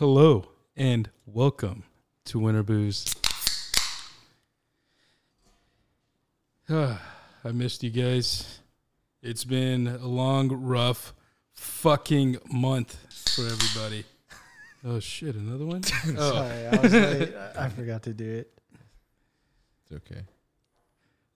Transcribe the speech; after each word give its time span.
Hello 0.00 0.46
and 0.78 1.10
welcome 1.26 1.82
to 2.24 2.38
Win 2.38 2.56
or 2.56 2.62
Booze. 2.62 3.14
I 6.70 6.96
missed 7.52 7.82
you 7.82 7.90
guys. 7.90 8.60
It's 9.22 9.44
been 9.44 9.86
a 9.86 10.06
long, 10.06 10.48
rough, 10.48 11.12
fucking 11.52 12.38
month 12.50 12.96
for 13.36 13.42
everybody. 13.42 14.04
Oh 14.82 15.00
shit, 15.00 15.34
another 15.34 15.66
one? 15.66 15.82
Oh, 16.16 16.32
Sorry, 16.32 16.66
I 16.66 16.76
was 16.80 16.92
late. 16.94 17.34
I 17.36 17.66
I 17.66 17.68
forgot 17.68 18.02
to 18.04 18.14
do 18.14 18.24
it. 18.24 18.58
It's 19.82 19.92
okay. 19.92 20.22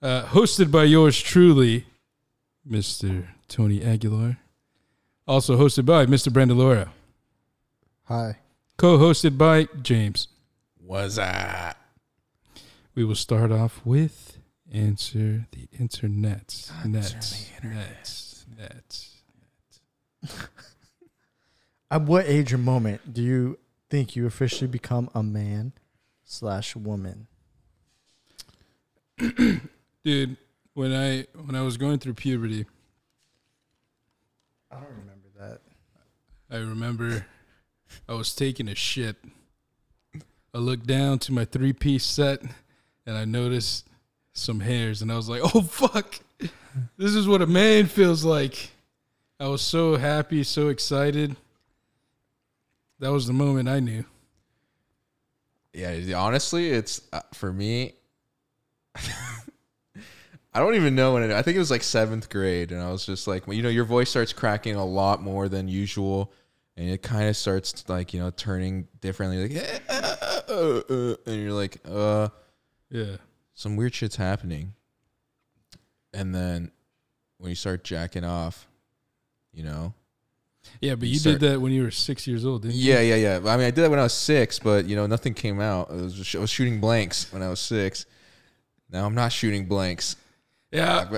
uh, 0.00 0.24
hosted 0.24 0.70
by 0.70 0.84
yours 0.84 1.20
truly, 1.20 1.84
Mr. 2.66 3.26
Tony 3.46 3.84
Aguilar. 3.84 4.38
Also 5.28 5.58
hosted 5.58 5.84
by 5.84 6.06
Mr. 6.06 6.32
Brandon 6.32 6.56
Loera. 6.56 6.88
Hi. 8.04 8.38
Co-hosted 8.76 9.38
by 9.38 9.68
James. 9.82 10.28
Was 10.80 11.16
that? 11.16 11.76
We 12.94 13.04
will 13.04 13.14
start 13.14 13.52
off 13.52 13.80
with 13.84 14.38
answer 14.72 15.46
the 15.52 15.68
internet. 15.78 16.70
Nets, 16.84 17.52
nets, 17.62 18.46
nets. 18.58 19.22
At 21.90 22.02
what 22.02 22.26
age 22.26 22.52
or 22.52 22.58
moment 22.58 23.12
do 23.12 23.22
you 23.22 23.58
think 23.88 24.16
you 24.16 24.26
officially 24.26 24.66
become 24.66 25.08
a 25.14 25.22
man 25.22 25.72
slash 26.24 26.74
woman? 26.74 27.28
Dude, 29.18 30.36
when 30.72 30.92
I 30.92 31.26
when 31.40 31.54
I 31.54 31.62
was 31.62 31.76
going 31.76 31.98
through 32.00 32.14
puberty, 32.14 32.66
I 34.70 34.76
don't 34.76 34.88
remember 34.88 35.28
that. 35.38 35.60
I 36.50 36.58
remember 36.58 37.26
I 38.08 38.14
was 38.14 38.34
taking 38.34 38.68
a 38.68 38.74
shit. 38.74 39.16
I 40.54 40.58
looked 40.58 40.86
down 40.86 41.18
to 41.20 41.32
my 41.32 41.44
three 41.44 41.72
piece 41.72 42.04
set 42.04 42.42
and 43.06 43.16
I 43.16 43.24
noticed 43.24 43.86
some 44.32 44.60
hairs 44.60 45.02
and 45.02 45.10
I 45.10 45.16
was 45.16 45.28
like, 45.28 45.42
"Oh 45.42 45.62
fuck. 45.62 46.20
This 46.96 47.14
is 47.14 47.28
what 47.28 47.42
a 47.42 47.46
man 47.46 47.86
feels 47.86 48.24
like." 48.24 48.70
I 49.40 49.48
was 49.48 49.62
so 49.62 49.96
happy, 49.96 50.44
so 50.44 50.68
excited. 50.68 51.36
That 53.00 53.10
was 53.10 53.26
the 53.26 53.32
moment 53.32 53.68
I 53.68 53.80
knew. 53.80 54.04
Yeah, 55.72 56.16
honestly, 56.16 56.70
it's 56.70 57.02
uh, 57.12 57.20
for 57.32 57.52
me. 57.52 57.94
I 58.96 60.60
don't 60.60 60.76
even 60.76 60.94
know 60.94 61.14
when 61.14 61.24
it. 61.24 61.32
I 61.32 61.42
think 61.42 61.56
it 61.56 61.58
was 61.58 61.72
like 61.72 61.82
seventh 61.82 62.30
grade, 62.30 62.70
and 62.70 62.80
I 62.80 62.92
was 62.92 63.04
just 63.04 63.26
like, 63.26 63.44
you 63.48 63.60
know, 63.60 63.68
your 63.68 63.84
voice 63.84 64.08
starts 64.08 64.32
cracking 64.32 64.76
a 64.76 64.84
lot 64.84 65.20
more 65.20 65.48
than 65.48 65.66
usual, 65.66 66.32
and 66.76 66.88
it 66.90 67.02
kind 67.02 67.28
of 67.28 67.36
starts 67.36 67.88
like 67.88 68.12
you 68.14 68.20
know 68.20 68.30
turning 68.30 68.88
differently, 69.00 69.48
like, 69.48 69.56
"Eh, 69.64 69.78
uh, 69.88 70.16
uh, 70.48 70.82
uh," 70.90 71.16
and 71.26 71.42
you're 71.42 71.52
like, 71.52 71.78
uh, 71.84 72.28
Yeah. 72.90 73.16
some 73.54 73.76
weird 73.76 73.94
shit's 73.94 74.16
happening. 74.16 74.74
And 76.12 76.34
then 76.34 76.70
when 77.38 77.50
you 77.50 77.56
start 77.56 77.84
jacking 77.84 78.24
off, 78.24 78.68
you 79.52 79.64
know, 79.64 79.94
Yeah, 80.80 80.94
but 80.94 81.08
You 81.08 81.14
you 81.14 81.18
start- 81.20 81.40
did 81.40 81.50
that 81.52 81.60
when 81.60 81.72
you 81.72 81.82
were 81.82 81.90
six 81.90 82.26
years 82.26 82.44
old, 82.46 82.62
didn't 82.62 82.76
you? 82.76 82.92
Yeah, 82.94 83.00
yeah, 83.00 83.16
yeah. 83.16 83.36
I 83.52 83.56
mean, 83.56 83.66
I 83.66 83.70
did 83.70 83.82
that 83.82 83.90
when 83.90 83.98
I 83.98 84.04
was 84.04 84.14
six, 84.14 84.58
but 84.58 84.86
you 84.86 84.96
know, 84.96 85.06
nothing 85.06 85.34
came 85.34 85.60
out. 85.60 85.90
I 85.90 85.94
was, 85.94 86.14
just, 86.14 86.34
I 86.34 86.38
was 86.38 86.50
shooting 86.50 86.80
blanks 86.80 87.30
when 87.32 87.42
I 87.42 87.48
was 87.50 87.60
six. 87.60 88.06
Now 88.90 89.04
I'm 89.06 89.14
not 89.14 89.30
shooting 89.32 89.66
blanks. 89.66 90.16
Yeah, 90.72 91.08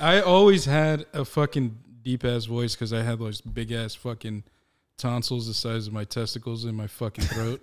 I 0.00 0.20
always 0.26 0.64
had 0.64 1.06
a 1.12 1.24
fucking 1.24 1.76
deep 2.02 2.24
ass 2.24 2.46
voice 2.46 2.74
because 2.74 2.92
I 2.92 3.02
had 3.02 3.18
those 3.18 3.40
big 3.40 3.70
ass 3.72 3.94
fucking 3.94 4.44
tonsils 4.98 5.46
the 5.46 5.54
size 5.54 5.86
of 5.86 5.92
my 5.92 6.04
testicles 6.04 6.64
in 6.64 6.74
my 6.74 6.86
fucking 6.86 7.24
throat. 7.24 7.60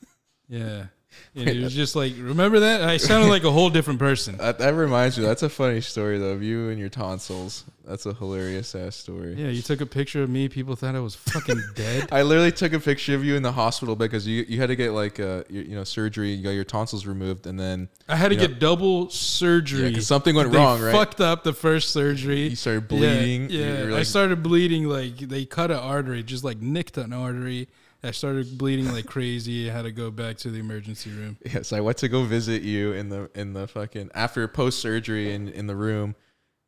yeah, 0.48 0.86
and 1.34 1.48
it 1.48 1.62
was 1.62 1.74
just 1.74 1.96
like, 1.96 2.12
remember 2.18 2.60
that? 2.60 2.82
I 2.82 2.96
sounded 2.96 3.28
like 3.28 3.44
a 3.44 3.50
whole 3.50 3.70
different 3.70 3.98
person. 3.98 4.36
That, 4.36 4.58
that 4.58 4.74
reminds 4.74 5.18
me. 5.18 5.24
That's 5.24 5.42
a 5.42 5.48
funny 5.48 5.80
story 5.80 6.18
though. 6.18 6.30
Of 6.30 6.42
you 6.42 6.68
and 6.68 6.78
your 6.78 6.88
tonsils. 6.88 7.64
That's 7.84 8.06
a 8.06 8.14
hilarious 8.14 8.74
ass 8.74 8.96
story. 8.96 9.34
Yeah, 9.34 9.48
you 9.48 9.60
took 9.60 9.82
a 9.82 9.86
picture 9.86 10.22
of 10.22 10.30
me. 10.30 10.48
People 10.48 10.74
thought 10.74 10.94
I 10.94 11.00
was 11.00 11.14
fucking 11.14 11.62
dead. 11.74 12.08
I 12.10 12.22
literally 12.22 12.52
took 12.52 12.72
a 12.72 12.80
picture 12.80 13.14
of 13.14 13.24
you 13.24 13.36
in 13.36 13.42
the 13.42 13.52
hospital 13.52 13.94
because 13.94 14.26
you 14.26 14.44
you 14.48 14.58
had 14.58 14.68
to 14.68 14.76
get 14.76 14.92
like 14.92 15.20
uh 15.20 15.44
you, 15.50 15.62
you 15.62 15.74
know 15.74 15.84
surgery. 15.84 16.30
You 16.30 16.42
got 16.42 16.50
your 16.50 16.64
tonsils 16.64 17.04
removed, 17.04 17.46
and 17.46 17.60
then 17.60 17.88
I 18.08 18.16
had 18.16 18.30
to 18.30 18.36
know- 18.36 18.46
get 18.46 18.58
double 18.58 19.10
yeah, 19.10 20.00
something 20.00 20.34
went 20.34 20.50
They 20.50 20.58
wrong, 20.58 20.80
right? 20.80 20.92
Fucked 20.92 21.20
up 21.20 21.44
the 21.44 21.52
first 21.52 21.90
surgery. 21.90 22.48
You 22.48 22.56
started 22.56 22.88
bleeding. 22.88 23.50
Yeah, 23.50 23.84
yeah. 23.84 23.90
were 23.90 23.96
I 23.96 24.02
started 24.02 24.42
bleeding 24.42 24.88
like 24.88 25.16
they 25.18 25.44
cut 25.44 25.70
an 25.70 25.78
artery, 25.78 26.22
just 26.22 26.44
like 26.44 26.58
nicked 26.58 26.96
an 26.96 27.12
artery. 27.12 27.68
I 28.04 28.10
started 28.10 28.58
bleeding 28.58 28.92
like 28.92 29.06
crazy. 29.06 29.70
I 29.70 29.72
had 29.72 29.82
to 29.82 29.92
go 29.92 30.10
back 30.10 30.36
to 30.38 30.50
the 30.50 30.60
emergency 30.60 31.10
room. 31.10 31.38
Yeah, 31.44 31.62
so 31.62 31.76
I 31.76 31.80
went 31.80 31.96
to 31.98 32.08
go 32.08 32.24
visit 32.24 32.62
you 32.62 32.92
in 32.92 33.08
the 33.08 33.30
in 33.34 33.54
the 33.54 33.66
fucking 33.66 34.10
after 34.14 34.46
post 34.46 34.80
surgery 34.80 35.32
in 35.32 35.48
in 35.48 35.66
the 35.66 35.74
room, 35.74 36.14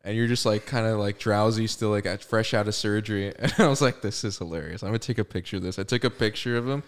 and 0.02 0.16
you're 0.16 0.28
just 0.28 0.46
like 0.46 0.64
kind 0.64 0.86
of 0.86 0.98
like 0.98 1.18
drowsy, 1.18 1.66
still 1.66 1.90
like 1.90 2.06
fresh 2.22 2.54
out 2.54 2.68
of 2.68 2.74
surgery. 2.74 3.34
And 3.38 3.52
I 3.58 3.68
was 3.68 3.82
like, 3.82 4.00
this 4.00 4.24
is 4.24 4.38
hilarious. 4.38 4.82
I'm 4.82 4.88
gonna 4.88 4.98
take 4.98 5.18
a 5.18 5.24
picture 5.24 5.58
of 5.58 5.62
this. 5.62 5.78
I 5.78 5.82
took 5.82 6.04
a 6.04 6.10
picture 6.10 6.56
of 6.56 6.66
him, 6.66 6.82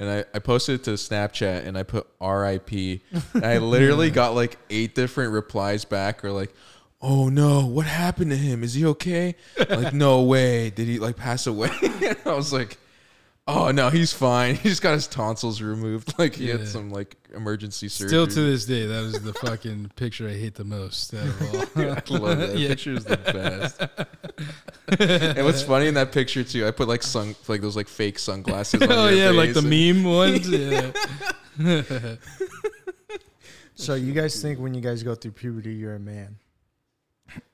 and 0.00 0.10
I 0.10 0.24
I 0.34 0.40
posted 0.40 0.80
it 0.80 0.84
to 0.84 0.90
Snapchat, 0.92 1.64
and 1.64 1.78
I 1.78 1.84
put 1.84 2.08
R.I.P. 2.20 3.02
And 3.34 3.46
I 3.46 3.58
literally 3.58 4.10
got 4.22 4.34
like 4.34 4.58
eight 4.68 4.96
different 4.96 5.32
replies 5.32 5.84
back, 5.84 6.24
or 6.24 6.32
like. 6.32 6.52
Oh 7.04 7.28
no! 7.28 7.66
What 7.66 7.86
happened 7.86 8.30
to 8.30 8.36
him? 8.36 8.62
Is 8.62 8.74
he 8.74 8.86
okay? 8.86 9.34
Like, 9.68 9.92
no 9.92 10.22
way! 10.22 10.70
Did 10.70 10.86
he 10.86 11.00
like 11.00 11.16
pass 11.16 11.48
away? 11.48 11.68
and 11.82 12.16
I 12.24 12.32
was 12.34 12.52
like, 12.52 12.78
Oh 13.48 13.72
no, 13.72 13.90
he's 13.90 14.12
fine. 14.12 14.54
He 14.62 14.68
just 14.68 14.82
got 14.82 14.92
his 14.94 15.06
tonsils 15.08 15.60
removed. 15.60 16.14
Like 16.18 16.34
he 16.36 16.46
Yeah. 16.48 16.58
had 16.58 16.68
some 16.68 16.90
like 16.90 17.16
emergency 17.34 17.88
surgery. 17.88 18.08
Still 18.08 18.26
to 18.28 18.40
this 18.50 18.64
day, 18.66 18.86
that 18.86 19.00
was 19.02 19.20
the 19.20 19.32
fucking 19.34 19.90
picture 19.96 20.28
I 20.28 20.34
hate 20.34 20.54
the 20.54 20.64
most 20.64 21.12
out 21.14 21.26
of 21.26 21.42
all. 21.76 21.82
I 21.82 22.00
love 22.18 22.38
that. 22.38 22.56
Yeah. 22.58 22.68
picture 22.68 22.92
is 22.92 23.04
the 23.04 23.16
best. 23.16 23.80
and 25.36 25.44
what's 25.44 25.62
funny 25.62 25.86
in 25.88 25.94
that 25.94 26.12
picture 26.12 26.44
too, 26.44 26.66
I 26.66 26.70
put 26.70 26.86
like 26.88 27.02
sun 27.02 27.34
like 27.48 27.60
those 27.60 27.74
like 27.76 27.88
fake 27.88 28.18
sunglasses. 28.20 28.80
On 28.82 28.92
oh 28.92 29.08
your 29.08 29.18
yeah, 29.18 29.30
like 29.30 29.54
face 29.54 29.62
the 29.62 29.68
and- 29.68 30.04
meme 30.04 30.12
ones. 30.12 30.48
Yeah. 30.48 32.16
So 33.74 33.94
you 33.94 34.12
guys 34.12 34.40
think 34.40 34.60
when 34.60 34.74
you 34.74 34.80
guys 34.80 35.02
go 35.02 35.14
through 35.14 35.32
puberty, 35.32 35.74
you're 35.74 35.94
a 35.96 35.98
man? 36.00 36.36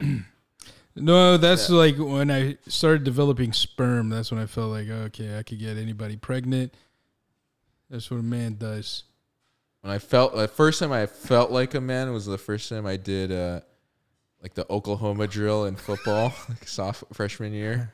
No, 1.01 1.37
that's 1.37 1.71
like 1.71 1.97
when 1.99 2.31
I 2.31 2.59
started 2.67 3.05
developing 3.05 3.53
sperm. 3.53 4.09
That's 4.09 4.31
when 4.31 4.41
I 4.41 4.47
felt 4.47 4.71
like, 4.71 4.89
okay, 4.89 5.39
I 5.39 5.43
could 5.43 5.59
get 5.59 5.77
anybody 5.77 6.17
pregnant. 6.17 6.75
That's 7.91 8.11
what 8.11 8.21
a 8.21 8.23
man 8.23 8.57
does. 8.57 9.05
When 9.81 9.93
I 9.93 9.99
felt 9.99 10.35
the 10.35 10.49
first 10.49 10.81
time 10.81 10.93
I 10.93 11.07
felt 11.07 11.51
like 11.51 11.75
a 11.75 11.81
man 11.81 12.13
was 12.13 12.27
the 12.27 12.39
first 12.39 12.69
time 12.69 12.87
I 12.87 12.97
did 12.97 13.33
uh 13.33 13.61
like 14.43 14.55
the 14.55 14.67
Oklahoma 14.71 15.27
drill 15.27 15.65
in 15.65 15.77
football, 15.77 16.33
like 16.49 16.67
soft 16.69 17.05
freshman 17.13 17.53
year. 17.53 17.93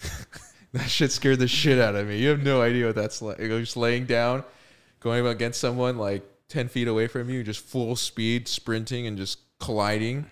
that 0.72 0.88
shit 0.88 1.12
scared 1.12 1.38
the 1.38 1.48
shit 1.48 1.78
out 1.78 1.94
of 1.94 2.06
me. 2.06 2.18
You 2.18 2.28
have 2.28 2.42
no 2.42 2.62
idea 2.62 2.86
what 2.86 2.94
that's 2.94 3.22
like. 3.22 3.38
You're 3.38 3.60
just 3.60 3.76
laying 3.76 4.06
down, 4.06 4.44
going 5.00 5.26
against 5.26 5.60
someone 5.60 5.98
like 5.98 6.24
ten 6.48 6.68
feet 6.68 6.88
away 6.88 7.06
from 7.06 7.30
you, 7.30 7.42
just 7.42 7.64
full 7.64 7.96
speed 7.96 8.48
sprinting 8.48 9.06
and 9.06 9.16
just 9.16 9.38
colliding. 9.58 10.26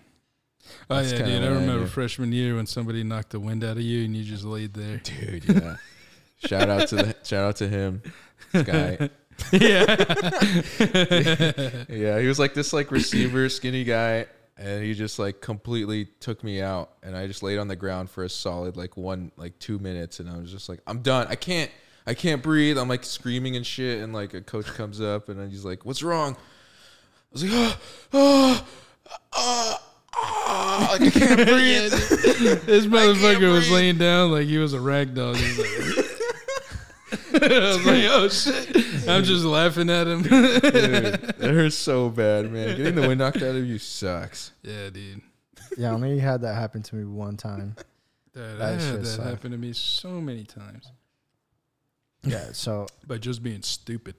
Oh 0.89 0.97
That's 0.97 1.13
yeah, 1.13 1.25
dude. 1.25 1.45
I 1.45 1.49
remember 1.49 1.87
freshman 1.87 2.33
year 2.33 2.57
when 2.57 2.67
somebody 2.67 3.05
knocked 3.05 3.31
the 3.31 3.41
wind 3.41 3.65
out 3.65 3.77
of 3.77 3.83
you 3.83 4.05
and 4.05 4.17
you 4.17 4.25
just 4.25 4.45
laid 4.45 4.75
there. 4.75 4.99
Dude, 4.99 5.45
yeah. 5.45 5.77
shout 6.45 6.69
out 6.69 6.89
to 6.89 6.97
the 6.97 7.17
shout 7.23 7.45
out 7.45 7.57
to 7.57 7.69
him. 7.69 8.03
This 8.53 8.63
guy. 8.63 9.11
yeah. 9.53 9.97
Yeah, 11.89 12.19
he 12.21 12.27
was 12.27 12.39
like 12.39 12.55
this 12.55 12.73
like 12.73 12.91
receiver, 12.91 13.49
skinny 13.49 13.85
guy, 13.85 14.27
and 14.57 14.83
he 14.85 14.95
just 14.95 15.19
like 15.19 15.41
completely 15.41 16.07
took 16.21 16.45
me 16.45 16.61
out. 16.61 16.91
And 17.03 17.17
I 17.17 17.27
just 17.27 17.43
laid 17.43 17.59
on 17.59 17.69
the 17.69 17.77
ground 17.77 18.11
for 18.11 18.25
a 18.25 18.29
solid 18.29 18.77
like 18.77 18.97
one 18.97 19.33
like 19.37 19.59
two 19.59 19.79
minutes, 19.79 20.21
and 20.21 20.29
I 20.31 20.39
was 20.39 20.51
just 20.51 20.69
like, 20.69 20.81
I'm 20.87 21.01
done. 21.01 21.27
I 21.29 21.35
can't, 21.37 21.71
I 22.07 22.15
can't 22.15 22.43
breathe. 22.43 22.79
I'm 22.79 22.89
like 22.89 23.05
screaming 23.05 23.57
and 23.57 23.67
shit, 23.67 24.03
and 24.03 24.13
like 24.13 24.35
a 24.35 24.41
coach 24.41 24.67
comes 24.67 25.01
up, 25.01 25.29
and 25.29 25.39
then 25.39 25.51
he's 25.51 25.65
like, 25.65 25.85
What's 25.85 26.03
wrong? 26.03 26.35
I 26.35 27.33
was 27.33 27.45
like, 27.45 27.53
Oh, 27.53 27.77
oh, 28.13 28.67
oh, 29.33 29.77
oh 30.17 30.89
like 30.93 31.03
I 31.03 31.11
can't 31.11 31.37
breathe. 31.49 31.91
This 32.67 32.87
motherfucker 32.87 33.53
was 33.53 33.65
breathe. 33.69 33.73
laying 33.73 33.99
down 33.99 34.33
like 34.33 34.47
he 34.47 34.59
was 34.59 34.73
a 34.73 34.81
rag 34.81 35.15
doll. 35.15 35.35
He 35.35 35.43
was 35.43 35.59
like, 35.59 36.07
I 37.43 37.59
was 37.59 37.87
like, 37.87 38.05
oh 38.09 38.29
shit. 38.29 39.09
I'm 39.09 39.25
just 39.25 39.45
laughing 39.45 39.89
at 39.91 40.07
him. 40.07 40.23
Dude, 40.23 40.65
it 40.65 41.41
hurts 41.41 41.77
so 41.77 42.09
bad, 42.11 42.51
man. 42.53 42.77
Getting 42.77 42.95
the 42.97 43.03
wind 43.03 43.19
knocked 43.21 43.39
out 43.39 43.55
of 43.57 43.67
you 43.67 43.79
sucks. 43.79 44.53
yeah, 44.63 44.91
dude. 44.91 45.21
Yeah, 45.77 45.91
I 45.91 45.95
only 45.95 46.19
had 46.19 46.43
that 46.43 46.55
happen 46.55 46.83
to 46.83 46.97
me 46.97 47.05
one 47.05 47.37
time. 47.37 47.77
That, 48.33 48.59
That 48.59 48.63
I 48.63 48.71
had 48.83 49.01
that 49.03 49.07
sucked. 49.07 49.29
happen 49.29 49.51
to 49.53 49.59
me 49.59 49.73
so 49.73 50.21
many 50.21 50.45
times 50.45 50.91
Yeah, 52.25 52.47
so 52.53 52.87
by 53.07 53.19
just 53.19 53.43
being 53.43 53.63
stupid. 53.63 54.15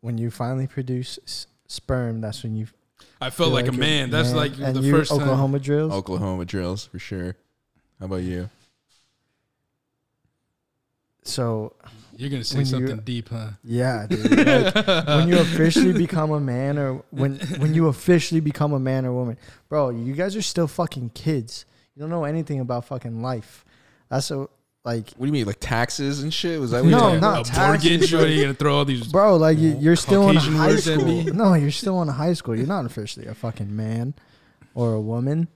when 0.00 0.18
you 0.18 0.30
finally 0.30 0.66
produce 0.66 1.18
s- 1.24 1.46
sperm, 1.66 2.20
that's 2.20 2.42
when 2.42 2.54
you 2.56 2.66
I 3.20 3.30
felt 3.30 3.48
feel 3.48 3.54
like, 3.54 3.68
a 3.68 3.72
you're 3.72 3.80
man. 3.80 4.10
That's 4.10 4.32
like 4.32 4.52
and 4.58 4.76
the 4.76 4.80
you 4.80 4.92
first 4.92 5.10
time. 5.10 5.20
Oklahoma 5.20 5.58
drills. 5.58 5.92
Oklahoma 5.92 6.44
drills 6.44 6.86
for 6.86 6.98
sure. 6.98 7.36
How 7.98 8.06
about 8.06 8.22
you? 8.22 8.48
So 11.24 11.74
So 11.80 11.88
You're 12.16 12.30
gonna 12.30 12.44
say 12.44 12.56
When 12.58 12.66
you- 12.66 12.70
something 12.70 13.00
deep, 13.04 13.28
huh? 13.28 13.50
yeah, 13.64 14.06
dude. 14.08 14.30
Like, 14.46 14.74
when 15.06 15.28
you 15.28 15.38
officially 15.38 15.92
become 15.92 16.30
a 16.32 16.40
man, 16.40 16.78
or 16.78 17.02
when 17.10 17.36
when 17.58 17.74
you 17.74 17.88
officially 17.88 18.40
become 18.40 18.72
a 18.72 18.80
man 18.80 19.04
or 19.06 19.12
woman, 19.12 19.36
bro, 19.68 19.90
you 19.90 20.14
guys 20.14 20.34
are 20.36 20.42
still 20.42 20.66
fucking 20.66 21.10
kids. 21.10 21.64
You 21.94 22.00
don't 22.00 22.10
know 22.10 22.24
anything 22.24 22.60
about 22.60 22.84
fucking 22.86 23.20
life. 23.22 23.64
That's 24.08 24.26
so 24.26 24.50
like, 24.88 25.10
What 25.16 25.24
do 25.24 25.26
you 25.26 25.32
mean, 25.32 25.46
like 25.46 25.60
taxes 25.60 26.22
and 26.22 26.32
shit? 26.32 26.58
Was 26.60 26.70
that 26.72 26.82
what 26.82 26.90
No, 26.90 26.96
you're 26.98 27.00
talking 27.06 27.20
not 27.20 27.28
about? 27.32 27.48
a 27.48 27.50
taxes, 27.52 27.90
mortgage. 27.90 28.10
but- 28.10 28.18
What 28.20 28.28
are 28.28 28.32
you 28.32 28.42
gonna 28.42 28.54
throw 28.54 28.74
all 28.76 28.84
these? 28.84 29.06
bro, 29.08 29.36
like 29.36 29.58
you, 29.58 29.76
you're 29.78 29.96
still 29.96 30.28
in 30.30 30.36
high 30.36 30.68
words 30.68 30.88
at 30.88 31.00
school. 31.00 31.06
me? 31.06 31.24
No, 31.24 31.54
you're 31.54 31.70
still 31.70 32.00
in 32.02 32.08
high 32.08 32.32
school. 32.32 32.56
You're 32.56 32.66
not 32.66 32.84
officially 32.86 33.26
a 33.26 33.34
fucking 33.34 33.74
man 33.74 34.14
or 34.74 34.94
a 34.94 35.00
woman. 35.00 35.48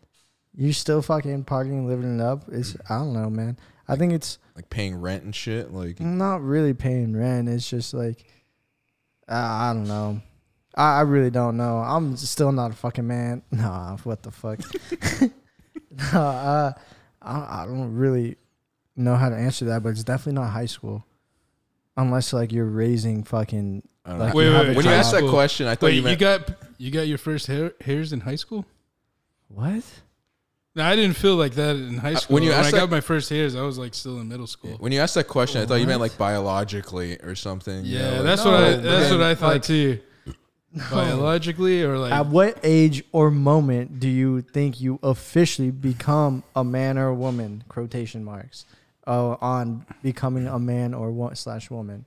You're 0.55 0.75
still 0.75 1.01
fucking 1.03 1.45
partying, 1.45 1.87
living 1.87 2.17
it 2.19 2.23
up. 2.23 2.45
It's 2.53 2.77
I 2.91 2.99
don't 2.99 3.15
know, 3.15 3.31
man. 3.31 3.57
I 3.89 3.97
think 3.97 4.13
it's 4.13 4.39
Like 4.55 4.69
paying 4.71 4.95
rent 5.01 5.25
and 5.25 5.35
shit. 5.35 5.73
Like 5.73 5.99
not 5.99 6.43
really 6.43 6.75
paying 6.75 7.17
rent. 7.17 7.49
It's 7.49 7.69
just 7.69 7.95
like 7.95 8.25
uh, 9.29 9.35
I 9.35 9.73
don't 9.73 9.89
know. 9.89 10.21
I, 10.77 10.99
I 10.99 11.01
really 11.03 11.31
don't 11.31 11.57
know. 11.57 11.79
I'm 11.79 12.17
still 12.17 12.53
not 12.53 12.71
a 12.71 12.75
fucking 12.75 13.07
man. 13.07 13.43
Nah, 13.51 13.97
what 14.05 14.23
the 14.23 14.31
fuck? 14.31 14.61
no, 16.13 16.19
uh, 16.21 16.73
I, 17.23 17.63
I 17.63 17.65
don't 17.67 17.95
really 17.95 18.37
know 18.97 19.17
how 19.17 19.29
to 19.29 19.37
answer 19.37 19.65
that, 19.67 19.83
but 19.83 19.91
it's 19.91 20.05
definitely 20.05 20.41
not 20.41 20.51
high 20.51 20.67
school, 20.67 21.05
unless 21.97 22.33
like 22.33 22.53
you're 22.53 22.65
raising 22.67 23.25
fucking. 23.25 23.83
I 24.05 24.11
don't 24.11 24.19
Like. 24.19 24.35
Wait, 24.35 24.45
you 24.47 24.51
wait, 24.51 24.57
have 24.57 24.67
wait. 24.69 24.77
when 24.77 24.85
you 24.85 24.91
job. 24.91 24.99
asked 25.01 25.13
that 25.13 25.29
question, 25.31 25.67
I 25.67 25.75
thought 25.75 25.87
Wait, 25.87 25.93
you 25.93 25.99
you, 26.01 26.05
meant 26.05 26.21
got 26.21 26.51
you 26.79 26.91
got 26.91 27.07
your 27.07 27.19
first 27.19 27.47
hair, 27.47 27.73
hairs 27.81 28.13
in 28.13 28.21
high 28.21 28.35
school? 28.37 28.67
What? 29.49 29.85
No, 30.75 30.85
I 30.85 30.97
didn't 30.97 31.17
feel 31.17 31.37
like 31.37 31.53
that 31.57 31.77
in 31.77 31.99
high 31.99 32.15
Uh, 32.15 32.17
school. 32.17 32.35
when 32.35 32.43
you 32.43 32.49
when 32.49 32.59
I 32.59 32.63
asked 32.63 32.73
got 32.75 32.91
my 32.91 33.01
first 33.03 33.29
hairs, 33.29 33.55
I 33.55 33.61
was 33.63 33.79
like 33.79 33.95
still 33.95 34.19
in 34.21 34.29
middle 34.29 34.47
school. 34.47 34.77
when 34.81 34.91
you 34.91 35.01
asked 35.01 35.15
that 35.17 35.29
question. 35.29 35.61
I 35.61 35.67
thought 35.67 35.77
you 35.77 35.87
meant 35.87 36.01
like 36.01 36.17
biologically 36.19 37.19
or 37.21 37.35
something. 37.35 37.85
you 37.85 37.99
Yeah, 37.99 38.03
know, 38.11 38.15
like- 38.17 38.23
that's 38.25 38.45
No, 38.45 38.51
what 38.53 38.61
I 38.65 38.71
but 38.75 38.83
that's 38.83 39.09
then, 39.11 39.19
what 39.19 39.27
I 39.27 39.35
thought 39.35 39.53
like- 39.53 39.63
too. 39.63 39.99
Biologically 40.91 41.83
or 41.83 41.99
like 41.99 42.13
At 42.13 42.27
what 42.27 42.59
age 42.63 43.05
or 43.13 43.31
moment 43.31 44.01
do 44.01 44.09
you 44.09 44.41
think 44.41 44.81
you 44.81 44.99
officially 45.03 45.71
become 45.71 46.43
a 46.57 46.65
man 46.65 46.97
or 46.97 47.09
a 47.09 47.15
woman? 47.15 47.63
Quotation 47.69 48.25
marks. 48.25 48.65
Uh, 49.07 49.37
on 49.41 49.85
becoming 50.03 50.47
a 50.47 50.59
man 50.59 50.95
or 50.95 51.11
wo- 51.11 51.35
slash 51.35 51.71
woman. 51.71 52.05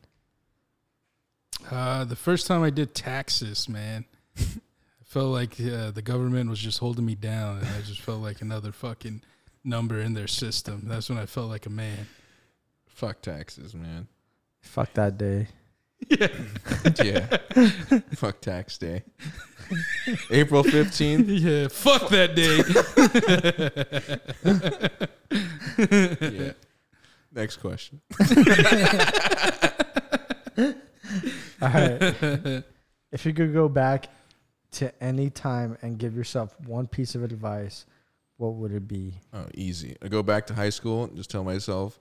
uh, 1.69 2.06
the 2.06 2.15
first 2.15 2.47
time 2.47 2.63
I 2.63 2.69
did 2.69 2.95
taxes, 2.95 3.68
man. 3.68 4.06
I 4.38 4.44
felt 5.03 5.31
like 5.31 5.59
uh, 5.59 5.92
the 5.92 6.01
government 6.01 6.50
was 6.50 6.59
just 6.59 6.80
holding 6.80 7.06
me 7.06 7.15
down, 7.15 7.57
and 7.57 7.68
I 7.68 7.81
just 7.81 8.00
felt 8.01 8.21
like 8.21 8.42
another 8.42 8.71
fucking 8.71 9.21
number 9.63 10.00
in 10.00 10.13
their 10.13 10.27
system. 10.27 10.83
That's 10.86 11.09
when 11.09 11.18
I 11.18 11.25
felt 11.25 11.50
like 11.50 11.65
a 11.65 11.69
man. 11.69 12.07
fuck 12.88 13.21
taxes, 13.21 13.74
man. 13.75 14.07
Fuck 14.62 14.94
that 14.94 15.18
day. 15.18 15.47
yeah. 16.09 17.38
fuck 18.15 18.39
tax 18.42 18.77
day. 18.77 19.03
April 20.31 20.63
fifteenth. 20.63 21.27
yeah, 21.30 21.68
fuck 21.68 22.09
that 22.09 22.36
day. 22.36 22.62
Yeah. 26.38 26.51
Next 27.36 27.58
question. 27.58 28.02
All 31.62 31.70
right. 31.70 32.64
if 33.12 33.26
you 33.26 33.34
could 33.34 33.54
go 33.54 33.68
back 33.68 34.08
to 34.72 35.04
any 35.04 35.30
time 35.30 35.78
and 35.82 35.98
give 35.98 36.16
yourself 36.16 36.56
one 36.66 36.88
piece 36.88 37.14
of 37.14 37.24
advice, 37.24 37.86
what 38.38 38.54
would 38.54 38.72
it 38.72 38.88
be? 38.88 39.16
Oh, 39.34 39.46
easy. 39.54 39.98
I 40.02 40.08
go 40.08 40.24
back 40.24 40.48
to 40.48 40.54
high 40.54 40.70
school 40.70 41.04
and 41.04 41.16
just 41.18 41.30
tell 41.30 41.44
myself, 41.44 42.00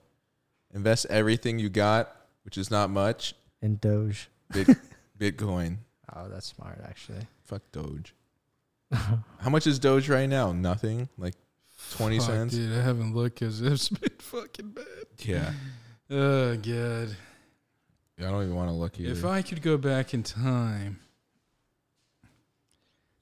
invest 0.73 1.05
everything 1.09 1.59
you 1.59 1.69
got, 1.69 2.15
which 2.43 2.57
is 2.57 2.71
not 2.71 2.89
much. 2.89 3.35
In 3.61 3.75
Doge. 3.75 4.29
Bit, 4.51 4.69
Bitcoin. 5.19 5.77
Oh, 6.15 6.27
that's 6.29 6.47
smart, 6.47 6.79
actually. 6.87 7.27
Fuck 7.43 7.61
Doge. 7.73 8.13
How 8.91 9.49
much 9.49 9.67
is 9.67 9.79
Doge 9.79 10.07
right 10.07 10.29
now? 10.29 10.53
Nothing. 10.53 11.09
Like 11.17 11.33
20 11.91 12.17
Fuck, 12.19 12.27
cents? 12.27 12.53
dude. 12.55 12.77
I 12.77 12.81
haven't 12.81 13.15
looked 13.15 13.39
because 13.39 13.61
it's 13.61 13.89
been 14.01 14.09
fucking 14.19 14.69
bad. 14.69 14.85
Yeah. 15.19 15.51
Oh 16.07 16.55
god. 16.57 17.15
Yeah, 18.19 18.27
I 18.27 18.31
don't 18.31 18.43
even 18.43 18.53
want 18.55 18.69
to 18.69 18.75
look 18.75 18.99
either. 18.99 19.11
If 19.11 19.25
I 19.25 19.41
could 19.41 19.63
go 19.63 19.75
back 19.75 20.13
in 20.13 20.21
time. 20.21 20.99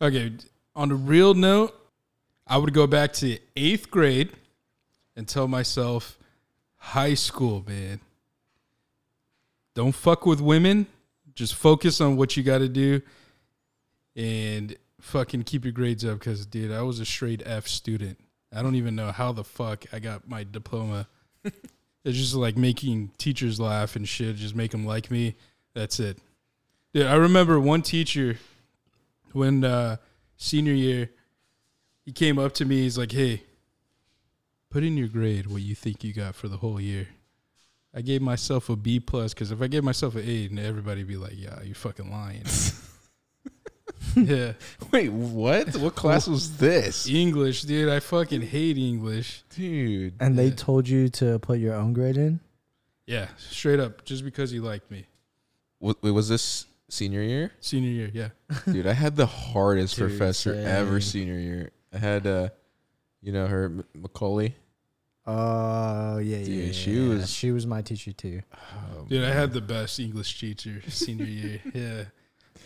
Okay, 0.01 0.33
on 0.75 0.91
a 0.91 0.95
real 0.95 1.33
note, 1.33 1.73
I 2.45 2.57
would 2.57 2.73
go 2.73 2.85
back 2.85 3.13
to 3.13 3.39
eighth 3.55 3.89
grade 3.89 4.33
and 5.15 5.25
tell 5.29 5.47
myself, 5.47 6.19
high 6.75 7.13
school, 7.13 7.63
man. 7.65 8.01
Don't 9.75 9.95
fuck 9.95 10.25
with 10.25 10.41
women. 10.41 10.87
Just 11.35 11.55
focus 11.55 12.01
on 12.01 12.17
what 12.17 12.35
you 12.35 12.43
got 12.43 12.57
to 12.57 12.67
do 12.67 13.01
and 14.15 14.75
fucking 14.99 15.43
keep 15.43 15.63
your 15.63 15.71
grades 15.71 16.03
up 16.03 16.19
because, 16.19 16.45
dude, 16.45 16.71
I 16.71 16.81
was 16.81 16.99
a 16.99 17.05
straight 17.05 17.41
F 17.45 17.65
student. 17.67 18.19
I 18.55 18.61
don't 18.61 18.75
even 18.75 18.95
know 18.95 19.11
how 19.11 19.31
the 19.31 19.43
fuck 19.43 19.85
I 19.91 19.99
got 19.99 20.27
my 20.27 20.43
diploma. 20.43 21.07
it's 21.43 22.17
just 22.17 22.35
like 22.35 22.57
making 22.57 23.11
teachers 23.17 23.59
laugh 23.59 23.95
and 23.95 24.07
shit, 24.07 24.35
just 24.35 24.55
make 24.55 24.71
them 24.71 24.85
like 24.85 25.09
me. 25.09 25.35
That's 25.73 25.99
it. 25.99 26.19
Dude, 26.93 27.07
I 27.07 27.15
remember 27.15 27.59
one 27.59 27.81
teacher 27.81 28.37
when 29.31 29.63
uh, 29.63 29.97
senior 30.37 30.73
year, 30.73 31.09
he 32.05 32.11
came 32.11 32.37
up 32.37 32.53
to 32.55 32.65
me. 32.65 32.81
He's 32.81 32.97
like, 32.97 33.11
"Hey, 33.11 33.43
put 34.69 34.83
in 34.83 34.97
your 34.97 35.07
grade 35.07 35.47
what 35.47 35.61
you 35.61 35.73
think 35.73 36.03
you 36.03 36.13
got 36.13 36.35
for 36.35 36.47
the 36.47 36.57
whole 36.57 36.79
year." 36.79 37.07
I 37.95 38.01
gave 38.01 38.21
myself 38.21 38.69
a 38.69 38.75
B 38.75 38.99
plus 38.99 39.33
because 39.33 39.51
if 39.51 39.61
I 39.61 39.67
gave 39.67 39.83
myself 39.83 40.15
an 40.15 40.27
A, 40.27 40.47
then 40.47 40.59
everybody'd 40.59 41.07
be 41.07 41.17
like, 41.17 41.33
"Yeah, 41.35 41.61
you're 41.63 41.75
fucking 41.75 42.11
lying." 42.11 42.43
yeah, 44.15 44.53
Wait, 44.91 45.09
what? 45.09 45.75
What 45.77 45.95
class 45.95 46.27
was 46.27 46.57
this? 46.57 47.07
English, 47.07 47.63
dude. 47.63 47.89
I 47.89 47.99
fucking 47.99 48.41
hate 48.41 48.77
English. 48.77 49.43
Dude. 49.55 50.13
And 50.19 50.37
they 50.37 50.51
told 50.51 50.87
you 50.87 51.09
to 51.09 51.39
put 51.39 51.59
your 51.59 51.73
own 51.75 51.93
grade 51.93 52.17
in? 52.17 52.39
Yeah, 53.07 53.27
straight 53.37 53.79
up, 53.79 54.05
just 54.05 54.23
because 54.23 54.51
he 54.51 54.59
liked 54.59 54.89
me. 54.91 55.05
Wa- 55.79 55.93
Wait, 56.01 56.11
was 56.11 56.29
this 56.29 56.65
senior 56.89 57.21
year? 57.21 57.51
Senior 57.59 57.89
year, 57.89 58.11
yeah. 58.13 58.29
Dude, 58.71 58.87
I 58.87 58.93
had 58.93 59.15
the 59.15 59.25
hardest 59.25 59.97
Dude, 59.97 60.09
professor 60.09 60.53
ever 60.53 61.01
same. 61.01 61.21
senior 61.25 61.39
year. 61.39 61.71
I 61.93 61.97
had, 61.97 62.25
uh, 62.27 62.49
you 63.21 63.31
know, 63.31 63.47
her, 63.47 63.65
M- 63.65 63.83
Macaulay. 63.93 64.55
Oh, 65.25 66.17
yeah, 66.17 66.37
yeah, 66.37 66.45
Dude, 66.45 66.65
yeah. 66.67 66.71
she 66.73 66.91
yeah. 66.93 67.09
was- 67.09 67.31
She 67.31 67.51
was 67.51 67.65
my 67.65 67.81
teacher, 67.81 68.11
too. 68.11 68.41
Oh, 68.53 69.05
Dude, 69.07 69.23
I 69.23 69.31
had 69.31 69.53
the 69.53 69.61
best 69.61 69.99
English 69.99 70.39
teacher 70.39 70.81
senior 70.89 71.25
year. 71.25 71.59
Yeah, 71.73 72.03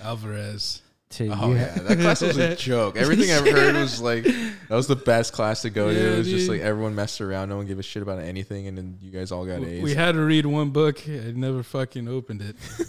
Alvarez. 0.02 0.82
Too. 1.10 1.32
Oh 1.34 1.52
You 1.52 1.56
yeah, 1.56 1.74
that 1.74 2.00
class 2.00 2.22
was 2.22 2.38
a 2.38 2.56
joke. 2.58 2.98
Everything 2.98 3.32
I've 3.32 3.48
heard 3.50 3.76
was 3.76 4.02
like 4.02 4.24
that 4.26 4.70
was 4.76 4.88
the 4.88 4.96
best 4.98 5.32
class 5.32 5.62
to 5.62 5.70
go 5.70 5.92
to. 5.94 6.14
It 6.14 6.18
was 6.18 6.28
just 6.28 6.50
like 6.50 6.60
everyone 6.62 6.96
messed 6.96 7.22
around, 7.22 7.48
no 7.50 7.56
one 7.58 7.66
gave 7.66 7.80
a 7.80 7.84
shit 7.84 8.04
about 8.04 8.20
anything, 8.20 8.68
and 8.68 8.78
then 8.78 8.98
you 9.02 9.10
guys 9.12 9.32
all 9.32 9.46
got 9.46 9.64
A's. 9.64 9.82
We 9.82 9.96
had 9.96 10.14
to 10.16 10.22
read 10.22 10.46
one 10.46 10.72
book. 10.72 11.08
I 11.08 11.32
never 11.34 11.64
fucking 11.64 12.10
opened 12.10 12.42
it. 12.42 12.56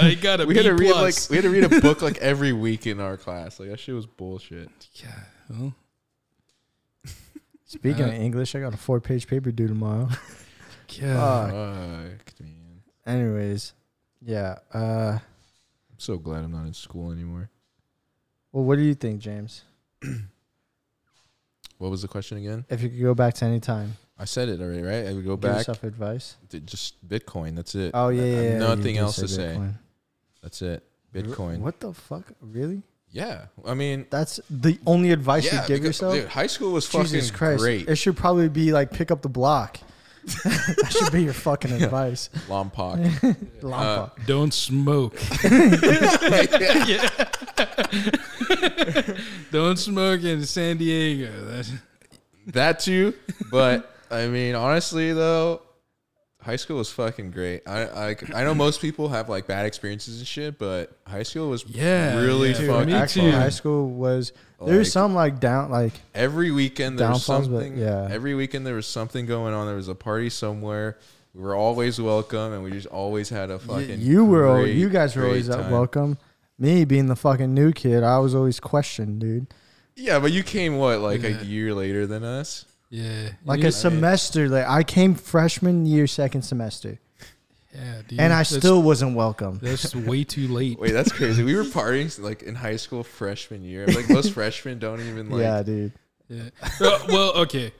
I 0.00 0.14
got 0.14 0.40
a 0.40 0.46
we 0.46 0.54
had 0.56 0.64
to 0.64 0.74
read 0.74 0.92
like 0.94 1.14
we 1.28 1.36
had 1.36 1.42
to 1.42 1.50
read 1.50 1.64
a 1.64 1.80
book 1.80 2.00
like 2.00 2.16
every 2.22 2.52
week 2.52 2.86
in 2.86 2.98
our 3.00 3.16
class. 3.18 3.60
Like 3.60 3.68
that 3.70 3.80
shit 3.80 3.94
was 3.94 4.06
bullshit. 4.06 4.70
yeah, 4.94 5.08
well, 5.50 5.74
Speaking 7.66 8.04
Uh, 8.04 8.08
of 8.08 8.14
English, 8.14 8.54
I 8.54 8.60
got 8.60 8.74
a 8.74 8.76
four 8.76 9.00
page 9.00 9.26
paper 9.26 9.50
due 9.52 9.68
tomorrow. 9.68 10.08
yeah. 10.90 11.14
Fuck. 11.14 11.50
Fuck, 11.50 12.40
man. 12.40 12.82
Anyways, 13.06 13.72
yeah. 14.22 14.56
Uh, 14.72 15.18
I'm 15.18 15.20
so 16.00 16.18
glad 16.18 16.44
I'm 16.44 16.52
not 16.52 16.66
in 16.66 16.74
school 16.74 17.12
anymore. 17.12 17.50
well, 18.52 18.64
what 18.64 18.76
do 18.76 18.82
you 18.82 18.94
think, 18.94 19.20
James? 19.20 19.62
What 21.78 21.90
was 21.90 22.02
the 22.02 22.08
question 22.08 22.36
again? 22.36 22.66
If 22.68 22.82
you 22.82 22.90
could 22.90 23.00
go 23.00 23.14
back 23.14 23.32
to 23.36 23.46
any 23.46 23.58
time, 23.58 23.96
I 24.18 24.26
said 24.26 24.50
it 24.50 24.60
already, 24.60 24.82
right? 24.82 25.06
I 25.06 25.14
would 25.14 25.24
go 25.24 25.36
give 25.36 25.40
back 25.50 25.56
yourself 25.60 25.82
advice. 25.82 26.36
just 26.66 27.08
Bitcoin. 27.08 27.56
That's 27.56 27.74
it. 27.74 27.92
Oh 27.94 28.10
yeah, 28.10 28.22
I 28.22 28.26
yeah. 28.26 28.32
have 28.34 28.44
yeah, 28.44 28.52
you 28.52 28.58
nothing 28.58 28.98
else 28.98 29.16
to 29.16 29.26
say. 29.26 29.56
Bitcoin. 29.56 29.72
That's 30.42 30.60
it. 30.60 30.82
Bitcoin. 31.14 31.60
What 31.60 31.80
the 31.80 31.94
fuck? 31.94 32.24
Really? 32.42 32.82
Yeah, 33.10 33.46
I 33.64 33.72
mean, 33.72 34.06
That's 34.10 34.40
the 34.50 34.78
only 34.86 35.10
advice 35.10 35.46
yeah, 35.46 35.62
you 35.62 35.68
give 35.68 35.76
because- 35.80 35.86
yourself. 35.86 36.14
dude, 36.14 36.28
high 36.28 36.46
school 36.46 36.72
was 36.72 36.86
Jesus 36.86 37.30
fucking 37.30 37.38
Christ! 37.38 37.60
great. 37.62 37.88
It 37.88 37.96
should 37.96 38.16
probably 38.16 38.50
be 38.50 38.72
like 38.72 38.90
pick 38.90 39.10
up 39.10 39.22
the 39.22 39.30
block. 39.30 39.80
that 40.44 40.94
should 40.96 41.12
be 41.12 41.22
your 41.22 41.32
fucking 41.32 41.70
Yeah. 41.70 41.84
advice. 41.86 42.28
Lompoc. 42.48 42.98
Uh, 43.62 43.66
Lampa. 43.66 44.12
Don't 44.26 44.52
smoke. 44.54 45.18
Don't 49.50 49.78
smoke 49.78 50.22
in 50.22 50.44
San 50.46 50.78
Diego. 50.78 51.30
That's, 51.44 51.72
that 52.48 52.80
too. 52.80 53.12
But 53.50 53.94
I 54.10 54.26
mean, 54.28 54.54
honestly 54.54 55.12
though, 55.12 55.60
high 56.42 56.56
school 56.56 56.78
was 56.78 56.90
fucking 56.90 57.30
great. 57.30 57.62
I 57.66 58.10
I, 58.10 58.16
I 58.34 58.44
know 58.44 58.54
most 58.54 58.80
people 58.80 59.08
have 59.10 59.28
like 59.28 59.46
bad 59.46 59.66
experiences 59.66 60.18
and 60.18 60.26
shit, 60.26 60.58
but 60.58 60.92
high 61.06 61.22
school 61.22 61.50
was 61.50 61.64
Yeah, 61.68 62.18
really 62.20 62.50
yeah. 62.52 62.58
Dude, 62.58 62.68
fucking 62.70 62.86
me 62.88 62.94
actually, 62.94 63.30
too. 63.30 63.36
high 63.36 63.48
school 63.50 63.90
was 63.90 64.32
there's 64.64 64.88
Like, 64.88 64.92
some 64.92 65.14
like 65.14 65.40
down 65.40 65.70
like 65.70 65.92
every 66.14 66.50
weekend 66.50 66.98
there 66.98 67.08
was 67.08 67.24
downfalls, 67.26 67.48
but 67.48 67.62
something. 67.62 67.78
yeah. 67.78 68.08
Every 68.10 68.34
weekend 68.34 68.66
there 68.66 68.74
was 68.74 68.86
something 68.86 69.26
going 69.26 69.54
on. 69.54 69.66
There 69.66 69.76
was 69.76 69.88
a 69.88 69.94
party 69.94 70.30
somewhere. 70.30 70.98
We 71.34 71.42
were 71.42 71.54
always 71.54 72.00
welcome, 72.00 72.52
and 72.52 72.64
we 72.64 72.72
just 72.72 72.88
always 72.88 73.28
had 73.28 73.50
a 73.50 73.58
fucking. 73.60 74.00
you 74.00 74.24
were, 74.24 74.62
great, 74.62 74.74
you 74.74 74.88
guys 74.88 75.14
were 75.14 75.26
always 75.26 75.48
time. 75.48 75.70
welcome. 75.70 76.18
Me 76.58 76.84
being 76.84 77.06
the 77.06 77.14
fucking 77.16 77.54
new 77.54 77.72
kid, 77.72 78.02
I 78.02 78.18
was 78.18 78.34
always 78.34 78.58
questioned, 78.60 79.20
dude. 79.20 79.46
Yeah, 79.96 80.18
but 80.18 80.32
you 80.32 80.42
came 80.42 80.76
what 80.76 80.98
like 81.00 81.22
Yeah. 81.22 81.40
a 81.40 81.44
year 81.44 81.72
later 81.72 82.06
than 82.06 82.24
us. 82.24 82.64
Yeah. 82.90 83.30
Like 83.44 83.62
you- 83.62 83.68
a 83.68 83.72
semester, 83.72 84.48
like 84.48 84.66
I 84.66 84.82
came 84.82 85.14
freshman 85.14 85.86
year, 85.86 86.06
second 86.06 86.42
semester, 86.42 86.98
Yeah, 87.74 88.02
dude. 88.08 88.18
and 88.20 88.32
I 88.32 88.38
that's- 88.42 88.56
still 88.56 88.82
wasn't 88.82 89.14
welcome. 89.16 89.60
That's 89.62 89.94
way 89.94 90.24
too 90.24 90.48
late. 90.48 90.78
Wait, 90.80 90.90
that's 90.92 91.12
crazy. 91.12 91.42
we 91.44 91.54
were 91.54 91.62
partying 91.64 92.18
like 92.20 92.42
in 92.42 92.56
high 92.56 92.76
school 92.76 93.04
freshman 93.04 93.62
year. 93.62 93.86
Like 93.86 94.10
most 94.10 94.32
freshmen 94.34 94.78
don't 94.80 95.00
even 95.00 95.30
like. 95.30 95.40
yeah, 95.40 95.62
dude. 95.62 95.92
Yeah. 96.28 96.50
well, 96.80 97.00
well, 97.08 97.32
okay. 97.38 97.72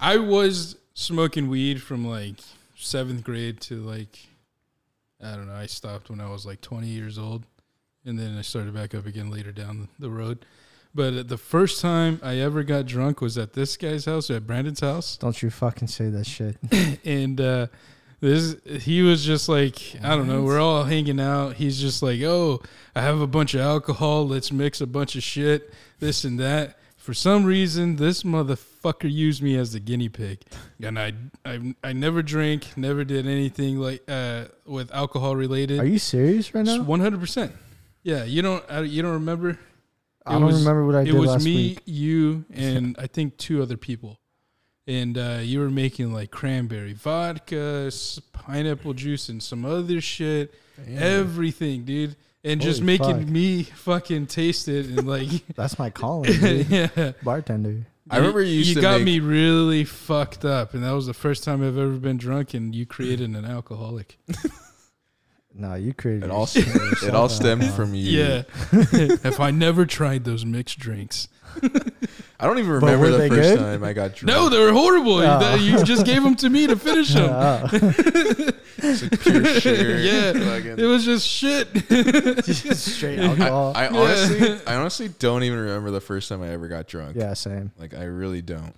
I 0.00 0.18
was 0.18 0.76
smoking 0.94 1.48
weed 1.48 1.82
from 1.82 2.06
like 2.06 2.36
seventh 2.74 3.24
grade 3.24 3.60
to 3.62 3.76
like 3.80 4.18
I 5.22 5.34
don't 5.34 5.46
know. 5.46 5.54
I 5.54 5.64
stopped 5.66 6.10
when 6.10 6.20
I 6.20 6.28
was 6.28 6.44
like 6.44 6.60
20 6.60 6.86
years 6.88 7.18
old, 7.18 7.44
and 8.04 8.18
then 8.18 8.36
I 8.36 8.42
started 8.42 8.74
back 8.74 8.94
up 8.94 9.06
again 9.06 9.30
later 9.30 9.50
down 9.50 9.88
the 9.98 10.10
road. 10.10 10.44
But 10.96 11.28
the 11.28 11.36
first 11.36 11.82
time 11.82 12.18
I 12.22 12.36
ever 12.36 12.62
got 12.62 12.86
drunk 12.86 13.20
was 13.20 13.36
at 13.36 13.52
this 13.52 13.76
guy's 13.76 14.06
house, 14.06 14.30
at 14.30 14.46
Brandon's 14.46 14.80
house, 14.80 15.16
Don't 15.20 15.40
you 15.42 15.50
fucking 15.50 15.88
say 15.88 16.08
that 16.08 16.26
shit. 16.26 16.56
and 17.04 17.38
uh, 17.38 17.66
this 18.20 18.56
he 18.82 19.02
was 19.02 19.22
just 19.22 19.46
like 19.46 19.78
I 20.02 20.16
don't 20.16 20.26
know. 20.26 20.42
We're 20.42 20.58
all 20.58 20.84
hanging 20.84 21.20
out. 21.20 21.56
He's 21.56 21.78
just 21.78 22.02
like, 22.02 22.22
"Oh, 22.22 22.62
I 22.94 23.02
have 23.02 23.20
a 23.20 23.26
bunch 23.26 23.52
of 23.52 23.60
alcohol. 23.60 24.26
Let's 24.26 24.50
mix 24.50 24.80
a 24.80 24.86
bunch 24.86 25.16
of 25.16 25.22
shit, 25.22 25.72
this 26.00 26.24
and 26.24 26.40
that." 26.40 26.78
For 26.96 27.12
some 27.14 27.44
reason, 27.44 27.96
this 27.96 28.24
motherfucker 28.24 29.12
used 29.12 29.40
me 29.40 29.54
as 29.56 29.72
the 29.74 29.80
guinea 29.80 30.08
pig, 30.08 30.40
and 30.82 30.98
I 30.98 31.12
I, 31.44 31.74
I 31.84 31.92
never 31.92 32.22
drank, 32.22 32.74
never 32.78 33.04
did 33.04 33.26
anything 33.26 33.78
like 33.78 34.02
uh, 34.08 34.46
with 34.64 34.90
alcohol 34.94 35.36
related. 35.36 35.78
Are 35.78 35.86
you 35.86 35.98
serious 35.98 36.54
right 36.54 36.64
now? 36.64 36.82
One 36.82 37.00
hundred 37.00 37.20
percent. 37.20 37.52
Yeah, 38.02 38.24
you 38.24 38.40
don't 38.40 38.64
you 38.86 39.02
don't 39.02 39.12
remember? 39.12 39.58
I 40.26 40.32
don't 40.34 40.44
was- 40.46 40.60
remember 40.60 40.84
what 40.86 40.94
I 40.96 41.02
it 41.02 41.04
did 41.06 41.14
was 41.14 41.30
last 41.30 41.44
me, 41.44 41.54
week. 41.56 41.82
you, 41.86 42.44
and 42.52 42.96
I 42.98 43.06
think 43.06 43.36
two 43.36 43.62
other 43.62 43.76
people. 43.76 44.18
And 44.88 45.18
uh, 45.18 45.38
you 45.42 45.58
were 45.60 45.70
making 45.70 46.12
like 46.12 46.30
cranberry 46.30 46.92
vodka, 46.92 47.90
pineapple 48.32 48.94
juice, 48.94 49.28
and 49.28 49.42
some 49.42 49.64
other 49.64 50.00
shit. 50.00 50.54
Everything, 50.88 51.84
dude. 51.84 52.14
And 52.44 52.60
just 52.60 52.80
making 52.82 53.18
fuck. 53.18 53.26
me 53.28 53.62
fucking 53.74 54.26
taste 54.28 54.68
it 54.68 54.86
and 54.86 55.06
like, 55.08 55.28
That's 55.56 55.78
my 55.80 55.90
calling, 55.90 56.32
dude. 56.40 56.68
yeah. 56.68 57.12
bartender. 57.24 57.86
I 58.08 58.18
remember 58.18 58.40
you 58.42 58.58
used 58.58 58.74
to 58.74 58.80
got 58.80 58.98
make- 58.98 59.04
me 59.06 59.18
really 59.20 59.82
fucked 59.82 60.44
up, 60.44 60.74
and 60.74 60.84
that 60.84 60.92
was 60.92 61.06
the 61.06 61.14
first 61.14 61.42
time 61.42 61.60
I've 61.62 61.76
ever 61.76 61.96
been 61.98 62.18
drunk. 62.18 62.54
And 62.54 62.72
you 62.72 62.86
created 62.86 63.30
an 63.30 63.44
alcoholic. 63.44 64.16
No, 65.58 65.74
you 65.74 65.94
created 65.94 66.24
It 66.24 66.30
all 66.30 66.48
it 66.54 67.14
all 67.14 67.28
stemmed 67.28 67.64
from 67.72 67.94
you. 67.94 68.20
Yeah. 68.22 68.42
if 68.72 69.40
I 69.40 69.50
never 69.50 69.86
tried 69.86 70.24
those 70.24 70.44
mixed 70.44 70.78
drinks, 70.78 71.28
I 72.38 72.46
don't 72.46 72.58
even 72.58 72.70
remember 72.70 73.10
the 73.10 73.28
first 73.28 73.30
good? 73.54 73.58
time 73.58 73.82
I 73.82 73.92
got 73.94 74.14
drunk. 74.14 74.26
no, 74.28 74.48
they 74.50 74.58
were 74.58 74.72
horrible. 74.72 75.14
Oh. 75.18 75.54
You 75.54 75.82
just 75.84 76.04
gave 76.04 76.22
them 76.22 76.34
to 76.36 76.50
me 76.50 76.66
to 76.66 76.76
finish 76.76 77.14
them. 77.14 77.30
Oh. 77.32 77.68
It's 78.78 79.02
like 79.02 79.20
pure 79.20 79.44
sugar. 79.60 79.98
Yeah. 79.98 80.32
Fucking- 80.34 80.78
It 80.78 80.84
was 80.84 81.04
just 81.04 81.26
shit. 81.26 81.68
Straight 82.76 83.18
alcohol. 83.20 83.72
I 83.74 83.88
honestly, 83.88 84.58
I 84.66 84.74
honestly 84.76 85.08
don't 85.08 85.42
even 85.44 85.58
remember 85.58 85.90
the 85.90 86.00
first 86.02 86.28
time 86.28 86.42
I 86.42 86.48
ever 86.48 86.68
got 86.68 86.86
drunk. 86.86 87.16
yeah, 87.16 87.32
same. 87.34 87.72
Like 87.78 87.94
I 87.94 88.04
really 88.04 88.42
don't. 88.42 88.74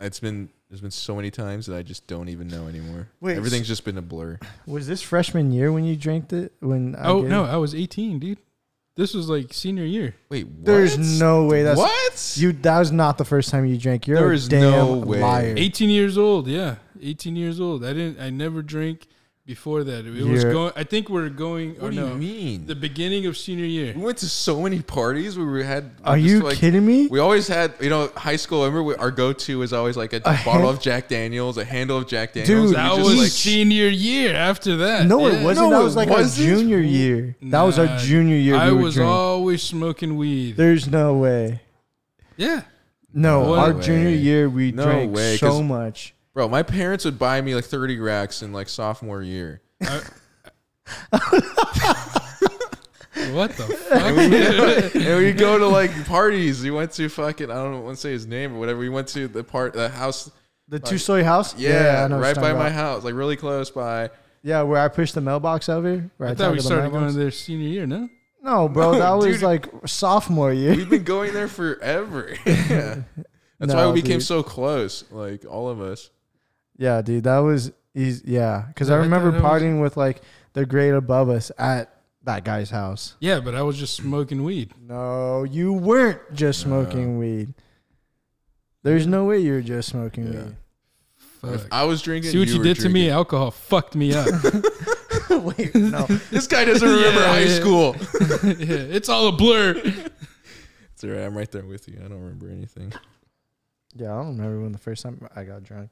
It's 0.00 0.18
been 0.20 0.48
there's 0.68 0.80
been 0.80 0.90
so 0.90 1.14
many 1.16 1.30
times 1.30 1.66
that 1.66 1.76
I 1.76 1.82
just 1.82 2.06
don't 2.06 2.28
even 2.28 2.46
know 2.48 2.66
anymore. 2.68 3.08
Wait, 3.20 3.36
Everything's 3.36 3.68
just 3.68 3.84
been 3.84 3.96
a 3.98 4.02
blur. 4.02 4.38
Was 4.66 4.86
this 4.86 5.00
freshman 5.02 5.50
year 5.50 5.72
when 5.72 5.84
you 5.84 5.96
drank 5.96 6.32
it? 6.32 6.52
When 6.60 6.94
I 6.96 7.08
oh 7.08 7.22
gave- 7.22 7.30
no, 7.30 7.44
I 7.44 7.56
was 7.56 7.74
18, 7.74 8.18
dude. 8.18 8.38
This 8.96 9.14
was 9.14 9.28
like 9.28 9.52
senior 9.54 9.84
year. 9.84 10.16
Wait, 10.28 10.46
what? 10.48 10.64
There's 10.64 10.98
no 11.20 11.46
way 11.46 11.62
that's 11.62 11.78
what? 11.78 12.34
you. 12.36 12.52
That 12.52 12.80
was 12.80 12.90
not 12.90 13.16
the 13.16 13.24
first 13.24 13.48
time 13.50 13.64
you 13.64 13.78
drank. 13.78 14.08
You're 14.08 14.18
There 14.18 14.32
a 14.32 14.34
is 14.34 14.48
damn 14.48 14.60
no 14.72 14.92
way. 14.96 15.20
liar. 15.20 15.54
18 15.56 15.88
years 15.88 16.18
old. 16.18 16.48
Yeah, 16.48 16.76
18 17.00 17.36
years 17.36 17.60
old. 17.60 17.84
I 17.84 17.92
didn't. 17.92 18.20
I 18.20 18.30
never 18.30 18.60
drank 18.60 19.06
before 19.48 19.82
that. 19.82 20.04
It 20.06 20.10
was 20.10 20.42
You're- 20.42 20.52
going. 20.52 20.72
I 20.76 20.84
think 20.84 21.08
we're 21.08 21.30
going. 21.30 21.70
What 21.76 21.84
or 21.84 21.90
do 21.90 21.96
no, 21.96 22.08
you 22.08 22.14
mean? 22.14 22.66
the 22.66 22.74
beginning 22.76 23.24
of 23.26 23.34
senior 23.36 23.64
year. 23.64 23.94
we 23.96 24.02
went 24.02 24.18
to 24.18 24.28
so 24.28 24.60
many 24.60 24.80
parties 24.82 25.38
where 25.38 25.46
we 25.50 25.64
had. 25.64 25.90
Are 26.04 26.16
just 26.16 26.28
you 26.28 26.40
like, 26.40 26.58
kidding 26.58 26.84
me? 26.86 27.06
We 27.08 27.18
always 27.18 27.48
had, 27.48 27.72
you 27.80 27.88
know, 27.88 28.10
high 28.14 28.36
school. 28.36 28.60
Remember, 28.60 28.82
we, 28.82 28.94
our 28.96 29.10
go-to 29.10 29.58
was 29.58 29.72
always 29.72 29.96
like 29.96 30.12
a, 30.12 30.18
A 30.18 30.20
bottle 30.20 30.52
hand- 30.52 30.64
of 30.66 30.80
Jack 30.82 31.08
Daniels, 31.08 31.56
a 31.56 31.64
handle 31.64 31.96
of 31.96 32.06
Jack 32.06 32.34
Daniels. 32.34 32.48
Dude, 32.48 32.58
and 32.58 32.68
we 32.68 32.74
That 32.76 32.96
just, 32.96 33.10
was 33.10 33.18
like, 33.18 33.30
senior 33.32 33.88
year. 33.88 34.34
After 34.36 34.76
that, 34.76 35.06
no, 35.06 35.26
Yeah. 35.26 35.40
it 35.40 35.44
wasn't. 35.44 35.70
No, 35.70 35.74
that 35.76 35.80
it 35.80 35.84
was 35.84 35.96
like 35.96 36.10
wasn't. 36.10 36.48
our 36.50 36.56
junior 36.56 36.78
year. 36.80 37.36
That 37.42 37.62
was 37.62 37.78
our 37.78 37.96
junior 37.98 38.36
year. 38.36 38.54
I 38.56 38.66
we 38.68 38.74
would 38.76 38.82
was 38.84 38.94
drink. 38.96 39.10
always 39.10 39.62
smoking 39.62 40.16
weed. 40.18 40.56
There's 40.58 40.86
no 40.86 41.16
way. 41.16 41.62
yeah, 42.36 42.62
No, 43.14 43.44
No 43.44 43.54
our 43.54 43.72
way. 43.72 43.82
junior 43.82 44.10
year 44.10 44.48
we 44.50 44.72
No 44.72 44.84
drank 44.84 45.14
way, 45.16 45.36
so 45.38 45.46
'cause- 45.48 45.62
much. 45.62 46.14
Bro, 46.38 46.48
my 46.48 46.62
parents 46.62 47.04
would 47.04 47.18
buy 47.18 47.40
me 47.40 47.56
like 47.56 47.64
30 47.64 47.98
racks 47.98 48.42
in 48.42 48.52
like 48.52 48.68
sophomore 48.68 49.22
year. 49.22 49.60
what 49.80 50.04
the 53.56 53.64
And 53.90 54.16
we, 54.16 54.30
fuck? 54.30 54.94
and 55.04 55.18
we 55.24 55.32
go 55.32 55.58
to 55.58 55.66
like 55.66 55.90
parties. 56.06 56.62
We 56.62 56.70
went 56.70 56.92
to 56.92 57.08
fucking 57.08 57.50
I 57.50 57.54
don't 57.54 57.82
want 57.82 57.96
to 57.96 58.00
say 58.00 58.12
his 58.12 58.24
name 58.24 58.54
or 58.54 58.60
whatever. 58.60 58.78
We 58.78 58.88
went 58.88 59.08
to 59.08 59.26
the 59.26 59.42
part 59.42 59.72
the 59.72 59.88
house. 59.88 60.30
The 60.68 60.78
two 60.78 60.98
story 60.98 61.24
house. 61.24 61.58
Yeah, 61.58 62.04
I 62.04 62.08
know 62.08 62.20
right 62.20 62.36
by 62.36 62.42
talking 62.42 62.58
my 62.58 62.70
house, 62.70 63.02
like 63.02 63.14
really 63.14 63.34
close 63.36 63.72
by. 63.72 64.10
Yeah, 64.44 64.62
where 64.62 64.80
I 64.80 64.86
pushed 64.86 65.16
the 65.16 65.20
mailbox 65.20 65.68
over. 65.68 66.08
Where 66.18 66.28
I, 66.28 66.32
I 66.32 66.34
thought 66.36 66.52
we 66.52 66.58
the 66.58 66.62
started 66.62 66.92
mailbox. 66.92 67.14
going 67.14 67.18
there 67.18 67.32
senior 67.32 67.68
year. 67.68 67.86
No, 67.88 68.08
No, 68.44 68.68
bro, 68.68 68.92
No, 68.92 68.98
that 69.00 69.10
was 69.10 69.26
dude. 69.36 69.42
like 69.42 69.66
sophomore 69.86 70.52
year. 70.52 70.76
We've 70.76 70.88
been 70.88 71.02
going 71.02 71.34
there 71.34 71.48
forever. 71.48 72.36
yeah. 72.46 73.00
That's 73.58 73.74
why 73.74 73.82
No, 73.82 73.90
we 73.92 74.02
became 74.02 74.18
dude. 74.18 74.26
so 74.28 74.44
close, 74.44 75.02
like 75.10 75.44
all 75.44 75.68
of 75.68 75.80
us. 75.80 76.10
Yeah, 76.78 77.02
dude, 77.02 77.24
that 77.24 77.38
was 77.38 77.72
easy. 77.94 78.22
Yeah, 78.26 78.64
because 78.68 78.88
I 78.88 78.94
Yeah, 78.94 79.00
I 79.00 79.02
remember 79.02 79.30
thought 79.32 79.38
it 79.38 79.42
was- 79.42 79.62
partying 79.62 79.82
with 79.82 79.96
like 79.96 80.22
the 80.54 80.64
grade 80.64 80.94
above 80.94 81.28
us 81.28 81.50
at 81.58 81.92
that 82.24 82.44
guy's 82.44 82.70
house. 82.70 83.14
yeah, 83.20 83.40
but 83.40 83.54
I 83.54 83.62
was 83.62 83.76
just 83.78 83.94
smoking 83.96 84.44
weed. 84.44 84.72
No, 84.80 85.44
you 85.44 85.72
weren't 85.72 86.20
just 86.34 86.66
No. 86.66 86.82
smoking 86.84 87.18
weed. 87.18 87.54
There's 88.82 89.06
no 89.06 89.24
way 89.24 89.38
you 89.40 89.52
were 89.52 89.60
just 89.62 89.88
smoking 89.88 90.32
Yeah. 90.32 90.42
weed. 90.44 90.56
If 91.54 91.60
Fuck. 91.62 91.68
I 91.72 91.84
was 91.84 92.02
drinking, 92.02 92.32
See 92.32 92.38
what 92.38 92.48
you, 92.48 92.58
were 92.58 92.64
did 92.64 92.76
to 92.78 92.88
me? 92.88 92.92
drinking. 93.02 93.10
Alcohol 93.10 93.50
fucked 93.52 93.94
me 93.94 94.12
up. 94.12 94.26
Wait, 95.30 95.74
no. 95.74 96.04
This 96.30 96.46
guy 96.48 96.64
doesn't 96.64 96.88
remember 96.88 97.20
Yeah, 97.20 97.26
high 97.28 97.40
yeah. 97.40 97.54
school. 97.60 97.96
yeah, 98.44 98.96
it's 98.96 99.08
all 99.08 99.28
a 99.28 99.32
blur. 99.32 99.74
It's 100.92 101.04
alright. 101.04 101.20
I'm 101.20 101.36
right 101.36 101.50
there 101.50 101.64
with 101.64 101.86
you. 101.88 101.96
I 102.04 102.08
don't 102.08 102.20
remember 102.20 102.48
anything. 102.50 102.92
Yeah, 103.94 104.12
I 104.14 104.16
don't 104.22 104.36
remember 104.36 104.62
when 104.62 104.72
the 104.72 104.78
first 104.78 105.02
time 105.04 105.26
I 105.34 105.44
got 105.44 105.62
drunk. 105.62 105.90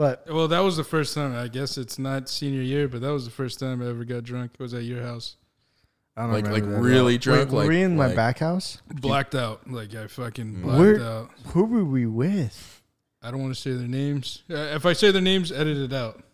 But 0.00 0.24
Well, 0.32 0.48
that 0.48 0.60
was 0.60 0.78
the 0.78 0.82
first 0.84 1.12
time. 1.14 1.36
I 1.36 1.48
guess 1.48 1.76
it's 1.76 1.98
not 1.98 2.30
senior 2.30 2.62
year, 2.62 2.88
but 2.88 3.02
that 3.02 3.10
was 3.10 3.26
the 3.26 3.30
first 3.30 3.60
time 3.60 3.82
I 3.82 3.86
ever 3.90 4.06
got 4.06 4.24
drunk. 4.24 4.52
It 4.58 4.62
was 4.62 4.72
at 4.72 4.84
your 4.84 5.02
house. 5.02 5.36
I 6.16 6.22
don't 6.22 6.32
Like- 6.32 6.48
like 6.48 6.62
that 6.64 6.80
really 6.80 7.16
all. 7.16 7.18
drunk, 7.18 7.50
Wait, 7.50 7.52
were 7.52 7.58
like- 7.64 7.68
we 7.68 7.82
in 7.82 7.96
my 7.98 8.14
back 8.14 8.38
house? 8.38 8.78
Blacked 8.88 9.34
out. 9.34 9.70
Like 9.70 9.94
I 9.94 10.06
fucking 10.06 10.54
Mm. 10.54 10.62
blacked 10.62 10.78
Where- 10.78 11.02
out. 11.02 11.30
Who 11.48 11.64
were 11.66 11.84
we 11.84 12.06
with? 12.06 12.80
I 13.20 13.30
don't 13.30 13.42
want 13.42 13.54
to 13.54 13.60
say 13.60 13.72
their 13.74 13.86
names. 13.86 14.42
Uh, 14.48 14.54
if 14.74 14.86
I 14.86 14.94
say 14.94 15.10
their 15.10 15.20
names, 15.20 15.52
edit 15.52 15.76
it 15.76 15.92
out. 15.92 16.24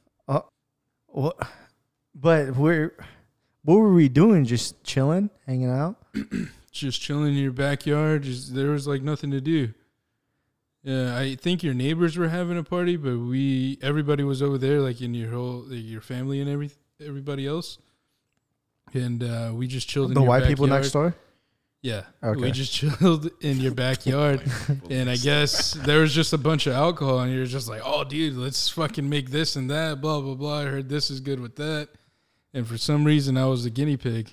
What? 1.08 1.36
But 2.14 2.54
we're 2.56 2.92
what 3.64 3.78
were 3.78 3.92
we 3.92 4.08
doing? 4.08 4.44
Just 4.44 4.80
chilling, 4.84 5.28
hanging 5.44 5.70
out. 5.70 5.96
Just 6.70 7.00
chilling 7.00 7.34
in 7.34 7.42
your 7.42 7.50
backyard. 7.52 8.22
Just 8.22 8.54
there 8.54 8.70
was 8.70 8.86
like 8.86 9.02
nothing 9.02 9.32
to 9.32 9.40
do. 9.40 9.72
Yeah, 10.86 11.18
I 11.18 11.34
think 11.34 11.64
your 11.64 11.74
neighbors 11.74 12.16
were 12.16 12.28
having 12.28 12.56
a 12.56 12.62
party, 12.62 12.96
but 12.96 13.18
we 13.18 13.76
everybody 13.82 14.22
was 14.22 14.40
over 14.40 14.56
there, 14.56 14.80
like 14.80 15.00
in 15.00 15.14
your 15.14 15.32
whole 15.32 15.64
like 15.66 15.82
your 15.82 16.00
family 16.00 16.40
and 16.40 16.48
every 16.48 16.70
everybody 17.04 17.44
else. 17.44 17.78
And 18.94 19.20
uh, 19.24 19.50
we 19.52 19.66
just 19.66 19.88
chilled. 19.88 20.10
in 20.10 20.14
The 20.14 20.20
your 20.20 20.28
white 20.28 20.44
people 20.44 20.68
next 20.68 20.92
door. 20.92 21.16
Yeah. 21.82 22.04
Okay. 22.22 22.40
We 22.40 22.52
just 22.52 22.72
chilled 22.72 23.30
in 23.40 23.58
your 23.58 23.74
backyard. 23.74 24.42
and 24.90 25.10
I 25.10 25.16
guess 25.16 25.72
there 25.72 26.02
was 26.02 26.14
just 26.14 26.32
a 26.32 26.38
bunch 26.38 26.68
of 26.68 26.74
alcohol, 26.74 27.18
and 27.18 27.34
you're 27.34 27.46
just 27.46 27.68
like, 27.68 27.82
oh, 27.84 28.04
dude, 28.04 28.34
let's 28.34 28.68
fucking 28.70 29.08
make 29.08 29.30
this 29.30 29.56
and 29.56 29.68
that, 29.70 30.00
blah, 30.00 30.20
blah, 30.20 30.34
blah. 30.34 30.60
I 30.60 30.64
heard 30.66 30.88
this 30.88 31.10
is 31.10 31.20
good 31.20 31.40
with 31.40 31.56
that. 31.56 31.88
And 32.54 32.66
for 32.66 32.78
some 32.78 33.04
reason, 33.04 33.36
I 33.36 33.46
was 33.46 33.64
the 33.64 33.70
guinea 33.70 33.96
pig. 33.96 34.30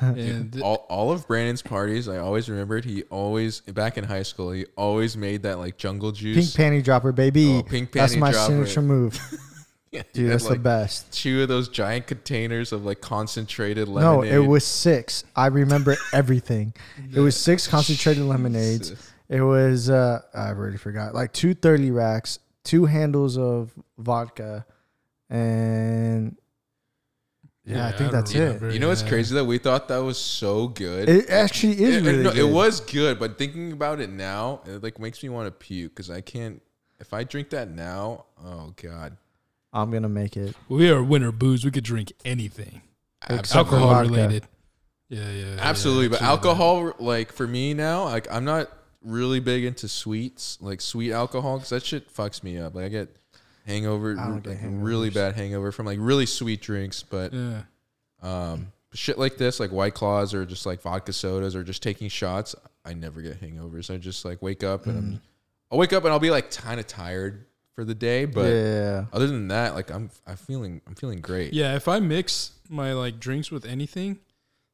And 0.00 0.52
th- 0.52 0.62
all, 0.64 0.86
all 0.88 1.10
of 1.10 1.26
Brandon's 1.26 1.62
parties, 1.62 2.08
I 2.08 2.18
always 2.18 2.48
remembered. 2.48 2.84
He 2.84 3.02
always 3.04 3.60
back 3.60 3.98
in 3.98 4.04
high 4.04 4.22
school, 4.22 4.50
he 4.52 4.66
always 4.76 5.16
made 5.16 5.42
that 5.42 5.58
like 5.58 5.76
jungle 5.76 6.12
juice, 6.12 6.54
Pink 6.54 6.72
panty 6.72 6.84
dropper, 6.84 7.12
baby. 7.12 7.56
Oh, 7.58 7.62
pink 7.62 7.92
that's 7.92 8.14
my 8.16 8.30
dropper. 8.30 8.52
signature 8.52 8.82
move, 8.82 9.20
Yeah, 9.90 10.02
dude. 10.12 10.30
That's 10.30 10.46
the 10.46 10.56
best. 10.56 11.10
two 11.12 11.42
of 11.42 11.48
those 11.48 11.68
giant 11.68 12.06
containers 12.06 12.72
of 12.72 12.84
like 12.84 13.00
concentrated 13.00 13.88
lemonade. 13.88 14.30
No, 14.30 14.42
it 14.42 14.46
was 14.46 14.64
six. 14.64 15.24
I 15.34 15.46
remember 15.46 15.96
everything. 16.12 16.74
It 17.12 17.20
was 17.20 17.36
six 17.36 17.66
concentrated 17.66 18.22
lemonades. 18.24 18.92
It 19.28 19.40
was 19.40 19.88
uh 19.90 20.20
I 20.34 20.48
already 20.48 20.76
forgot. 20.76 21.14
Like 21.14 21.32
two 21.32 21.54
thirty 21.54 21.90
racks, 21.90 22.38
two 22.64 22.84
handles 22.84 23.36
of 23.38 23.72
vodka, 23.98 24.64
and 25.30 26.36
yeah, 27.76 27.86
I 27.86 27.90
think 27.92 28.10
don't 28.10 28.12
that's 28.20 28.34
it. 28.34 28.38
remember, 28.40 28.70
You 28.70 28.78
know 28.78 28.88
what's 28.88 29.02
yeah. 29.02 29.08
crazy 29.08 29.34
though? 29.34 29.44
We 29.44 29.58
thought 29.58 29.88
that 29.88 29.98
was 29.98 30.18
so 30.18 30.68
good. 30.68 31.08
It 31.08 31.30
actually 31.30 31.82
is 31.82 31.96
It- 31.96 32.04
really 32.04 32.22
no, 32.24 32.30
good. 32.30 32.38
it 32.38 32.44
was 32.52 32.80
good, 32.80 33.18
but 33.18 33.38
thinking 33.38 33.72
about 33.72 34.00
it 34.00 34.10
now, 34.10 34.60
it 34.66 34.82
like 34.82 34.98
makes 34.98 35.22
me 35.22 35.28
want 35.28 35.46
to 35.46 35.50
puke 35.52 35.92
because 35.94 36.10
I 36.10 36.20
can't. 36.20 36.62
If 37.00 37.12
I 37.12 37.24
drink 37.24 37.50
that 37.50 37.70
now, 37.70 38.24
oh 38.44 38.72
god, 38.82 39.16
I'm 39.72 39.90
gonna 39.90 40.08
make 40.08 40.36
it. 40.36 40.54
We 40.68 40.90
are 40.90 41.02
Win 41.02 41.22
or 41.22 41.30
Booze. 41.32 41.64
We 41.64 41.70
could 41.70 41.84
drink 41.84 42.12
anything. 42.24 42.82
Except 43.28 43.48
for 43.68 43.76
Alcohol 43.76 43.88
vodka. 43.88 44.10
related. 44.10 44.44
Yeah, 45.08 45.30
yeah. 45.30 45.44
yeah, 45.54 45.56
absolutely. 45.60 46.08
but 46.08 46.20
absolutely. 46.22 46.50
alcohol, 46.50 46.92
like 46.98 47.32
for 47.32 47.46
me 47.46 47.74
now, 47.74 48.04
like 48.04 48.26
I'm 48.32 48.44
not 48.44 48.70
really 49.02 49.40
big 49.40 49.64
into 49.64 49.88
sweets, 49.88 50.58
like 50.60 50.80
sweet 50.80 51.12
alcohol, 51.12 51.56
because 51.58 51.70
that 51.70 51.84
shit 51.84 52.12
fucks 52.14 52.42
me 52.42 52.58
up. 52.58 52.74
Like 52.74 52.84
I 52.86 52.88
get 52.88 53.16
hangover, 53.68 54.16
I 54.18 54.26
don't 54.28 54.42
get 54.42 54.50
like, 54.62 54.72
really 54.72 55.10
bad 55.10 55.34
hangover 55.36 55.70
from 55.70 55.86
like 55.86 55.98
really 56.00 56.26
sweet 56.26 56.60
drinks, 56.60 57.02
but 57.02 57.32
Yeah. 57.32 57.62
um, 58.22 58.72
shit 58.94 59.18
like 59.18 59.36
this, 59.36 59.60
like 59.60 59.70
White 59.70 59.94
Claws 59.94 60.34
or 60.34 60.44
just 60.46 60.66
like 60.66 60.80
vodka 60.82 61.12
sodas 61.12 61.54
or 61.54 61.62
just 61.62 61.82
taking 61.82 62.08
shots, 62.08 62.54
I 62.84 62.94
never 62.94 63.20
get 63.22 63.40
hangovers. 63.40 63.92
I 63.94 63.98
just 63.98 64.24
like 64.24 64.40
wake 64.42 64.64
up 64.64 64.86
and 64.86 64.94
Mm. 64.96 64.98
I'm, 64.98 65.20
I'll 65.70 65.78
wake 65.78 65.92
up 65.92 66.04
and 66.04 66.12
I'll 66.12 66.18
be 66.18 66.30
like 66.30 66.50
kind 66.50 66.80
of 66.80 66.86
tired 66.86 67.44
for 67.74 67.84
the 67.84 67.94
day, 67.94 68.24
but 68.24 68.48
yeah, 68.50 69.04
other 69.12 69.26
than 69.26 69.48
that, 69.48 69.74
like 69.74 69.90
I'm, 69.90 70.10
I'm 70.26 70.36
feeling, 70.36 70.80
I'm 70.86 70.94
feeling 70.94 71.20
great. 71.20 71.52
Yeah, 71.52 71.76
if 71.76 71.86
I 71.86 72.00
mix 72.00 72.52
my 72.68 72.92
like 72.94 73.20
drinks 73.20 73.50
with 73.50 73.64
anything, 73.66 74.18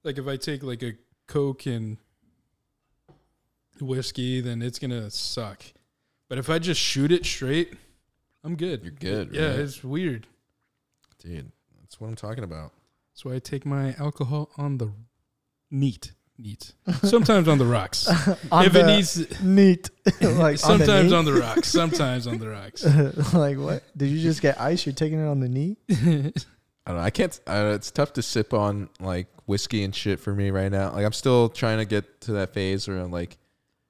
like 0.05 0.17
if 0.19 0.27
I 0.27 0.37
take 0.37 0.63
like 0.63 0.83
a 0.83 0.93
Coke 1.27 1.67
and 1.67 1.97
whiskey, 3.81 4.41
then 4.41 4.63
it's 4.63 4.79
gonna 4.79 5.11
suck. 5.11 5.63
But 6.29 6.39
if 6.39 6.49
I 6.49 6.59
just 6.59 6.81
shoot 6.81 7.13
it 7.13 7.27
straight, 7.27 7.75
I'm 8.45 8.57
good. 8.57 8.83
You're 8.83 8.93
good, 8.93 9.33
Yeah, 9.35 9.47
right? 9.51 9.59
it's 9.61 9.83
weird. 9.83 10.27
dude. 11.19 11.51
That's 11.81 12.01
what 12.01 12.09
I'm 12.09 12.15
talking 12.17 12.45
about. 12.45 12.73
That's 13.13 13.25
why 13.25 13.35
I 13.35 13.39
take 13.39 13.65
my 13.65 13.95
alcohol 13.99 14.51
on 14.59 14.79
the 14.79 14.93
neat, 15.71 16.13
neat. 16.39 16.73
Sometimes 17.03 17.47
on 17.49 17.59
the 17.59 17.65
rocks. 17.67 18.07
On 18.53 18.65
if 18.65 18.73
the 18.73 18.81
it 18.81 18.87
needs, 18.87 19.41
neat, 19.43 19.91
like 20.21 20.59
sometimes 20.59 21.13
on 21.13 21.21
on 21.21 21.25
the 21.25 21.33
rocks. 21.35 21.69
Sometimes 21.69 22.27
on 22.27 22.39
the 22.39 22.49
rocks. 22.49 22.85
like 23.33 23.57
what? 23.59 23.83
Did 23.97 24.09
you 24.11 24.21
just 24.21 24.43
get 24.43 24.61
ice? 24.61 24.85
You're 24.85 24.95
taking 24.95 25.21
it 25.21 25.27
on 25.29 25.41
the 25.41 25.49
knee? 25.49 25.77
I 25.91 25.95
don't 26.91 26.97
know. 26.97 27.03
I 27.03 27.11
can't. 27.11 27.39
Uh, 27.47 27.73
it's 27.75 27.91
tough 27.91 28.13
to 28.15 28.23
sip 28.23 28.53
on 28.53 28.89
like 29.01 29.29
whiskey 29.47 29.85
and 29.85 29.95
shit 29.95 30.19
for 30.21 30.35
me 30.35 30.51
right 30.51 30.71
now. 30.73 30.93
Like 30.93 31.07
I'm 31.07 31.13
still 31.13 31.49
trying 31.49 31.79
to 31.79 31.85
get 31.85 32.21
to 32.23 32.33
that 32.33 32.53
phase 32.53 32.89
where 32.89 32.99
I'm 32.99 33.11
like 33.13 33.39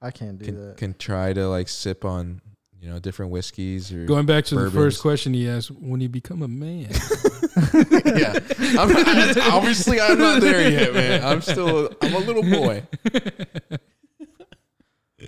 I 0.01 0.11
can't 0.11 0.37
do 0.37 0.45
can, 0.45 0.67
that. 0.67 0.77
can 0.77 0.93
try 0.93 1.33
to 1.33 1.47
like 1.49 1.67
sip 1.67 2.05
on 2.05 2.41
you 2.85 2.91
know 2.91 2.99
different 2.99 3.31
whiskeys 3.31 3.91
or 3.91 4.05
Going 4.05 4.27
back 4.27 4.45
to 4.45 4.55
the 4.55 4.69
first 4.69 5.01
question 5.01 5.33
he 5.33 5.49
asked, 5.49 5.71
when 5.71 6.01
you 6.01 6.09
become 6.09 6.43
a 6.43 6.47
man, 6.47 6.81
yeah. 6.91 8.37
I'm, 8.77 8.95
I, 8.95 9.33
obviously, 9.51 9.99
I'm 9.99 10.19
not 10.19 10.39
there 10.39 10.69
yet, 10.69 10.93
man. 10.93 11.25
I'm 11.25 11.41
still. 11.41 11.91
I'm 12.03 12.13
a 12.13 12.19
little 12.19 12.43
boy. 12.43 12.83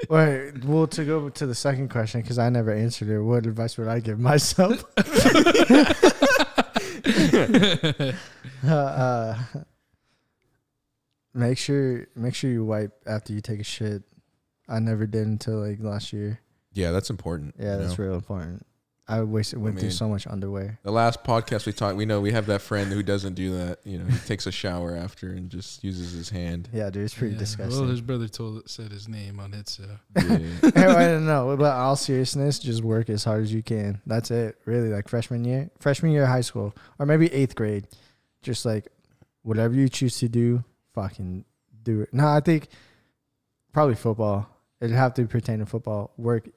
Wait, 0.07 0.63
well, 0.65 0.85
to 0.85 1.03
go 1.03 1.29
to 1.29 1.47
the 1.47 1.55
second 1.55 1.89
question 1.89 2.21
because 2.21 2.37
I 2.37 2.49
never 2.49 2.71
answered 2.71 3.09
it. 3.09 3.19
What 3.19 3.47
advice 3.47 3.75
would 3.79 3.87
I 3.87 4.01
give 4.01 4.19
myself? 4.19 4.83
uh, 8.63 8.69
uh, 8.69 9.39
make 11.33 11.57
sure 11.57 12.07
make 12.15 12.35
sure 12.35 12.51
you 12.51 12.63
wipe 12.65 12.91
after 13.07 13.33
you 13.33 13.41
take 13.41 13.61
a 13.61 13.63
shit. 13.63 14.03
I 14.69 14.77
never 14.77 15.07
did 15.07 15.25
until 15.25 15.67
like 15.67 15.79
last 15.79 16.13
year. 16.13 16.39
Yeah, 16.77 16.91
that's 16.91 17.09
important. 17.09 17.55
Yeah, 17.59 17.75
you 17.77 17.81
that's 17.83 17.97
know? 17.97 18.05
real 18.05 18.15
important. 18.15 18.65
I 19.09 19.21
wasted 19.21 19.59
went 19.59 19.77
I 19.77 19.79
through 19.79 19.91
so 19.91 20.09
much 20.09 20.27
underwear. 20.27 20.79
The 20.83 20.91
last 20.91 21.23
podcast 21.23 21.65
we 21.65 21.71
talked, 21.71 21.95
we 21.95 22.05
know 22.05 22.19
we 22.19 22.33
have 22.33 22.45
that 22.47 22.61
friend 22.61 22.91
who 22.91 23.01
doesn't 23.01 23.35
do 23.35 23.57
that. 23.57 23.79
You 23.85 23.99
know, 23.99 24.05
he 24.05 24.17
takes 24.27 24.45
a 24.47 24.51
shower 24.51 24.97
after 24.97 25.29
and 25.29 25.49
just 25.49 25.81
uses 25.81 26.11
his 26.11 26.29
hand. 26.29 26.67
Yeah, 26.73 26.89
dude, 26.89 27.05
it's 27.05 27.13
pretty 27.13 27.33
Yeah, 27.35 27.39
disgusting. 27.39 27.79
Well, 27.79 27.89
his 27.89 28.01
brother 28.01 28.27
told 28.27 28.69
said 28.69 28.91
his 28.91 29.07
name 29.07 29.39
on 29.39 29.53
it, 29.53 29.69
so 29.69 29.83
Yeah. 30.17 30.49
I 30.75 31.07
don't 31.07 31.25
know, 31.25 31.55
but 31.57 31.71
all 31.71 31.95
seriousness, 31.95 32.59
just 32.59 32.83
work 32.83 33.09
as 33.09 33.23
hard 33.23 33.43
as 33.43 33.53
you 33.53 33.63
can. 33.63 34.01
That's 34.05 34.29
it, 34.29 34.57
really. 34.65 34.89
Like 34.89 35.07
freshman 35.07 35.45
year, 35.45 35.69
freshman 35.79 36.11
year 36.11 36.23
of 36.23 36.29
high 36.29 36.41
school, 36.41 36.75
or 36.99 37.05
maybe 37.05 37.33
eighth 37.33 37.55
grade, 37.55 37.87
just 38.41 38.65
like 38.65 38.87
whatever 39.41 39.73
you 39.73 39.87
choose 39.87 40.17
to 40.19 40.27
do, 40.27 40.65
fucking 40.93 41.45
do 41.81 42.01
it. 42.01 42.13
No, 42.13 42.27
I 42.27 42.41
think 42.41 42.67
probably 43.71 43.95
football. 43.95 44.49
It'd 44.81 44.95
have 44.95 45.13
to 45.13 45.25
pertain 45.27 45.59
to 45.59 45.65
football. 45.65 46.11
Work 46.17 46.49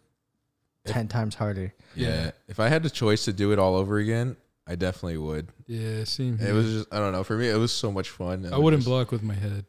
ten 0.85 1.09
times 1.09 1.35
harder. 1.35 1.73
yeah. 1.95 2.31
If 2.49 2.59
I 2.61 2.69
had 2.69 2.83
the 2.83 2.91
choice 2.91 3.25
to 3.27 3.33
do 3.33 3.53
it 3.53 3.59
all 3.59 3.75
over 3.77 3.99
again, 3.99 4.37
I 4.67 4.75
definitely 4.77 5.19
would. 5.19 5.49
yeah, 5.67 6.05
same. 6.05 6.39
It 6.41 6.53
was 6.53 6.73
just 6.73 6.95
I 6.95 6.99
don't 6.99 7.13
know. 7.13 7.25
For 7.25 7.37
me, 7.37 7.49
it 7.49 7.57
was 7.57 7.73
so 7.73 7.91
much 7.93 8.11
fun. 8.11 8.49
I 8.53 8.59
wouldn't 8.59 8.81
just- 8.83 8.89
block 8.89 9.11
with 9.13 9.23
my 9.23 9.35
head. 9.35 9.65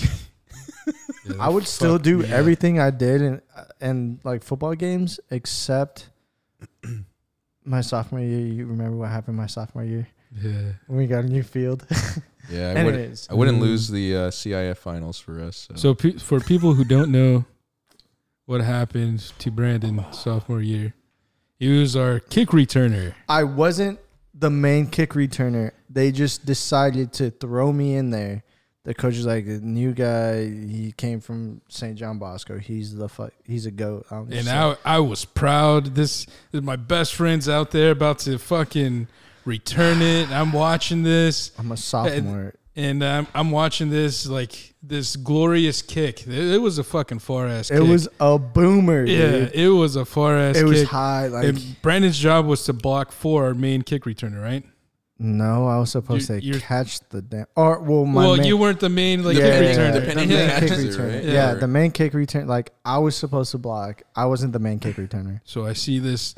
Yeah, 0.00 1.34
I 1.40 1.48
would 1.48 1.66
still 1.66 1.98
do 1.98 2.18
me 2.18 2.24
up. 2.24 2.30
everything 2.30 2.80
I 2.80 2.90
did 2.90 3.22
in 3.22 3.42
in 3.80 4.20
like 4.24 4.42
football 4.42 4.74
games 4.74 5.20
except 5.30 6.08
my 7.64 7.80
sophomore 7.80 8.20
year. 8.20 8.40
You 8.40 8.66
remember 8.66 8.96
what 8.96 9.10
happened 9.10 9.36
my 9.36 9.46
sophomore 9.46 9.84
year 9.84 10.08
Yeah. 10.42 10.72
when 10.86 10.98
we 10.98 11.06
got 11.06 11.24
a 11.24 11.28
new 11.28 11.42
field? 11.42 11.86
Yeah, 12.50 12.70
I 12.76 12.82
wouldn't. 12.82 12.96
Anyways, 12.98 13.28
I 13.30 13.34
wouldn't 13.34 13.58
Mm. 13.58 13.62
lose 13.62 13.86
the 13.88 14.16
uh, 14.16 14.30
CIF 14.30 14.76
finals 14.76 15.16
for 15.16 15.40
us. 15.40 15.68
So, 15.70 15.74
So 15.76 15.94
pe- 15.94 16.18
for 16.18 16.40
people 16.40 16.74
who 16.74 16.82
don't 16.84 17.12
know 17.12 17.44
what 18.46 18.60
happened 18.60 19.20
to 19.38 19.50
Brandon 19.50 20.04
sophomore 20.12 20.60
year, 20.60 20.94
he 21.58 21.78
was 21.78 21.96
our 21.96 22.20
kick 22.20 22.48
returner. 22.48 23.14
I 23.28 23.44
wasn't 23.44 24.00
the 24.34 24.50
main 24.50 24.86
kick 24.86 25.10
returner. 25.10 25.72
They 25.88 26.10
just 26.10 26.44
decided 26.44 27.12
to 27.14 27.30
throw 27.30 27.72
me 27.72 27.94
in 27.94 28.10
there. 28.10 28.42
The 28.84 28.94
coach 28.94 29.14
is 29.14 29.26
like, 29.26 29.46
the 29.46 29.60
new 29.60 29.92
guy. 29.92 30.44
He 30.48 30.92
came 30.96 31.20
from 31.20 31.60
St. 31.68 31.96
John 31.96 32.18
Bosco. 32.18 32.58
He's 32.58 32.92
the 32.94 33.08
fuck. 33.08 33.32
He's 33.44 33.64
a 33.66 33.70
goat. 33.70 34.06
I'm 34.10 34.28
just 34.28 34.48
And 34.48 34.76
I 34.84 34.96
I 34.96 34.98
was 34.98 35.24
proud. 35.24 35.94
This 35.94 36.26
is 36.52 36.62
my 36.62 36.74
best 36.74 37.14
friends 37.14 37.48
out 37.48 37.70
there 37.70 37.92
about 37.92 38.18
to 38.20 38.38
fucking 38.38 39.06
return 39.44 40.02
it. 40.02 40.30
I'm 40.30 40.52
watching 40.52 41.04
this. 41.04 41.52
I'm 41.58 41.70
a 41.70 41.76
sophomore. 41.76 42.54
And 42.74 43.04
I'm 43.04 43.26
I'm 43.34 43.50
watching 43.50 43.90
this 43.90 44.26
like 44.26 44.74
this 44.82 45.16
glorious 45.16 45.82
kick. 45.82 46.26
It, 46.26 46.54
it 46.54 46.58
was 46.62 46.78
a 46.78 46.84
fucking 46.84 47.18
far 47.18 47.46
ass. 47.46 47.70
It 47.70 47.80
was 47.80 48.08
a 48.18 48.38
boomer. 48.38 49.04
yeah, 49.04 49.30
dude. 49.30 49.52
it 49.54 49.68
was 49.68 49.94
a 49.96 50.04
far 50.06 50.38
ass. 50.38 50.56
It 50.56 50.64
was 50.64 50.84
high. 50.84 51.26
Like 51.26 51.44
and 51.44 51.76
Brandon's 51.82 52.18
job 52.18 52.46
was 52.46 52.64
to 52.64 52.72
block 52.72 53.12
for 53.12 53.44
our 53.44 53.54
main 53.54 53.82
kick 53.82 54.04
returner, 54.04 54.42
right? 54.42 54.64
no, 55.24 55.68
I 55.68 55.78
was 55.78 55.92
supposed 55.92 56.28
You- 56.30 56.36
to 56.40 56.44
you're- 56.44 56.60
catch 56.60 56.98
the 57.10 57.22
damn. 57.22 57.46
Or 57.54 57.78
well, 57.78 58.04
my 58.06 58.24
well, 58.24 58.36
main, 58.38 58.46
you 58.46 58.56
weren't 58.56 58.80
the 58.80 58.88
main 58.88 59.22
like 59.22 59.36
yeah, 59.36 59.50
kick 59.60 59.62
yeah, 59.62 59.74
returner. 59.76 59.92
the 59.92 60.00
Depending 60.00 60.28
main 60.30 60.38
Yeah. 60.48 60.58
kick 60.60 60.68
catches 60.70 60.96
returner. 60.96 61.14
right? 61.14 61.24
Yeah, 61.24 61.32
Yeah. 61.32 61.54
the 61.54 61.68
main 61.68 61.90
kick 61.92 62.14
return. 62.14 62.48
Like 62.48 62.72
I 62.84 62.98
was 62.98 63.14
supposed 63.14 63.52
to 63.52 63.58
block. 63.58 64.02
I 64.16 64.24
wasn't 64.24 64.52
the 64.52 64.58
main 64.58 64.80
kick 64.80 64.96
returner. 64.96 65.40
So 65.44 65.64
I 65.64 65.74
see 65.74 66.00
this 66.00 66.34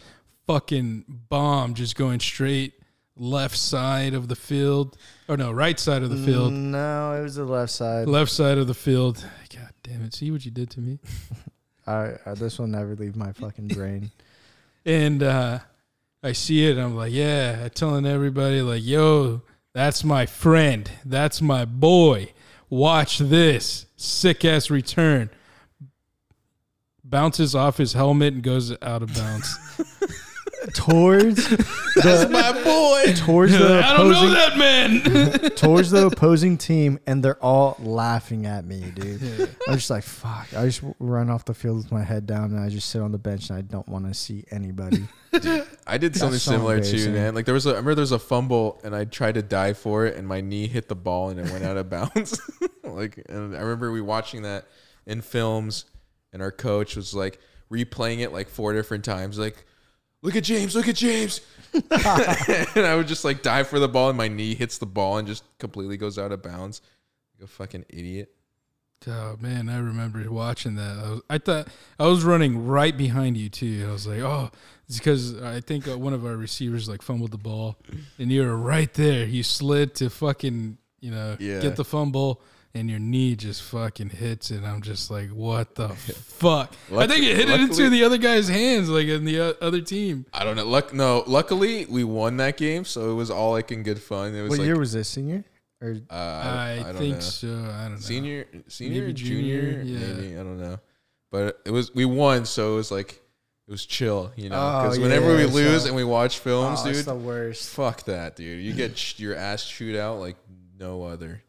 fucking 0.46 1.04
bomb 1.30 1.72
just 1.74 1.96
going 1.96 2.20
straight 2.20 2.74
left 3.16 3.56
side 3.56 4.14
of 4.14 4.28
the 4.28 4.36
field, 4.36 4.96
or 5.28 5.36
no, 5.36 5.52
right 5.52 5.78
side 5.78 6.02
of 6.02 6.10
the 6.10 6.16
field, 6.16 6.52
No, 6.52 7.12
it 7.14 7.22
was 7.22 7.36
the 7.36 7.44
left 7.44 7.72
side. 7.72 8.08
left 8.08 8.30
side 8.30 8.58
of 8.58 8.66
the 8.66 8.74
field. 8.74 9.24
God 9.54 9.70
damn 9.82 10.02
it! 10.02 10.14
See 10.14 10.30
what 10.30 10.44
you 10.44 10.50
did 10.50 10.70
to 10.70 10.80
me. 10.80 10.98
Right, 11.86 12.16
uh, 12.24 12.34
this 12.34 12.58
will 12.58 12.66
never 12.66 12.94
leave 12.96 13.14
my 13.14 13.32
fucking 13.32 13.68
brain. 13.68 14.10
And 14.86 15.22
uh, 15.22 15.58
I 16.22 16.32
see 16.32 16.66
it. 16.66 16.78
I'm 16.78 16.94
like, 16.96 17.12
yeah, 17.12 17.60
I'm 17.64 17.70
telling 17.70 18.06
everybody 18.06 18.62
like, 18.62 18.82
yo, 18.84 19.42
that's 19.74 20.02
my 20.04 20.24
friend. 20.26 20.90
That's 21.04 21.40
my 21.42 21.64
boy. 21.66 22.32
Watch 22.70 23.18
this 23.18 23.84
sick 23.96 24.44
ass 24.46 24.70
return. 24.70 25.28
Bounces 27.02 27.54
off 27.54 27.76
his 27.76 27.92
helmet 27.92 28.34
and 28.34 28.42
goes 28.42 28.72
out 28.82 29.02
of 29.02 29.14
bounds. 29.14 29.58
towards 30.72 31.48
That's 31.96 32.24
the 32.24 32.28
my 32.30 32.52
boy. 32.52 33.12
towards 33.14 33.52
the 33.52 33.82
I 33.84 33.96
don't 33.96 34.10
know 34.10 34.16
opposing 34.16 34.34
that 34.34 34.58
man. 34.58 35.50
towards 35.56 35.90
the 35.90 36.06
opposing 36.12 36.56
team, 36.56 36.98
and 37.06 37.22
they're 37.24 37.42
all 37.42 37.76
laughing 37.80 38.46
at 38.46 38.64
me, 38.64 38.80
dude. 38.94 39.20
Yeah. 39.20 39.46
I'm 39.68 39.74
just 39.74 39.90
like, 39.90 40.04
fuck. 40.04 40.48
I 40.56 40.64
just 40.66 40.82
run 40.98 41.30
off 41.30 41.44
the 41.44 41.54
field 41.54 41.76
with 41.78 41.92
my 41.92 42.02
head 42.02 42.26
down, 42.26 42.52
and 42.52 42.60
I 42.60 42.68
just 42.68 42.88
sit 42.88 43.02
on 43.02 43.12
the 43.12 43.18
bench, 43.18 43.50
and 43.50 43.58
I 43.58 43.62
don't 43.62 43.88
want 43.88 44.06
to 44.06 44.14
see 44.14 44.44
anybody. 44.50 45.04
I 45.86 45.98
did 45.98 46.16
something 46.16 46.38
so 46.38 46.52
similar 46.52 46.76
too, 46.78 46.84
embarrassing. 46.86 47.12
man. 47.14 47.34
Like 47.34 47.44
there 47.44 47.54
was 47.54 47.66
a, 47.66 47.70
I 47.70 47.72
remember 47.72 47.96
there 47.96 48.02
was 48.02 48.12
a 48.12 48.18
fumble 48.20 48.80
and 48.84 48.94
I 48.94 49.04
tried 49.04 49.34
to 49.34 49.42
dive 49.42 49.76
for 49.76 50.06
it 50.06 50.16
and 50.16 50.28
my 50.28 50.40
knee 50.40 50.68
hit 50.68 50.88
the 50.88 50.94
ball 50.94 51.30
and 51.30 51.40
it 51.40 51.50
went 51.50 51.64
out 51.64 51.76
of 51.76 51.90
bounds. 51.90 52.40
like, 52.84 53.20
and 53.28 53.56
I 53.56 53.60
remember 53.60 53.90
we 53.90 54.00
watching 54.00 54.42
that 54.42 54.66
in 55.06 55.22
films 55.22 55.86
and 56.32 56.40
our 56.40 56.52
coach 56.52 56.94
was 56.94 57.14
like 57.14 57.40
replaying 57.68 58.20
it 58.20 58.32
like 58.32 58.48
four 58.48 58.72
different 58.74 59.04
times. 59.04 59.36
Like, 59.36 59.66
look 60.24 60.34
at 60.34 60.42
James, 60.42 60.74
look 60.74 60.88
at 60.88 60.96
James. 60.96 61.40
and 61.74 62.86
I 62.86 62.96
would 62.96 63.06
just 63.06 63.24
like 63.24 63.42
dive 63.42 63.68
for 63.68 63.78
the 63.78 63.88
ball 63.88 64.08
and 64.08 64.18
my 64.18 64.28
knee 64.28 64.54
hits 64.54 64.78
the 64.78 64.86
ball 64.86 65.18
and 65.18 65.28
just 65.28 65.44
completely 65.58 65.96
goes 65.96 66.18
out 66.18 66.32
of 66.32 66.42
bounds. 66.42 66.80
Like 67.38 67.44
a 67.44 67.52
fucking 67.52 67.84
idiot. 67.88 68.32
Oh 69.06 69.36
man, 69.38 69.68
I 69.68 69.76
remember 69.78 70.24
watching 70.30 70.76
that. 70.76 70.96
I, 70.96 71.10
was, 71.10 71.20
I 71.28 71.38
thought 71.38 71.68
I 71.98 72.06
was 72.06 72.24
running 72.24 72.66
right 72.66 72.96
behind 72.96 73.36
you 73.36 73.50
too. 73.50 73.86
I 73.86 73.92
was 73.92 74.06
like, 74.06 74.20
oh, 74.20 74.50
it's 74.88 74.98
because 74.98 75.42
I 75.42 75.60
think 75.60 75.86
uh, 75.86 75.98
one 75.98 76.14
of 76.14 76.24
our 76.24 76.36
receivers 76.36 76.88
like 76.88 77.02
fumbled 77.02 77.30
the 77.32 77.38
ball, 77.38 77.76
and 78.18 78.32
you 78.32 78.42
were 78.42 78.56
right 78.56 78.92
there. 78.94 79.26
You 79.26 79.42
slid 79.42 79.94
to 79.96 80.08
fucking, 80.08 80.78
you 81.00 81.10
know, 81.10 81.36
Yeah. 81.38 81.60
get 81.60 81.76
the 81.76 81.84
fumble, 81.84 82.40
and 82.74 82.90
your 82.90 82.98
knee 82.98 83.36
just 83.36 83.62
fucking 83.62 84.10
hits 84.10 84.50
it. 84.50 84.64
I'm 84.64 84.82
just 84.82 85.10
like, 85.10 85.30
what 85.30 85.74
the 85.76 85.88
fuck? 85.90 86.72
I 86.90 86.94
Luck- 86.94 87.10
think 87.10 87.24
it 87.24 87.36
hit 87.36 87.48
it 87.48 87.60
into 87.60 87.88
the 87.90 88.04
other 88.04 88.18
guy's 88.18 88.48
hands, 88.48 88.88
like 88.88 89.06
in 89.06 89.24
the 89.24 89.40
uh, 89.40 89.52
other 89.60 89.80
team. 89.80 90.26
I 90.32 90.44
don't 90.44 90.56
know. 90.56 90.66
Luck, 90.66 90.92
no. 90.92 91.22
Luckily, 91.26 91.86
we 91.86 92.04
won 92.04 92.36
that 92.38 92.56
game, 92.56 92.84
so 92.84 93.10
it 93.10 93.14
was 93.14 93.30
all 93.30 93.52
like 93.52 93.70
in 93.72 93.82
good 93.82 94.00
fun. 94.02 94.34
It 94.34 94.42
was 94.42 94.50
What 94.50 94.58
like 94.58 94.66
year 94.66 94.78
was 94.78 94.92
this? 94.92 95.08
Senior 95.08 95.44
or 95.80 95.96
uh, 96.10 96.14
I, 96.14 96.76
I, 96.80 96.82
don't 96.84 96.96
think 96.96 97.14
know. 97.16 97.20
so. 97.20 97.48
I 97.48 97.82
don't 97.84 97.92
know. 97.92 97.96
Senior, 97.98 98.46
senior, 98.68 99.00
Maybe 99.02 99.12
junior, 99.12 99.72
junior, 99.84 99.98
yeah. 99.98 100.14
maybe 100.14 100.32
I 100.34 100.38
don't 100.38 100.58
know. 100.58 100.78
But 101.30 101.60
it 101.64 101.70
was 101.70 101.94
we 101.94 102.04
won, 102.04 102.44
so 102.46 102.74
it 102.74 102.76
was 102.76 102.90
like 102.90 103.20
it 103.66 103.70
was 103.70 103.84
chill, 103.86 104.32
you 104.36 104.48
know. 104.50 104.56
Oh, 104.56 104.82
Because 104.82 104.98
whenever 104.98 105.34
we 105.36 105.42
yeah, 105.44 105.50
lose 105.52 105.82
so- 105.82 105.88
and 105.88 105.96
we 105.96 106.04
watch 106.04 106.38
films, 106.38 106.80
Oh, 106.84 106.88
it's 106.88 106.98
dude, 106.98 107.06
the 107.06 107.14
worst. 107.14 107.70
fuck 107.74 108.02
that, 108.04 108.36
dude. 108.36 108.62
You 108.62 108.72
get 108.72 109.18
your 109.18 109.34
ass 109.36 109.66
chewed 109.68 109.96
out 109.96 110.18
like 110.20 110.36
no 110.78 111.04
other. 111.04 111.42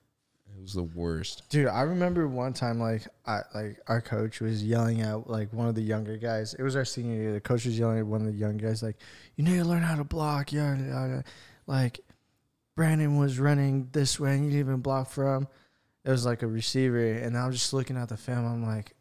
Was 0.65 0.73
the 0.73 0.81
worst. 0.81 1.47
Dude, 1.49 1.67
I 1.67 1.81
remember 1.81 2.27
one 2.27 2.51
time 2.51 2.79
like 2.79 3.07
I 3.23 3.41
like 3.53 3.79
our 3.85 4.01
coach 4.01 4.41
was 4.41 4.63
yelling 4.63 5.01
at 5.01 5.29
like 5.29 5.53
one 5.53 5.67
of 5.67 5.75
the 5.75 5.83
younger 5.83 6.17
guys. 6.17 6.55
It 6.55 6.63
was 6.63 6.75
our 6.75 6.83
senior 6.83 7.15
year. 7.15 7.33
The 7.33 7.39
coach 7.39 7.65
was 7.65 7.77
yelling 7.77 7.99
at 7.99 8.07
one 8.07 8.21
of 8.21 8.25
the 8.25 8.33
young 8.33 8.57
guys 8.57 8.81
like, 8.81 8.97
"You 9.35 9.43
need 9.43 9.57
to 9.57 9.63
learn 9.63 9.83
how 9.83 9.95
to 9.95 10.03
block." 10.03 10.51
Yeah, 10.51 11.21
like 11.67 11.99
Brandon 12.75 13.17
was 13.17 13.37
running 13.37 13.89
this 13.91 14.19
way 14.19 14.33
and 14.33 14.45
you 14.45 14.49
didn't 14.49 14.67
even 14.67 14.81
block 14.81 15.07
for 15.11 15.35
him. 15.35 15.47
It 16.03 16.09
was 16.09 16.25
like 16.25 16.41
a 16.41 16.47
receiver, 16.47 17.11
and 17.13 17.37
I 17.37 17.45
was 17.45 17.57
just 17.57 17.71
looking 17.71 17.95
at 17.97 18.09
the 18.09 18.17
film. 18.17 18.43
I'm 18.43 18.65
like, 18.65 18.93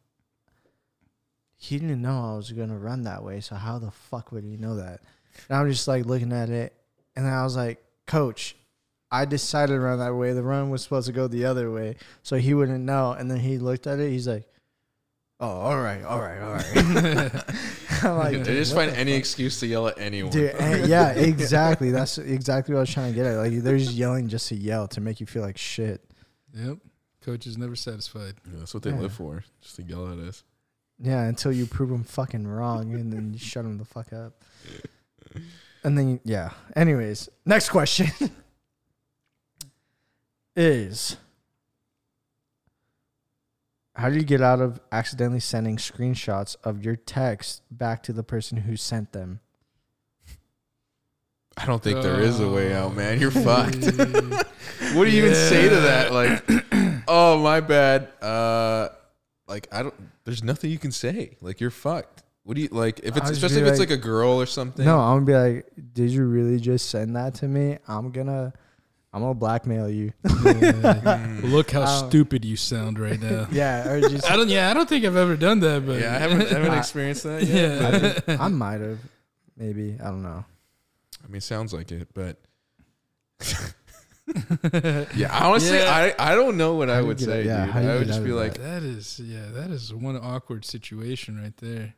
he 1.56 1.78
didn't 1.78 2.02
know 2.02 2.32
I 2.34 2.36
was 2.36 2.52
gonna 2.52 2.78
run 2.78 3.04
that 3.04 3.24
way, 3.24 3.40
so 3.40 3.54
how 3.54 3.78
the 3.78 3.90
fuck 3.90 4.32
would 4.32 4.44
he 4.44 4.58
know 4.58 4.76
that? 4.76 5.00
And 5.48 5.56
I'm 5.56 5.70
just 5.70 5.88
like 5.88 6.04
looking 6.04 6.32
at 6.32 6.50
it, 6.50 6.74
and 7.16 7.26
I 7.26 7.42
was 7.42 7.56
like, 7.56 7.82
Coach, 8.06 8.54
I 9.20 9.24
decided 9.24 9.74
to 9.74 9.80
run 9.80 9.98
that 10.00 10.14
way. 10.14 10.32
The 10.32 10.42
run 10.42 10.70
was 10.70 10.82
supposed 10.82 11.06
to 11.06 11.12
go 11.12 11.28
the 11.28 11.44
other 11.44 11.70
way, 11.70 11.96
so 12.22 12.36
he 12.36 12.54
wouldn't 12.54 12.84
know. 12.84 13.12
And 13.12 13.30
then 13.30 13.38
he 13.38 13.58
looked 13.58 13.86
at 13.86 13.98
it. 14.00 14.10
He's 14.10 14.26
like, 14.28 14.46
"Oh, 15.40 15.46
all 15.48 15.78
right, 15.80 16.02
all 16.02 16.20
right, 16.20 16.40
all 16.40 16.52
right." 16.52 17.44
I'm 18.04 18.16
like, 18.18 18.32
They 18.32 18.42
"Dude, 18.42 18.46
just 18.58 18.74
find 18.74 18.90
any 18.92 19.12
fuck?" 19.12 19.18
excuse 19.20 19.60
to 19.60 19.66
yell 19.66 19.86
at 19.88 19.98
anyone. 19.98 20.30
Dude, 20.32 20.50
and- 20.50 20.88
yeah, 20.94 21.10
exactly. 21.10 21.90
That's 21.90 22.18
exactly 22.18 22.74
what 22.74 22.80
I 22.80 22.82
was 22.82 22.92
trying 22.92 23.12
to 23.12 23.16
get 23.16 23.26
at. 23.26 23.36
Like, 23.38 23.52
they're 23.62 23.78
just 23.78 23.92
yelling 23.92 24.28
just 24.28 24.48
to 24.48 24.56
yell 24.56 24.88
to 24.88 25.00
make 25.00 25.20
you 25.20 25.26
feel 25.26 25.42
like 25.42 25.56
shit. 25.58 26.02
Yep. 26.54 26.78
Coach 27.22 27.46
is 27.46 27.56
never 27.56 27.74
satisfied. 27.76 28.34
Yeah, 28.46 28.58
that's 28.58 28.74
what 28.74 28.82
they 28.82 28.90
Yeah. 28.90 29.00
live 29.00 29.12
for, 29.14 29.42
just 29.62 29.76
to 29.76 29.82
yell 29.82 30.12
at 30.12 30.18
us. 30.18 30.44
Yeah, 31.00 31.22
until 31.24 31.52
you 31.52 31.66
prove 31.66 31.88
them 31.88 32.04
fucking 32.04 32.46
wrong, 32.46 32.92
and 32.94 33.12
then 33.12 33.32
you 33.32 33.38
shut 33.38 33.64
them 33.64 33.78
the 33.78 33.84
fuck 33.84 34.12
up. 34.12 34.42
And 35.86 35.98
then, 35.98 36.18
yeah. 36.24 36.48
Anyways, 36.74 37.28
next 37.44 37.68
question 37.68 38.06
is 40.56 41.16
How 43.96 44.08
do 44.08 44.16
you 44.16 44.24
get 44.24 44.40
out 44.40 44.60
of 44.60 44.80
accidentally 44.90 45.40
sending 45.40 45.76
screenshots 45.76 46.56
of 46.64 46.84
your 46.84 46.96
text 46.96 47.62
back 47.70 48.02
to 48.04 48.12
the 48.12 48.22
person 48.24 48.58
who 48.58 48.76
sent 48.76 49.12
them? 49.12 49.40
I 51.56 51.66
don't 51.66 51.80
think 51.80 52.02
there 52.02 52.20
is 52.20 52.40
a 52.40 52.48
way 52.50 52.74
out, 52.74 52.96
man. 52.96 53.20
You're 53.20 53.30
Oh. 53.34 53.42
fucked. 53.44 54.46
What 54.94 55.04
do 55.06 55.10
you 55.10 55.22
even 55.24 55.34
say 55.34 55.68
to 55.68 55.76
that? 55.82 56.12
Like, 56.12 56.44
oh 57.08 57.38
my 57.42 57.60
bad. 57.60 58.08
Uh, 58.22 58.88
like 59.48 59.66
I 59.72 59.82
don't. 59.82 59.94
There's 60.24 60.42
nothing 60.42 60.70
you 60.70 60.78
can 60.78 60.90
say. 60.92 61.36
Like 61.40 61.60
you're 61.60 61.70
fucked. 61.70 62.22
What 62.44 62.54
do 62.56 62.60
you 62.62 62.68
like? 62.70 63.00
If 63.02 63.16
it's 63.16 63.30
especially 63.30 63.62
be 63.62 63.66
if 63.66 63.72
it's 63.72 63.78
like- 63.80 63.90
like 63.90 63.98
a 63.98 64.02
girl 64.02 64.40
or 64.40 64.46
something. 64.46 64.84
No, 64.84 64.98
I'm 64.98 65.24
gonna 65.24 65.26
be 65.50 65.54
like, 65.56 65.72
Did 65.94 66.10
you 66.10 66.24
really 66.26 66.58
just 66.60 66.90
send 66.90 67.14
that 67.16 67.34
to 67.36 67.48
me? 67.48 67.78
I'm 67.88 68.10
gonna. 68.10 68.52
I'm 69.14 69.20
gonna 69.20 69.34
blackmail 69.34 69.88
you. 69.88 70.12
Look 71.44 71.70
how 71.70 71.82
Um, 71.82 72.08
stupid 72.10 72.44
you 72.44 72.56
sound 72.56 72.98
right 72.98 73.20
now. 73.20 73.46
yeah, 73.52 73.88
or 73.88 74.00
just 74.00 74.28
I 74.28 74.34
don't. 74.36 74.48
Yeah, 74.48 74.70
I 74.70 74.74
don't 74.74 74.88
think 74.88 75.04
I've 75.04 75.14
ever 75.16 75.36
done 75.36 75.60
that. 75.60 75.86
But 75.86 76.00
yeah, 76.00 76.16
I 76.16 76.18
haven't, 76.18 76.42
I 76.42 76.58
haven't 76.58 76.74
experienced 76.78 77.22
that 77.22 77.44
yet. 77.44 77.80
Yeah. 77.80 77.88
I, 77.88 78.08
think 78.20 78.40
I 78.40 78.48
might 78.48 78.80
have, 78.80 78.98
maybe 79.56 79.96
I 80.00 80.04
don't 80.06 80.22
know. 80.24 80.44
I 81.24 81.28
mean, 81.28 81.40
sounds 81.40 81.72
like 81.72 81.92
it, 81.92 82.08
but 82.12 82.38
yeah, 85.14 85.28
honestly, 85.44 85.78
Yeah. 85.78 86.12
I 86.18 86.32
I 86.32 86.34
don't 86.34 86.56
know 86.56 86.74
what 86.74 86.88
How 86.88 86.94
I 86.96 87.02
would 87.02 87.20
say, 87.20 87.40
out- 87.40 87.44
yeah, 87.46 87.64
dude. 87.66 87.72
how 87.74 87.80
do 87.80 87.86
you 87.86 87.92
I 87.92 87.98
would 87.98 88.06
just 88.06 88.24
be 88.24 88.30
of 88.30 88.36
like, 88.36 88.58
that 88.58 88.82
is 88.82 89.20
yeah, 89.20 89.46
that 89.52 89.70
is 89.70 89.92
one 89.94 90.16
awkward 90.16 90.64
situation 90.64 91.40
right 91.40 91.56
there. 91.58 91.94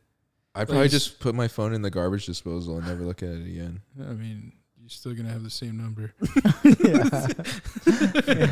I'd 0.53 0.67
probably 0.67 0.89
just 0.89 1.19
put 1.19 1.35
my 1.35 1.47
phone 1.47 1.73
in 1.73 1.83
the 1.83 1.89
garbage 1.91 2.25
disposal 2.25 2.77
and 2.77 2.87
never 2.87 3.03
look 3.03 3.21
at 3.21 3.29
it 3.29 3.45
again. 3.47 3.81
I 3.99 4.13
mean, 4.13 4.53
you're 4.87 4.91
still 4.91 5.13
gonna 5.13 5.29
have 5.29 5.43
the 5.43 5.49
same 5.49 5.75
number. 5.77 6.13
yeah. 6.79 7.27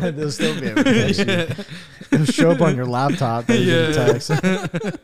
yeah, 0.04 0.12
they'll 0.12 0.30
still 0.30 0.60
be 0.60 0.67
able 0.67 0.84
to 0.84 0.93
text 0.93 1.19
you. 1.19 1.65
It'll 2.12 2.26
show 2.26 2.52
up 2.52 2.60
on 2.60 2.76
your 2.76 2.86
laptop. 2.86 3.45
Yeah. 3.48 3.93
text. 3.93 4.32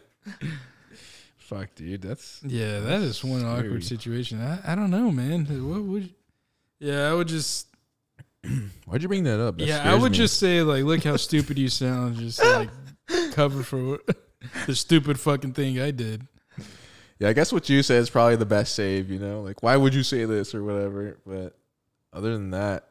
Fuck, 1.37 1.73
dude, 1.75 2.01
that's 2.01 2.41
Yeah, 2.45 2.81
that 2.81 3.01
is 3.01 3.23
one 3.23 3.39
Scary. 3.39 3.59
awkward 3.67 3.83
situation. 3.85 4.41
I, 4.41 4.73
I 4.73 4.75
don't 4.75 4.91
know, 4.91 5.09
man. 5.09 5.45
What 5.45 5.83
would? 5.83 6.09
Yeah, 6.79 7.09
I 7.09 7.13
would 7.13 7.29
just. 7.29 7.67
why'd 8.85 9.01
you 9.01 9.07
bring 9.07 9.23
that 9.23 9.39
up? 9.39 9.57
That 9.57 9.67
yeah, 9.67 9.89
I 9.89 9.95
would 9.95 10.11
me. 10.11 10.17
just 10.17 10.37
say 10.37 10.61
like, 10.63 10.83
look 10.83 11.01
how 11.03 11.15
stupid 11.15 11.57
you 11.57 11.69
sound. 11.69 12.17
Just 12.17 12.43
like 12.43 12.69
cover 13.31 13.63
for 13.63 13.99
the 14.65 14.75
stupid 14.75 15.17
fucking 15.17 15.53
thing 15.53 15.79
I 15.79 15.91
did. 15.91 16.27
Yeah, 17.21 17.29
I 17.29 17.33
guess 17.33 17.53
what 17.53 17.69
you 17.69 17.83
said 17.83 18.01
is 18.01 18.09
probably 18.09 18.35
the 18.35 18.47
best 18.47 18.73
save, 18.73 19.11
you 19.11 19.19
know? 19.19 19.43
Like, 19.43 19.61
why 19.61 19.77
would 19.77 19.93
you 19.93 20.01
say 20.01 20.25
this 20.25 20.55
or 20.55 20.63
whatever? 20.63 21.19
But 21.23 21.55
other 22.11 22.33
than 22.33 22.49
that, 22.49 22.87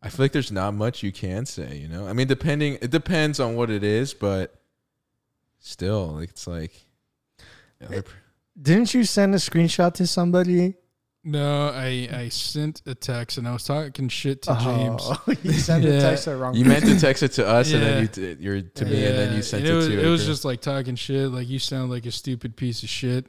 I 0.00 0.08
feel 0.08 0.22
like 0.22 0.30
there's 0.30 0.52
not 0.52 0.72
much 0.72 1.02
you 1.02 1.10
can 1.10 1.46
say, 1.46 1.76
you 1.76 1.88
know? 1.88 2.06
I 2.06 2.12
mean, 2.12 2.28
depending, 2.28 2.74
it 2.80 2.92
depends 2.92 3.40
on 3.40 3.56
what 3.56 3.68
it 3.68 3.82
is, 3.82 4.14
but 4.14 4.54
still, 5.58 6.12
like, 6.12 6.28
it's 6.28 6.46
like, 6.46 6.70
yeah, 7.80 7.88
they're 7.88 8.04
Didn't 8.62 8.94
you 8.94 9.02
send 9.02 9.34
a 9.34 9.38
screenshot 9.38 9.94
to 9.94 10.06
somebody? 10.06 10.74
No, 11.24 11.70
I 11.70 12.08
I 12.12 12.28
sent 12.28 12.82
a 12.86 12.94
text 12.94 13.36
and 13.36 13.48
I 13.48 13.52
was 13.52 13.64
talking 13.64 14.08
shit 14.08 14.42
to 14.42 14.52
oh, 14.56 14.62
James. 14.62 15.02
Oh, 15.04 15.20
you 15.42 15.52
sent 15.54 15.82
Yeah. 15.82 15.90
the 15.90 16.00
text 16.00 16.24
to 16.24 16.36
wrong. 16.36 16.54
you 16.54 16.64
meant 16.64 16.84
to 16.84 17.00
text 17.00 17.24
it 17.24 17.32
to 17.32 17.44
us 17.48 17.72
and 17.72 17.82
then 17.82 17.94
Yeah. 17.94 18.00
you 18.02 18.06
did, 18.06 18.40
you're 18.40 18.62
to 18.62 18.84
me 18.84 19.04
and 19.06 19.18
then 19.18 19.34
you 19.34 19.42
sent 19.42 19.64
and 19.64 19.70
it, 19.70 19.72
it 19.72 19.74
was, 19.76 19.86
to 19.88 20.06
it 20.06 20.08
was 20.08 20.20
girl. 20.20 20.32
just 20.32 20.44
like 20.44 20.60
talking 20.60 20.94
shit. 20.94 21.32
Like 21.32 21.48
you 21.48 21.58
sound 21.58 21.90
like 21.90 22.06
a 22.06 22.12
stupid 22.12 22.56
piece 22.56 22.84
of 22.84 22.88
shit. 22.88 23.26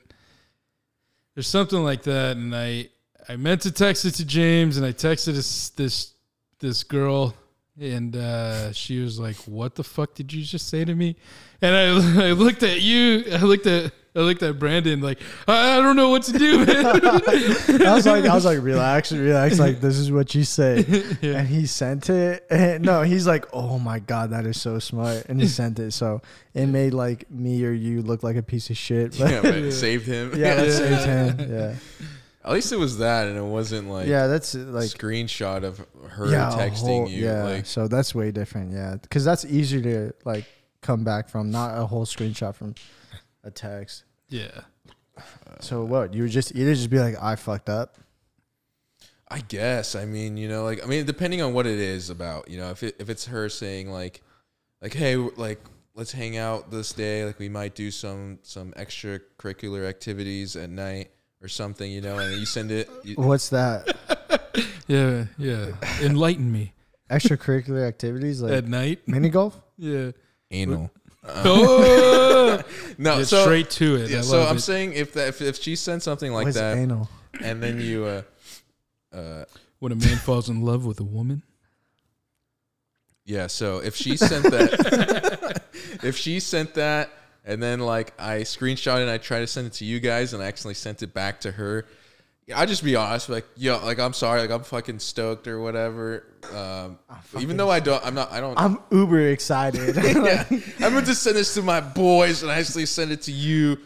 There's 1.38 1.45
something 1.45 1.84
like 1.84 2.02
that, 2.02 2.36
and 2.36 2.56
I 2.56 2.89
I 3.30 3.36
meant 3.36 3.62
to 3.62 3.71
text 3.71 4.06
it 4.06 4.15
to 4.15 4.26
James, 4.26 4.78
and 4.78 4.84
I 4.84 4.91
texted 4.91 5.36
this 5.36 5.69
this 5.69 6.15
this 6.58 6.84
girl, 6.84 7.36
and 7.80 8.15
uh, 8.15 8.73
she 8.73 9.02
was 9.02 9.19
like, 9.19 9.36
"What 9.45 9.76
the 9.76 9.84
fuck 9.84 10.15
did 10.15 10.34
you 10.34 10.43
just 10.43 10.67
say 10.67 10.84
to 10.84 10.95
me?" 10.95 11.15
And 11.62 11.76
I 11.76 11.89
I 12.30 12.32
looked 12.32 12.63
at 12.63 12.82
you. 12.82 13.23
I 13.32 13.43
looked 13.43 13.67
at 13.67 13.93
I 14.17 14.21
looked 14.21 14.41
at 14.41 14.58
Brandon 14.58 14.99
like 14.99 15.19
I, 15.47 15.77
I 15.77 15.82
don't 15.82 15.95
know 15.95 16.10
what 16.10 16.23
to 16.23 16.34
do, 16.34 16.65
man. 16.65 16.86
I 17.86 17.93
was 17.93 18.06
like, 18.08 18.25
I 18.25 18.34
was 18.34 18.45
like, 18.45 18.62
relax, 18.62 19.12
relax. 19.12 19.60
Like 19.60 19.80
this 19.82 19.97
is 19.97 20.12
what 20.12 20.34
you 20.34 20.43
say. 20.43 20.84
yeah. 21.21 21.38
And 21.39 21.47
he 21.47 21.65
sent 21.67 22.10
it. 22.10 22.45
And 22.49 22.84
no, 22.84 23.03
he's 23.03 23.27
like, 23.27 23.45
oh 23.53 23.77
my 23.77 23.99
god, 23.99 24.32
that 24.32 24.45
is 24.45 24.60
so 24.60 24.80
smart. 24.80 25.25
And 25.30 25.39
he 25.39 25.47
sent 25.60 25.77
it. 25.80 25.91
So 25.91 26.21
it 26.53 26.65
made 26.65 26.93
like 26.93 27.30
me 27.30 27.63
or 27.63 27.71
you 27.71 28.01
look 28.01 28.23
like 28.23 28.36
a 28.36 28.43
piece 28.43 28.69
of 28.71 28.77
shit. 28.77 29.17
But 29.19 29.30
yeah, 29.32 29.41
but 29.41 29.53
it 29.56 29.71
saved 29.71 30.08
him. 30.08 30.32
yeah, 30.36 30.56
that 30.56 30.67
Yeah. 30.67 30.73
saved 30.73 31.39
him. 31.39 31.51
Yeah, 31.51 31.75
At 32.43 32.53
least 32.53 32.71
it 32.71 32.80
was 32.80 32.97
that 32.97 33.27
and 33.27 33.38
it 33.38 33.41
wasn't 33.43 33.88
like, 33.89 34.08
yeah, 34.08 34.25
that's 34.27 34.56
like 34.56 34.89
screenshot 34.89 35.63
of 35.63 35.86
her 36.10 36.32
yeah, 36.32 36.49
texting 36.51 36.77
whole- 36.80 37.10
you. 37.10 37.25
Yeah, 37.25 37.43
Like, 37.43 37.65
so 37.67 37.88
that's 37.88 38.15
way 38.15 38.32
different. 38.32 38.71
Yeah, 38.73 38.95
because 39.01 39.23
that's 39.23 39.45
easier 39.45 39.82
to 39.82 40.13
like 40.25 40.45
come 40.82 41.03
back 41.03 41.30
from, 41.30 41.51
not 41.51 41.77
a 41.77 41.86
whole 41.86 42.06
screenshot 42.06 42.56
from 42.56 42.73
a 43.43 43.51
text. 43.51 44.03
Yeah. 44.30 44.62
So 45.60 45.84
what? 45.84 46.13
You 46.13 46.24
would 46.24 46.32
just 46.32 46.56
either 46.56 46.74
just 46.74 46.90
be 46.90 47.00
like, 47.00 47.16
I 47.22 47.36
fucked 47.36 47.70
up. 47.70 47.98
I 49.30 49.40
guess. 49.40 49.96
I 49.96 50.06
mean, 50.06 50.38
you 50.38 50.48
know, 50.48 50.63
like 50.63 50.84
I 50.84 50.88
mean, 50.88 51.06
depending 51.06 51.42
on 51.42 51.54
what 51.54 51.66
it 51.66 51.80
is 51.80 52.10
about, 52.10 52.50
you 52.50 52.58
know, 52.58 52.70
if 52.70 52.84
it, 52.84 52.96
if 53.00 53.10
it's 53.10 53.26
her 53.28 53.50
saying 53.50 53.90
like, 53.92 54.22
like, 54.82 54.94
hey, 54.94 55.16
like, 55.16 55.60
let's 55.96 56.12
hang 56.12 56.38
out 56.38 56.72
this 56.72 56.94
day. 56.94 57.26
Like, 57.26 57.40
we 57.40 57.50
might 57.50 57.76
do 57.76 57.92
some 57.92 58.40
some 58.44 58.72
extracurricular 58.74 59.88
activities 59.88 60.56
at 60.56 60.70
night 60.70 61.10
or 61.42 61.48
something, 61.48 61.92
you 61.92 62.02
know, 62.02 62.20
and 62.20 62.38
you 62.38 62.46
send 62.46 62.72
it. 62.72 62.90
You, 63.04 63.16
What's 63.18 63.50
that? 63.50 63.96
Yeah, 64.88 65.26
yeah. 65.38 65.74
Enlighten 66.02 66.50
me 66.50 66.74
Extracurricular 67.10 67.86
activities 67.88 68.42
like 68.42 68.54
at 68.54 68.68
night. 68.68 69.06
mini 69.06 69.30
golf. 69.30 69.60
Yeah. 69.78 70.12
anal. 70.50 70.90
Oh, 71.30 72.62
No, 72.98 73.18
Get 73.20 73.28
so 73.28 73.44
straight 73.44 73.70
to 73.72 73.96
it. 73.98 74.10
yeah, 74.10 74.22
so 74.22 74.44
I'm 74.44 74.58
it. 74.58 74.62
saying 74.62 74.94
if 74.94 75.13
that 75.13 75.28
if, 75.30 75.42
if 75.42 75.56
she 75.58 75.76
sent 75.76 76.02
something 76.04 76.32
like 76.32 76.46
What's 76.46 76.58
that, 76.58 76.78
anal? 76.78 77.10
and 77.42 77.62
then 77.62 77.80
you, 77.82 78.06
uh, 78.06 78.22
uh, 79.16 79.46
when 79.80 79.92
a 79.92 79.96
man 79.96 80.18
falls 80.18 80.50
in 80.50 80.62
love 80.62 80.86
with 80.86 81.00
a 81.00 81.04
woman. 81.04 81.44
Yeah, 83.26 83.48
so 83.48 83.80
if 83.80 83.96
she 83.96 84.16
sent 84.16 84.44
that, 84.46 85.62
if 86.04 86.16
she 86.18 86.40
sent 86.40 86.74
that, 86.76 87.10
and 87.46 87.62
then 87.62 87.82
like 87.82 88.13
I 88.20 88.38
screenshot 88.42 88.98
it 89.00 89.02
and 89.02 89.10
I 89.12 89.18
try 89.18 89.40
to 89.40 89.48
send 89.48 89.68
it 89.68 89.74
to 89.74 89.86
you 89.86 90.00
guys, 90.00 90.34
and 90.34 90.42
I 90.42 90.48
accidentally 90.48 90.76
sent 90.76 91.04
it 91.04 91.13
back 91.13 91.42
to 91.42 91.52
her, 91.52 91.86
yeah, 92.48 92.60
I'll 92.60 92.66
just 92.66 92.84
be 92.84 92.96
honest, 92.96 93.28
like 93.28 93.46
yo, 93.58 93.78
like 93.84 94.00
I'm 94.00 94.14
sorry, 94.14 94.40
like 94.40 94.52
I'm 94.52 94.64
fucking 94.64 95.00
stoked 95.00 95.48
or 95.48 95.60
whatever. 95.60 96.26
Um, 96.56 96.98
even 97.40 97.58
though 97.58 97.70
I 97.70 97.82
don't, 97.82 98.04
I'm 98.06 98.16
not, 98.16 98.32
I 98.32 98.40
don't. 98.40 98.58
I'm 98.58 98.80
uber 98.90 99.20
excited. 99.30 99.96
yeah, 100.02 100.46
I'm 100.80 100.94
going 100.94 101.04
to 101.06 101.14
send 101.16 101.36
this 101.36 101.54
to 101.56 101.62
my 101.62 101.82
boys, 101.82 102.44
and 102.44 102.52
I 102.52 102.60
actually 102.60 102.86
send 102.86 103.12
it 103.12 103.24
to 103.24 103.32
you. 103.34 103.78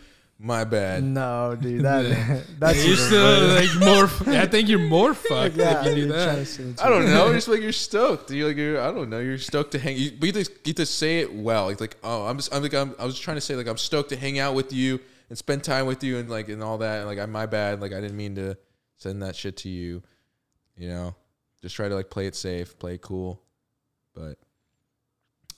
My 0.44 0.64
bad. 0.64 1.04
no, 1.04 1.56
dude, 1.60 1.84
that 1.84 2.46
that's 2.60 2.84
You're 2.84 2.96
still 2.96 3.56
worse. 3.56 3.80
like 3.80 4.28
more. 4.28 4.36
I 4.36 4.48
think 4.48 4.70
you're 4.70 4.80
more 4.80 5.14
fucked 5.14 5.56
Yeah, 5.56 5.82
if 5.82 5.86
you 5.86 5.94
do 5.94 6.08
you're 6.08 6.16
trying 6.16 6.30
to 6.34 6.40
that. 6.42 6.46
send 6.48 6.70
it 6.72 6.78
to 6.78 6.86
I 6.86 6.90
don't 6.90 7.06
know. 7.06 7.32
Just 7.32 7.48
like 7.48 7.62
you're 7.62 7.72
stoked. 7.72 8.32
You 8.32 8.48
like 8.48 8.58
you're, 8.58 8.82
I 8.82 8.92
don't 8.92 9.12
know. 9.12 9.20
You're 9.20 9.38
stoked 9.38 9.72
to 9.74 9.80
hang. 9.80 9.98
You, 9.98 10.12
but 10.20 10.26
you 10.26 10.32
just 10.34 10.64
get 10.64 10.78
to 10.78 10.86
say 10.88 11.20
it 11.20 11.32
well. 11.32 11.66
Like, 11.66 11.80
like 11.80 11.96
oh, 12.04 12.26
I'm 12.26 12.38
just. 12.38 12.52
I'm 12.56 12.64
like 12.64 12.74
I'm, 12.74 12.96
I 12.98 13.06
was 13.06 13.20
trying 13.20 13.38
to 13.38 13.42
say 13.42 13.56
like 13.56 13.68
I'm 13.68 13.78
stoked 13.78 14.10
to 14.10 14.16
hang 14.16 14.40
out 14.40 14.56
with 14.56 14.74
you 14.74 15.00
and 15.32 15.38
spend 15.38 15.64
time 15.64 15.86
with 15.86 16.04
you 16.04 16.18
and 16.18 16.30
like 16.30 16.50
and 16.50 16.62
all 16.62 16.78
that. 16.80 16.98
And 17.00 17.08
like 17.08 17.18
I'm 17.18 17.32
my 17.32 17.46
bad. 17.46 17.80
Like 17.80 17.94
I 17.94 18.02
didn't 18.02 18.18
mean 18.18 18.36
to 18.36 18.58
send 18.98 19.24
that 19.24 19.34
shit 19.34 19.56
to 19.58 19.70
you. 19.70 20.04
You 20.76 20.90
know, 20.90 21.16
just 21.62 21.74
try 21.74 21.88
to 21.88 21.96
like 21.96 22.10
play 22.10 22.28
it 22.28 22.36
safe, 22.36 22.78
play 22.78 22.96
it 22.96 23.02
cool. 23.02 23.42
But 24.14 24.38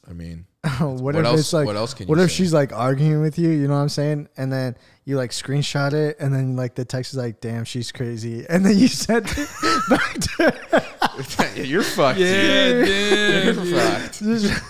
I 0.08 0.14
mean, 0.14 0.46
what, 0.78 0.92
what, 1.02 1.16
if 1.16 1.26
else? 1.26 1.40
it's 1.40 1.54
like 1.54 1.66
what 1.66 1.76
else 1.76 1.96
can 1.96 2.06
you? 2.06 2.10
What 2.12 2.20
if 2.20 2.30
say? 2.30 2.36
she's 2.36 2.54
like 2.54 2.72
arguing 2.72 3.22
with 3.22 3.40
you? 3.40 3.50
You 3.50 3.68
know 3.68 3.74
what 3.74 3.80
I'm 3.80 3.90
saying? 3.90 4.30
And 4.38 4.54
then 4.54 4.76
you 5.06 5.18
like 5.18 5.32
screenshot 5.32 5.94
it, 5.94 6.18
and 6.20 6.32
then 6.32 6.56
like 6.56 6.76
the 6.76 6.86
text 6.86 7.14
is 7.14 7.18
like, 7.18 7.42
"Damn, 7.42 7.64
she's 7.64 7.92
crazy," 7.92 8.46
and 8.50 8.64
then 8.64 8.78
you 8.78 8.88
send 8.88 9.26
it 9.28 9.50
back 9.90 10.14
to 10.20 10.54
her. 10.70 11.56
yeah, 11.56 11.64
you're 11.64 11.82
fucked. 11.82 12.20
dude. 12.20 12.88
Yeah, 12.88 13.44
You're 13.44 13.54
dude. 13.54 13.76
fucked. 13.76 14.22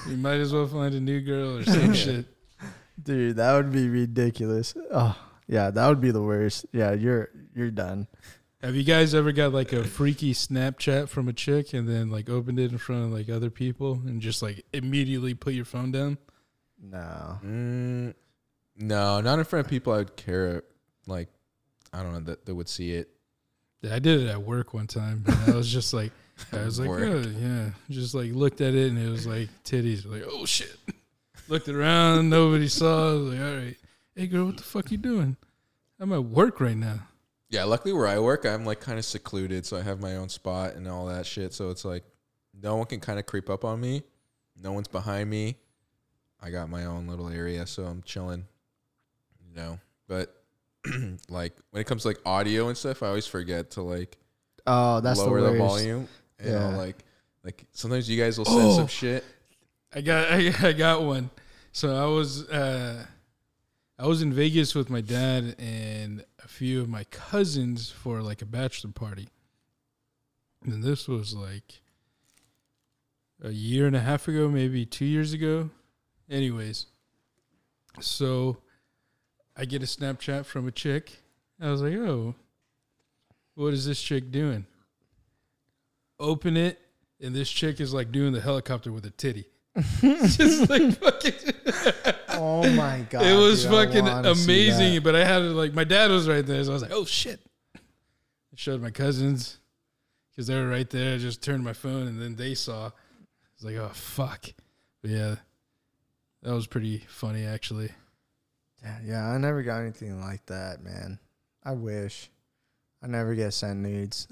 You 0.08 0.16
might 0.16 0.40
as 0.40 0.54
well 0.54 0.66
find 0.68 0.96
a 0.96 1.02
new 1.02 1.20
girl 1.20 1.58
or 1.58 1.64
some 1.66 1.94
shit. 1.94 2.26
Dude, 3.04 3.36
that 3.36 3.54
would 3.56 3.72
be 3.72 3.90
ridiculous. 3.90 4.74
Oh, 4.92 5.18
yeah, 5.48 5.70
that 5.72 5.88
would 5.88 6.02
be 6.02 6.12
the 6.12 6.22
worst. 6.22 6.66
Yeah, 6.72 6.94
you're 6.94 7.30
you're 7.54 7.72
done. 7.72 8.08
Have 8.62 8.76
you 8.76 8.84
guys 8.84 9.14
ever 9.14 9.34
got 9.34 9.52
like 9.52 9.74
a 9.74 9.84
freaky 9.84 10.34
Snapchat 10.34 11.10
from 11.10 11.28
a 11.28 11.34
chick 11.34 11.74
and 11.74 11.88
then 11.88 12.10
like 12.10 12.30
opened 12.30 12.60
it 12.60 12.72
in 12.72 12.78
front 12.78 13.04
of 13.04 13.12
like 13.12 13.30
other 13.30 13.50
people 13.50 14.00
and 14.06 14.22
just 14.22 14.42
like 14.42 14.66
immediately 14.72 15.34
put 15.34 15.54
your 15.54 15.66
phone 15.66 15.92
down? 15.92 16.18
No. 16.82 17.40
Mm, 17.44 18.14
no, 18.78 19.20
not 19.20 19.40
in 19.40 19.46
front 19.46 19.66
of 19.66 19.70
people 19.70 19.92
I 19.92 19.98
would 19.98 20.16
care. 20.16 20.64
Like, 21.08 21.28
I 21.92 22.04
don't 22.04 22.14
know 22.14 22.22
that 22.22 22.46
that 22.46 22.56
would 22.56 22.70
see 22.70 22.94
it. 22.94 23.10
Yeah, 23.82 23.96
I 23.96 24.00
did 24.00 24.22
it 24.22 24.30
at 24.30 24.42
work 24.42 24.74
one 24.74 24.88
time. 24.88 25.26
And 25.28 25.54
I 25.54 25.58
was 25.58 25.70
just 25.70 25.94
like, 25.94 26.14
I 26.54 26.64
was 26.64 26.80
like, 26.80 26.90
oh, 26.92 27.22
yeah, 27.38 27.72
just 27.90 28.16
like 28.16 28.32
looked 28.32 28.62
at 28.62 28.74
it 28.74 28.90
and 28.90 28.98
it 28.98 29.10
was 29.10 29.28
like 29.28 29.50
titties. 29.66 30.10
Like, 30.10 30.24
oh 30.26 30.46
shit. 30.46 30.78
Looked 31.48 31.68
around, 31.70 32.30
nobody 32.30 32.68
saw. 32.68 33.10
I 33.10 33.14
was 33.14 33.22
like, 33.34 33.40
all 33.42 33.56
right, 33.56 33.78
hey 34.16 34.28
girl, 34.28 34.46
what 34.46 34.58
the 34.58 34.64
fuck 34.64 34.92
you 34.92 34.98
doing? 34.98 35.36
I'm 36.00 36.12
at 36.14 36.24
work 36.24 36.60
right 36.62 36.76
now. 36.78 37.00
Yeah, 37.50 37.66
luckily 37.66 37.94
where 37.94 38.08
I 38.08 38.18
work, 38.20 38.46
I'm 38.46 38.66
like 38.66 38.80
kind 38.80 38.98
of 38.98 39.06
secluded, 39.06 39.66
so 39.66 39.78
I 39.78 39.82
have 39.82 40.00
my 40.02 40.16
own 40.16 40.30
spot 40.30 40.74
and 40.76 40.88
all 40.88 41.06
that 41.08 41.26
shit. 41.26 41.54
So 41.54 41.70
it's 41.70 41.86
like 41.86 42.04
no 42.60 42.78
one 42.78 42.86
can 42.88 43.00
kind 43.00 43.20
of 43.20 43.26
creep 43.26 43.50
up 43.50 43.64
on 43.66 43.80
me. 43.80 44.04
No 44.62 44.72
one's 44.72 44.88
behind 44.88 45.30
me. 45.30 45.58
I 46.42 46.50
got 46.50 46.70
my 46.70 46.86
own 46.86 47.08
little 47.08 47.30
area, 47.30 47.68
so 47.68 47.84
I'm 47.84 48.02
chilling. 48.04 48.46
You 49.48 49.56
know, 49.56 49.80
but 50.08 50.34
like 51.30 51.54
when 51.72 51.82
it 51.82 51.86
comes 51.86 52.04
to 52.04 52.08
like 52.08 52.20
audio 52.26 52.70
and 52.70 52.78
stuff, 52.78 53.04
I 53.04 53.08
always 53.08 53.28
forget 53.28 53.72
to 53.72 53.82
like 53.82 54.18
Oh, 54.66 55.02
that's 55.02 55.20
lower 55.20 55.42
the 55.42 55.52
the, 55.52 55.58
volume. 55.58 56.08
And 56.40 56.50
Yeah. 56.50 56.70
I'll 56.70 56.78
like 56.78 57.04
like 57.44 57.66
sometimes 57.74 58.10
you 58.10 58.22
guys 58.22 58.38
will 58.38 58.46
send 58.46 58.62
Oh. 58.62 58.76
some 58.78 58.88
shit. 58.88 59.24
I 59.96 60.02
got 60.02 60.32
I, 60.32 60.74
got 60.74 61.04
one. 61.04 61.30
So 61.72 61.96
I 61.96 62.06
was 62.06 62.50
uh 62.50 63.06
I 64.00 64.08
was 64.08 64.24
in 64.24 64.34
Vegas 64.34 64.74
with 64.74 64.90
my 64.90 65.02
dad 65.02 65.56
and 65.60 66.26
a 66.44 66.48
few 66.48 66.82
of 66.82 66.90
my 66.90 67.04
cousins 67.06 67.92
for 67.92 68.22
like 68.22 68.42
a 68.42 68.46
bachelor 68.46 68.92
party. 68.92 69.30
And 70.66 70.84
this 70.84 71.08
was 71.08 71.36
like 71.36 71.82
a 73.44 73.52
year 73.52 73.86
and 73.86 73.96
a 73.96 74.00
half 74.00 74.28
ago, 74.28 74.50
maybe 74.50 74.86
2 74.86 75.06
years 75.06 75.34
ago. 75.34 75.70
Anyways, 76.28 76.88
so 78.00 78.58
I 79.56 79.66
get 79.66 79.84
a 79.84 79.86
Snapchat 79.86 80.46
from 80.46 80.68
a 80.68 80.72
chick. 80.72 81.22
I 81.62 81.70
was 81.70 81.82
like, 81.82 81.94
"Oh, 81.94 82.34
what 83.54 83.74
is 83.74 83.86
this 83.86 84.02
chick 84.02 84.32
doing?" 84.32 84.66
Open 86.20 86.58
it 86.58 86.80
and 87.22 87.36
this 87.36 87.50
chick 87.50 87.80
is 87.80 87.94
like 87.94 88.12
doing 88.12 88.34
the 88.34 88.42
helicopter 88.42 88.92
with 88.92 89.06
a 89.06 89.12
titty. 89.12 89.46
just 90.02 90.70
like 90.70 90.98
fucking. 91.00 91.34
Oh 92.36 92.68
my 92.72 93.06
god. 93.12 93.24
it 93.24 93.36
was 93.36 93.64
dude, 93.64 93.72
fucking 93.72 94.08
amazing. 94.08 95.04
But 95.04 95.16
I 95.16 95.24
had 95.24 95.40
to 95.40 95.50
like 95.52 95.74
my 95.74 95.84
dad 95.84 96.10
was 96.10 96.28
right 96.28 96.46
there, 96.46 96.64
so 96.64 96.72
I 96.72 96.74
was 96.74 96.82
like, 96.82 96.92
"Oh 96.92 97.06
shit!" 97.06 97.40
I 97.76 97.80
showed 98.56 98.82
my 98.82 98.90
cousins 98.90 99.60
because 100.32 100.48
they 100.48 100.56
were 100.56 100.68
right 100.68 100.90
there. 100.90 101.14
I 101.14 101.18
just 101.20 101.44
turned 101.44 101.64
my 101.64 101.74
phone, 101.74 102.08
and 102.08 102.20
then 102.20 102.36
they 102.36 102.56
saw. 102.56 102.88
I 102.88 102.92
was 103.56 103.64
like, 103.64 103.76
"Oh 103.76 103.92
fuck!" 103.94 104.46
But 105.04 105.12
yeah, 105.12 105.36
that 106.42 106.54
was 106.54 106.66
pretty 106.66 107.04
funny 107.08 107.46
actually. 107.46 107.92
Yeah, 108.82 108.98
yeah, 109.06 109.28
I 109.28 109.38
never 109.38 109.62
got 109.62 109.82
anything 109.82 110.20
like 110.20 110.46
that, 110.48 110.84
man. 110.84 111.20
I 111.64 111.74
wish. 111.74 112.30
I 113.02 113.08
never 113.08 113.36
get 113.36 113.54
sent 113.54 113.80
nudes. 113.80 114.28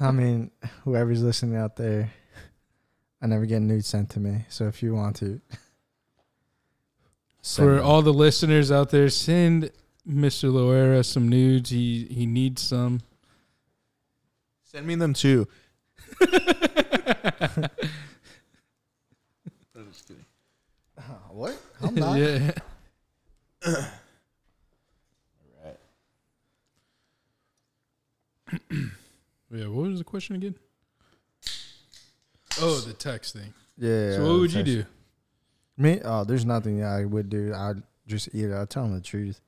I 0.00 0.10
mean, 0.10 0.50
whoever's 0.84 1.22
listening 1.22 1.56
out 1.56 1.76
there, 1.76 2.12
I 3.20 3.26
never 3.26 3.46
get 3.46 3.60
nudes 3.62 3.86
sent 3.88 4.10
to 4.10 4.20
me. 4.20 4.44
So 4.48 4.66
if 4.68 4.82
you 4.82 4.94
want 4.94 5.16
to, 5.16 5.40
send 7.42 7.66
For 7.68 7.74
them. 7.76 7.84
all 7.86 8.02
the 8.02 8.12
listeners 8.12 8.70
out 8.70 8.90
there, 8.90 9.08
send 9.08 9.70
Mr. 10.08 10.50
Loera 10.52 11.04
some 11.04 11.28
nudes. 11.28 11.70
He 11.70 12.06
he 12.10 12.26
needs 12.26 12.62
some. 12.62 13.00
Send 14.64 14.86
me 14.86 14.94
them 14.94 15.14
too. 15.14 15.48
Oh, 21.00 21.14
what? 21.30 21.56
I'm 21.80 21.94
not. 21.94 22.18
yeah. 22.18 22.50
Yeah, 29.50 29.66
what 29.68 29.88
was 29.88 29.98
the 29.98 30.04
question 30.04 30.36
again? 30.36 30.54
Oh, 32.60 32.80
the 32.80 32.92
text 32.92 33.34
thing. 33.34 33.52
Yeah. 33.76 34.16
so 34.16 34.22
what 34.26 34.40
would 34.40 34.52
you 34.52 34.62
text- 34.64 34.72
do? 34.72 34.84
Me? 35.76 36.00
Oh, 36.04 36.24
there's 36.24 36.44
nothing 36.44 36.82
I 36.82 37.04
would 37.04 37.28
do. 37.30 37.54
I'd 37.54 37.82
just 38.06 38.28
eat 38.34 38.44
it. 38.46 38.52
I'll 38.52 38.66
tell 38.66 38.82
them 38.84 38.94
the 38.94 39.00
truth. 39.00 39.40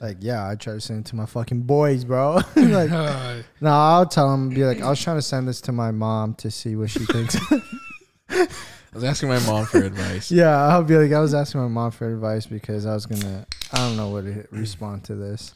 Like, 0.00 0.18
yeah, 0.20 0.48
I 0.48 0.54
try 0.54 0.74
to 0.74 0.80
send 0.80 1.06
it 1.06 1.08
to 1.10 1.16
my 1.16 1.26
fucking 1.26 1.62
boys, 1.62 2.04
bro. 2.04 2.34
like, 2.56 2.90
no, 3.60 3.70
I'll 3.70 4.06
tell 4.06 4.30
them, 4.30 4.48
be 4.50 4.64
like, 4.64 4.80
I 4.80 4.90
was 4.90 5.02
trying 5.02 5.18
to 5.18 5.22
send 5.22 5.48
this 5.48 5.60
to 5.62 5.72
my 5.72 5.90
mom 5.90 6.34
to 6.34 6.50
see 6.50 6.76
what 6.76 6.90
she 6.90 7.00
thinks. 7.00 7.36
I 8.30 8.46
was 8.94 9.04
asking 9.04 9.28
my 9.28 9.38
mom 9.40 9.66
for 9.66 9.78
advice. 9.78 10.30
yeah, 10.30 10.50
I'll 10.56 10.84
be 10.84 10.96
like, 10.96 11.12
I 11.12 11.20
was 11.20 11.34
asking 11.34 11.60
my 11.60 11.68
mom 11.68 11.90
for 11.90 12.12
advice 12.12 12.46
because 12.46 12.86
I 12.86 12.94
was 12.94 13.06
gonna, 13.06 13.46
I 13.72 13.76
don't 13.78 13.96
know 13.96 14.08
what 14.10 14.24
to 14.24 14.46
respond 14.52 15.04
to 15.04 15.14
this. 15.14 15.54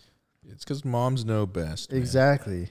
It's 0.49 0.65
because 0.65 0.85
moms 0.85 1.25
know 1.25 1.47
best. 1.47 1.91
man. 1.93 2.01
Exactly. 2.01 2.71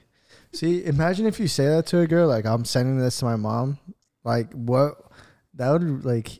See, 0.53 0.83
imagine 0.85 1.25
if 1.25 1.39
you 1.39 1.47
say 1.47 1.65
that 1.67 1.85
to 1.87 1.99
a 1.99 2.07
girl, 2.07 2.27
like, 2.27 2.45
I'm 2.45 2.65
sending 2.65 2.97
this 2.99 3.17
to 3.19 3.25
my 3.25 3.37
mom. 3.37 3.79
Like, 4.23 4.51
what? 4.53 4.95
That 5.55 5.71
would 5.71 6.05
like, 6.05 6.39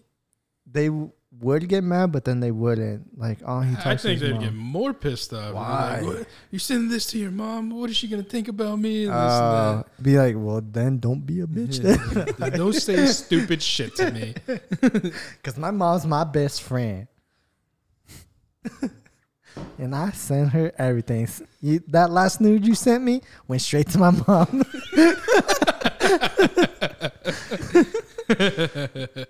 they 0.66 0.88
w- 0.88 1.12
would 1.40 1.68
get 1.68 1.84
mad, 1.84 2.12
but 2.12 2.24
then 2.26 2.40
they 2.40 2.52
wouldn't. 2.52 3.18
Like, 3.18 3.40
oh, 3.46 3.62
he 3.62 3.74
talks 3.76 3.86
I 3.88 3.96
think 3.98 4.20
they'd 4.20 4.34
mom. 4.34 4.44
get 4.44 4.54
more 4.54 4.94
pissed 4.94 5.34
off. 5.34 5.54
Why? 5.56 6.00
Like? 6.02 6.28
You 6.52 6.60
sending 6.60 6.90
this 6.90 7.06
to 7.08 7.18
your 7.18 7.32
mom? 7.32 7.70
What 7.72 7.90
is 7.90 7.98
she 7.98 8.08
gonna 8.08 8.24
think 8.24 8.48
about 8.48 8.78
me? 8.80 9.06
And 9.06 9.14
this 9.14 9.18
Uh, 9.20 9.84
be 10.02 10.18
like, 10.18 10.36
well, 10.38 10.62
then 10.62 11.00
don't 11.00 11.26
be 11.26 11.42
a 11.42 11.48
bitch 11.48 11.78
then. 11.82 12.52
Don't 12.58 12.74
say 12.74 13.06
stupid 13.08 13.62
shit 13.64 13.96
to 13.96 14.12
me. 14.12 14.36
Because 14.82 15.58
my 15.58 15.72
mom's 15.72 16.06
my 16.06 16.24
best 16.24 16.62
friend. 16.64 17.08
and 19.78 19.96
I 19.96 20.12
sent 20.12 20.52
her 20.52 20.72
everything. 20.78 21.28
You, 21.62 21.82
that 21.88 22.12
last 22.12 22.40
nude 22.42 22.66
you 22.66 22.76
sent 22.76 23.04
me 23.04 23.22
went 23.48 23.62
straight 23.62 23.90
to 23.90 23.98
my 23.98 24.12
mom. 24.28 24.64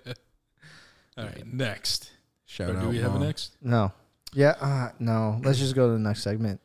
All 1.18 1.24
right, 1.24 1.46
next. 1.52 2.10
Shout 2.46 2.70
Or 2.70 2.76
out. 2.76 2.82
do 2.82 2.88
we 2.88 2.98
have 2.98 3.10
a 3.14 3.18
Mom. 3.18 3.22
next? 3.26 3.56
no. 3.62 3.92
Yeah, 4.34 4.54
uh, 4.62 4.88
no. 4.98 5.38
Let's 5.44 5.58
just 5.58 5.74
go 5.74 5.88
to 5.88 5.92
the 5.92 5.98
next 5.98 6.22
segment. 6.22 6.58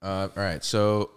Uh, 0.00 0.28
all 0.36 0.42
right. 0.44 0.62
So, 0.62 1.10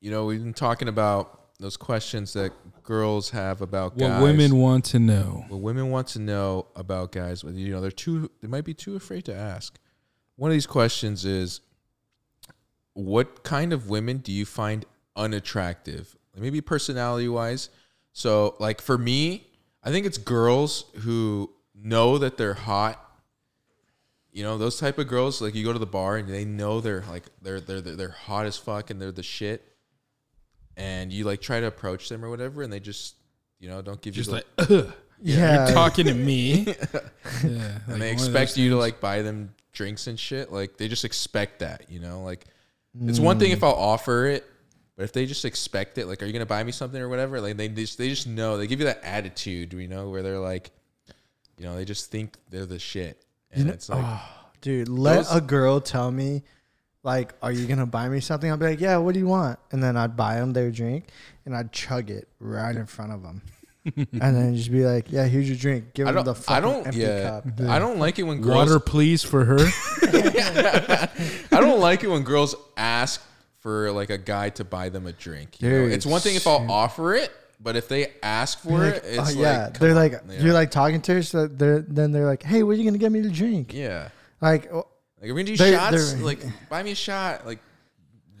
you 0.00 0.10
know, 0.10 0.24
we've 0.24 0.42
been 0.42 0.54
talking 0.54 0.88
about 0.88 1.58
those 1.58 1.76
questions 1.76 2.32
that 2.32 2.52
girls 2.82 3.28
have 3.30 3.60
about 3.60 3.96
What 3.98 4.08
guys. 4.08 4.22
women 4.22 4.56
want 4.56 4.86
to 4.86 4.98
know. 4.98 5.44
what 5.48 5.60
women 5.60 5.90
want 5.90 6.06
to 6.08 6.20
know 6.20 6.68
about 6.74 7.12
guys. 7.12 7.42
But 7.42 7.52
you 7.52 7.70
know, 7.70 7.82
they're 7.82 7.90
too. 7.90 8.30
They 8.40 8.48
might 8.48 8.64
be 8.64 8.72
too 8.72 8.96
afraid 8.96 9.26
to 9.26 9.34
ask. 9.34 9.78
One 10.36 10.50
of 10.50 10.54
these 10.54 10.66
questions 10.66 11.26
is, 11.26 11.60
what 12.94 13.42
kind 13.42 13.74
of 13.74 13.90
women 13.90 14.18
do 14.18 14.32
you 14.32 14.46
find 14.46 14.86
unattractive? 15.16 16.16
Maybe 16.34 16.62
personality 16.62 17.28
wise, 17.28 17.68
So 18.14 18.56
like 18.58 18.80
for 18.80 18.96
me, 18.96 19.49
I 19.82 19.90
think 19.90 20.06
it's 20.06 20.18
girls 20.18 20.84
who 21.00 21.50
know 21.74 22.18
that 22.18 22.36
they're 22.36 22.54
hot. 22.54 23.04
You 24.32 24.44
know, 24.44 24.58
those 24.58 24.78
type 24.78 24.98
of 24.98 25.08
girls, 25.08 25.40
like 25.40 25.54
you 25.54 25.64
go 25.64 25.72
to 25.72 25.78
the 25.78 25.86
bar 25.86 26.16
and 26.16 26.28
they 26.28 26.44
know 26.44 26.80
they're 26.80 27.04
like 27.08 27.24
they're 27.42 27.60
they're 27.60 27.80
they're, 27.80 27.96
they're 27.96 28.08
hot 28.10 28.46
as 28.46 28.56
fuck 28.56 28.90
and 28.90 29.00
they're 29.00 29.12
the 29.12 29.22
shit. 29.22 29.66
And 30.76 31.12
you 31.12 31.24
like 31.24 31.40
try 31.40 31.60
to 31.60 31.66
approach 31.66 32.08
them 32.08 32.24
or 32.24 32.30
whatever, 32.30 32.62
and 32.62 32.72
they 32.72 32.80
just 32.80 33.16
you 33.58 33.68
know 33.68 33.82
don't 33.82 34.00
give 34.00 34.14
Just 34.14 34.30
you 34.30 34.36
like, 34.36 34.56
the, 34.56 34.86
Ugh, 34.86 34.92
Yeah. 35.20 35.66
you're 35.66 35.74
talking 35.74 36.06
to 36.06 36.14
me. 36.14 36.64
yeah, 36.64 36.72
and 37.42 37.88
like 37.88 37.98
they 37.98 38.12
expect 38.12 38.52
those 38.52 38.58
you 38.58 38.70
to 38.70 38.76
like 38.76 39.00
buy 39.00 39.22
them 39.22 39.54
drinks 39.72 40.06
and 40.06 40.18
shit. 40.18 40.52
Like 40.52 40.76
they 40.76 40.88
just 40.88 41.04
expect 41.04 41.58
that, 41.60 41.90
you 41.90 42.00
know. 42.00 42.22
Like 42.22 42.46
it's 43.04 43.20
one 43.20 43.38
thing 43.38 43.50
mm. 43.50 43.54
if 43.54 43.64
I'll 43.64 43.72
offer 43.72 44.26
it, 44.26 44.44
but 45.00 45.04
if 45.04 45.12
they 45.14 45.24
just 45.24 45.46
expect 45.46 45.96
it, 45.96 46.06
like, 46.06 46.22
are 46.22 46.26
you 46.26 46.32
gonna 46.34 46.44
buy 46.44 46.62
me 46.62 46.72
something 46.72 47.00
or 47.00 47.08
whatever? 47.08 47.40
Like 47.40 47.56
they 47.56 47.68
just 47.68 47.96
they 47.96 48.10
just 48.10 48.26
know 48.26 48.58
they 48.58 48.66
give 48.66 48.80
you 48.80 48.84
that 48.84 49.00
attitude, 49.02 49.72
you 49.72 49.88
know, 49.88 50.10
where 50.10 50.22
they're 50.22 50.38
like, 50.38 50.72
you 51.56 51.64
know, 51.64 51.74
they 51.74 51.86
just 51.86 52.10
think 52.10 52.36
they're 52.50 52.66
the 52.66 52.78
shit, 52.78 53.24
and 53.50 53.68
know- 53.68 53.72
it's 53.72 53.88
like, 53.88 54.04
oh, 54.04 54.22
Dude, 54.60 54.90
let 54.90 55.14
Those- 55.24 55.36
a 55.36 55.40
girl 55.40 55.80
tell 55.80 56.10
me, 56.10 56.42
like, 57.02 57.32
are 57.40 57.50
you 57.50 57.66
gonna 57.66 57.86
buy 57.86 58.10
me 58.10 58.20
something? 58.20 58.50
I'll 58.50 58.58
be 58.58 58.66
like, 58.66 58.80
yeah. 58.82 58.98
What 58.98 59.14
do 59.14 59.20
you 59.20 59.26
want? 59.26 59.58
And 59.72 59.82
then 59.82 59.96
I'd 59.96 60.18
buy 60.18 60.34
them 60.34 60.52
their 60.52 60.70
drink, 60.70 61.06
and 61.46 61.56
I'd 61.56 61.72
chug 61.72 62.10
it 62.10 62.28
right 62.38 62.76
in 62.76 62.84
front 62.84 63.12
of 63.12 63.22
them, 63.22 63.40
and 63.96 64.06
then 64.36 64.54
just 64.54 64.70
be 64.70 64.84
like, 64.84 65.10
yeah, 65.10 65.24
here's 65.24 65.48
your 65.48 65.56
drink. 65.56 65.94
Give 65.94 66.08
I 66.08 66.12
them 66.12 66.26
don't, 66.26 66.36
the 66.36 66.52
I 66.52 66.60
don't, 66.60 66.86
empty 66.86 67.00
yeah, 67.00 67.40
cup. 67.40 67.60
I 67.70 67.78
don't 67.78 67.98
like 67.98 68.18
it 68.18 68.24
when 68.24 68.42
girls. 68.42 68.54
water, 68.68 68.78
please, 68.78 69.22
for 69.22 69.46
her. 69.46 69.56
I 70.02 71.08
don't 71.52 71.80
like 71.80 72.04
it 72.04 72.08
when 72.08 72.22
girls 72.22 72.54
ask 72.76 73.22
for 73.60 73.90
like 73.92 74.10
a 74.10 74.18
guy 74.18 74.50
to 74.50 74.64
buy 74.64 74.88
them 74.88 75.06
a 75.06 75.12
drink. 75.12 75.60
You 75.62 75.68
know? 75.70 75.84
Dude, 75.84 75.92
It's 75.92 76.06
one 76.06 76.20
thing 76.20 76.34
if 76.36 76.46
I'll 76.46 76.60
shoot. 76.60 76.70
offer 76.70 77.14
it, 77.14 77.30
but 77.60 77.76
if 77.76 77.88
they 77.88 78.12
ask 78.22 78.58
for 78.60 78.78
Like, 78.78 78.94
it, 78.96 79.02
oh, 79.18 79.22
it's 79.22 79.34
yeah, 79.36 79.64
like, 79.64 79.74
come 79.74 79.80
they're 79.88 79.90
on, 79.90 79.96
like, 79.96 80.12
yeah. 80.28 80.40
you're 80.40 80.54
like 80.54 80.70
talking 80.70 81.00
to 81.02 81.14
her, 81.14 81.22
so 81.22 81.46
they're 81.46 81.80
then 81.80 82.10
they're 82.12 82.26
like, 82.26 82.42
hey, 82.42 82.62
what 82.62 82.72
are 82.72 82.74
you 82.76 82.84
gonna 82.84 82.98
get 82.98 83.12
me 83.12 83.22
to 83.22 83.30
drink? 83.30 83.72
yeah. 83.74 84.08
Like, 84.40 84.72
oh, 84.72 84.86
Like, 85.20 85.30
are 85.30 85.34
we 85.34 85.42
gonna 85.42 85.44
do 85.44 85.56
They're- 85.56 85.74
shots? 85.78 86.12
they're- 86.14 86.24
Like, 86.24 86.40
buy 86.70 86.82
me 86.82 86.92
a 86.92 86.94
shot. 86.94 87.46
Like, 87.46 87.58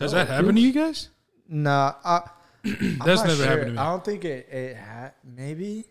Has 0.00 0.12
no, 0.12 0.18
that 0.20 0.28
happened 0.28 0.56
to 0.56 0.62
you 0.62 0.72
guys? 0.72 1.10
nah, 1.48 1.94
I, 2.04 2.22
I'm 2.64 2.98
That's 3.04 3.20
not 3.20 3.26
never 3.28 3.34
sure. 3.36 3.46
happened 3.46 3.66
to 3.66 3.72
me. 3.72 3.78
I 3.78 3.84
don't 3.90 4.04
think 4.04 4.24
it 4.24 4.48
it 4.50 4.76
ha- 4.76 5.12
maybe. 5.24 5.84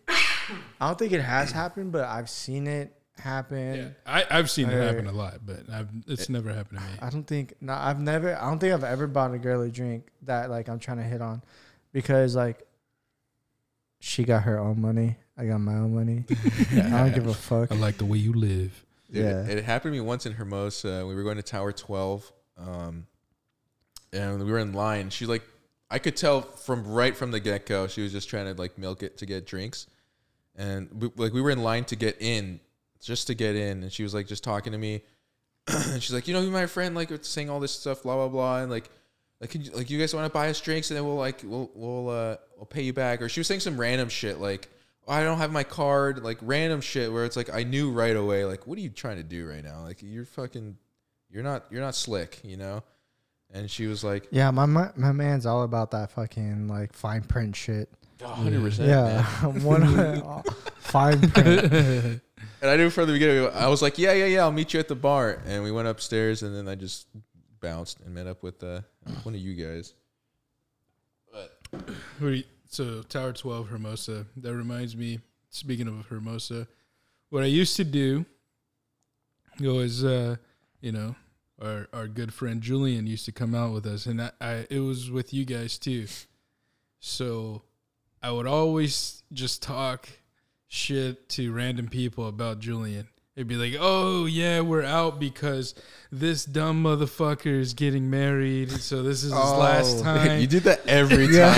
I 0.79 0.87
don't 0.87 0.97
think 0.97 1.11
it 1.13 1.21
has 1.21 1.51
happened, 1.51 1.91
but 1.91 2.05
I've 2.05 2.29
seen 2.29 2.65
it 2.65 2.91
happen. 3.19 3.75
Yeah, 3.75 3.87
I, 4.05 4.25
I've 4.29 4.49
seen 4.49 4.69
it 4.69 4.73
happen 4.73 5.07
a 5.07 5.11
lot, 5.11 5.39
but 5.45 5.69
I've, 5.71 5.89
it's 6.07 6.29
never 6.29 6.51
happened 6.51 6.79
to 6.79 6.85
me. 6.85 6.91
I 7.01 7.09
don't 7.09 7.25
think 7.25 7.53
no, 7.61 7.73
I've 7.73 7.99
never 7.99 8.35
I 8.35 8.49
don't 8.49 8.59
think 8.59 8.73
I've 8.73 8.83
ever 8.83 9.07
bought 9.07 9.33
a 9.33 9.37
girl 9.37 9.61
a 9.61 9.69
drink 9.69 10.07
that 10.23 10.49
like 10.49 10.69
I'm 10.69 10.79
trying 10.79 10.97
to 10.97 11.03
hit 11.03 11.21
on 11.21 11.41
because 11.91 12.35
like 12.35 12.65
she 13.99 14.23
got 14.23 14.43
her 14.43 14.59
own 14.59 14.81
money. 14.81 15.17
I 15.37 15.45
got 15.45 15.59
my 15.59 15.75
own 15.75 15.95
money. 15.95 16.25
I 16.71 16.89
don't 16.89 17.13
give 17.13 17.27
a 17.27 17.33
fuck. 17.49 17.71
I 17.71 17.75
like 17.75 17.97
the 17.97 18.05
way 18.05 18.17
you 18.17 18.33
live. 18.33 18.85
Dude, 19.11 19.23
Yeah. 19.23 19.43
It, 19.43 19.59
it 19.59 19.63
happened 19.63 19.93
to 19.93 20.01
me 20.01 20.05
once 20.05 20.25
in 20.25 20.33
Hermosa. 20.33 21.05
We 21.07 21.15
were 21.15 21.23
going 21.23 21.37
to 21.37 21.43
Tower 21.43 21.71
12. 21.71 22.31
Um, 22.57 23.07
and 24.11 24.43
we 24.43 24.51
were 24.51 24.59
in 24.59 24.73
line. 24.73 25.09
She 25.09 25.25
like, 25.25 25.43
I 25.89 25.99
could 25.99 26.15
tell 26.15 26.41
from 26.41 26.85
right 26.85 27.15
from 27.15 27.31
the 27.31 27.39
get 27.39 27.65
go, 27.65 27.87
she 27.87 28.01
was 28.01 28.11
just 28.11 28.29
trying 28.29 28.53
to 28.53 28.59
like 28.59 28.77
milk 28.77 29.01
it 29.01 29.17
to 29.19 29.25
get 29.25 29.45
drinks. 29.45 29.87
And 30.55 30.89
we, 31.01 31.09
like, 31.15 31.33
we 31.33 31.41
were 31.41 31.51
in 31.51 31.63
line 31.63 31.85
to 31.85 31.95
get 31.95 32.17
in, 32.19 32.59
just 33.01 33.27
to 33.27 33.35
get 33.35 33.55
in. 33.55 33.83
And 33.83 33.91
she 33.91 34.03
was 34.03 34.13
like, 34.13 34.27
just 34.27 34.43
talking 34.43 34.71
to 34.73 34.77
me. 34.77 35.03
she's 35.99 36.13
like, 36.13 36.27
you 36.27 36.33
know, 36.33 36.41
you 36.41 36.51
my 36.51 36.65
friend, 36.65 36.95
like, 36.95 37.11
saying 37.23 37.49
all 37.49 37.59
this 37.59 37.71
stuff, 37.71 38.03
blah, 38.03 38.15
blah, 38.15 38.27
blah. 38.27 38.59
And 38.59 38.71
like, 38.71 38.89
like, 39.39 39.49
could 39.49 39.65
you, 39.65 39.71
like, 39.71 39.89
you 39.89 39.99
guys 39.99 40.13
want 40.13 40.25
to 40.25 40.33
buy 40.33 40.49
us 40.49 40.59
drinks 40.59 40.89
and 40.91 40.97
then 40.97 41.05
we'll 41.05 41.15
like, 41.15 41.41
we'll, 41.43 41.69
we'll, 41.73 42.09
uh, 42.09 42.35
we'll 42.57 42.65
pay 42.65 42.83
you 42.83 42.93
back. 42.93 43.21
Or 43.21 43.29
she 43.29 43.39
was 43.39 43.47
saying 43.47 43.61
some 43.61 43.79
random 43.79 44.09
shit 44.09 44.39
like, 44.39 44.67
oh, 45.07 45.13
I 45.13 45.23
don't 45.23 45.37
have 45.37 45.51
my 45.51 45.63
card, 45.63 46.23
like 46.23 46.37
random 46.41 46.81
shit 46.81 47.11
where 47.11 47.25
it's 47.25 47.37
like 47.37 47.53
I 47.53 47.63
knew 47.63 47.91
right 47.91 48.15
away, 48.15 48.45
like, 48.45 48.67
what 48.67 48.77
are 48.77 48.81
you 48.81 48.89
trying 48.89 49.17
to 49.17 49.23
do 49.23 49.47
right 49.47 49.63
now? 49.63 49.81
Like, 49.83 49.99
you're 50.01 50.25
fucking, 50.25 50.77
you're 51.29 51.43
not, 51.43 51.65
you're 51.69 51.81
not 51.81 51.95
slick, 51.95 52.39
you 52.43 52.57
know. 52.57 52.83
And 53.51 53.69
she 53.69 53.87
was 53.87 54.03
like, 54.03 54.27
Yeah, 54.31 54.51
my, 54.51 54.65
my 54.67 54.89
my 54.95 55.11
man's 55.11 55.45
all 55.45 55.63
about 55.63 55.91
that 55.91 56.11
fucking 56.11 56.67
like 56.67 56.93
fine 56.93 57.23
print 57.23 57.55
shit. 57.55 57.89
hundred 58.21 58.61
percent, 58.61 58.89
Yeah, 58.89 59.23
one 59.63 60.43
fine 60.79 61.31
print. 61.31 62.21
And 62.61 62.69
I 62.69 62.75
knew 62.75 62.89
from 62.89 63.07
the 63.07 63.13
beginning, 63.13 63.49
I 63.53 63.67
was 63.67 63.81
like, 63.81 63.97
yeah, 63.97 64.13
yeah, 64.13 64.25
yeah, 64.25 64.41
I'll 64.41 64.51
meet 64.51 64.73
you 64.73 64.79
at 64.79 64.87
the 64.87 64.95
bar. 64.95 65.41
And 65.45 65.63
we 65.63 65.71
went 65.71 65.87
upstairs, 65.87 66.43
and 66.43 66.55
then 66.55 66.67
I 66.67 66.75
just 66.75 67.07
bounced 67.61 67.99
and 68.01 68.13
met 68.13 68.27
up 68.27 68.43
with 68.43 68.63
uh, 68.63 68.81
one 69.23 69.33
of 69.35 69.41
you 69.41 69.53
guys. 69.55 69.93
You- 72.21 72.43
so 72.71 73.01
Tower 73.03 73.33
12 73.33 73.69
Hermosa. 73.69 74.25
That 74.37 74.53
reminds 74.55 74.95
me, 74.95 75.19
speaking 75.49 75.87
of 75.87 76.05
Hermosa, 76.07 76.67
what 77.29 77.43
I 77.43 77.47
used 77.47 77.75
to 77.77 77.83
do 77.83 78.25
was, 79.59 80.03
uh, 80.03 80.35
you 80.81 80.91
know, 80.91 81.15
our 81.61 81.87
our 81.91 82.07
good 82.07 82.33
friend 82.33 82.61
Julian 82.61 83.05
used 83.07 83.25
to 83.25 83.31
come 83.31 83.53
out 83.55 83.73
with 83.73 83.85
us, 83.85 84.05
and 84.05 84.21
I, 84.21 84.31
I 84.39 84.67
it 84.69 84.79
was 84.79 85.09
with 85.11 85.33
you 85.33 85.45
guys 85.45 85.77
too. 85.77 86.07
So 86.99 87.63
I 88.21 88.31
would 88.31 88.47
always 88.47 89.23
just 89.33 89.61
talk 89.63 90.07
shit 90.69 91.27
to 91.29 91.51
random 91.51 91.89
people 91.89 92.27
about 92.27 92.59
Julian. 92.59 93.09
It'd 93.39 93.47
be 93.47 93.55
like, 93.55 93.75
"Oh 93.79 94.25
yeah, 94.25 94.59
we're 94.59 94.83
out 94.83 95.17
because 95.17 95.73
this 96.11 96.43
dumb 96.43 96.83
motherfucker 96.83 97.45
is 97.57 97.73
getting 97.73 98.09
married, 98.09 98.69
so 98.69 99.01
this 99.01 99.19
is 99.23 99.31
his 99.31 99.31
last 99.31 99.99
Oh. 99.99 100.03
time." 100.03 100.41
you 100.41 100.47
did 100.47 100.63
that 100.63 100.85
every 100.85 101.27
time. 101.33 101.55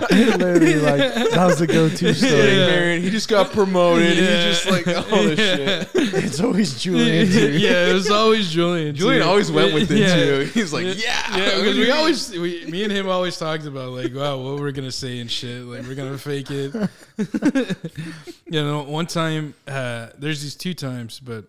Yeah. 0.10 0.36
Literally, 0.38 0.76
like 0.76 1.00
that 1.32 1.44
was 1.46 1.58
the 1.58 1.66
go-to 1.66 2.14
story. 2.14 2.30
Getting 2.32 2.58
Yeah. 2.58 2.66
married, 2.66 3.02
he 3.02 3.10
just 3.10 3.28
got 3.28 3.52
promoted. 3.52 4.16
Yeah. 4.16 4.22
He 4.24 4.50
just 4.52 4.66
like 4.70 4.86
all 4.88 5.22
this 5.22 5.38
Yeah. 5.38 5.84
shit. 5.84 6.24
It's 6.24 6.40
always 6.40 6.80
Julian. 6.82 7.26
Too. 7.30 7.58
yeah, 7.58 7.90
it 7.90 7.92
was 7.92 8.10
always 8.10 8.50
Julian. 8.50 8.94
Julian 8.96 9.22
too. 9.22 9.28
always 9.28 9.52
went 9.52 9.74
with 9.74 9.90
it 9.90 9.98
Yeah. 9.98 10.14
too. 10.14 10.50
He's 10.54 10.72
like, 10.72 10.84
yeah, 10.86 10.92
yeah, 10.96 11.36
yeah, 11.36 11.56
because 11.58 11.76
we 11.76 11.90
always, 11.90 12.30
we, 12.32 12.64
me 12.66 12.84
and 12.84 12.92
him 12.92 13.06
always 13.08 13.36
talked 13.36 13.66
about 13.66 13.90
like, 13.92 14.14
wow, 14.14 14.38
what 14.38 14.58
we're 14.58 14.72
gonna 14.72 14.90
say 14.90 15.20
and 15.20 15.30
shit. 15.30 15.62
Like 15.62 15.82
we're 15.86 15.94
gonna 15.94 16.16
fake 16.18 16.50
it. 16.50 16.74
you 18.46 18.62
know, 18.62 18.82
one 18.82 19.06
time, 19.06 19.54
uh, 19.68 20.08
there's 20.18 20.42
these 20.42 20.54
two 20.54 20.69
times, 20.74 21.20
but 21.20 21.46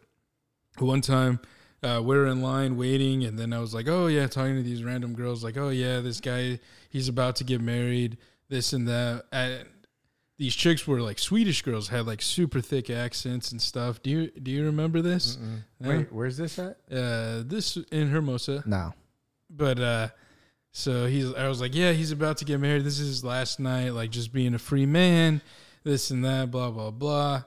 one 0.77 1.01
time. 1.01 1.39
Uh, 1.83 1.99
we 1.99 2.15
are 2.15 2.27
in 2.27 2.43
line 2.43 2.77
waiting, 2.77 3.23
and 3.23 3.39
then 3.39 3.51
I 3.51 3.57
was 3.59 3.73
like, 3.73 3.87
"Oh 3.87 4.05
yeah," 4.05 4.27
talking 4.27 4.55
to 4.55 4.61
these 4.61 4.83
random 4.83 5.15
girls, 5.15 5.43
like, 5.43 5.57
"Oh 5.57 5.69
yeah, 5.69 5.99
this 5.99 6.19
guy, 6.21 6.59
he's 6.91 7.07
about 7.09 7.37
to 7.37 7.43
get 7.43 7.59
married, 7.59 8.19
this 8.49 8.71
and 8.71 8.87
that." 8.87 9.23
And 9.31 9.67
these 10.37 10.53
chicks 10.55 10.85
were 10.85 11.01
like 11.01 11.17
Swedish 11.17 11.63
girls, 11.63 11.87
had 11.87 12.05
like 12.05 12.21
super 12.21 12.61
thick 12.61 12.91
accents 12.91 13.51
and 13.51 13.59
stuff. 13.59 13.99
Do 14.03 14.11
you 14.11 14.27
do 14.29 14.51
you 14.51 14.65
remember 14.65 15.01
this? 15.01 15.39
No? 15.79 15.89
Wait, 15.89 16.13
where's 16.13 16.37
this 16.37 16.59
at? 16.59 16.77
uh, 16.91 17.41
this 17.47 17.77
in 17.91 18.09
Hermosa, 18.09 18.61
No. 18.67 18.93
but 19.49 19.79
uh, 19.79 20.09
so 20.71 21.07
he's. 21.07 21.33
I 21.33 21.47
was 21.47 21.61
like, 21.61 21.73
yeah, 21.73 21.93
he's 21.93 22.11
about 22.11 22.37
to 22.37 22.45
get 22.45 22.59
married. 22.59 22.83
This 22.83 22.99
is 22.99 23.07
his 23.07 23.23
last 23.23 23.59
night, 23.59 23.89
like 23.95 24.11
just 24.11 24.31
being 24.31 24.53
a 24.53 24.59
free 24.59 24.85
man, 24.85 25.41
this 25.83 26.11
and 26.11 26.23
that, 26.25 26.51
blah 26.51 26.69
blah 26.69 26.91
blah. 26.91 27.41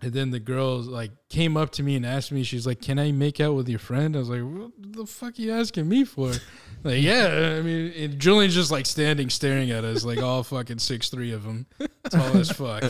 And 0.00 0.12
then 0.12 0.30
the 0.30 0.38
girls 0.38 0.86
like 0.86 1.10
came 1.28 1.56
up 1.56 1.70
to 1.70 1.82
me 1.82 1.96
and 1.96 2.06
asked 2.06 2.30
me, 2.30 2.44
she's 2.44 2.66
like, 2.66 2.80
"Can 2.80 2.98
I 2.98 3.10
make 3.10 3.40
out 3.40 3.54
with 3.54 3.68
your 3.68 3.80
friend?" 3.80 4.14
I 4.14 4.20
was 4.20 4.28
like, 4.28 4.42
"What 4.42 4.70
the 4.78 5.06
fuck 5.06 5.38
are 5.38 5.42
you 5.42 5.52
asking 5.52 5.88
me 5.88 6.04
for?" 6.04 6.30
like, 6.84 7.02
yeah, 7.02 7.56
I 7.58 7.62
mean, 7.62 7.92
and 7.96 8.18
Julian's 8.18 8.54
just 8.54 8.70
like 8.70 8.86
standing, 8.86 9.28
staring 9.28 9.70
at 9.72 9.84
us, 9.84 10.04
like 10.04 10.22
all 10.22 10.44
fucking 10.44 10.78
six 10.78 11.08
three 11.08 11.32
of 11.32 11.42
them, 11.42 11.66
tall 12.10 12.36
as 12.36 12.52
fuck. 12.52 12.84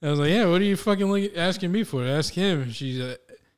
I 0.00 0.10
was 0.10 0.20
like, 0.20 0.30
"Yeah, 0.30 0.46
what 0.46 0.60
are 0.60 0.64
you 0.64 0.76
fucking 0.76 1.10
like, 1.10 1.32
asking 1.36 1.72
me 1.72 1.82
for?" 1.82 2.04
Ask 2.04 2.32
him. 2.34 2.70
She 2.70 3.02
uh, 3.02 3.16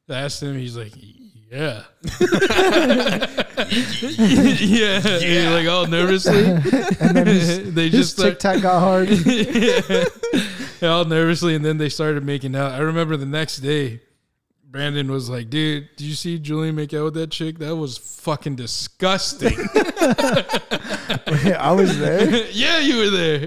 asked 0.08 0.42
him. 0.42 0.56
He's 0.56 0.76
like, 0.76 0.92
"Yeah." 0.96 1.84
yeah, 3.68 5.18
yeah, 5.18 5.50
like 5.50 5.68
all 5.68 5.86
nervously. 5.86 6.44
And 7.00 7.16
then 7.16 7.26
his, 7.26 7.74
they 7.74 7.88
his 7.88 8.14
just 8.14 8.40
tac 8.40 8.62
got 8.62 8.80
hard. 8.80 9.10
yeah, 9.10 10.04
all 10.88 11.04
nervously, 11.04 11.54
and 11.54 11.64
then 11.64 11.78
they 11.78 11.88
started 11.88 12.24
making 12.24 12.54
out. 12.56 12.72
I 12.72 12.78
remember 12.78 13.16
the 13.16 13.26
next 13.26 13.58
day, 13.58 14.00
Brandon 14.64 15.10
was 15.10 15.28
like, 15.28 15.50
"Dude, 15.50 15.88
did 15.96 16.04
you 16.06 16.14
see 16.14 16.38
Julian 16.38 16.74
make 16.76 16.94
out 16.94 17.04
with 17.04 17.14
that 17.14 17.30
chick? 17.30 17.58
That 17.58 17.76
was 17.76 17.98
fucking 17.98 18.56
disgusting." 18.56 19.56
I 21.26 21.72
was 21.76 21.98
there. 21.98 22.46
yeah, 22.52 22.78
you 22.80 22.96
were 22.98 23.10
there. 23.10 23.46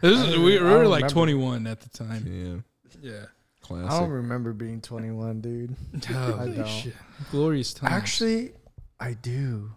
This 0.00 0.18
is- 0.18 0.36
we, 0.38 0.44
we 0.44 0.58
were 0.60 0.86
like 0.86 1.02
remember. 1.04 1.08
21 1.08 1.66
at 1.66 1.80
the 1.80 1.88
time. 1.90 2.64
Yeah, 3.02 3.10
Yeah. 3.10 3.24
I 3.68 3.98
don't 3.98 4.10
remember 4.10 4.52
being 4.52 4.80
21, 4.80 5.40
dude. 5.40 5.74
Holy 6.06 6.54
don't. 6.54 6.68
shit. 6.68 6.94
Glorious 7.32 7.74
time. 7.74 7.92
Actually, 7.92 8.52
I 9.00 9.14
do. 9.14 9.72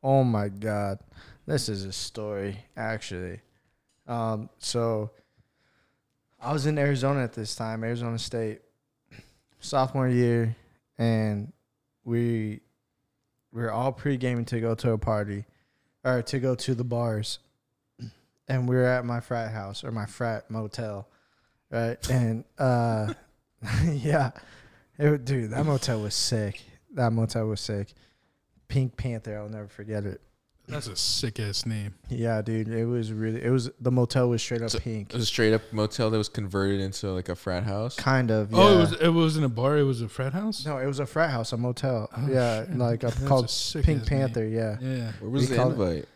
Oh 0.00 0.22
my 0.22 0.48
god, 0.48 1.00
this 1.46 1.68
is 1.68 1.84
a 1.84 1.92
story. 1.92 2.58
Actually, 2.76 3.40
um, 4.06 4.48
so 4.58 5.10
I 6.40 6.52
was 6.52 6.66
in 6.66 6.78
Arizona 6.78 7.22
at 7.22 7.32
this 7.32 7.54
time, 7.54 7.84
Arizona 7.84 8.18
State, 8.18 8.60
sophomore 9.60 10.08
year, 10.08 10.56
and 10.98 11.52
we 12.04 12.60
we 13.52 13.62
were 13.62 13.72
all 13.72 13.92
pre-gaming 13.92 14.46
to 14.46 14.60
go 14.60 14.74
to 14.74 14.92
a 14.92 14.98
party, 14.98 15.44
or 16.04 16.22
to 16.22 16.38
go 16.40 16.54
to 16.54 16.74
the 16.74 16.84
bars, 16.84 17.38
and 18.48 18.68
we 18.68 18.74
were 18.74 18.84
at 18.84 19.04
my 19.04 19.20
frat 19.20 19.52
house 19.52 19.84
or 19.84 19.92
my 19.92 20.06
frat 20.06 20.50
motel, 20.50 21.06
right? 21.70 22.10
And 22.10 22.44
uh, 22.58 23.14
yeah, 23.84 24.32
it, 24.98 25.10
would 25.10 25.24
dude, 25.24 25.50
that 25.50 25.64
motel 25.64 26.00
was 26.00 26.14
sick. 26.14 26.60
That 26.94 27.12
motel 27.12 27.46
was 27.46 27.60
sick. 27.60 27.92
Pink 28.68 28.96
Panther, 28.96 29.38
I'll 29.38 29.48
never 29.48 29.68
forget 29.68 30.04
it. 30.04 30.20
That's 30.68 30.86
a 30.86 30.94
sick 30.96 31.40
ass 31.40 31.66
name. 31.66 31.94
Yeah, 32.08 32.40
dude, 32.40 32.68
it 32.68 32.86
was 32.86 33.12
really. 33.12 33.42
It 33.42 33.50
was 33.50 33.70
the 33.80 33.90
motel 33.90 34.28
was 34.28 34.40
straight 34.40 34.62
up 34.62 34.70
So- 34.70 34.78
pink, 34.78 35.10
It 35.10 35.14
was 35.14 35.24
a 35.24 35.26
straight 35.26 35.52
up 35.52 35.62
motel 35.72 36.08
that 36.10 36.18
was 36.18 36.28
converted 36.28 36.80
into 36.80 37.10
like 37.10 37.28
a 37.28 37.34
frat 37.34 37.64
house. 37.64 37.96
kind 37.96 38.30
of. 38.30 38.52
Yeah. 38.52 38.58
Oh, 38.58 38.74
it 38.74 38.78
was 38.78 38.92
it 39.00 39.08
wasn't 39.08 39.44
a 39.44 39.48
bar. 39.48 39.76
It 39.76 39.82
was 39.82 40.00
a 40.02 40.08
frat 40.08 40.32
house. 40.32 40.64
no, 40.64 40.78
it 40.78 40.86
was 40.86 41.00
a 41.00 41.06
frat 41.06 41.30
house, 41.30 41.52
a 41.52 41.56
motel. 41.56 42.08
Oh, 42.16 42.28
yeah, 42.30 42.64
shit. 42.64 42.78
like 42.78 43.02
a, 43.02 43.10
called 43.26 43.46
a 43.46 43.82
Pink 43.82 44.02
ass 44.02 44.10
name. 44.10 44.20
Panther. 44.20 44.46
Yeah. 44.46 44.76
Yeah. 44.80 45.12
Where 45.20 45.30
was 45.30 45.42
We 45.42 45.48
the 45.48 45.56
call 45.56 45.72
invite? 45.72 46.06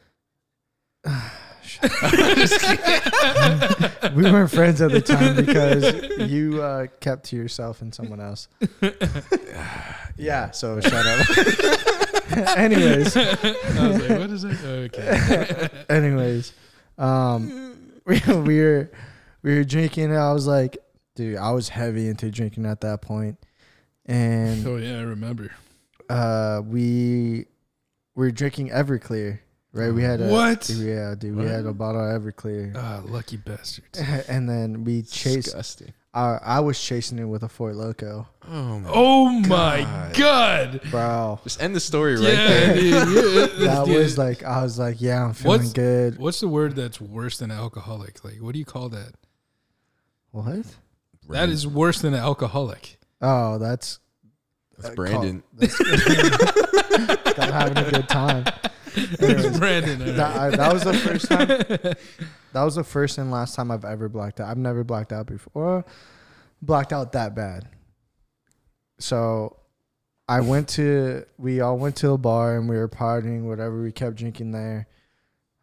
we 4.15 4.23
weren't 4.23 4.51
friends 4.51 4.81
at 4.81 4.91
the 4.93 5.01
time 5.01 5.37
because 5.37 6.19
you 6.31 6.63
uh, 6.63 6.87
kept 7.01 7.25
to 7.27 7.37
yourself 7.37 7.83
and 7.83 7.95
someone 7.95 8.21
else. 8.21 8.49
yeah, 10.17 10.51
so 10.53 10.81
shut 10.81 11.07
up. 11.07 11.27
anyways, 12.57 13.17
I 13.17 13.89
was 13.89 14.09
like, 14.09 14.19
what 14.19 14.31
is 14.31 14.45
it? 14.45 14.65
Okay. 14.65 15.69
anyways, 15.89 16.53
um, 16.99 17.77
we, 18.05 18.21
we 18.35 18.61
were 18.61 18.91
we 19.43 19.57
were 19.57 19.65
drinking. 19.65 20.05
And 20.07 20.17
I 20.19 20.33
was 20.33 20.47
like, 20.47 20.79
dude, 21.15 21.37
I 21.39 21.51
was 21.53 21.69
heavy 21.69 22.09
into 22.09 22.31
drinking 22.31 22.67
at 22.67 22.81
that 22.83 23.03
point. 23.03 23.39
and 24.07 24.67
Oh 24.67 24.77
yeah, 24.77 24.99
I 24.99 25.03
remember. 25.03 25.51
uh, 26.09 26.63
we 26.65 27.47
were 28.15 28.31
drinking 28.31 28.71
Everclear. 28.71 29.41
Right, 29.73 29.93
we 29.93 30.03
had 30.03 30.23
a 30.23 30.29
What? 30.29 30.71
Yeah, 30.71 31.15
dude, 31.19 31.37
we 31.37 31.45
had 31.45 31.67
a 31.67 31.73
bottle 31.75 32.01
of 32.01 32.23
Everclear, 32.23 32.73
Ah, 32.77 33.03
lucky 33.05 33.37
bastards. 33.37 33.99
and 34.27 34.49
then 34.49 34.85
we 34.85 35.03
chased. 35.03 35.47
Disgusting. 35.49 35.93
I, 36.17 36.39
I 36.43 36.61
was 36.61 36.81
chasing 36.83 37.19
it 37.19 37.25
with 37.27 37.43
a 37.43 37.49
Four 37.49 37.75
Loco, 37.75 38.27
Oh 38.49 38.79
my. 38.81 38.91
Oh 38.93 39.29
my 39.41 40.11
god. 40.17 40.81
bro. 40.91 41.39
Just 41.45 41.61
end 41.63 41.77
the 41.77 41.81
story 41.81 42.15
right 42.15 42.23
Yeah, 42.33 42.49
there. 42.49 42.75
dude. 42.75 42.93
yeah, 42.95 43.47
That 43.67 43.85
dude. 43.85 43.97
was 43.99 44.17
like 44.17 44.43
I 44.43 44.63
was 44.63 44.79
like, 44.79 45.01
yeah, 45.03 45.23
I'm 45.25 45.35
feeling 45.35 45.59
What's- 45.61 45.73
good. 45.75 46.19
What's 46.19 46.41
the 46.41 46.49
word 46.49 46.75
that's 46.75 47.01
worse 47.01 47.37
than 47.39 47.51
alcoholic? 47.51 48.25
Like, 48.25 48.37
what 48.41 48.55
do 48.55 48.59
you 48.59 48.65
call 48.65 48.89
that? 48.89 49.13
What? 50.31 50.65
That 51.29 51.49
is 51.51 51.67
worse 51.67 52.01
than 52.01 52.15
an 52.15 52.21
alcoholic. 52.21 52.99
Oh, 53.21 53.59
that's 53.59 53.99
That's 54.79 54.91
uh, 54.91 54.95
Brandon. 54.95 55.43
Call, 55.43 55.69
that's, 55.69 55.81
I'm 57.39 57.53
having 57.53 57.79
a 57.79 57.91
good 57.91 58.09
time. 58.09 58.45
Anyways, 59.21 59.59
Brandon. 59.59 60.17
that. 60.17 60.37
I, 60.37 60.51
that 60.51 60.73
was 60.73 60.85
the 60.85 60.95
first 60.95 61.29
time. 61.29 61.95
That 62.53 62.63
was 62.63 62.77
the 62.77 62.85
first 62.85 63.19
and 63.19 63.31
last 63.31 63.55
time 63.55 63.71
I've 63.71 63.85
ever 63.85 64.09
blacked 64.09 64.41
out. 64.41 64.49
I've 64.49 64.57
never 64.57 64.83
blacked 64.83 65.13
out 65.13 65.27
before. 65.27 65.85
Blacked 66.63 66.91
out 66.91 67.13
that 67.13 67.35
bad. 67.35 67.69
So, 68.99 69.59
I 70.27 70.41
went 70.41 70.69
to. 70.71 71.27
We 71.37 71.61
all 71.61 71.77
went 71.77 71.97
to 71.97 72.13
a 72.13 72.19
bar 72.19 72.57
and 72.57 72.67
we 72.67 72.77
were 72.77 72.89
partying. 72.89 73.43
Whatever. 73.43 73.83
We 73.83 73.93
kept 73.93 74.17
drinking 74.17 74.53
there. 74.53 74.89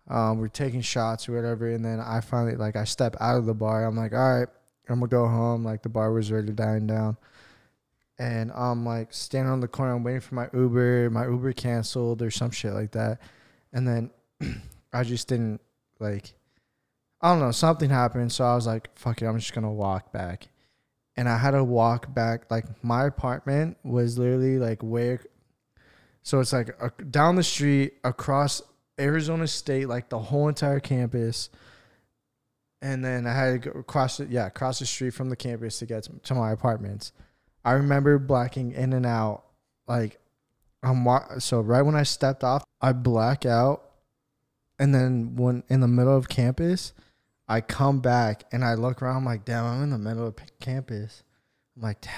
Um, 0.07 0.37
we're 0.39 0.49
taking 0.49 0.81
shots 0.81 1.27
or 1.29 1.33
whatever, 1.33 1.69
and 1.69 1.83
then 1.83 1.99
I 1.99 2.19
finally 2.19 2.55
like 2.55 2.75
I 2.75 2.83
step 2.83 3.15
out 3.19 3.37
of 3.37 3.45
the 3.45 3.53
bar. 3.53 3.85
I'm 3.85 3.95
like, 3.95 4.13
all 4.13 4.39
right, 4.39 4.47
I'm 4.89 4.99
gonna 4.99 5.07
go 5.07 5.27
home. 5.27 5.63
Like 5.63 5.81
the 5.81 5.89
bar 5.89 6.11
was 6.11 6.31
already 6.31 6.51
dying 6.51 6.87
down, 6.87 7.17
and 8.19 8.51
I'm 8.51 8.85
like 8.85 9.13
standing 9.13 9.51
on 9.51 9.59
the 9.59 9.67
corner. 9.67 9.93
I'm 9.93 10.03
waiting 10.03 10.21
for 10.21 10.35
my 10.35 10.47
Uber. 10.53 11.09
My 11.09 11.25
Uber 11.25 11.53
canceled 11.53 12.21
or 12.21 12.31
some 12.31 12.51
shit 12.51 12.73
like 12.73 12.91
that, 12.91 13.19
and 13.71 13.87
then 13.87 14.11
I 14.93 15.03
just 15.03 15.27
didn't 15.27 15.61
like. 15.99 16.33
I 17.21 17.29
don't 17.29 17.39
know. 17.39 17.51
Something 17.51 17.89
happened, 17.89 18.31
so 18.31 18.43
I 18.43 18.55
was 18.55 18.67
like, 18.67 18.89
"Fuck 18.97 19.21
it, 19.21 19.25
I'm 19.25 19.39
just 19.39 19.53
gonna 19.53 19.71
walk 19.71 20.11
back." 20.11 20.49
And 21.15 21.29
I 21.29 21.37
had 21.37 21.51
to 21.51 21.63
walk 21.63 22.13
back. 22.13 22.49
Like 22.51 22.65
my 22.83 23.05
apartment 23.05 23.77
was 23.83 24.17
literally 24.17 24.57
like 24.57 24.81
where, 24.81 25.21
so 26.23 26.39
it's 26.39 26.51
like 26.53 26.75
down 27.11 27.35
the 27.35 27.43
street 27.43 27.93
across 28.03 28.61
Arizona 28.99 29.47
State, 29.47 29.87
like 29.87 30.09
the 30.09 30.19
whole 30.19 30.47
entire 30.47 30.79
campus. 30.79 31.49
And 32.81 33.03
then 33.03 33.25
I 33.25 33.33
had 33.33 33.63
to 33.63 33.69
go 33.69 33.79
across 33.79 34.19
it, 34.19 34.29
yeah, 34.29 34.47
across 34.47 34.79
the 34.79 34.85
street 34.85 35.11
from 35.11 35.29
the 35.29 35.37
campus 35.37 35.79
to 35.79 35.85
get 35.85 36.07
to 36.23 36.35
my 36.35 36.51
apartments. 36.51 37.13
I 37.63 37.73
remember 37.73 38.19
blacking 38.19 38.71
in 38.71 38.93
and 38.93 39.05
out, 39.05 39.43
like 39.87 40.19
I'm 40.81 41.05
wa- 41.05 41.39
so 41.39 41.61
right 41.61 41.81
when 41.81 41.95
I 41.95 42.03
stepped 42.03 42.43
off, 42.43 42.63
I 42.81 42.91
black 42.91 43.45
out, 43.45 43.83
and 44.79 44.93
then 44.93 45.35
when 45.35 45.63
in 45.69 45.79
the 45.79 45.87
middle 45.87 46.15
of 46.15 46.29
campus, 46.29 46.93
I 47.47 47.61
come 47.61 47.99
back 47.99 48.43
and 48.51 48.63
I 48.63 48.73
look 48.73 49.01
around, 49.01 49.17
I'm 49.17 49.25
like, 49.25 49.45
damn, 49.45 49.65
I'm 49.65 49.83
in 49.83 49.89
the 49.91 49.97
middle 49.97 50.27
of 50.27 50.35
campus. 50.59 51.23
I'm 51.75 51.81
like, 51.81 52.01
damn, 52.01 52.11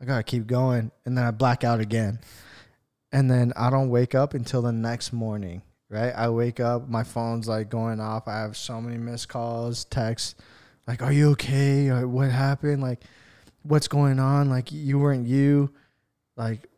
I 0.00 0.04
gotta 0.04 0.22
keep 0.22 0.46
going, 0.46 0.90
and 1.04 1.16
then 1.16 1.24
I 1.24 1.30
black 1.30 1.64
out 1.64 1.80
again 1.80 2.20
and 3.12 3.30
then 3.30 3.52
I 3.54 3.70
don't 3.70 3.90
wake 3.90 4.14
up 4.14 4.34
until 4.34 4.62
the 4.62 4.72
next 4.72 5.12
morning. 5.12 5.62
Right? 5.88 6.12
I 6.16 6.30
wake 6.30 6.58
up, 6.58 6.88
my 6.88 7.04
phone's 7.04 7.46
like 7.46 7.68
going 7.68 8.00
off. 8.00 8.26
I 8.26 8.40
have 8.40 8.56
so 8.56 8.80
many 8.80 8.96
missed 8.96 9.28
calls, 9.28 9.84
texts, 9.84 10.34
like, 10.86 11.02
"Are 11.02 11.12
you 11.12 11.32
okay? 11.32 11.90
Or 11.90 12.08
what 12.08 12.30
happened? 12.30 12.80
Like, 12.80 13.02
what's 13.62 13.88
going 13.88 14.18
on? 14.18 14.48
Like, 14.48 14.72
you 14.72 14.98
weren't 14.98 15.26
you? 15.26 15.72
Like, 16.36 16.68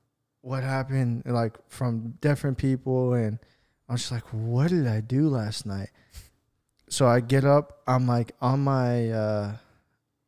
what 0.41 0.62
happened? 0.62 1.22
Like 1.26 1.57
from 1.68 2.14
different 2.20 2.59
people." 2.59 3.14
And 3.14 3.39
I'm 3.89 3.97
just 3.97 4.12
like, 4.12 4.24
"What 4.32 4.70
did 4.70 4.87
I 4.87 5.01
do 5.01 5.28
last 5.28 5.66
night?" 5.66 5.91
So 6.89 7.07
I 7.07 7.20
get 7.20 7.45
up. 7.45 7.80
I'm 7.87 8.07
like 8.07 8.32
on 8.41 8.61
my 8.61 9.11
uh, 9.11 9.57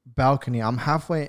balcony. 0.04 0.62
I'm 0.62 0.78
halfway, 0.78 1.28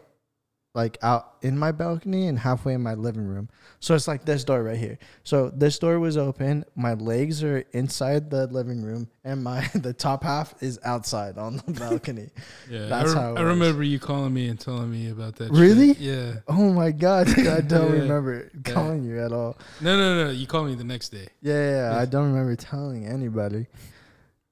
like 0.77 0.95
out 1.01 1.33
in 1.41 1.57
my 1.57 1.71
balcony 1.71 2.27
and 2.27 2.37
halfway 2.37 2.73
in 2.75 2.81
my 2.83 2.93
living 2.93 3.25
room. 3.25 3.49
So 3.79 3.95
it's 3.95 4.07
like 4.07 4.25
this 4.25 4.43
door 4.43 4.61
right 4.61 4.77
here. 4.77 4.99
So 5.23 5.49
this 5.49 5.79
door 5.79 5.99
was 5.99 6.17
open. 6.17 6.65
My 6.75 6.93
legs 6.93 7.43
are 7.43 7.63
inside 7.73 8.29
the 8.29 8.45
living 8.45 8.83
room, 8.83 9.09
and 9.23 9.43
my 9.43 9.67
the 9.73 9.91
top 9.91 10.23
half 10.23 10.53
is 10.61 10.79
outside 10.85 11.39
on 11.39 11.57
the 11.57 11.71
balcony. 11.79 12.29
Yeah, 12.69 12.85
That's 12.85 13.09
I, 13.09 13.13
rem- 13.15 13.23
how 13.23 13.31
it 13.33 13.39
I 13.39 13.41
remember 13.41 13.81
you 13.81 13.97
calling 13.99 14.31
me 14.35 14.49
and 14.49 14.59
telling 14.59 14.91
me 14.91 15.09
about 15.09 15.35
that. 15.37 15.49
Really? 15.51 15.95
shit. 15.95 15.97
Yeah. 15.99 16.33
oh 16.47 16.71
my 16.71 16.91
god, 16.91 17.27
I 17.39 17.61
don't 17.73 17.93
Yeah. 17.95 18.01
remember 18.03 18.51
Yeah. 18.53 18.71
calling 18.73 19.03
you 19.03 19.19
at 19.19 19.31
all. 19.33 19.57
No, 19.81 19.97
no, 19.97 20.25
no. 20.25 20.29
You 20.29 20.45
called 20.45 20.67
me 20.67 20.75
the 20.75 20.83
next 20.83 21.09
day. 21.09 21.27
Yeah, 21.41 21.53
yeah, 21.55 21.91
yeah, 21.93 21.99
I 21.99 22.05
don't 22.05 22.27
remember 22.31 22.55
telling 22.55 23.07
anybody. 23.07 23.65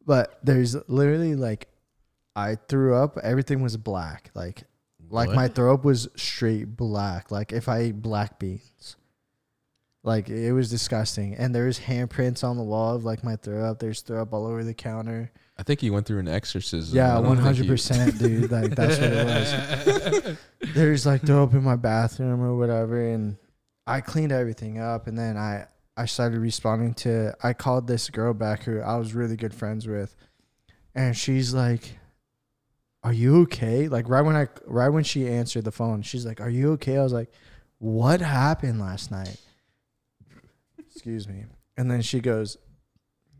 But 0.07 0.39
there's 0.43 0.75
literally 0.89 1.35
like, 1.35 1.67
I 2.35 2.55
threw 2.67 2.95
up. 2.95 3.17
Everything 3.23 3.61
was 3.61 3.77
black. 3.77 4.31
Like, 4.33 4.63
like 5.15 5.27
What? 5.29 5.35
my 5.35 5.47
throat 5.47 5.83
was 5.83 6.07
straight 6.15 6.75
black. 6.77 7.31
Like 7.31 7.51
if 7.53 7.67
I 7.67 7.79
ate 7.79 8.01
black 8.01 8.37
beans. 8.37 8.95
Like 10.03 10.29
it 10.29 10.51
was 10.53 10.69
disgusting. 10.69 11.33
And 11.33 11.55
there's 11.55 11.79
handprints 11.79 12.43
on 12.43 12.57
the 12.57 12.63
wall 12.63 12.95
of 12.95 13.03
like 13.05 13.23
my 13.23 13.37
throw 13.37 13.65
up. 13.65 13.79
There's 13.79 14.01
throw 14.01 14.21
up 14.21 14.33
all 14.33 14.45
over 14.45 14.63
the 14.63 14.73
counter. 14.75 15.31
I 15.57 15.63
think 15.63 15.79
he 15.81 15.89
went 15.89 16.05
through 16.05 16.19
an 16.19 16.27
exorcism. 16.27 16.95
Yeah, 16.95 17.15
don't 17.15 17.23
one 17.25 17.37
think 17.37 17.45
hundred 17.45 17.63
he- 17.63 17.69
percent, 17.69 18.17
dude. 18.19 18.51
Like 18.51 18.75
that's 18.75 18.99
what 18.99 19.11
it 19.11 19.25
was. 19.25 20.37
There's 20.75 21.05
like 21.07 21.23
throw 21.23 21.41
up 21.43 21.53
in 21.53 21.63
my 21.63 21.75
bathroom 21.77 22.43
or 22.43 22.55
whatever, 22.55 23.03
and 23.03 23.37
I 23.87 24.01
cleaned 24.01 24.31
everything 24.31 24.77
up, 24.79 25.07
and 25.07 25.17
then 25.17 25.37
I 25.37 25.65
I 25.97 26.05
started 26.05 26.39
responding 26.39 26.93
to. 26.95 27.33
I 27.41 27.53
called 27.53 27.87
this 27.87 28.09
girl 28.11 28.33
back 28.35 28.63
who 28.63 28.81
I 28.81 28.97
was 28.97 29.15
really 29.15 29.37
good 29.37 29.53
friends 29.55 29.87
with, 29.87 30.13
and 30.93 31.15
she's 31.17 31.53
like, 31.53 31.97
"Are 33.05 33.13
you 33.13 33.41
okay?" 33.43 33.87
Like 33.87 34.09
right 34.09 34.21
when 34.21 34.35
I 34.35 34.47
right 34.65 34.89
when 34.89 35.03
she 35.03 35.27
answered 35.27 35.63
the 35.63 35.71
phone, 35.71 36.01
she's 36.01 36.25
like, 36.25 36.41
"Are 36.41 36.49
you 36.49 36.73
okay?" 36.73 36.97
I 36.97 37.03
was 37.03 37.13
like, 37.13 37.31
"What 37.77 38.19
happened 38.21 38.81
last 38.81 39.11
night?" 39.11 39.39
Excuse 40.77 41.27
me, 41.27 41.45
and 41.77 41.89
then 41.89 42.01
she 42.01 42.19
goes, 42.19 42.57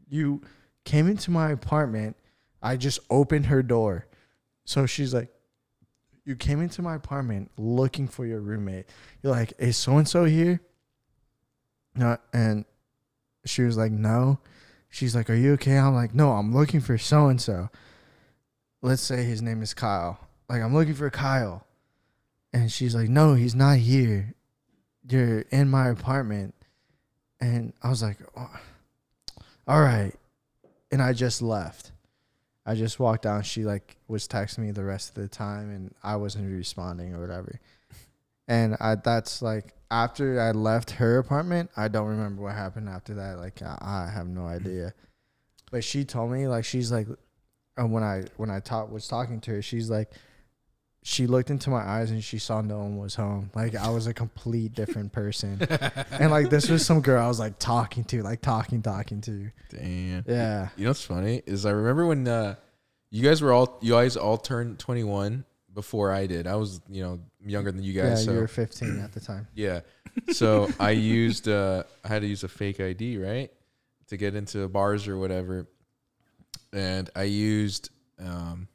"You." 0.07 0.41
came 0.85 1.07
into 1.07 1.31
my 1.31 1.51
apartment. 1.51 2.15
I 2.61 2.77
just 2.77 2.99
opened 3.09 3.47
her 3.47 3.61
door. 3.61 4.07
So 4.63 4.85
she's 4.85 5.13
like, 5.13 5.29
You 6.23 6.35
came 6.35 6.61
into 6.61 6.81
my 6.81 6.95
apartment 6.95 7.51
looking 7.57 8.07
for 8.07 8.25
your 8.25 8.39
roommate. 8.39 8.85
You're 9.21 9.33
like, 9.33 9.53
Is 9.59 9.75
so 9.75 9.97
and 9.97 10.07
so 10.07 10.23
here? 10.23 10.61
No, 11.95 12.17
and 12.31 12.65
she 13.45 13.63
was 13.63 13.77
like, 13.77 13.91
No. 13.91 14.39
She's 14.89 15.15
like, 15.15 15.29
Are 15.29 15.35
you 15.35 15.53
okay? 15.53 15.77
I'm 15.77 15.93
like, 15.93 16.15
No, 16.15 16.31
I'm 16.31 16.55
looking 16.55 16.79
for 16.79 16.97
so 16.97 17.27
and 17.27 17.41
so. 17.41 17.69
Let's 18.85 19.01
say 19.01 19.23
his 19.23 19.41
name 19.41 19.61
is 19.61 19.73
Kyle. 19.73 20.19
Like, 20.47 20.61
I'm 20.61 20.73
looking 20.73 20.93
for 20.93 21.09
Kyle. 21.09 21.65
And 22.53 22.71
she's 22.71 22.95
like, 22.95 23.09
No, 23.09 23.33
he's 23.33 23.55
not 23.55 23.77
here. 23.77 24.33
You're 25.07 25.41
in 25.51 25.69
my 25.69 25.89
apartment. 25.89 26.55
And 27.41 27.73
I 27.83 27.89
was 27.89 28.01
like, 28.01 28.17
oh, 28.37 28.59
All 29.67 29.81
right 29.81 30.13
and 30.95 31.01
I 31.01 31.11
just 31.11 31.41
left. 31.41 31.91
I 32.65 32.73
just 32.73 32.99
walked 32.99 33.23
down. 33.23 33.43
She 33.43 33.65
like 33.65 33.97
was 34.07 34.29
texting 34.29 34.59
me 34.59 34.71
the 34.71 34.85
rest 34.85 35.09
of 35.09 35.15
the 35.15 35.27
time, 35.27 35.69
and 35.69 35.93
I 36.01 36.15
wasn't 36.15 36.49
responding 36.49 37.13
or 37.13 37.19
whatever. 37.19 37.59
And 38.47 38.77
I 38.79 38.95
that's 38.95 39.41
like 39.41 39.73
after 39.91 40.39
I 40.39 40.51
left 40.51 40.91
her 40.91 41.17
apartment, 41.17 41.69
I 41.75 41.89
don't 41.89 42.07
remember 42.07 42.43
what 42.43 42.55
happened 42.55 42.87
after 42.87 43.15
that. 43.15 43.37
Like 43.37 43.61
I, 43.61 43.77
I 43.81 44.09
have 44.09 44.27
no 44.27 44.45
idea. 44.45 44.93
But 45.69 45.83
she 45.83 46.05
told 46.05 46.31
me 46.31 46.47
like 46.47 46.63
she's 46.63 46.93
like, 46.93 47.07
uh, 47.79 47.85
when 47.85 48.03
I 48.03 48.23
when 48.37 48.49
I 48.49 48.59
talk 48.59 48.91
was 48.91 49.07
talking 49.07 49.41
to 49.41 49.51
her, 49.51 49.61
she's 49.61 49.89
like, 49.89 50.11
she 51.03 51.27
looked 51.27 51.51
into 51.51 51.69
my 51.69 51.87
eyes 51.87 52.09
and 52.09 52.23
she 52.23 52.39
saw 52.39 52.61
no 52.61 52.79
one 52.79 52.97
was 52.97 53.15
home. 53.15 53.51
Like 53.53 53.75
I 53.75 53.89
was 53.89 54.07
a 54.07 54.13
complete 54.13 54.73
different 54.73 55.11
person, 55.11 55.61
and 56.11 56.31
like 56.31 56.49
this 56.49 56.69
was 56.69 56.85
some 56.85 57.01
girl 57.01 57.23
I 57.23 57.27
was 57.27 57.39
like 57.39 57.59
talking 57.59 58.03
to, 58.05 58.23
like 58.23 58.41
talking, 58.41 58.81
talking 58.81 59.21
to. 59.21 59.51
Damn. 59.69 60.23
Yeah. 60.27 60.69
You 60.75 60.85
know 60.85 60.89
what's 60.89 61.03
funny 61.03 61.43
is 61.45 61.65
I 61.65 61.71
remember 61.71 62.07
when 62.07 62.27
uh, 62.27 62.55
you 63.11 63.23
guys 63.23 63.41
were 63.41 63.51
all 63.51 63.77
you 63.81 63.93
guys 63.93 64.17
all 64.17 64.37
turned 64.37 64.79
21 64.79 65.45
before 65.75 66.11
I 66.11 66.25
did. 66.25 66.47
I 66.47 66.55
was 66.55 66.81
you 66.89 67.03
know 67.03 67.19
younger 67.45 67.71
than 67.71 67.83
you 67.83 67.93
guys. 67.93 68.03
Yeah, 68.03 68.15
guys. 68.15 68.27
you 68.27 68.33
were 68.41 68.47
15 68.47 68.99
at 68.99 69.11
the 69.11 69.19
time. 69.19 69.47
Yeah. 69.55 69.81
So 70.31 70.69
I 70.79 70.91
used 70.91 71.49
uh 71.49 71.83
I 72.03 72.07
had 72.07 72.21
to 72.21 72.27
use 72.27 72.43
a 72.43 72.47
fake 72.47 72.79
ID, 72.79 73.17
right? 73.17 73.51
To 74.07 74.17
get 74.17 74.33
into 74.33 74.67
bars 74.69 75.07
or 75.07 75.17
whatever. 75.17 75.67
And 76.75 77.09
I 77.15 77.23
used 77.23 77.89
um 78.19 78.67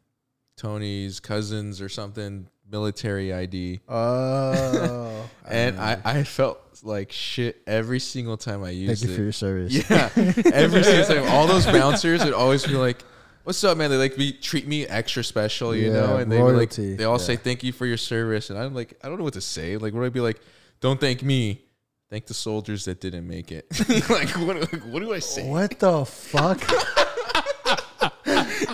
Tony's 0.56 1.20
cousins 1.20 1.80
or 1.80 1.88
something 1.88 2.48
military 2.70 3.32
ID. 3.32 3.80
Oh. 3.88 5.28
And 5.50 5.80
I, 5.80 5.98
I 6.04 6.22
felt 6.22 6.60
like 6.84 7.10
shit 7.10 7.60
every 7.66 7.98
single 7.98 8.36
time 8.36 8.62
I 8.62 8.66
thank 8.68 8.78
used 8.78 9.04
you 9.04 9.12
it. 9.12 9.16
for 9.16 9.22
your 9.22 9.32
service. 9.32 9.72
yeah. 9.90 10.08
Every 10.54 10.84
single 10.84 11.04
time. 11.06 11.24
All 11.28 11.48
those 11.48 11.66
bouncers 11.80 12.24
would 12.24 12.34
always 12.34 12.64
be 12.64 12.74
like, 12.74 13.02
What's 13.42 13.64
up, 13.64 13.76
man? 13.76 13.90
They 13.90 13.96
like 13.96 14.16
me 14.16 14.30
treat 14.32 14.68
me 14.68 14.86
extra 14.86 15.24
special, 15.24 15.74
you 15.74 15.86
Yeah, 15.88 16.00
know, 16.00 16.16
and 16.18 16.30
they 16.30 16.40
like 16.40 16.70
they 16.70 17.02
all 17.04 17.18
Yeah. 17.18 17.24
say 17.24 17.36
thank 17.36 17.64
you 17.64 17.72
for 17.72 17.84
your 17.86 17.96
service, 17.96 18.50
and 18.50 18.58
I'm 18.58 18.74
like, 18.74 18.96
I 19.02 19.08
don't 19.08 19.18
know 19.18 19.24
what 19.24 19.32
to 19.32 19.40
say. 19.40 19.76
Like, 19.76 19.92
what 19.92 20.00
would 20.00 20.06
I 20.06 20.10
be 20.10 20.20
like? 20.20 20.40
Don't 20.80 21.00
thank 21.00 21.22
me, 21.24 21.62
thank 22.10 22.26
the 22.26 22.34
soldiers 22.34 22.84
that 22.84 23.00
didn't 23.00 23.26
make 23.26 23.50
it. 23.50 23.66
like, 24.10 24.28
what? 24.46 24.60
Like, 24.72 24.82
what 24.82 25.00
do 25.00 25.12
I 25.12 25.18
say? 25.18 25.48
What 25.48 25.78
the 25.80 26.04
fuck? 26.04 26.60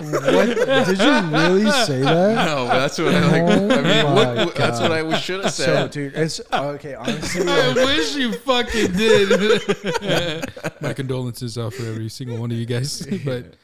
What? 0.03 0.85
Did 0.87 0.99
you 0.99 1.37
really 1.37 1.71
say 1.71 2.01
that? 2.01 2.45
No, 2.45 2.67
that's 2.67 2.97
what 2.97 3.13
I 3.13 3.31
like. 3.31 3.41
Oh 3.43 3.69
I 3.69 3.81
mean, 3.81 4.05
what, 4.15 4.35
my 4.35 4.45
what- 4.45 4.55
that's 4.55 4.79
what 4.79 4.91
I 4.91 5.17
should 5.19 5.43
have 5.43 5.53
So, 5.53 5.63
said. 5.63 5.91
dude, 5.91 6.13
it's 6.15 6.41
okay. 6.51 6.95
Honestly, 6.95 7.47
I 7.47 7.67
like, 7.67 7.75
wish 7.75 8.15
you 8.15 8.33
fucking 8.33 8.91
did. 8.93 10.45
My 10.81 10.93
condolences 10.93 11.57
out 11.57 11.73
for 11.73 11.85
every 11.85 12.09
single 12.09 12.37
one 12.37 12.51
of 12.51 12.57
you 12.57 12.65
guys. 12.65 13.05
But 13.25 13.55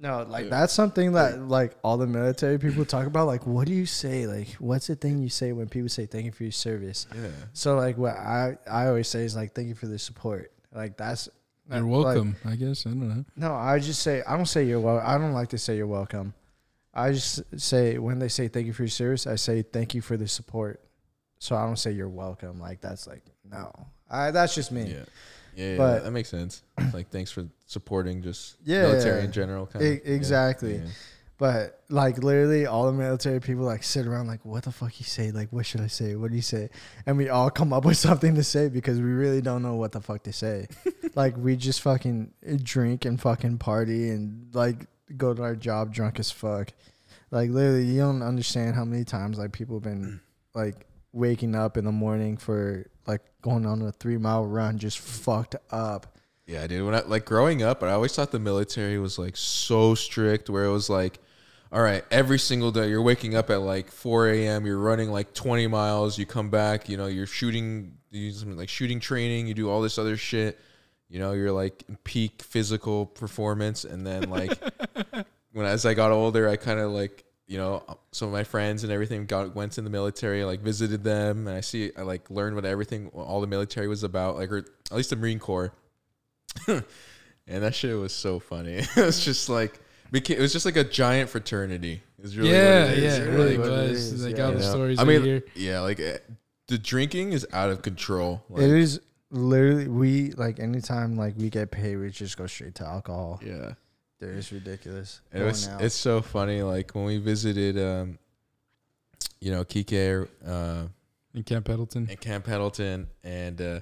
no, 0.00 0.22
like 0.28 0.48
that's 0.48 0.72
something 0.72 1.12
that 1.12 1.40
like 1.48 1.74
all 1.84 1.98
the 1.98 2.06
military 2.06 2.58
people 2.58 2.84
talk 2.86 3.06
about. 3.06 3.26
Like, 3.26 3.46
what 3.46 3.66
do 3.66 3.74
you 3.74 3.84
say? 3.86 4.26
Like, 4.26 4.48
what's 4.58 4.86
the 4.86 4.96
thing 4.96 5.18
you 5.18 5.28
say 5.28 5.52
when 5.52 5.68
people 5.68 5.88
say 5.90 6.06
thank 6.06 6.24
you 6.24 6.32
for 6.32 6.44
your 6.44 6.52
service? 6.52 7.06
yeah. 7.14 7.28
So, 7.52 7.76
like, 7.76 7.98
what 7.98 8.16
I 8.16 8.56
I 8.70 8.86
always 8.86 9.08
say 9.08 9.24
is 9.24 9.36
like 9.36 9.54
thank 9.54 9.68
you 9.68 9.74
for 9.74 9.86
the 9.86 9.98
support. 9.98 10.52
Like 10.74 10.96
that's 10.96 11.28
you're 11.76 11.82
like, 11.82 12.04
welcome, 12.04 12.36
I 12.44 12.56
guess. 12.56 12.86
I 12.86 12.90
don't 12.90 13.08
know. 13.08 13.24
No, 13.36 13.54
I 13.54 13.78
just 13.78 14.02
say 14.02 14.22
I 14.26 14.36
don't 14.36 14.46
say 14.46 14.64
you're 14.64 14.80
well. 14.80 14.98
I 15.04 15.16
don't 15.18 15.32
like 15.32 15.48
to 15.50 15.58
say 15.58 15.76
you're 15.76 15.86
welcome. 15.86 16.34
I 16.92 17.12
just 17.12 17.42
say 17.56 17.98
when 17.98 18.18
they 18.18 18.28
say 18.28 18.48
thank 18.48 18.66
you 18.66 18.72
for 18.72 18.82
your 18.82 18.88
service, 18.90 19.26
I 19.26 19.36
say 19.36 19.62
thank 19.62 19.94
you 19.94 20.00
for 20.02 20.16
the 20.16 20.26
support. 20.28 20.80
So 21.38 21.54
I 21.56 21.64
don't 21.64 21.78
say 21.78 21.92
you're 21.92 22.08
welcome. 22.08 22.58
Like 22.60 22.80
that's 22.80 23.06
like 23.06 23.22
no. 23.50 23.72
I 24.10 24.30
that's 24.32 24.54
just 24.54 24.72
me. 24.72 24.82
Yeah. 24.90 25.04
Yeah, 25.56 25.70
yeah, 25.72 25.76
But- 25.78 26.04
that 26.04 26.10
makes 26.12 26.28
sense. 26.28 26.62
Like, 26.94 27.10
thanks 27.10 27.30
for 27.32 27.44
supporting 27.66 28.22
just 28.22 28.56
Yeah, 28.64 28.82
military 28.82 29.18
yeah. 29.18 29.24
in 29.24 29.32
general. 29.32 29.66
Kind 29.66 29.84
E- 29.84 29.94
of. 29.94 30.00
exactly. 30.06 30.80
But 31.40 31.80
like 31.88 32.18
literally 32.18 32.66
all 32.66 32.84
the 32.84 32.92
military 32.92 33.40
people 33.40 33.64
like 33.64 33.82
sit 33.82 34.06
around 34.06 34.26
like 34.26 34.44
what 34.44 34.64
the 34.64 34.72
fuck 34.72 35.00
you 35.00 35.06
say? 35.06 35.30
Like 35.30 35.50
what 35.50 35.64
should 35.64 35.80
I 35.80 35.86
say? 35.86 36.14
What 36.14 36.28
do 36.28 36.36
you 36.36 36.42
say? 36.42 36.68
And 37.06 37.16
we 37.16 37.30
all 37.30 37.48
come 37.48 37.72
up 37.72 37.84
with 37.86 37.96
something 37.96 38.34
to 38.34 38.44
say 38.44 38.68
because 38.68 39.00
we 39.00 39.08
really 39.08 39.40
don't 39.40 39.62
know 39.62 39.76
what 39.76 39.92
the 39.92 40.02
fuck 40.02 40.22
to 40.24 40.34
say. 40.34 40.68
like 41.14 41.38
we 41.38 41.56
just 41.56 41.80
fucking 41.80 42.34
drink 42.62 43.06
and 43.06 43.18
fucking 43.18 43.56
party 43.56 44.10
and 44.10 44.54
like 44.54 44.86
go 45.16 45.32
to 45.32 45.42
our 45.42 45.56
job 45.56 45.94
drunk 45.94 46.18
as 46.18 46.30
fuck. 46.30 46.74
Like 47.30 47.48
literally 47.48 47.86
you 47.86 48.00
don't 48.00 48.20
understand 48.20 48.74
how 48.74 48.84
many 48.84 49.04
times 49.04 49.38
like 49.38 49.52
people 49.52 49.76
have 49.76 49.84
been 49.84 50.20
like 50.54 50.86
waking 51.14 51.54
up 51.54 51.78
in 51.78 51.86
the 51.86 51.92
morning 51.92 52.36
for 52.36 52.86
like 53.06 53.22
going 53.40 53.64
on 53.64 53.80
a 53.80 53.92
three 53.92 54.18
mile 54.18 54.44
run 54.44 54.76
just 54.76 54.98
fucked 54.98 55.56
up. 55.70 56.18
Yeah, 56.46 56.66
dude. 56.66 56.84
When 56.84 56.94
I 56.94 57.00
like 57.00 57.24
growing 57.24 57.62
up, 57.62 57.82
I 57.82 57.92
always 57.92 58.14
thought 58.14 58.30
the 58.30 58.38
military 58.38 58.98
was 58.98 59.18
like 59.18 59.38
so 59.38 59.94
strict, 59.94 60.50
where 60.50 60.64
it 60.64 60.72
was 60.72 60.90
like, 60.90 61.18
all 61.72 61.82
right, 61.82 62.04
every 62.10 62.38
single 62.38 62.72
day 62.72 62.88
you're 62.88 63.02
waking 63.02 63.36
up 63.36 63.48
at 63.50 63.60
like 63.60 63.90
4 63.90 64.28
a.m. 64.30 64.66
You're 64.66 64.78
running 64.78 65.12
like 65.12 65.32
20 65.34 65.68
miles. 65.68 66.18
You 66.18 66.26
come 66.26 66.50
back, 66.50 66.88
you 66.88 66.96
know, 66.96 67.06
you're 67.06 67.26
shooting, 67.26 67.92
you 68.10 68.30
do 68.30 68.36
something 68.36 68.56
like 68.56 68.68
shooting 68.68 68.98
training. 68.98 69.46
You 69.46 69.54
do 69.54 69.70
all 69.70 69.80
this 69.80 69.96
other 69.96 70.16
shit. 70.16 70.58
You 71.08 71.20
know, 71.20 71.32
you're 71.32 71.52
like 71.52 71.84
peak 72.04 72.42
physical 72.42 73.06
performance, 73.06 73.84
and 73.84 74.06
then 74.06 74.30
like 74.30 74.52
when 75.52 75.66
as 75.66 75.84
I 75.86 75.94
got 75.94 76.12
older, 76.12 76.48
I 76.48 76.56
kind 76.56 76.78
of 76.80 76.92
like 76.92 77.24
you 77.46 77.58
know 77.58 77.82
uh, 77.88 77.94
some 78.12 78.28
of 78.28 78.32
my 78.32 78.44
friends 78.44 78.84
and 78.84 78.92
everything 78.92 79.26
got 79.26 79.54
went 79.54 79.76
in 79.76 79.84
the 79.84 79.90
military, 79.90 80.44
like 80.44 80.60
visited 80.60 81.02
them, 81.02 81.48
and 81.48 81.56
I 81.56 81.62
see 81.62 81.90
I 81.96 82.02
like 82.02 82.30
learned 82.30 82.54
what 82.54 82.64
everything 82.64 83.08
all 83.08 83.40
the 83.40 83.48
military 83.48 83.88
was 83.88 84.04
about, 84.04 84.36
like 84.36 84.52
or 84.52 84.58
at 84.58 84.96
least 84.96 85.10
the 85.10 85.16
Marine 85.16 85.40
Corps. 85.40 85.72
and 86.68 86.84
that 87.46 87.74
shit 87.74 87.96
was 87.96 88.12
so 88.12 88.38
funny. 88.38 88.74
it 88.96 88.96
was 88.96 89.24
just 89.24 89.48
like 89.48 89.80
beca- 90.12 90.36
it 90.36 90.40
was 90.40 90.52
just 90.52 90.64
like 90.66 90.76
a 90.76 90.84
giant 90.84 91.30
fraternity. 91.30 92.02
Is 92.22 92.36
really 92.36 92.50
yeah, 92.50 92.82
what 92.84 92.90
it 92.92 92.98
is. 92.98 93.18
yeah, 93.18 93.24
it 93.24 93.28
really 93.28 93.56
really 93.56 93.58
what 93.58 93.68
it 93.68 93.90
was. 93.90 94.12
is, 94.12 94.24
Like 94.26 94.36
yeah. 94.36 94.44
all 94.44 94.52
the 94.52 94.62
stories 94.62 94.98
I 94.98 95.02
I 95.02 95.04
mean, 95.06 95.22
hear. 95.24 95.42
yeah, 95.54 95.80
like 95.80 95.98
eh, 96.00 96.18
the 96.68 96.78
drinking 96.78 97.32
is 97.32 97.46
out 97.52 97.70
of 97.70 97.82
control. 97.82 98.42
Like, 98.50 98.62
it 98.64 98.70
is 98.70 99.00
literally 99.30 99.88
we 99.88 100.32
like 100.32 100.60
anytime 100.60 101.16
like 101.16 101.34
we 101.38 101.48
get 101.50 101.70
paid, 101.70 101.96
we 101.96 102.10
just 102.10 102.36
go 102.36 102.46
straight 102.46 102.74
to 102.76 102.86
alcohol. 102.86 103.40
Yeah. 103.44 103.74
Dude, 104.20 104.36
it's 104.36 104.52
ridiculous. 104.52 105.22
It 105.32 105.42
was, 105.42 105.66
it's 105.80 105.94
so 105.94 106.20
funny. 106.20 106.62
Like 106.62 106.94
when 106.94 107.04
we 107.06 107.16
visited, 107.16 107.78
um, 107.78 108.18
you 109.40 109.50
know, 109.50 109.64
Kike 109.64 110.28
uh, 110.46 110.88
In 111.32 111.42
Camp 111.42 111.64
Pendleton. 111.64 112.06
in 112.10 112.16
Camp 112.18 112.44
Pendleton, 112.44 113.06
and 113.24 113.60
uh, 113.62 113.80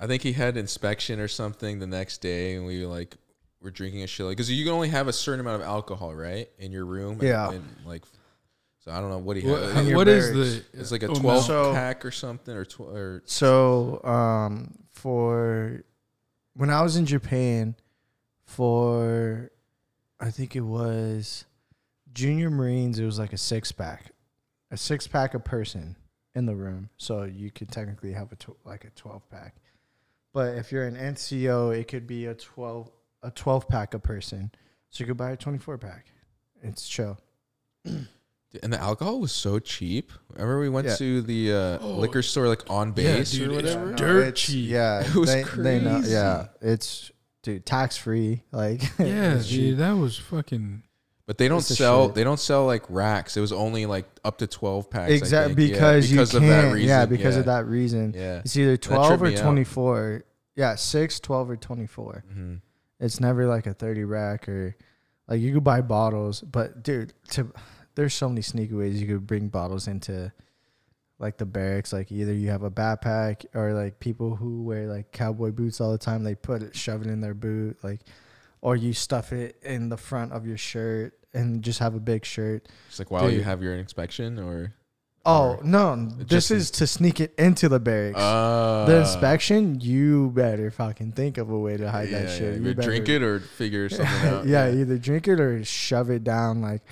I 0.00 0.08
think 0.08 0.22
he 0.22 0.32
had 0.32 0.56
inspection 0.56 1.20
or 1.20 1.28
something 1.28 1.78
the 1.78 1.86
next 1.86 2.18
day, 2.18 2.56
and 2.56 2.66
we 2.66 2.84
like 2.84 3.14
were 3.60 3.70
drinking 3.70 4.02
a 4.02 4.06
shit 4.06 4.28
because 4.28 4.50
you 4.50 4.64
can 4.64 4.72
only 4.74 4.88
have 4.88 5.08
a 5.08 5.12
certain 5.12 5.40
amount 5.40 5.62
of 5.62 5.68
alcohol, 5.68 6.14
right, 6.14 6.48
in 6.58 6.72
your 6.72 6.84
room. 6.84 7.18
Yeah. 7.22 7.46
And, 7.48 7.56
and, 7.56 7.86
like, 7.86 8.02
so 8.80 8.90
I 8.92 9.00
don't 9.00 9.10
know 9.10 9.18
what 9.18 9.36
he 9.36 9.48
What, 9.48 9.62
had. 9.72 9.94
what 9.94 10.08
is 10.08 10.32
the? 10.32 10.80
It's 10.80 10.92
like 10.92 11.02
a 11.02 11.08
oh, 11.08 11.14
twelve 11.14 11.44
So- 11.44 11.72
pack 11.72 12.04
or 12.04 12.10
something, 12.10 12.54
or 12.54 12.64
tw- 12.64 12.80
or 12.80 13.22
so 13.24 14.00
um 14.04 14.74
for 14.92 15.82
when 16.54 16.70
I 16.70 16.82
was 16.82 16.96
in 16.96 17.04
Japan 17.06 17.74
for 18.44 19.50
I 20.20 20.30
think 20.30 20.56
it 20.56 20.60
was 20.62 21.44
junior 22.14 22.48
Marines, 22.50 22.98
it 22.98 23.04
was 23.04 23.18
like 23.18 23.32
a 23.32 23.38
six 23.38 23.72
pack. 23.72 24.12
A 24.70 24.76
six 24.76 25.06
pack 25.06 25.34
a 25.34 25.38
person 25.40 25.96
in 26.34 26.46
the 26.46 26.54
room. 26.56 26.88
So 26.96 27.24
you 27.24 27.50
could 27.50 27.70
technically 27.70 28.12
have 28.12 28.32
a 28.32 28.36
tw- 28.36 28.56
like 28.64 28.84
a 28.84 28.90
12 28.90 29.28
pack. 29.30 29.54
But 30.32 30.56
if 30.56 30.72
you're 30.72 30.84
an 30.86 30.96
NCO, 30.96 31.78
it 31.78 31.88
could 31.88 32.06
be 32.06 32.26
a 32.26 32.34
12 32.34 32.90
a 33.22 33.30
12 33.30 33.68
pack 33.68 33.94
a 33.94 33.98
person. 33.98 34.50
So 34.90 35.02
you 35.02 35.06
could 35.08 35.16
buy 35.16 35.30
a 35.32 35.36
24 35.36 35.78
pack. 35.78 36.06
It's 36.62 36.86
chill. 36.88 37.18
and 37.84 38.72
the 38.72 38.80
alcohol 38.80 39.20
was 39.20 39.32
so 39.32 39.58
cheap. 39.58 40.12
Remember 40.32 40.58
we 40.60 40.68
went 40.68 40.86
Yeah. 40.86 40.96
to 40.96 41.22
the 41.22 41.52
uh, 41.52 41.78
Oh. 41.80 41.94
liquor 41.98 42.22
store 42.22 42.48
like 42.48 42.68
on 42.70 42.88
Yeah, 42.88 42.92
base 42.94 43.32
dude, 43.32 43.50
or 43.50 43.58
it's 43.60 44.00
dirt 44.00 44.20
it's- 44.28 44.40
cheap. 44.40 44.70
Yeah, 44.70 45.00
It 45.06 45.14
was 45.14 45.28
they, 45.32 45.42
they 45.42 45.80
know. 45.80 45.96
crazy. 45.96 46.12
Yeah, 46.12 46.46
it's 46.60 47.10
dude 47.42 47.66
tax 47.66 47.96
free. 47.96 48.42
Like 48.52 48.82
Yeah, 48.98 49.34
it's 49.34 49.48
cheap. 49.48 49.60
dude, 49.60 49.78
that 49.78 49.92
was 49.92 50.16
fucking. 50.16 50.82
But 51.26 51.38
they 51.38 51.48
don't 51.48 51.58
It's 51.58 51.76
sell. 51.76 52.08
They 52.08 52.22
don't 52.22 52.38
sell 52.38 52.66
like 52.66 52.84
racks. 52.88 53.36
It 53.36 53.40
was 53.40 53.50
only 53.52 53.84
like 53.84 54.06
up 54.24 54.38
to 54.38 54.46
twelve 54.46 54.88
packs. 54.90 55.10
Exactly 55.12 55.54
think. 55.56 55.70
Yeah, 55.70 55.74
because, 55.74 56.10
because 56.10 56.32
you 56.32 56.38
of 56.38 56.44
can't. 56.44 56.66
that 56.68 56.72
reason. 56.72 56.88
Yeah, 56.88 57.06
because 57.06 57.34
yeah. 57.34 57.40
of 57.40 57.46
that 57.46 57.66
reason. 57.66 58.14
Yeah. 58.16 58.38
It's 58.38 58.56
either 58.56 58.76
12 58.76 59.22
or 59.22 59.32
24. 59.32 60.24
Yeah, 60.54 60.76
6, 60.76 61.20
12, 61.20 61.50
or 61.50 61.56
24. 61.56 62.24
hmm 62.32 62.54
It's 62.98 63.20
never 63.20 63.46
like 63.46 63.66
a 63.66 63.74
30 63.74 64.04
rack 64.04 64.48
or 64.48 64.76
like 65.28 65.40
you 65.40 65.52
could 65.52 65.64
buy 65.64 65.80
bottles, 65.80 66.40
but 66.40 66.82
dude, 66.82 67.12
to 67.30 67.52
there's 67.94 68.14
so 68.14 68.28
many 68.28 68.42
sneaky 68.42 68.74
ways 68.74 69.00
you 69.00 69.08
could 69.08 69.26
bring 69.26 69.48
bottles 69.48 69.88
into 69.88 70.32
like 71.18 71.38
the 71.38 71.46
barracks. 71.46 71.92
Like 71.92 72.12
either 72.12 72.32
you 72.32 72.50
have 72.50 72.62
a 72.62 72.70
backpack 72.70 73.46
or 73.54 73.72
like 73.72 73.98
people 74.00 74.36
who 74.36 74.62
wear 74.62 74.86
like 74.86 75.12
cowboy 75.12 75.50
boots 75.50 75.80
all 75.80 75.92
the 75.92 75.98
time, 75.98 76.22
they 76.22 76.34
put 76.34 76.62
it, 76.62 76.76
shove 76.76 77.02
it 77.02 77.08
in 77.08 77.20
their 77.20 77.34
boot, 77.34 77.78
like, 77.82 78.00
or 78.60 78.76
you 78.76 78.92
stuff 78.92 79.32
it 79.32 79.56
in 79.62 79.88
the 79.88 79.96
front 79.96 80.32
of 80.32 80.46
your 80.46 80.56
shirt 80.56 81.14
and 81.34 81.62
just 81.62 81.78
have 81.78 81.94
a 81.94 82.00
big 82.00 82.24
shirt. 82.24 82.68
It's 82.88 82.98
like 82.98 83.10
while 83.10 83.30
you 83.30 83.42
have 83.42 83.62
your 83.62 83.74
inspection 83.76 84.38
or. 84.38 84.74
Oh 85.28 85.58
no! 85.64 85.96
This 86.18 86.26
just 86.28 86.50
is 86.52 86.70
to 86.72 86.86
sneak 86.86 87.20
it 87.20 87.34
into 87.36 87.68
the 87.68 87.80
barracks. 87.80 88.18
Uh, 88.18 88.84
the 88.86 89.00
inspection, 89.00 89.80
you 89.80 90.30
better 90.30 90.70
fucking 90.70 91.12
think 91.12 91.36
of 91.36 91.50
a 91.50 91.58
way 91.58 91.76
to 91.76 91.90
hide 91.90 92.08
yeah, 92.10 92.22
that 92.22 92.30
shit. 92.30 92.54
yeah. 92.54 92.60
You 92.62 92.70
Either 92.70 92.82
drink 92.82 93.08
it 93.08 93.22
or 93.22 93.40
figure 93.40 93.88
something 93.90 94.06
out. 94.28 94.46
yeah, 94.46 94.70
either 94.70 94.96
drink 94.98 95.26
it 95.26 95.40
or 95.40 95.64
shove 95.64 96.10
it 96.10 96.22
down 96.22 96.62
like 96.62 96.82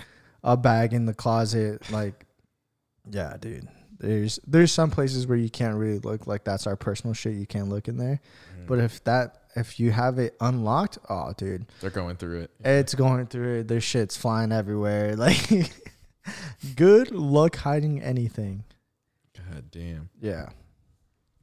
a 0.42 0.56
bag 0.56 0.92
in 0.92 1.06
the 1.06 1.14
closet. 1.14 1.88
Like, 1.92 2.26
yeah, 3.10 3.36
dude. 3.40 3.68
There's 4.00 4.40
there's 4.46 4.72
some 4.72 4.90
places 4.90 5.26
where 5.28 5.38
you 5.38 5.48
can't 5.48 5.76
really 5.76 6.00
look 6.00 6.26
like 6.26 6.42
that's 6.44 6.66
our 6.66 6.76
personal 6.76 7.14
shit. 7.14 7.34
You 7.34 7.46
can't 7.46 7.68
look 7.68 7.86
in 7.86 7.96
there. 7.96 8.20
Mhm. 8.58 8.66
But 8.66 8.80
if 8.80 9.02
that 9.04 9.42
if 9.54 9.78
you 9.78 9.92
have 9.92 10.18
it 10.18 10.36
unlocked, 10.40 10.98
oh, 11.08 11.32
dude, 11.36 11.66
They're 11.80 11.88
going 11.90 12.16
through 12.16 12.40
it. 12.40 12.50
it's 12.64 12.94
going 12.94 13.26
through 13.28 13.60
it. 13.60 13.68
Their 13.68 13.80
shit's 13.80 14.16
flying 14.16 14.50
everywhere. 14.50 15.14
Like, 15.16 15.70
good 16.76 17.10
luck 17.10 17.56
hiding 17.56 18.02
anything. 18.02 18.64
God 19.36 19.70
damn, 19.70 20.08
Yeah. 20.20 20.48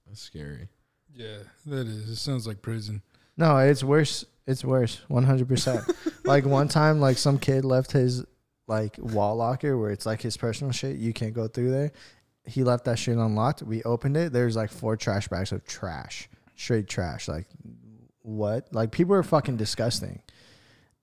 that's 0.07 0.21
scary. 0.21 0.69
Yeah, 1.13 1.37
that 1.65 1.87
is. 1.87 2.09
It 2.09 2.15
sounds 2.15 2.47
like 2.47 2.61
prison. 2.61 3.01
No, 3.37 3.57
it's 3.57 3.83
worse. 3.83 4.25
It's 4.47 4.63
worse. 4.63 5.01
One 5.07 5.23
hundred 5.23 5.47
percent. 5.47 5.83
Like 6.23 6.45
one 6.45 6.67
time, 6.67 6.99
like 7.01 7.17
some 7.17 7.39
kid 7.39 7.65
left 7.65 7.91
his 7.91 8.23
like 8.67 8.95
wall 8.99 9.35
locker 9.37 9.75
where 9.77 9.89
it's 9.89 10.05
like 10.05 10.21
his 10.21 10.37
personal 10.37 10.71
shit. 10.71 10.97
You 10.97 11.13
can't 11.13 11.33
go 11.33 11.47
through 11.47 11.71
there. 11.71 11.91
He 12.45 12.63
left 12.63 12.85
that 12.85 12.99
shit 12.99 13.17
unlocked. 13.17 13.63
We 13.63 13.81
opened 13.83 14.15
it. 14.17 14.31
There's 14.31 14.55
like 14.55 14.69
four 14.71 14.95
trash 14.95 15.27
bags 15.27 15.51
of 15.51 15.65
trash, 15.65 16.29
straight 16.55 16.87
trash. 16.87 17.27
Like 17.27 17.47
what? 18.21 18.71
Like 18.71 18.91
people 18.91 19.15
are 19.15 19.23
fucking 19.23 19.57
disgusting. 19.57 20.21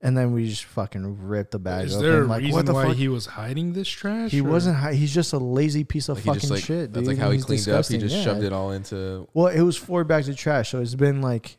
And 0.00 0.16
then 0.16 0.32
we 0.32 0.48
just 0.48 0.64
fucking 0.64 1.26
ripped 1.26 1.50
the 1.50 1.58
bag 1.58 1.86
Is 1.86 1.96
open. 1.96 2.06
there 2.08 2.22
a 2.22 2.24
like 2.26 2.40
reason 2.42 2.54
what 2.54 2.66
the 2.66 2.72
why 2.72 2.86
fuck? 2.86 2.96
he 2.96 3.08
was 3.08 3.26
hiding 3.26 3.72
this 3.72 3.88
trash? 3.88 4.30
He 4.30 4.40
or- 4.40 4.44
wasn't. 4.48 4.76
Hi- 4.76 4.94
he's 4.94 5.12
just 5.12 5.32
a 5.32 5.38
lazy 5.38 5.82
piece 5.82 6.08
of 6.08 6.18
Like 6.18 6.22
he 6.24 6.28
fucking 6.28 6.40
just 6.40 6.50
like 6.52 6.62
shit. 6.64 6.92
that's 6.92 7.06
dude, 7.06 7.16
like 7.16 7.18
how 7.18 7.30
he 7.30 7.36
he's 7.38 7.44
cleaned 7.44 7.62
up. 7.62 7.66
He 7.66 7.98
disgusting, 7.98 8.00
just 8.00 8.14
yeah. 8.16 8.22
shoved 8.22 8.44
it 8.44 8.52
all 8.52 8.70
into. 8.70 9.26
Well, 9.34 9.48
it 9.48 9.60
was 9.62 9.76
four 9.76 10.04
bags 10.04 10.28
of 10.28 10.36
trash, 10.36 10.70
so 10.70 10.80
it's 10.80 10.94
been 10.94 11.20
like, 11.20 11.58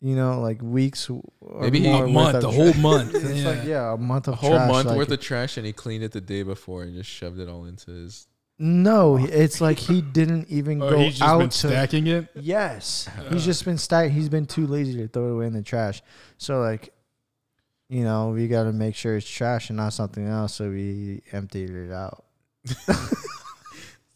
you 0.00 0.16
know, 0.16 0.40
like 0.40 0.62
weeks. 0.62 1.10
Or 1.10 1.22
Maybe 1.60 1.80
he- 1.80 1.88
more 1.92 2.04
a 2.04 2.06
worth 2.06 2.14
month, 2.14 2.36
of 2.36 2.44
a 2.44 2.46
tra- 2.46 2.52
whole 2.52 2.72
month. 2.74 3.14
It's 3.14 3.24
yeah. 3.42 3.48
like 3.48 3.64
yeah, 3.66 3.92
a 3.92 3.96
month 3.98 4.28
of 4.28 4.32
A 4.34 4.36
whole 4.38 4.50
trash, 4.50 4.70
month 4.70 4.86
like- 4.88 4.96
worth 4.96 5.10
of 5.10 5.20
trash, 5.20 5.56
and 5.58 5.66
he 5.66 5.74
cleaned 5.74 6.04
it 6.04 6.12
the 6.12 6.22
day 6.22 6.42
before 6.44 6.84
and 6.84 6.94
just 6.94 7.10
shoved 7.10 7.38
it 7.38 7.50
all 7.50 7.66
into 7.66 7.90
his. 7.90 8.28
No, 8.58 9.16
he- 9.16 9.28
it's 9.28 9.60
like 9.60 9.78
he 9.78 10.00
didn't 10.00 10.48
even 10.48 10.80
Or 10.82 10.86
oh, 10.86 10.90
go 10.92 10.96
Oh, 10.96 11.00
he's 11.00 11.18
just 11.18 11.22
out 11.22 11.38
been 11.40 11.48
to. 11.50 11.56
stacking 11.68 12.06
it. 12.06 12.28
Yes, 12.34 13.10
he's 13.28 13.42
uh. 13.42 13.44
just 13.44 13.66
been 13.66 13.76
stack. 13.76 14.10
He's 14.10 14.30
been 14.30 14.46
too 14.46 14.66
lazy 14.66 14.94
to 15.00 15.06
throw 15.08 15.28
it 15.28 15.32
away 15.34 15.46
in 15.48 15.52
the 15.52 15.60
trash. 15.62 16.00
So 16.38 16.60
like, 16.62 16.94
you 17.88 18.04
know, 18.04 18.30
we 18.30 18.48
got 18.48 18.64
to 18.64 18.72
make 18.72 18.94
sure 18.94 19.16
it's 19.16 19.28
trash 19.28 19.70
and 19.70 19.76
not 19.76 19.92
something 19.92 20.26
else. 20.26 20.54
So 20.54 20.70
we 20.70 21.22
emptied 21.32 21.70
it 21.70 21.92
out. 21.92 22.24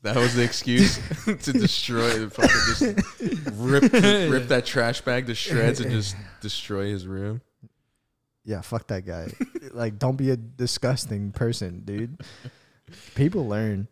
That 0.03 0.17
was 0.17 0.35
the 0.35 0.43
excuse 0.43 0.97
to 1.25 1.53
destroy 1.53 2.11
the 2.19 2.29
fucking 2.29 2.51
just 2.67 3.53
rip 3.55 3.83
rip 4.33 4.49
that 4.49 4.67
trash 4.67 5.01
bag 5.01 5.27
to 5.27 5.35
shreds 5.35 5.79
and 5.79 5.93
just 5.93 6.17
destroy 6.41 6.87
his 6.87 7.07
room. 7.07 7.41
Yeah, 8.45 8.63
fuck 8.63 8.89
that 8.89 9.07
guy. 9.07 9.29
like, 9.71 10.01
don't 10.01 10.17
be 10.17 10.31
a 10.31 10.37
disgusting 10.37 11.31
person, 11.31 11.83
dude. 11.85 12.21
People 13.15 13.47
learn. 13.47 13.87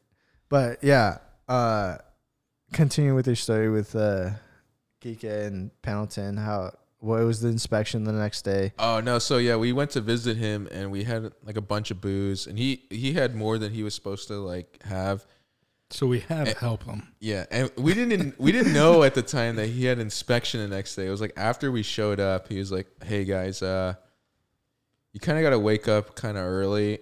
But 0.48 0.82
yeah, 0.82 1.18
uh 1.48 1.98
continue 2.72 3.14
with 3.14 3.28
your 3.28 3.36
story 3.36 3.70
with 3.70 3.94
uh 3.94 4.30
Kika 5.00 5.46
and 5.46 5.70
Pendleton, 5.80 6.36
how 6.36 6.72
what 7.00 7.24
was 7.24 7.40
the 7.40 7.48
inspection 7.48 8.04
the 8.04 8.12
next 8.12 8.42
day? 8.42 8.72
Oh 8.78 9.00
no! 9.00 9.18
So 9.18 9.38
yeah, 9.38 9.56
we 9.56 9.72
went 9.72 9.90
to 9.92 10.00
visit 10.00 10.36
him, 10.36 10.68
and 10.70 10.90
we 10.90 11.04
had 11.04 11.32
like 11.42 11.56
a 11.56 11.62
bunch 11.62 11.90
of 11.90 12.00
booze, 12.00 12.46
and 12.46 12.58
he 12.58 12.84
he 12.90 13.14
had 13.14 13.34
more 13.34 13.58
than 13.58 13.72
he 13.72 13.82
was 13.82 13.94
supposed 13.94 14.28
to 14.28 14.34
like 14.34 14.82
have. 14.84 15.26
So 15.92 16.06
we 16.06 16.20
had 16.20 16.46
to 16.46 16.56
help 16.58 16.84
him. 16.84 17.08
Yeah, 17.18 17.46
and 17.50 17.70
we 17.76 17.94
didn't 17.94 18.38
we 18.38 18.52
didn't 18.52 18.74
know 18.74 19.02
at 19.02 19.14
the 19.14 19.22
time 19.22 19.56
that 19.56 19.66
he 19.66 19.86
had 19.86 19.98
inspection 19.98 20.60
the 20.60 20.68
next 20.68 20.94
day. 20.94 21.06
It 21.06 21.10
was 21.10 21.20
like 21.20 21.32
after 21.36 21.72
we 21.72 21.82
showed 21.82 22.20
up, 22.20 22.48
he 22.48 22.58
was 22.58 22.70
like, 22.70 22.86
"Hey 23.02 23.24
guys, 23.24 23.62
uh, 23.62 23.94
you 25.12 25.20
kind 25.20 25.38
of 25.38 25.42
got 25.42 25.50
to 25.50 25.58
wake 25.58 25.88
up 25.88 26.14
kind 26.14 26.36
of 26.36 26.44
early," 26.44 27.00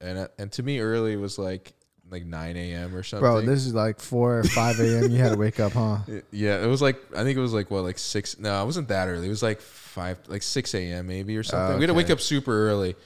and 0.00 0.18
uh, 0.18 0.28
and 0.38 0.50
to 0.52 0.62
me, 0.62 0.80
early 0.80 1.16
was 1.16 1.38
like 1.38 1.74
like 2.10 2.24
nine 2.24 2.56
a.m. 2.56 2.94
or 2.94 3.02
something. 3.02 3.22
Bro, 3.22 3.42
this 3.42 3.66
is 3.66 3.74
like 3.74 4.00
four 4.00 4.40
or 4.40 4.44
five 4.44 4.78
AM. 4.80 5.10
You 5.10 5.18
had 5.18 5.32
to 5.32 5.38
wake 5.38 5.60
up, 5.60 5.72
huh? 5.72 5.98
Yeah, 6.30 6.62
it 6.62 6.66
was 6.66 6.80
like 6.82 6.96
I 7.16 7.22
think 7.24 7.36
it 7.36 7.40
was 7.40 7.52
like 7.52 7.70
what 7.70 7.82
like 7.84 7.98
six. 7.98 8.38
No, 8.38 8.62
it 8.62 8.66
wasn't 8.66 8.88
that 8.88 9.08
early. 9.08 9.26
It 9.26 9.30
was 9.30 9.42
like 9.42 9.60
five, 9.60 10.18
like 10.28 10.42
six 10.42 10.74
a.m. 10.74 11.06
maybe 11.06 11.36
or 11.36 11.42
something. 11.42 11.76
We 11.76 11.82
had 11.82 11.88
to 11.88 11.94
wake 11.94 12.10
up 12.10 12.20
super 12.20 12.68
early, 12.68 12.96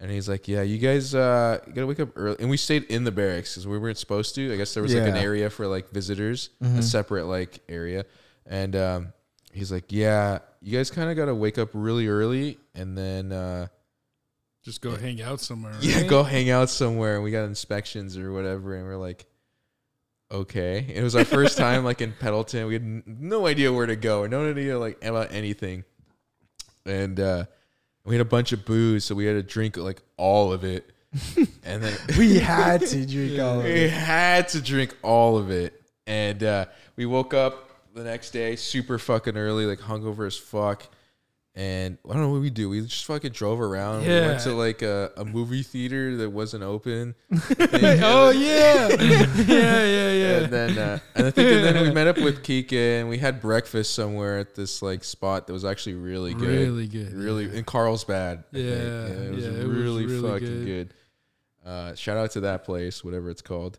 and 0.00 0.10
he's 0.10 0.28
like, 0.28 0.46
"Yeah, 0.48 0.62
you 0.62 0.78
guys, 0.78 1.14
uh, 1.14 1.58
gotta 1.66 1.86
wake 1.86 2.00
up 2.00 2.10
early." 2.16 2.36
And 2.40 2.48
we 2.50 2.56
stayed 2.56 2.84
in 2.84 3.04
the 3.04 3.12
barracks 3.12 3.52
because 3.54 3.66
we 3.66 3.78
weren't 3.78 3.98
supposed 3.98 4.34
to. 4.36 4.52
I 4.52 4.56
guess 4.56 4.72
there 4.74 4.82
was 4.82 4.94
like 4.94 5.08
an 5.08 5.16
area 5.16 5.50
for 5.50 5.66
like 5.66 5.90
visitors, 5.90 6.50
a 6.60 6.64
Mhm. 6.64 6.82
separate 6.82 7.26
like 7.26 7.60
area, 7.68 8.04
and 8.46 8.76
um, 8.76 9.12
he's 9.52 9.72
like, 9.72 9.84
"Yeah, 9.88 10.38
you 10.62 10.76
guys 10.76 10.90
kind 10.90 11.10
of 11.10 11.16
gotta 11.16 11.34
wake 11.34 11.58
up 11.58 11.70
really 11.72 12.06
early, 12.08 12.58
and 12.74 12.96
then 12.96 13.32
uh, 13.32 13.66
Just 14.64 14.80
go 14.80 14.96
hang 14.96 15.20
out 15.22 15.40
somewhere. 15.40 15.74
yeah, 15.80 16.02
go 16.02 16.22
hang 16.22 16.50
out 16.50 16.70
somewhere." 16.70 17.14
And 17.16 17.24
we 17.24 17.30
got 17.30 17.44
inspections 17.44 18.16
or 18.18 18.32
whatever, 18.32 18.74
and 18.74 18.84
we're 18.86 18.96
like. 18.96 19.26
Okay, 20.32 20.86
it 20.92 21.02
was 21.02 21.14
our 21.14 21.24
first 21.24 21.56
time 21.58 21.84
like 21.84 22.00
in 22.00 22.12
Pendleton. 22.18 22.66
We 22.66 22.72
had 22.72 22.82
n- 22.82 23.02
no 23.06 23.46
idea 23.46 23.72
where 23.72 23.86
to 23.86 23.94
go, 23.94 24.22
or 24.22 24.28
no 24.28 24.50
idea 24.50 24.76
like 24.78 25.04
about 25.04 25.30
anything, 25.32 25.84
and 26.86 27.20
uh, 27.20 27.44
we 28.04 28.14
had 28.16 28.20
a 28.22 28.28
bunch 28.28 28.50
of 28.52 28.64
booze, 28.64 29.04
so 29.04 29.14
we 29.14 29.26
had 29.26 29.34
to 29.34 29.42
drink 29.42 29.76
like 29.76 30.02
all 30.16 30.52
of 30.52 30.64
it, 30.64 30.90
and 31.62 31.82
then 31.82 31.96
We 32.18 32.38
had 32.38 32.80
to 32.80 33.06
drink 33.06 33.38
all 33.38 33.60
of 33.60 33.66
it. 33.66 33.74
we 33.74 33.88
had 33.90 34.48
to 34.48 34.60
drink 34.62 34.96
all 35.02 35.36
of 35.38 35.50
it, 35.50 35.80
and 36.06 36.42
uh, 36.42 36.64
we 36.96 37.06
woke 37.06 37.32
up 37.34 37.70
the 37.94 38.02
next 38.02 38.30
day 38.30 38.56
super 38.56 38.98
fucking 38.98 39.36
early, 39.36 39.66
like 39.66 39.78
hungover 39.78 40.26
as 40.26 40.36
fuck. 40.36 40.84
And 41.56 41.98
I 42.04 42.12
don't 42.14 42.22
know 42.22 42.30
what 42.30 42.40
we 42.40 42.50
do. 42.50 42.68
We 42.68 42.80
just 42.80 43.04
fucking 43.04 43.30
drove 43.30 43.60
around. 43.60 44.00
We 44.02 44.08
Yeah. 44.08 44.26
went 44.26 44.40
to 44.40 44.52
like 44.54 44.82
a, 44.82 45.12
a 45.16 45.24
movie 45.24 45.62
theater 45.62 46.16
that 46.16 46.30
wasn't 46.30 46.64
open. 46.64 47.14
oh 47.60 48.30
yeah, 48.30 48.88
yeah, 48.88 49.36
yeah, 49.46 49.84
yeah. 50.12 50.36
And 50.40 50.52
then 50.52 50.78
uh, 50.78 50.98
and 51.14 51.26
I 51.28 51.30
think 51.30 51.52
and 51.52 51.64
then 51.76 51.80
we 51.86 51.92
met 51.92 52.08
up 52.08 52.16
with 52.18 52.42
Kika 52.42 53.00
and 53.00 53.08
we 53.08 53.18
had 53.18 53.40
breakfast 53.40 53.94
somewhere 53.94 54.38
at 54.38 54.56
this 54.56 54.82
like 54.82 55.04
spot 55.04 55.46
that 55.46 55.52
was 55.52 55.64
actually 55.64 55.94
really 55.94 56.34
good. 56.34 56.48
Really 56.66 56.88
good. 56.88 57.12
Really 57.12 57.46
yeah. 57.46 57.58
in 57.58 57.64
Carlsbad. 57.64 58.50
Think. 58.50 58.66
Yeah, 58.66 58.72
it 58.72 59.34
was 59.34 59.44
yeah, 59.44 59.50
it 59.52 59.66
was 59.68 59.76
really, 59.76 60.06
really 60.06 60.28
fucking 60.28 60.64
good. 60.64 60.88
good. 60.88 60.94
Uh, 61.64 61.94
shout 61.94 62.16
out 62.16 62.32
to 62.32 62.40
that 62.40 62.64
place, 62.64 63.04
whatever 63.04 63.30
it's 63.30 63.42
called. 63.42 63.78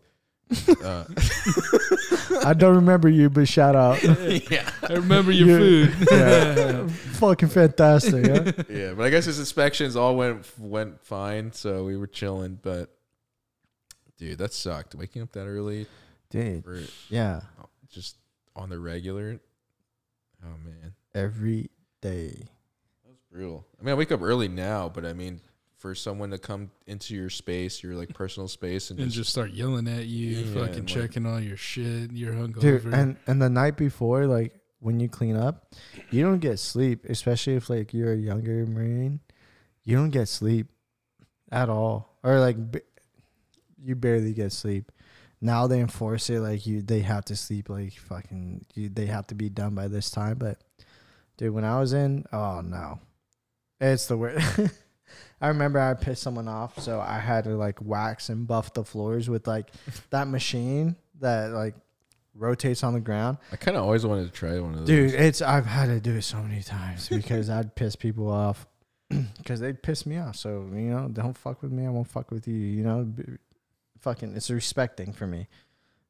Uh, 0.84 1.06
I 2.46 2.54
don't 2.54 2.76
remember 2.76 3.10
you, 3.10 3.30
but 3.30 3.48
shout 3.48 3.76
out. 3.76 4.04
yeah, 4.52 4.70
I 4.88 4.94
remember 4.94 5.32
your 5.32 5.60
You- 5.60 5.88
food. 5.88 6.08
Yeah. 6.12 6.88
Fucking 6.88 7.50
fantastic. 7.50 8.26
Yeah? 8.26 8.52
yeah, 8.70 8.94
but 8.94 9.04
I 9.06 9.10
guess 9.10 9.26
his 9.26 9.40
inspections 9.40 9.96
all 9.96 10.16
went 10.16 10.46
went 10.60 11.02
fine, 11.04 11.52
so 11.52 11.84
we 11.86 11.98
were 11.98 12.08
chilling. 12.08 12.60
But 12.62 12.96
dude, 14.18 14.38
that 14.38 14.54
sucked. 14.54 14.94
Waking 14.96 15.22
up 15.24 15.32
that 15.34 15.46
early 15.46 15.88
Dude, 16.30 16.64
for 16.64 16.80
yeah. 17.10 17.42
just 17.90 18.18
on 18.56 18.70
the 18.70 18.78
regular. 18.80 19.40
Oh 20.44 20.58
man, 20.64 20.94
Every 21.16 21.70
day. 22.02 22.28
that 23.04 23.10
was 23.10 23.18
brutal. 23.32 23.66
I 23.80 23.84
mean, 23.84 23.92
I 23.92 23.96
wake 23.96 24.12
up 24.12 24.22
early 24.22 24.48
now, 24.48 24.90
but 24.90 25.06
I 25.06 25.14
mean, 25.14 25.42
for 25.86 25.94
someone 25.94 26.32
to 26.32 26.40
come 26.40 26.72
into 26.88 27.14
your 27.14 27.30
space, 27.30 27.84
your 27.84 27.94
like 27.94 28.12
personal 28.12 28.48
space, 28.48 28.90
and, 28.90 29.00
and 29.00 29.10
just, 29.10 29.18
just 29.18 29.30
start 29.30 29.52
yelling 29.52 29.88
at 29.88 30.08
you, 30.08 30.38
Yeah, 30.38 30.46
fucking 30.62 30.62
and, 30.62 30.76
like- 30.78 30.88
checking 30.88 31.28
all 31.28 31.40
your 31.40 31.58
shit. 31.58 32.12
You're 32.12 32.34
hungover. 32.34 32.60
Dude, 32.60 32.86
and 32.86 33.18
and 33.28 33.40
the 33.40 33.52
night 33.52 33.78
before, 33.78 34.26
like 34.26 34.56
when 34.80 35.00
you 35.00 35.08
clean 35.08 35.36
up, 35.36 35.76
you 36.10 36.24
don't 36.24 36.40
get 36.40 36.58
sleep, 36.58 37.06
especially 37.08 37.54
if 37.54 37.70
like 37.70 37.94
you're 37.94 38.14
a 38.14 38.18
younger 38.18 38.66
marine. 38.66 39.20
You 39.84 39.96
don't 39.98 40.10
get 40.10 40.28
sleep 40.28 40.70
at 41.52 41.70
all, 41.70 42.18
or 42.24 42.40
like 42.40 42.72
b- 42.72 42.80
you 43.84 43.96
barely 43.96 44.34
get 44.34 44.54
sleep. 44.54 44.92
Now 45.40 45.68
they 45.68 45.80
enforce 45.82 46.32
it 46.32 46.40
like 46.40 46.66
you, 46.66 46.82
they 46.82 47.02
have 47.02 47.26
to 47.26 47.36
sleep 47.36 47.70
like 47.70 47.94
fucking. 47.94 48.66
You, 48.74 48.90
they 48.90 49.06
have 49.06 49.28
to 49.28 49.36
be 49.36 49.50
done 49.50 49.76
by 49.76 49.88
this 49.88 50.10
time. 50.10 50.40
But 50.40 50.58
dude, 51.38 51.54
when 51.54 51.64
I 51.64 51.80
was 51.80 51.94
in, 51.94 52.26
oh 52.34 52.62
no, 52.62 52.98
it's 53.80 54.08
the 54.08 54.18
worst. 54.18 54.60
I 55.42 55.50
remember 55.50 55.80
I 55.80 55.94
pissed 55.94 56.24
someone 56.24 56.48
off, 56.48 56.80
so 56.80 57.00
I 57.00 57.20
had 57.20 57.44
to 57.44 57.52
like 57.58 57.82
wax 57.82 58.30
and 58.30 58.48
buff 58.48 58.74
the 58.74 58.84
floors 58.84 59.30
with 59.30 59.48
like 59.48 59.70
that 60.10 60.28
machine 60.28 60.96
that 61.20 61.52
like 61.52 61.76
rotates 62.34 62.84
on 62.84 62.94
the 62.94 63.00
ground. 63.00 63.38
I 63.52 63.56
kind 63.56 63.78
of 63.78 63.84
always 63.84 64.06
wanted 64.06 64.26
to 64.26 64.32
try 64.32 64.60
one 64.60 64.74
of 64.74 64.80
those. 64.80 64.88
Dude, 64.88 65.14
it's 65.14 65.42
I've 65.42 65.66
had 65.66 65.88
to 65.88 66.00
do 66.00 66.16
it 66.16 66.24
so 66.24 66.42
many 66.42 66.62
times 66.62 67.10
because 67.10 67.50
I'd 67.50 67.76
piss 67.76 67.96
people 67.96 68.30
off 68.30 68.66
because 69.38 69.60
they'd 69.60 69.82
piss 69.82 70.06
me 70.06 70.18
off. 70.18 70.36
So 70.36 70.68
you 70.72 70.90
know, 70.90 71.10
don't 71.12 71.38
fuck 71.38 71.62
with 71.62 71.72
me. 71.72 71.86
I 71.86 71.90
won't 71.90 72.08
fuck 72.08 72.32
with 72.32 72.48
you. 72.48 72.56
You 72.56 72.84
know, 72.84 73.04
B- 73.04 73.24
fucking, 74.00 74.36
it's 74.36 74.50
a 74.50 74.56
respect 74.56 74.98
thing 74.98 75.14
for 75.14 75.28
me. 75.28 75.48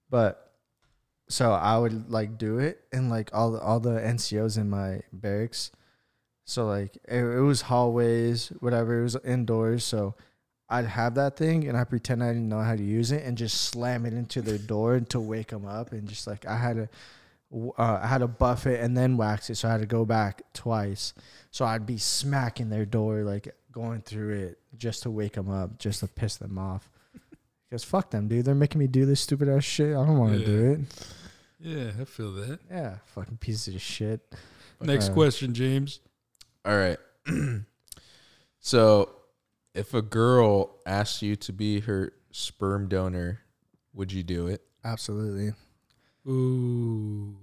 But 0.09 0.51
so 1.29 1.51
I 1.51 1.77
would 1.77 2.11
like 2.11 2.37
do 2.37 2.59
it, 2.59 2.81
and 2.91 3.09
like 3.09 3.31
all 3.33 3.51
the, 3.51 3.59
all 3.59 3.79
the 3.79 3.99
NCOs 3.99 4.57
in 4.57 4.69
my 4.69 5.01
barracks. 5.11 5.71
So 6.45 6.65
like 6.67 6.95
it, 7.07 7.19
it 7.23 7.41
was 7.41 7.63
hallways, 7.63 8.49
whatever. 8.59 8.99
It 8.99 9.03
was 9.03 9.15
indoors, 9.23 9.83
so. 9.83 10.15
I'd 10.67 10.85
have 10.85 11.13
that 11.13 11.37
thing 11.37 11.67
and 11.67 11.77
I 11.77 11.83
pretend 11.83 12.23
I 12.23 12.29
didn't 12.29 12.49
know 12.49 12.59
how 12.61 12.75
to 12.75 12.81
use 12.83 13.11
it 13.11 13.23
and 13.23 13.37
just 13.37 13.61
slam 13.69 14.03
it 14.07 14.13
into 14.15 14.41
their 14.41 14.57
door 14.57 14.99
to 14.99 15.19
wake 15.19 15.49
them 15.49 15.63
up 15.67 15.91
and 15.91 16.07
just 16.07 16.25
like 16.25 16.43
I 16.47 16.57
had 16.57 16.75
to 16.77 16.89
uh, 17.77 17.99
I 18.01 18.07
had 18.07 18.17
to 18.17 18.27
buff 18.27 18.65
it 18.65 18.81
and 18.81 18.97
then 18.97 19.15
wax 19.15 19.51
it, 19.51 19.57
so 19.57 19.67
I 19.67 19.73
had 19.73 19.81
to 19.81 19.85
go 19.85 20.05
back 20.05 20.41
twice. 20.53 21.13
So 21.51 21.65
I'd 21.65 21.85
be 21.85 21.99
smacking 21.99 22.69
their 22.71 22.83
door, 22.83 23.21
like 23.21 23.53
going 23.71 24.01
through 24.01 24.39
it, 24.39 24.59
just 24.75 25.03
to 25.03 25.11
wake 25.11 25.33
them 25.33 25.51
up, 25.51 25.77
just 25.77 25.99
to 25.99 26.07
piss 26.07 26.37
them 26.37 26.57
off. 26.57 26.89
Because 27.69 27.83
fuck 27.83 28.09
them, 28.09 28.27
dude. 28.27 28.45
They're 28.45 28.55
making 28.55 28.79
me 28.79 28.87
do 28.87 29.05
this 29.05 29.21
stupid 29.21 29.47
ass 29.47 29.63
shit. 29.63 29.89
I 29.95 30.03
don't 30.03 30.17
want 30.17 30.33
to 30.33 30.43
do 30.45 30.71
it. 30.71 30.79
yeah, 31.59 31.91
I 32.01 32.05
feel 32.05 32.31
that. 32.33 32.59
Yeah, 32.71 32.95
fucking 33.05 33.37
pieces 33.37 33.75
of 33.75 33.81
shit. 33.83 34.21
Next 34.81 35.09
Uh, 35.09 35.13
question, 35.13 35.53
James. 35.53 35.99
All 36.65 36.75
right. 36.75 36.97
so, 38.59 39.09
if 39.73 39.93
a 39.93 40.01
girl 40.01 40.77
asks 40.85 41.21
you 41.21 41.35
to 41.37 41.53
be 41.53 41.81
her 41.81 42.13
sperm 42.31 42.87
donor, 42.87 43.41
would 43.93 44.11
you 44.11 44.23
do 44.23 44.47
it? 44.47 44.61
Absolutely. 44.83 45.53
Ooh, 46.27 47.35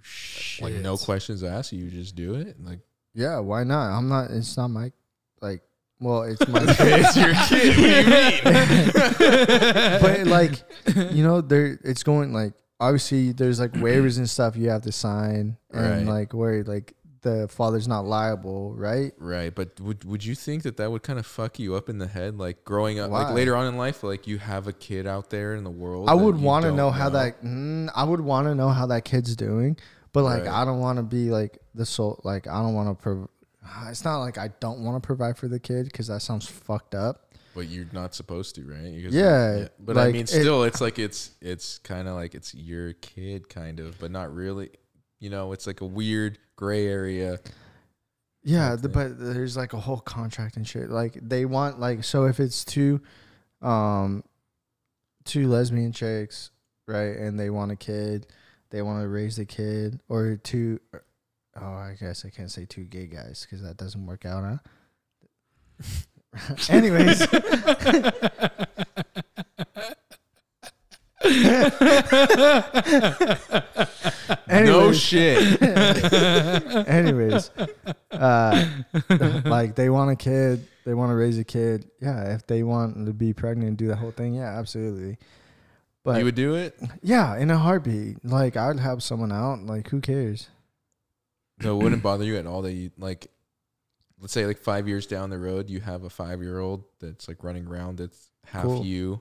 shit. 0.00 0.64
Like 0.64 0.74
no 0.82 0.96
questions 0.96 1.42
asked, 1.42 1.72
you 1.72 1.88
just 1.90 2.14
do 2.14 2.34
it. 2.34 2.56
Like 2.62 2.80
Yeah, 3.14 3.38
why 3.40 3.64
not? 3.64 3.96
I'm 3.96 4.08
not. 4.08 4.30
It's 4.30 4.56
not 4.56 4.68
my 4.68 4.92
like. 5.40 5.62
Well, 6.00 6.22
it's 6.22 6.46
my. 6.46 6.60
it's 6.68 7.16
your 7.16 7.34
kid. 7.48 8.44
What 8.44 8.52
do 8.54 8.62
you 8.62 8.66
mean? 8.66 8.90
but 10.00 10.26
like, 10.28 11.12
you 11.12 11.24
know, 11.24 11.40
there 11.40 11.78
it's 11.82 12.02
going 12.04 12.32
like 12.32 12.52
obviously 12.80 13.32
there's 13.32 13.58
like 13.58 13.72
waivers 13.72 14.18
and 14.18 14.30
stuff 14.30 14.56
you 14.56 14.68
have 14.70 14.82
to 14.82 14.92
sign, 14.92 15.56
and 15.72 16.06
Right. 16.06 16.20
like 16.20 16.32
where 16.34 16.62
like 16.62 16.94
the 17.22 17.48
father's 17.48 17.88
not 17.88 18.04
liable, 18.06 18.74
right? 18.74 19.12
Right, 19.18 19.54
but 19.54 19.80
would 19.80 20.04
would 20.04 20.24
you 20.24 20.34
think 20.34 20.62
that 20.62 20.76
that 20.76 20.90
would 20.90 21.02
kind 21.02 21.18
of 21.18 21.26
fuck 21.26 21.58
you 21.58 21.74
up 21.74 21.88
in 21.88 21.98
the 21.98 22.06
head, 22.06 22.38
like 22.38 22.64
growing 22.64 22.98
up, 23.00 23.10
Why? 23.10 23.24
like 23.24 23.34
later 23.34 23.56
on 23.56 23.66
in 23.66 23.76
life, 23.76 24.02
like 24.02 24.26
you 24.26 24.38
have 24.38 24.66
a 24.68 24.72
kid 24.72 25.06
out 25.06 25.30
there 25.30 25.54
in 25.54 25.64
the 25.64 25.70
world? 25.70 26.08
I 26.08 26.14
would 26.14 26.40
want 26.40 26.62
to 26.64 26.68
don't 26.68 26.76
know 26.76 26.90
how 26.90 27.08
that. 27.10 27.42
Mm, 27.44 27.90
I 27.94 28.04
would 28.04 28.20
want 28.20 28.46
to 28.46 28.54
know 28.54 28.68
how 28.68 28.86
that 28.86 29.04
kid's 29.04 29.34
doing, 29.36 29.76
but 30.12 30.22
like 30.24 30.44
Right. 30.44 30.52
I 30.52 30.64
don't 30.64 30.80
want 30.80 30.98
to 30.98 31.02
be 31.02 31.30
like 31.30 31.58
the 31.74 31.86
soul. 31.86 32.20
Like 32.24 32.46
I 32.46 32.62
don't 32.62 32.74
want 32.74 32.88
to. 32.96 33.02
Prov- 33.02 33.28
it's 33.88 34.04
not 34.04 34.18
like 34.20 34.38
I 34.38 34.48
don't 34.60 34.84
want 34.84 35.02
to 35.02 35.06
provide 35.06 35.36
for 35.36 35.48
the 35.48 35.58
kid 35.60 35.84
because 35.86 36.06
that 36.06 36.22
sounds 36.22 36.46
fucked 36.46 36.94
up. 36.94 37.24
But 37.54 37.66
you're 37.68 37.86
not 37.92 38.14
supposed 38.14 38.54
to, 38.54 38.62
right? 38.62 38.94
Because- 38.94 39.12
Yeah, 39.14 39.66
But 39.80 39.98
I 39.98 40.04
like, 40.04 40.12
mean, 40.12 40.22
it- 40.22 40.28
still, 40.28 40.62
it's 40.62 40.80
like 40.80 40.98
it's 41.00 41.32
it's 41.40 41.78
kind 41.78 42.06
of 42.06 42.14
like 42.14 42.36
it's 42.36 42.54
your 42.54 42.92
kid, 42.92 43.48
kind 43.48 43.80
of, 43.80 43.98
but 43.98 44.12
not 44.12 44.32
really. 44.32 44.70
You 45.20 45.30
know, 45.30 45.52
it's 45.52 45.66
like 45.66 45.80
a 45.80 45.86
weird 45.86 46.38
gray 46.56 46.86
area. 46.86 47.38
Yeah, 48.42 48.76
the, 48.76 48.88
but 48.88 49.18
there's 49.18 49.56
like 49.56 49.72
a 49.72 49.80
whole 49.80 50.00
contract 50.00 50.56
and 50.56 50.66
shit. 50.66 50.90
Like 50.90 51.18
they 51.20 51.44
want 51.44 51.80
like 51.80 52.04
so 52.04 52.24
if 52.24 52.40
it's 52.40 52.64
two, 52.64 53.00
um, 53.60 54.22
two 55.24 55.48
lesbian 55.48 55.92
chicks, 55.92 56.50
right, 56.86 57.16
and 57.16 57.38
they 57.38 57.50
want 57.50 57.72
a 57.72 57.76
kid, 57.76 58.26
they 58.70 58.82
want 58.82 59.02
to 59.02 59.08
raise 59.08 59.36
the 59.36 59.44
kid, 59.44 60.00
or 60.08 60.36
two. 60.36 60.80
Oh, 61.60 61.74
I 61.74 61.96
guess 61.98 62.24
I 62.24 62.30
can't 62.30 62.50
say 62.50 62.64
two 62.64 62.84
gay 62.84 63.06
guys 63.06 63.44
because 63.44 63.62
that 63.62 63.76
doesn't 63.76 64.06
work 64.06 64.24
out, 64.24 64.44
huh? 64.44 64.58
Anyways, 66.68 67.20
No 74.50 74.92
shit. 74.92 75.60
Anyways, 76.88 77.50
uh, 78.10 78.68
like 79.44 79.74
they 79.74 79.90
want 79.90 80.10
a 80.10 80.16
kid, 80.16 80.66
they 80.84 80.94
want 80.94 81.10
to 81.10 81.16
raise 81.16 81.38
a 81.38 81.44
kid. 81.44 81.90
Yeah, 82.00 82.34
if 82.34 82.46
they 82.46 82.62
want 82.62 83.06
to 83.06 83.12
be 83.12 83.32
pregnant 83.32 83.68
and 83.68 83.76
do 83.76 83.88
the 83.88 83.96
whole 83.96 84.10
thing, 84.10 84.34
yeah, 84.34 84.58
absolutely. 84.58 85.18
But 86.04 86.18
you 86.18 86.24
would 86.24 86.34
do 86.34 86.54
it? 86.54 86.78
yeah, 87.02 87.36
in 87.36 87.50
a 87.50 87.58
heartbeat. 87.58 88.24
Like 88.24 88.56
I'd 88.56 88.80
have 88.80 89.02
someone 89.02 89.32
out. 89.32 89.60
Like 89.60 89.88
who 89.88 90.00
cares? 90.00 90.48
No, 91.62 91.78
it 91.78 91.82
wouldn't 91.82 92.02
bother 92.02 92.24
you 92.24 92.36
at 92.36 92.46
all 92.46 92.62
that 92.62 92.72
you 92.72 92.90
like. 92.98 93.28
Let's 94.20 94.32
say 94.32 94.46
like 94.46 94.58
five 94.58 94.88
years 94.88 95.06
down 95.06 95.30
the 95.30 95.38
road, 95.38 95.70
you 95.70 95.80
have 95.80 96.02
a 96.04 96.10
five 96.10 96.42
year 96.42 96.58
old 96.58 96.84
that's 97.00 97.28
like 97.28 97.44
running 97.44 97.66
around. 97.66 97.98
That's 97.98 98.30
half 98.46 98.64
Cool. 98.64 98.84
you. 98.84 99.20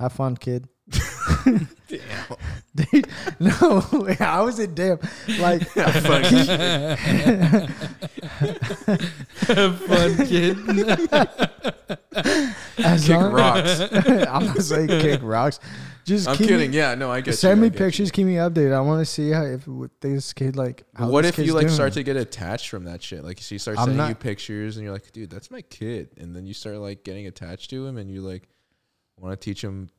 Have 0.00 0.12
fun, 0.14 0.36
kid. 0.36 0.66
Damn. 1.44 1.68
Dude, 2.74 3.06
no, 3.38 3.84
I 4.20 4.40
was 4.42 4.58
in 4.58 4.74
damn. 4.74 4.98
Like 5.38 5.68
Have 5.74 6.02
fun, 9.80 10.26
kid. 10.26 10.56
as 12.78 13.06
Kick 13.06 13.16
long- 13.16 13.32
rocks. 13.32 13.80
I'm 13.80 14.46
not 14.46 14.58
saying 14.62 14.88
kick 14.88 15.20
rocks. 15.22 15.60
Just 16.04 16.28
I'm 16.28 16.36
kidding. 16.36 16.70
Me, 16.70 16.76
yeah, 16.76 16.94
no, 16.94 17.10
I 17.10 17.20
get. 17.20 17.34
send 17.36 17.58
you, 17.58 17.62
me 17.62 17.66
I 17.66 17.70
get 17.70 17.78
you. 17.80 17.86
pictures. 17.86 18.10
Keep 18.10 18.26
me 18.26 18.34
updated. 18.36 18.72
I 18.72 18.80
want 18.80 19.00
to 19.00 19.04
see 19.04 19.30
how 19.30 19.44
if 19.44 19.66
what 19.68 19.90
this 20.00 20.32
kid 20.32 20.56
like. 20.56 20.84
How 20.94 21.08
what 21.08 21.22
this 21.22 21.38
if 21.38 21.46
you 21.46 21.52
like 21.54 21.62
doing. 21.66 21.74
start 21.74 21.92
to 21.94 22.02
get 22.02 22.16
attached 22.16 22.68
from 22.68 22.84
that 22.84 23.02
shit? 23.02 23.22
Like 23.24 23.38
she 23.38 23.58
starts 23.58 23.78
I'm 23.80 23.86
sending 23.86 23.98
not- 23.98 24.08
you 24.08 24.14
pictures, 24.14 24.76
and 24.76 24.84
you're 24.84 24.92
like, 24.92 25.10
dude, 25.12 25.30
that's 25.30 25.50
my 25.50 25.62
kid, 25.62 26.10
and 26.18 26.34
then 26.34 26.46
you 26.46 26.54
start 26.54 26.76
like 26.78 27.04
getting 27.04 27.26
attached 27.26 27.70
to 27.70 27.86
him, 27.86 27.96
and 27.98 28.10
you 28.10 28.22
like 28.22 28.48
want 29.20 29.38
to 29.38 29.44
teach 29.44 29.62
him 29.62 29.90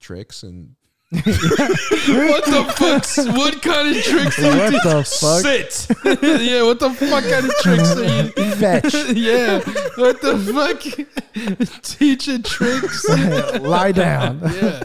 tricks 0.00 0.42
and 0.42 0.74
what 1.10 1.24
the 1.24 2.64
fuck? 2.76 3.34
What 3.34 3.62
kind 3.62 3.96
of 3.96 4.02
tricks 4.04 4.38
are 4.40 4.42
you 4.42 4.58
What 4.58 4.70
teaching? 4.72 4.90
the 4.90 5.04
fuck? 5.04 5.40
Sit. 5.40 5.86
yeah, 6.42 6.62
what 6.64 6.78
the 6.80 6.90
fuck 6.90 7.24
kind 7.24 7.46
of 7.46 7.52
tricks 7.62 7.96
are 7.96 8.04
you? 8.04 8.28
Fetch. 8.56 8.94
yeah, 9.16 9.60
what 9.96 10.20
the 10.20 10.36
fuck? 10.52 11.82
Teaching 11.82 12.42
tricks. 12.42 13.08
Lie 13.60 13.92
down. 13.92 14.40
yeah, 14.40 14.84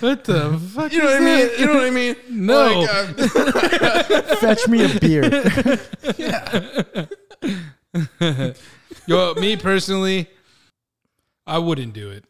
what 0.00 0.24
the 0.24 0.60
fuck? 0.74 0.92
you 0.92 0.98
know 0.98 1.06
what 1.06 1.16
I 1.16 1.20
mean? 1.24 1.48
You 1.58 1.66
know 1.66 1.74
what 1.74 1.84
I 1.84 1.90
mean? 1.90 2.16
No. 2.28 2.80
Like, 2.80 3.80
uh, 4.12 4.36
Fetch 4.36 4.68
me 4.68 4.84
a 4.84 4.98
beer. 5.00 5.24
Yeah. 6.18 7.06
Yo, 9.06 9.34
me 9.34 9.56
personally, 9.56 10.28
I 11.46 11.56
wouldn't 11.58 11.94
do 11.94 12.10
it. 12.10 12.24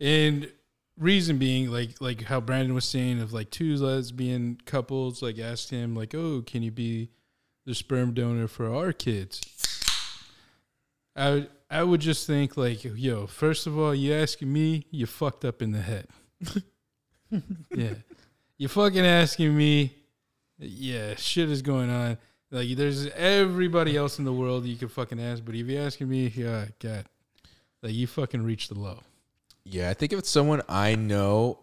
And 0.00 0.50
reason 0.98 1.38
being, 1.38 1.70
like 1.70 2.00
like 2.00 2.22
how 2.22 2.40
Brandon 2.40 2.74
was 2.74 2.84
saying, 2.84 3.20
of 3.20 3.32
like 3.32 3.50
two 3.50 3.76
lesbian 3.76 4.58
couples 4.64 5.22
like 5.22 5.38
asked 5.38 5.70
him, 5.70 5.94
like, 5.94 6.14
oh, 6.14 6.42
can 6.46 6.62
you 6.62 6.70
be 6.70 7.10
the 7.66 7.74
sperm 7.74 8.14
donor 8.14 8.48
for 8.48 8.74
our 8.74 8.92
kids? 8.92 9.40
I 11.16 11.30
would 11.30 11.50
I 11.70 11.82
would 11.82 12.00
just 12.00 12.26
think 12.26 12.56
like, 12.56 12.84
yo, 12.84 13.26
first 13.26 13.66
of 13.66 13.78
all, 13.78 13.94
you 13.94 14.12
asking 14.12 14.52
me, 14.52 14.86
you 14.90 15.06
fucked 15.06 15.44
up 15.44 15.62
in 15.62 15.72
the 15.72 15.80
head. 15.80 16.06
yeah. 17.74 17.94
You 18.58 18.68
fucking 18.68 19.04
asking 19.04 19.56
me, 19.56 19.92
yeah, 20.58 21.16
shit 21.16 21.50
is 21.50 21.62
going 21.62 21.90
on. 21.90 22.18
Like 22.50 22.76
there's 22.76 23.08
everybody 23.08 23.96
else 23.96 24.18
in 24.20 24.24
the 24.24 24.32
world 24.32 24.64
you 24.64 24.76
can 24.76 24.88
fucking 24.88 25.20
ask, 25.20 25.44
but 25.44 25.54
if 25.56 25.66
you're 25.66 25.82
asking 25.82 26.08
me, 26.08 26.32
yeah, 26.34 26.66
God, 26.78 27.04
like 27.82 27.92
you 27.94 28.06
fucking 28.06 28.42
reached 28.42 28.68
the 28.68 28.78
low. 28.78 29.00
Yeah, 29.64 29.90
I 29.90 29.94
think 29.94 30.12
if 30.12 30.18
it's 30.18 30.30
someone 30.30 30.62
I 30.68 30.94
know, 30.94 31.60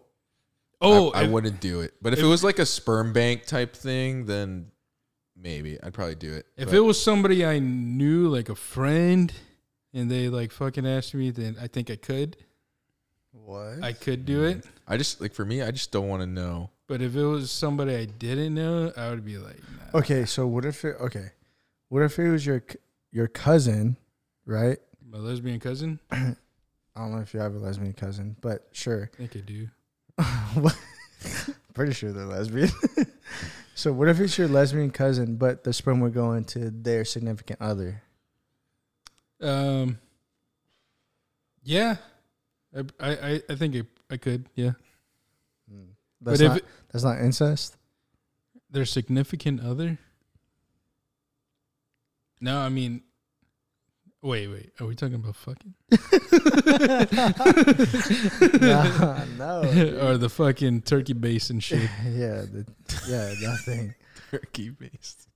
Oh, 0.80 1.10
I, 1.12 1.20
I 1.20 1.24
if- 1.24 1.30
wouldn't 1.30 1.60
do 1.60 1.80
it. 1.80 1.94
But 2.02 2.12
if, 2.12 2.18
if- 2.18 2.24
it 2.24 2.28
was 2.28 2.42
like 2.42 2.58
a 2.58 2.66
sperm 2.66 3.12
bank 3.12 3.46
type 3.46 3.74
thing, 3.76 4.26
then 4.26 4.70
maybe 5.36 5.80
I'd 5.82 5.94
probably 5.94 6.16
do 6.16 6.32
it. 6.32 6.46
If 6.56 6.66
But 6.68 6.74
it 6.74 6.80
was 6.80 7.00
somebody 7.02 7.44
I 7.46 7.58
knew, 7.60 8.28
like 8.28 8.48
a 8.48 8.54
friend, 8.56 9.32
and 9.94 10.10
they 10.10 10.28
like 10.28 10.50
fucking 10.52 10.86
asked 10.86 11.14
me, 11.14 11.30
then 11.30 11.56
I 11.60 11.66
think 11.68 11.90
I 11.90 11.96
could. 11.96 12.36
What? 13.32 13.82
I 13.82 13.92
could 13.92 14.24
do 14.26 14.44
it. 14.44 14.64
I 14.86 14.96
just 14.96 15.20
like 15.20 15.32
for 15.34 15.44
me, 15.44 15.62
I 15.62 15.70
just 15.70 15.90
don't 15.92 16.08
want 16.08 16.22
to 16.22 16.26
know. 16.26 16.70
But 16.86 17.00
if 17.00 17.14
it 17.16 17.24
was 17.24 17.50
somebody 17.50 17.94
I 17.96 18.04
didn't 18.04 18.54
know, 18.54 18.92
I 18.96 19.08
would 19.10 19.24
be 19.24 19.38
like, 19.38 19.56
nah. 19.92 20.00
Okay, 20.00 20.24
so 20.26 20.46
what 20.46 20.64
if 20.64 20.84
it? 20.84 20.96
Okay, 21.00 21.30
what 21.88 22.02
if 22.02 22.18
it 22.18 22.28
was 22.30 22.44
your 22.44 22.62
your 23.12 23.28
cousin, 23.28 23.96
right? 24.44 24.78
My 25.08 25.18
lesbian 25.18 25.60
cousin? 25.60 26.00
I 26.94 27.00
don't 27.00 27.12
know 27.12 27.20
if 27.20 27.32
you 27.32 27.40
have 27.40 27.54
a 27.54 27.58
lesbian 27.58 27.92
cousin, 27.94 28.36
but 28.40 28.68
sure. 28.72 29.10
I 29.14 29.26
think 29.26 29.36
I 29.36 29.40
do. 29.40 29.68
Pretty 31.74 31.94
sure 31.94 32.12
they're 32.12 32.26
lesbian. 32.26 32.68
so 33.74 33.92
what 33.92 34.08
if 34.08 34.20
it's 34.20 34.36
your 34.36 34.48
lesbian 34.48 34.90
cousin, 34.90 35.36
but 35.36 35.64
the 35.64 35.72
sperm 35.72 36.00
would 36.00 36.12
go 36.12 36.32
into 36.32 36.70
their 36.70 37.04
significant 37.04 37.60
other? 37.62 38.02
Um, 39.40 39.98
yeah, 41.64 41.96
I 42.76 42.84
I 43.00 43.42
I 43.48 43.54
think 43.54 43.74
I, 43.76 43.82
I 44.10 44.16
could. 44.18 44.46
Yeah, 44.54 44.72
That's 46.20 46.40
but 46.40 46.40
not 46.40 46.56
if 46.56 46.62
it, 46.62 46.68
that's 46.92 47.04
not 47.04 47.18
incest. 47.18 47.76
their 48.70 48.84
significant 48.84 49.60
other, 49.64 49.98
no, 52.40 52.58
I 52.58 52.68
mean, 52.68 53.02
wait, 54.22 54.48
wait, 54.48 54.70
are 54.80 54.86
we 54.86 54.94
talking 54.94 55.16
about 55.16 55.36
fucking 55.36 55.74
no, 58.60 59.24
no. 59.36 59.60
or 60.02 60.16
the 60.16 60.28
fucking 60.30 60.82
turkey 60.82 61.12
base 61.12 61.50
and 61.50 61.62
shit? 61.62 61.82
yeah, 62.04 62.42
the, 62.42 62.66
yeah, 63.08 63.32
nothing. 63.42 63.94
Turkey 64.30 64.70
based. 64.70 65.28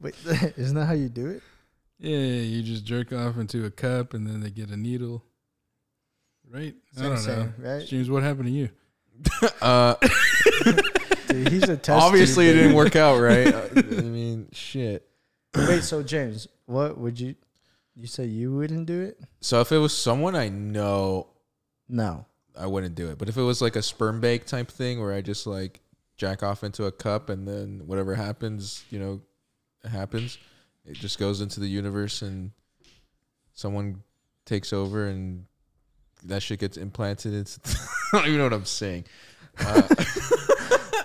Wait, 0.00 0.14
isn't 0.56 0.74
that 0.74 0.86
how 0.86 0.92
you 0.94 1.08
do 1.08 1.28
it? 1.28 1.42
Yeah, 1.98 2.18
you 2.18 2.62
just 2.62 2.84
jerk 2.84 3.12
off 3.12 3.38
into 3.38 3.64
a 3.64 3.70
cup 3.70 4.14
and 4.14 4.26
then 4.26 4.40
they 4.40 4.50
get 4.50 4.70
a 4.70 4.76
needle. 4.76 5.24
Right? 6.48 6.74
I 6.98 7.02
don't 7.02 7.26
know. 7.26 7.52
right? 7.58 7.86
James, 7.86 8.10
what 8.10 8.22
happened 8.22 8.46
to 8.46 8.52
you? 8.52 8.68
Uh, 9.60 9.94
Dude, 11.28 11.48
he's 11.48 11.64
a 11.64 11.76
test. 11.76 12.02
obviously, 12.02 12.48
it 12.48 12.54
didn't 12.54 12.74
work 12.74 12.96
out 12.96 13.20
right. 13.20 13.52
I 13.52 13.82
mean, 13.82 14.48
shit. 14.52 15.08
Wait, 15.54 15.82
so 15.82 16.02
James, 16.02 16.48
what 16.66 16.98
would 16.98 17.18
you? 17.18 17.34
You 17.94 18.06
say 18.06 18.26
you 18.26 18.54
wouldn't 18.54 18.86
do 18.86 19.00
it? 19.00 19.18
So 19.40 19.60
if 19.60 19.72
it 19.72 19.78
was 19.78 19.96
someone 19.96 20.36
I 20.36 20.48
know, 20.48 21.28
No. 21.88 22.26
I 22.58 22.66
wouldn't 22.66 22.94
do 22.94 23.10
it. 23.10 23.18
But 23.18 23.28
if 23.28 23.36
it 23.36 23.42
was 23.42 23.60
like 23.60 23.76
a 23.76 23.82
sperm 23.82 24.20
bank 24.20 24.46
type 24.46 24.70
thing 24.70 25.00
where 25.00 25.12
I 25.12 25.20
just 25.20 25.46
like 25.46 25.80
jack 26.16 26.42
off 26.42 26.64
into 26.64 26.84
a 26.84 26.92
cup, 26.92 27.28
and 27.28 27.46
then 27.46 27.82
whatever 27.86 28.14
happens, 28.14 28.82
you 28.90 28.98
know, 28.98 29.20
happens. 29.90 30.38
It 30.86 30.94
just 30.94 31.18
goes 31.18 31.40
into 31.40 31.60
the 31.60 31.66
universe, 31.68 32.22
and 32.22 32.52
someone 33.54 34.02
takes 34.46 34.72
over, 34.72 35.06
and 35.06 35.44
that 36.24 36.42
shit 36.42 36.60
gets 36.60 36.76
implanted. 36.78 37.34
Into 37.34 37.60
I 38.12 38.18
don't 38.18 38.26
even 38.26 38.38
know 38.38 38.44
what 38.44 38.52
I'm 38.54 38.64
saying. 38.64 39.04
Uh, 39.58 39.82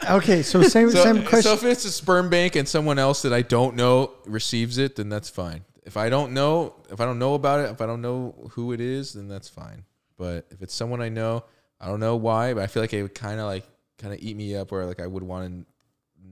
Okay, 0.09 0.41
so 0.41 0.63
same 0.63 0.89
so, 0.89 1.03
same 1.03 1.23
question. 1.23 1.43
so 1.43 1.53
if 1.53 1.63
it's 1.63 1.85
a 1.85 1.91
sperm 1.91 2.29
bank 2.29 2.55
and 2.55 2.67
someone 2.67 2.97
else 2.97 3.21
that 3.21 3.33
I 3.33 3.41
don't 3.43 3.75
know 3.75 4.11
receives 4.25 4.77
it, 4.77 4.95
then 4.95 5.09
that's 5.09 5.29
fine. 5.29 5.63
If 5.83 5.95
I 5.97 6.09
don't 6.09 6.33
know, 6.33 6.75
if 6.91 6.99
I 6.99 7.05
don't 7.05 7.19
know 7.19 7.35
about 7.35 7.59
it, 7.59 7.69
if 7.71 7.81
I 7.81 7.85
don't 7.85 8.01
know 8.01 8.49
who 8.51 8.71
it 8.71 8.81
is, 8.81 9.13
then 9.13 9.27
that's 9.27 9.47
fine. 9.47 9.83
But 10.17 10.45
if 10.49 10.61
it's 10.61 10.73
someone 10.73 11.01
I 11.01 11.09
know, 11.09 11.43
I 11.79 11.87
don't 11.87 11.99
know 11.99 12.15
why, 12.15 12.53
but 12.53 12.63
I 12.63 12.67
feel 12.67 12.81
like 12.83 12.93
it 12.93 13.01
would 13.01 13.15
kind 13.15 13.39
of 13.39 13.45
like 13.45 13.65
kind 13.97 14.13
of 14.13 14.19
eat 14.21 14.35
me 14.35 14.55
up, 14.55 14.71
or 14.71 14.85
like 14.85 14.99
I 14.99 15.07
would 15.07 15.23
want 15.23 15.65
to 15.65 15.65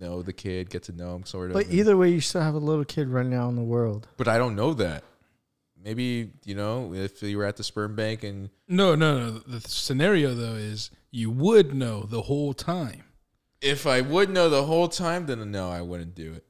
know 0.06 0.22
the 0.22 0.34
kid, 0.34 0.70
get 0.70 0.84
to 0.84 0.92
know 0.92 1.16
him, 1.16 1.26
sort 1.26 1.50
of. 1.50 1.54
but 1.54 1.68
either 1.72 1.96
way, 1.98 2.10
you 2.10 2.22
still 2.22 2.42
have 2.42 2.56
a 2.56 2.60
little 2.60 2.86
kid 2.86 3.08
running 3.08 3.34
out 3.34 3.50
in 3.50 3.56
the 3.56 3.64
world. 3.64 4.08
but 4.18 4.28
I 4.28 4.38
don't 4.38 4.56
know 4.56 4.74
that. 4.76 5.04
Maybe 5.82 6.32
you 6.44 6.56
know 6.56 6.94
if 6.94 7.22
you 7.24 7.38
were 7.38 7.46
at 7.46 7.56
the 7.56 7.64
sperm 7.64 7.96
bank 7.96 8.24
and 8.24 8.50
No, 8.68 8.96
no, 8.96 9.20
no. 9.20 9.32
The 9.40 9.62
scenario 9.62 10.34
though 10.34 10.56
is 10.56 10.92
you 11.12 11.32
would 11.32 11.74
know 11.74 12.02
the 12.04 12.24
whole 12.24 12.54
time. 12.54 13.04
If 13.62 13.86
I 13.88 14.01
would 14.01 14.30
know 14.30 14.49
the 14.49 14.64
whole 14.64 14.88
time, 14.88 15.26
then 15.26 15.51
no, 15.51 15.70
I 15.70 15.82
wouldn't 15.82 16.16
do 16.16 16.34
it. 16.34 16.45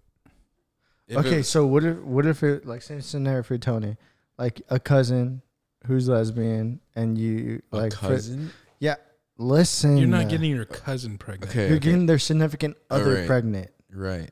If 1.07 1.18
it 1.18 1.20
okay, 1.20 1.38
was- 1.38 1.49
so 1.49 1.66
what 1.66 1.84
if 1.84 1.97
what 1.99 2.26
if 2.26 2.43
it 2.43 2.66
like 2.66 2.82
same 2.82 3.01
scenario 3.01 3.43
for 3.43 3.57
Tony, 3.57 3.97
like 4.38 4.62
a 4.70 4.80
cousin 4.80 5.41
who's 5.88 6.07
lesbian 6.07 6.80
and 6.95 7.18
you 7.18 7.62
a 7.72 7.78
like 7.78 7.93
for- 7.93 8.07
cousin. 8.10 8.51
yeah, 8.80 8.95
listen. 9.38 9.97
You're 9.97 10.07
not 10.07 10.30
getting 10.30 10.51
your 10.51 10.66
cousin 10.66 11.18
pregnant. 11.18 11.51
Okay, 11.51 11.68
You're 11.68 11.78
okay. 11.78 11.86
getting 11.86 12.05
their 12.05 12.20
significant 12.20 12.78
other 12.89 13.12
Alright. 13.12 13.28
pregnant. 13.28 13.72
right. 13.91 14.30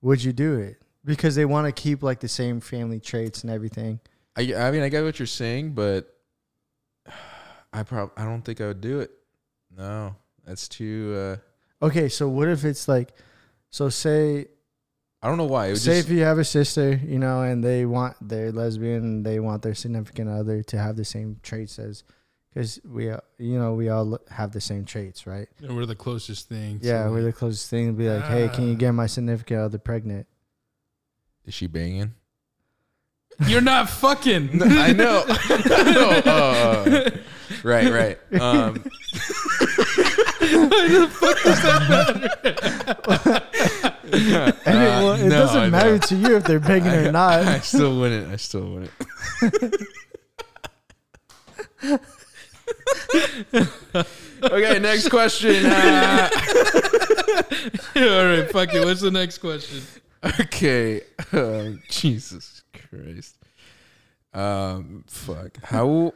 Would 0.00 0.22
you 0.24 0.32
do 0.32 0.54
it? 0.58 0.80
Because 1.04 1.34
they 1.36 1.44
want 1.44 1.66
to 1.66 1.72
keep 1.82 2.02
like 2.02 2.20
the 2.20 2.28
same 2.28 2.60
family 2.60 2.98
traits 3.00 3.42
and 3.42 3.50
everything. 3.52 4.00
I 4.36 4.54
I 4.54 4.70
mean 4.72 4.82
I 4.82 4.88
get 4.88 5.04
what 5.04 5.18
you're 5.20 5.26
saying, 5.26 5.72
but 5.74 6.12
I 7.72 7.82
prob 7.84 8.10
I 8.16 8.24
don't 8.24 8.42
think 8.42 8.60
I 8.60 8.66
would 8.68 8.80
do 8.80 9.00
it. 9.00 9.10
No, 9.76 10.16
that's 10.44 10.66
too. 10.68 11.14
uh 11.16 11.36
Okay, 11.80 12.08
so 12.08 12.28
what 12.28 12.48
if 12.48 12.64
it's 12.64 12.88
like, 12.88 13.12
so 13.70 13.88
say 13.88 14.46
I 15.22 15.28
don't 15.28 15.36
know 15.38 15.46
why. 15.46 15.66
It 15.66 15.70
would 15.70 15.78
say 15.80 15.96
just, 15.98 16.08
if 16.08 16.14
you 16.16 16.22
have 16.22 16.38
a 16.38 16.44
sister, 16.44 16.94
you 17.04 17.18
know, 17.18 17.42
and 17.42 17.62
they 17.62 17.84
want 17.86 18.16
they're 18.20 18.52
lesbian, 18.52 19.02
and 19.02 19.26
they 19.26 19.40
want 19.40 19.62
their 19.62 19.74
significant 19.74 20.28
other 20.30 20.62
to 20.64 20.78
have 20.78 20.96
the 20.96 21.04
same 21.04 21.40
traits 21.42 21.78
as, 21.78 22.04
because 22.54 22.80
we, 22.84 23.10
uh, 23.10 23.18
you 23.36 23.58
know, 23.58 23.74
we 23.74 23.88
all 23.88 24.18
have 24.30 24.52
the 24.52 24.60
same 24.60 24.84
traits, 24.84 25.26
right? 25.26 25.48
And 25.60 25.76
we're 25.76 25.86
the 25.86 25.96
closest 25.96 26.48
thing. 26.48 26.78
Yeah, 26.82 27.06
so 27.06 27.12
we're 27.12 27.22
the 27.22 27.32
closest 27.32 27.68
thing. 27.68 27.94
Be 27.94 28.08
like, 28.08 28.24
hey, 28.24 28.48
can 28.48 28.68
you 28.68 28.74
Ah. 28.74 28.78
get 28.78 28.92
my 28.92 29.06
significant 29.06 29.60
other 29.60 29.78
pregnant? 29.78 30.26
is 31.46 31.54
she 31.54 31.66
banging? 31.66 32.12
You're 33.46 33.60
not 33.62 33.88
fucking. 33.88 34.50
No, 34.58 34.66
I 34.68 34.92
know. 34.92 35.24
I 35.28 35.92
know. 35.94 36.10
Uh, 36.30 37.10
right, 37.64 37.90
right. 38.32 38.40
Um, 38.40 38.84
And 44.10 44.78
it, 44.78 45.02
well, 45.02 45.12
it 45.12 45.22
Uh, 45.22 45.26
no, 45.26 45.26
I 45.26 45.28
doesn't 45.28 45.62
know. 45.62 45.70
matter 45.70 45.98
to 45.98 46.16
you 46.16 46.36
if 46.36 46.44
they're 46.44 46.60
banging 46.60 46.92
or 47.06 47.12
not. 47.12 47.40
I 47.40 47.60
still 47.60 47.98
wouldn't. 47.98 48.32
I 48.32 48.36
still 48.36 48.70
wouldn't. 48.70 48.92
okay, 54.42 54.78
next 54.78 55.08
question. 55.08 55.66
Uh, 55.66 56.28
All 57.96 58.26
right, 58.26 58.50
fuck 58.50 58.74
it. 58.74 58.84
What's 58.84 59.00
the 59.00 59.10
next 59.10 59.38
question? 59.38 59.82
okay. 60.40 61.02
Um, 61.32 61.82
Jesus 61.88 62.62
Christ. 62.72 63.36
Um, 64.32 65.04
fuck. 65.08 65.58
How 65.64 66.12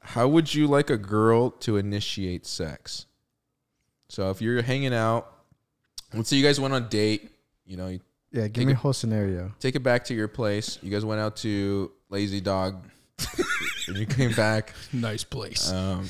how 0.00 0.28
would 0.28 0.54
you 0.54 0.66
like 0.66 0.90
a 0.90 0.96
girl 0.98 1.50
to 1.50 1.76
initiate 1.76 2.46
sex? 2.46 3.06
So 4.14 4.30
if 4.30 4.40
you're 4.40 4.62
hanging 4.62 4.94
out, 4.94 5.28
let's 6.12 6.28
say 6.28 6.36
you 6.36 6.44
guys 6.44 6.60
went 6.60 6.72
on 6.72 6.84
a 6.84 6.88
date, 6.88 7.32
you 7.66 7.76
know, 7.76 7.88
you 7.88 7.98
Yeah, 8.30 8.42
give 8.42 8.54
Take 8.54 8.66
me 8.66 8.72
it- 8.72 8.76
a 8.76 8.78
whole 8.78 8.92
scenario. 8.92 9.52
take 9.58 9.74
it 9.74 9.82
back 9.82 10.04
to 10.04 10.14
your 10.14 10.28
place. 10.28 10.78
You 10.82 10.90
guys 10.90 11.04
went 11.04 11.20
out 11.20 11.34
to 11.38 11.90
Lazy 12.10 12.40
Dog, 12.40 12.84
and 13.88 13.96
you 13.96 14.06
came 14.06 14.32
back. 14.32 14.72
Nice 14.92 15.24
place. 15.24 15.68
Um, 15.72 16.08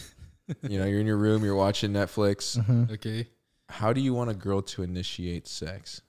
you 0.68 0.78
know, 0.78 0.84
you're 0.84 1.00
in 1.00 1.06
your 1.06 1.16
room, 1.16 1.42
you're 1.44 1.54
watching 1.54 1.92
Netflix. 1.92 2.62
hmm 2.62 2.92
okay. 2.92 3.26
How 3.70 3.94
do 3.94 4.02
you 4.02 4.12
want 4.12 4.28
a 4.28 4.34
girl 4.34 4.60
to 4.60 4.82
initiate 4.82 5.48
sex? 5.48 6.02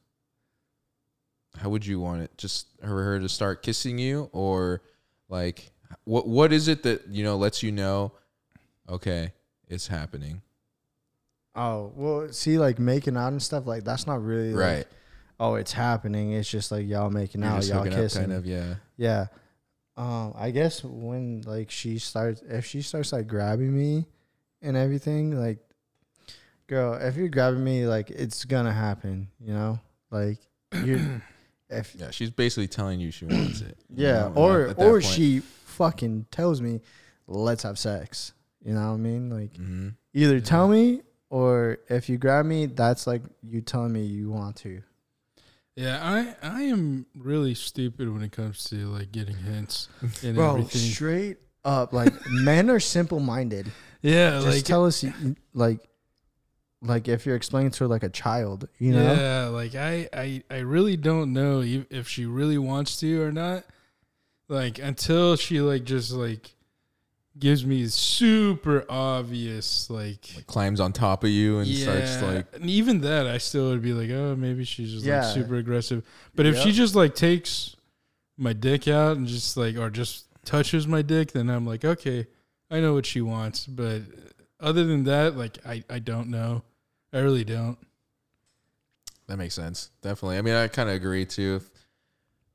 How 1.58 1.70
would 1.70 1.86
you 1.86 2.02
want 2.02 2.24
it? 2.24 2.38
Just 2.38 2.68
her, 2.84 3.04
her 3.04 3.20
to 3.22 3.30
start 3.30 3.64
kissing 3.64 3.98
you, 4.00 4.30
or 4.34 4.82
like 5.30 5.72
what? 6.04 6.28
What 6.28 6.52
is 6.52 6.68
it 6.68 6.84
that 6.84 7.08
you 7.08 7.24
know 7.24 7.38
lets 7.38 7.64
you 7.64 7.72
know? 7.72 8.12
Okay, 8.90 9.32
it's 9.70 9.88
happening. 9.88 10.42
Oh 11.56 11.92
well, 11.96 12.28
see, 12.32 12.58
like 12.60 12.80
making 12.80 13.16
out 13.18 13.30
and 13.32 13.42
stuff 13.42 13.66
like 13.66 13.84
that's 13.84 14.06
not 14.08 14.22
really 14.24 14.52
like, 14.54 14.66
Right. 14.78 14.88
oh, 15.40 15.56
it's 15.56 15.72
happening. 15.74 16.34
It's 16.34 16.50
just 16.50 16.72
like 16.72 16.86
y'all 16.88 17.10
making 17.10 17.42
You're 17.42 17.52
out, 17.52 17.66
y'all 17.66 17.86
kissing. 17.86 18.22
kind 18.24 18.34
of. 18.34 18.46
Yeah. 18.46 18.76
Yeah. 18.98 19.28
Um, 19.98 20.34
I 20.36 20.52
guess 20.52 20.84
when 20.84 21.42
like 21.46 21.72
she 21.72 22.00
starts, 22.00 22.42
if 22.50 22.66
she 22.66 22.82
starts 22.82 23.14
like 23.14 23.28
grabbing 23.28 23.74
me 23.74 24.06
and 24.62 24.76
everything, 24.76 25.40
like, 25.40 25.60
girl, 26.68 26.96
if 26.96 27.16
you're 27.16 27.30
grabbing 27.30 27.64
me, 27.64 27.86
like 27.88 28.10
it's 28.10 28.44
gonna 28.46 28.74
happen. 28.74 29.30
You 29.40 29.54
know, 29.54 29.80
like 30.12 30.40
you, 30.84 31.22
if 31.70 31.96
Yeah. 31.98 32.12
She's 32.12 32.30
basically 32.32 32.68
telling 32.68 33.00
you 33.00 33.12
she 33.12 33.26
wants 33.26 33.62
it. 33.62 33.78
yeah, 33.96 34.28
know, 34.28 34.34
or 34.36 34.68
or 34.78 35.00
point. 35.00 35.04
she 35.06 35.40
fucking 35.40 36.26
tells 36.32 36.60
me, 36.62 36.82
let's 37.28 37.64
have 37.64 37.80
sex. 37.80 38.34
You 38.64 38.74
know 38.74 38.88
what 38.90 38.96
I 38.96 38.98
mean? 38.98 39.30
Like 39.30 39.54
Mhm. 39.54 39.94
either 40.14 40.42
tell 40.42 40.68
me 40.68 41.04
or 41.36 41.80
if 41.90 42.08
you 42.08 42.18
grab 42.18 42.46
me, 42.46 42.66
that's 42.66 43.06
like 43.06 43.22
you 43.44 43.60
telling 43.60 43.92
me 43.92 44.06
you 44.06 44.30
want 44.30 44.56
to. 44.56 44.82
Yeah, 45.76 46.00
I 46.02 46.34
I 46.42 46.62
am 46.62 47.08
really 47.14 47.54
stupid 47.54 48.10
when 48.10 48.24
it 48.24 48.32
comes 48.32 48.64
to 48.70 48.78
like 48.88 49.12
getting 49.12 49.36
hints 49.36 49.90
and 50.24 50.38
Bro, 50.38 50.52
everything. 50.52 50.80
straight 50.80 51.38
up, 51.66 51.92
like 51.92 52.14
men 52.30 52.70
are 52.70 52.80
simple 52.80 53.20
minded. 53.20 53.70
yeah, 54.02 54.40
Just 54.40 54.48
like 54.48 54.64
tell 54.64 54.86
us, 54.86 55.04
like, 55.54 55.80
like 56.82 57.10
if 57.10 57.26
you're 57.26 57.36
explaining 57.36 57.72
to 57.72 57.84
her 57.84 57.88
like 57.90 58.04
a 58.04 58.10
child, 58.10 58.70
you 58.80 58.94
know? 58.94 59.14
Yeah, 59.14 59.48
like 59.48 59.76
I, 59.76 60.08
I, 60.14 60.44
I 60.50 60.60
really 60.60 60.96
don't 60.96 61.34
know 61.34 61.60
if 61.60 61.86
if 61.90 62.08
she 62.08 62.26
really 62.26 62.58
wants 62.58 62.98
to 63.02 63.22
or 63.22 63.34
not. 63.34 63.66
Like 64.48 64.80
until 64.80 65.36
she 65.36 65.60
like 65.60 65.84
just 65.84 66.14
like 66.14 66.55
gives 67.38 67.66
me 67.66 67.86
super 67.88 68.86
obvious 68.88 69.90
like, 69.90 70.26
Like 70.36 70.48
climbs 70.48 70.80
on 70.80 70.94
top 70.94 71.24
of 71.24 71.30
you 71.30 71.60
and 71.60 71.68
yeah, 71.68 71.84
starts 71.84 72.22
like 72.22 72.48
and 72.54 72.70
even 72.70 73.02
that 73.02 73.28
I 73.28 73.38
still 73.40 73.70
would 73.70 73.82
be 73.82 73.94
like, 73.94 74.10
oh, 74.10 74.36
maybe 74.36 74.64
she's 74.64 74.92
just 74.94 75.06
Yeah. 75.06 75.26
like 75.26 75.34
super 75.34 75.56
aggressive. 75.56 76.04
But 76.36 76.46
if 76.46 76.58
she 76.58 76.72
just 76.72 76.96
like 76.96 77.14
takes 77.16 77.76
my 78.38 78.54
dick 78.54 78.88
out 78.88 79.18
and 79.18 79.28
just 79.28 79.58
like 79.58 79.78
or 79.78 79.90
just 79.90 80.26
touches 80.46 80.88
my 80.88 81.02
dick, 81.02 81.32
then 81.34 81.50
I'm 81.50 81.66
like, 81.66 81.84
okay, 81.84 82.28
I 82.72 82.80
know 82.80 82.94
what 82.94 83.06
she 83.06 83.22
wants. 83.22 83.66
But 83.66 84.02
other 84.60 84.86
than 84.86 85.04
that, 85.06 85.36
like 85.36 85.58
I, 85.66 85.84
I 85.90 86.00
don't 86.00 86.30
know. 86.30 86.64
I 87.12 87.20
really 87.20 87.44
don't. 87.44 87.78
That 89.28 89.38
makes 89.38 89.56
sense. 89.56 89.90
Definitely. 90.02 90.38
I 90.38 90.42
mean, 90.42 90.54
I 90.54 90.68
kind 90.68 90.88
of 90.90 90.96
agree 90.96 91.26
too. 91.26 91.62
If, 91.62 91.70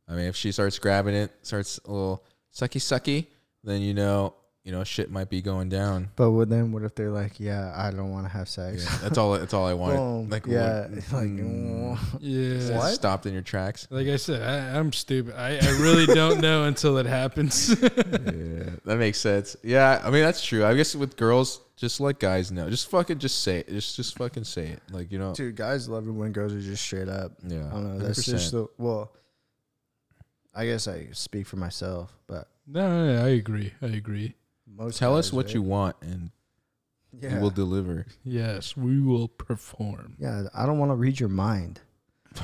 I 0.08 0.16
mean, 0.16 0.26
if 0.26 0.36
she 0.36 0.52
starts 0.52 0.78
grabbing 0.78 1.14
it, 1.14 1.32
starts 1.42 1.78
a 1.84 1.90
little 1.90 2.24
sucky 2.54 2.80
sucky, 2.80 3.26
then 3.64 3.80
you 3.82 3.92
know, 3.94 4.34
you 4.64 4.72
know, 4.72 4.84
shit 4.84 5.10
might 5.10 5.30
be 5.30 5.40
going 5.40 5.70
down. 5.70 6.10
But 6.16 6.32
with 6.32 6.50
them, 6.50 6.70
what 6.72 6.82
if 6.82 6.94
they're 6.94 7.10
like, 7.10 7.40
yeah, 7.40 7.72
I 7.74 7.90
don't 7.90 8.10
want 8.10 8.26
to 8.26 8.30
have 8.32 8.46
sex? 8.48 8.84
Yeah, 8.84 8.98
that's 8.98 9.16
all. 9.16 9.32
That's 9.32 9.54
all 9.54 9.64
I 9.66 9.72
wanted. 9.72 9.96
Boom. 9.96 10.28
Like, 10.28 10.46
yeah, 10.46 10.82
what- 10.82 10.90
like, 11.12 11.28
mm, 11.28 11.98
Yeah. 12.20 12.76
What? 12.76 12.92
Stopped 12.92 13.24
in 13.26 13.32
your 13.32 13.42
tracks. 13.42 13.86
Like 13.90 14.06
I 14.08 14.16
said, 14.16 14.42
I, 14.42 14.78
I'm 14.78 14.92
stupid. 14.92 15.34
I, 15.34 15.56
I 15.56 15.70
really 15.80 16.06
don't 16.06 16.40
know 16.42 16.64
until 16.64 16.98
it 16.98 17.06
happens. 17.06 17.70
yeah, 17.80 18.70
that 18.84 18.96
makes 18.98 19.18
sense. 19.18 19.56
Yeah, 19.62 20.00
I 20.04 20.10
mean 20.10 20.22
that's 20.22 20.44
true. 20.44 20.64
I 20.64 20.74
guess 20.74 20.94
with 20.94 21.16
girls, 21.16 21.60
just 21.76 21.98
let 21.98 22.18
guys 22.18 22.52
know. 22.52 22.68
Just 22.68 22.90
fucking, 22.90 23.18
just 23.18 23.42
say 23.42 23.60
it. 23.60 23.68
Just, 23.70 23.96
just 23.96 24.18
fucking 24.18 24.44
say 24.44 24.66
it. 24.66 24.82
Like 24.90 25.10
you 25.10 25.18
know. 25.18 25.32
dude, 25.32 25.56
guys 25.56 25.88
love 25.88 26.06
it 26.06 26.12
when 26.12 26.32
girls 26.32 26.52
are 26.52 26.60
just 26.60 26.82
straight 26.84 27.08
up. 27.08 27.32
Yeah. 27.46 27.66
I 27.68 27.70
don't 27.70 27.98
know. 27.98 28.04
That's 28.04 28.20
100%. 28.28 28.30
just 28.30 28.52
the 28.52 28.66
well. 28.76 29.10
I 30.54 30.66
guess 30.66 30.86
I 30.88 31.08
speak 31.12 31.46
for 31.46 31.56
myself, 31.56 32.12
but 32.26 32.48
no, 32.66 32.86
no, 32.88 33.14
no, 33.16 33.24
I 33.24 33.28
agree. 33.30 33.72
I 33.80 33.86
agree. 33.86 34.34
Most 34.76 34.98
Tell 34.98 35.16
us 35.16 35.32
what 35.32 35.46
right? 35.46 35.54
you 35.54 35.62
want, 35.62 35.96
and 36.02 36.30
Yeah, 37.20 37.34
we 37.36 37.40
will 37.40 37.50
deliver. 37.50 38.06
Yes, 38.24 38.76
we 38.76 39.00
will 39.00 39.28
perform. 39.28 40.16
yeah. 40.18 40.44
I 40.54 40.66
don't 40.66 40.78
want 40.78 40.90
to 40.90 40.96
read 40.96 41.18
your 41.20 41.28
mind. 41.28 41.80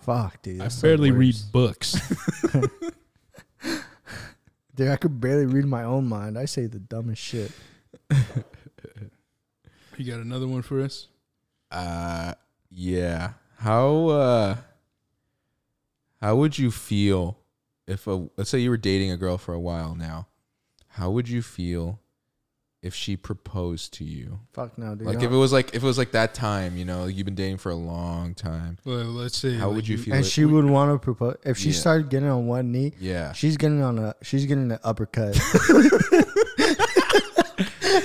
Fuck, 0.00 0.42
dude. 0.42 0.60
I 0.60 0.68
barely 0.82 1.10
read 1.10 1.36
books. 1.50 1.96
Dude, 4.76 4.88
I 4.88 4.96
could 4.96 5.20
barely 5.20 5.46
read 5.46 5.66
my 5.66 5.84
own 5.84 6.06
mind. 6.08 6.36
I 6.36 6.46
say 6.46 6.66
the 6.66 6.80
dumbest 6.80 7.22
shit. 7.22 7.52
you 9.96 10.04
got 10.04 10.18
another 10.20 10.48
one 10.48 10.62
for 10.62 10.80
us? 10.80 11.06
Uh, 11.70 12.34
yeah. 12.70 13.34
How 13.58 14.08
uh, 14.08 14.56
how 16.20 16.34
would 16.36 16.58
you 16.58 16.72
feel 16.72 17.38
if 17.86 18.06
a 18.08 18.28
let's 18.36 18.50
say 18.50 18.58
you 18.58 18.70
were 18.70 18.76
dating 18.76 19.12
a 19.12 19.16
girl 19.16 19.38
for 19.38 19.54
a 19.54 19.60
while 19.60 19.94
now? 19.94 20.26
How 20.94 21.10
would 21.10 21.28
you 21.28 21.42
feel 21.42 22.00
if 22.82 22.94
she 22.94 23.16
proposed 23.16 23.94
to 23.94 24.04
you? 24.04 24.38
Fuck 24.52 24.78
no, 24.78 24.94
dude. 24.94 25.06
Like 25.06 25.22
if 25.22 25.30
it 25.32 25.36
was 25.36 25.52
like 25.52 25.74
if 25.74 25.82
it 25.82 25.86
was 25.86 25.98
like 25.98 26.12
that 26.12 26.34
time, 26.34 26.76
you 26.76 26.84
know, 26.84 27.06
you've 27.06 27.24
been 27.24 27.34
dating 27.34 27.56
for 27.58 27.70
a 27.70 27.74
long 27.76 28.34
time. 28.34 28.78
Well, 28.84 29.04
let's 29.04 29.36
see. 29.38 29.56
How 29.56 29.68
like, 29.68 29.76
would 29.76 29.88
you 29.88 29.98
feel? 29.98 30.14
and 30.14 30.24
it- 30.24 30.28
she 30.28 30.44
would 30.44 30.64
want 30.66 30.92
to 30.92 30.98
propose 31.04 31.36
if 31.44 31.58
she 31.58 31.70
Yeah. 31.70 31.74
started 31.80 32.10
getting 32.10 32.28
on 32.28 32.46
one 32.46 32.70
knee. 32.72 32.92
yeah. 33.00 33.32
She's 33.32 33.56
getting 33.56 33.82
on 33.82 33.98
a. 33.98 34.14
She's 34.22 34.46
getting 34.46 34.70
an 34.70 34.78
uppercut. 34.84 35.34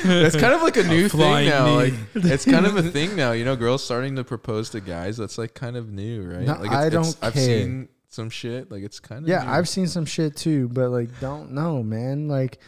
That's 0.04 0.36
kind 0.36 0.54
of 0.54 0.62
like 0.62 0.78
a 0.78 0.84
new 0.84 1.10
thing 1.10 1.48
now. 1.50 1.66
knee. 1.66 1.76
Like 1.76 1.94
it's 2.26 2.46
kind 2.46 2.66
of 2.66 2.76
a 2.78 2.84
thing 2.84 3.16
now. 3.16 3.32
You 3.34 3.46
know, 3.46 3.56
girls 3.56 3.84
starting 3.84 4.16
to 4.16 4.24
propose 4.24 4.70
to 4.72 4.80
guys. 4.82 5.18
That's 5.18 5.38
like 5.38 5.54
kind 5.54 5.76
of 5.76 5.92
new, 5.92 6.24
right? 6.24 6.42
No, 6.46 6.54
like 6.54 6.66
it's, 6.68 6.74
I 6.74 6.90
don't 6.90 7.18
I've 7.22 7.36
seen 7.36 7.90
some 8.08 8.30
shit. 8.30 8.72
Like 8.72 8.84
it's 8.84 9.00
kind 9.00 9.24
of 9.24 9.30
yeah, 9.30 9.44
new. 9.44 9.50
I've 9.50 9.68
seen 9.70 9.88
some 9.88 10.06
shit 10.06 10.36
too, 10.36 10.70
but 10.70 10.90
like, 10.90 11.20
don't 11.20 11.52
know, 11.52 11.84
man. 11.84 12.28
Like, 12.28 12.60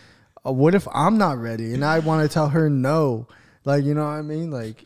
uh, 0.46 0.52
what 0.52 0.76
if 0.76 0.88
I'm 0.94 1.18
not 1.18 1.38
ready 1.38 1.74
and 1.74 1.84
I 1.86 2.00
want 2.00 2.28
to 2.28 2.34
tell 2.34 2.50
her 2.50 2.70
no? 2.70 3.28
Like, 3.66 3.84
you 3.84 3.94
know 3.94 4.06
what 4.06 4.12
I 4.14 4.22
mean? 4.22 4.52
Like, 4.52 4.86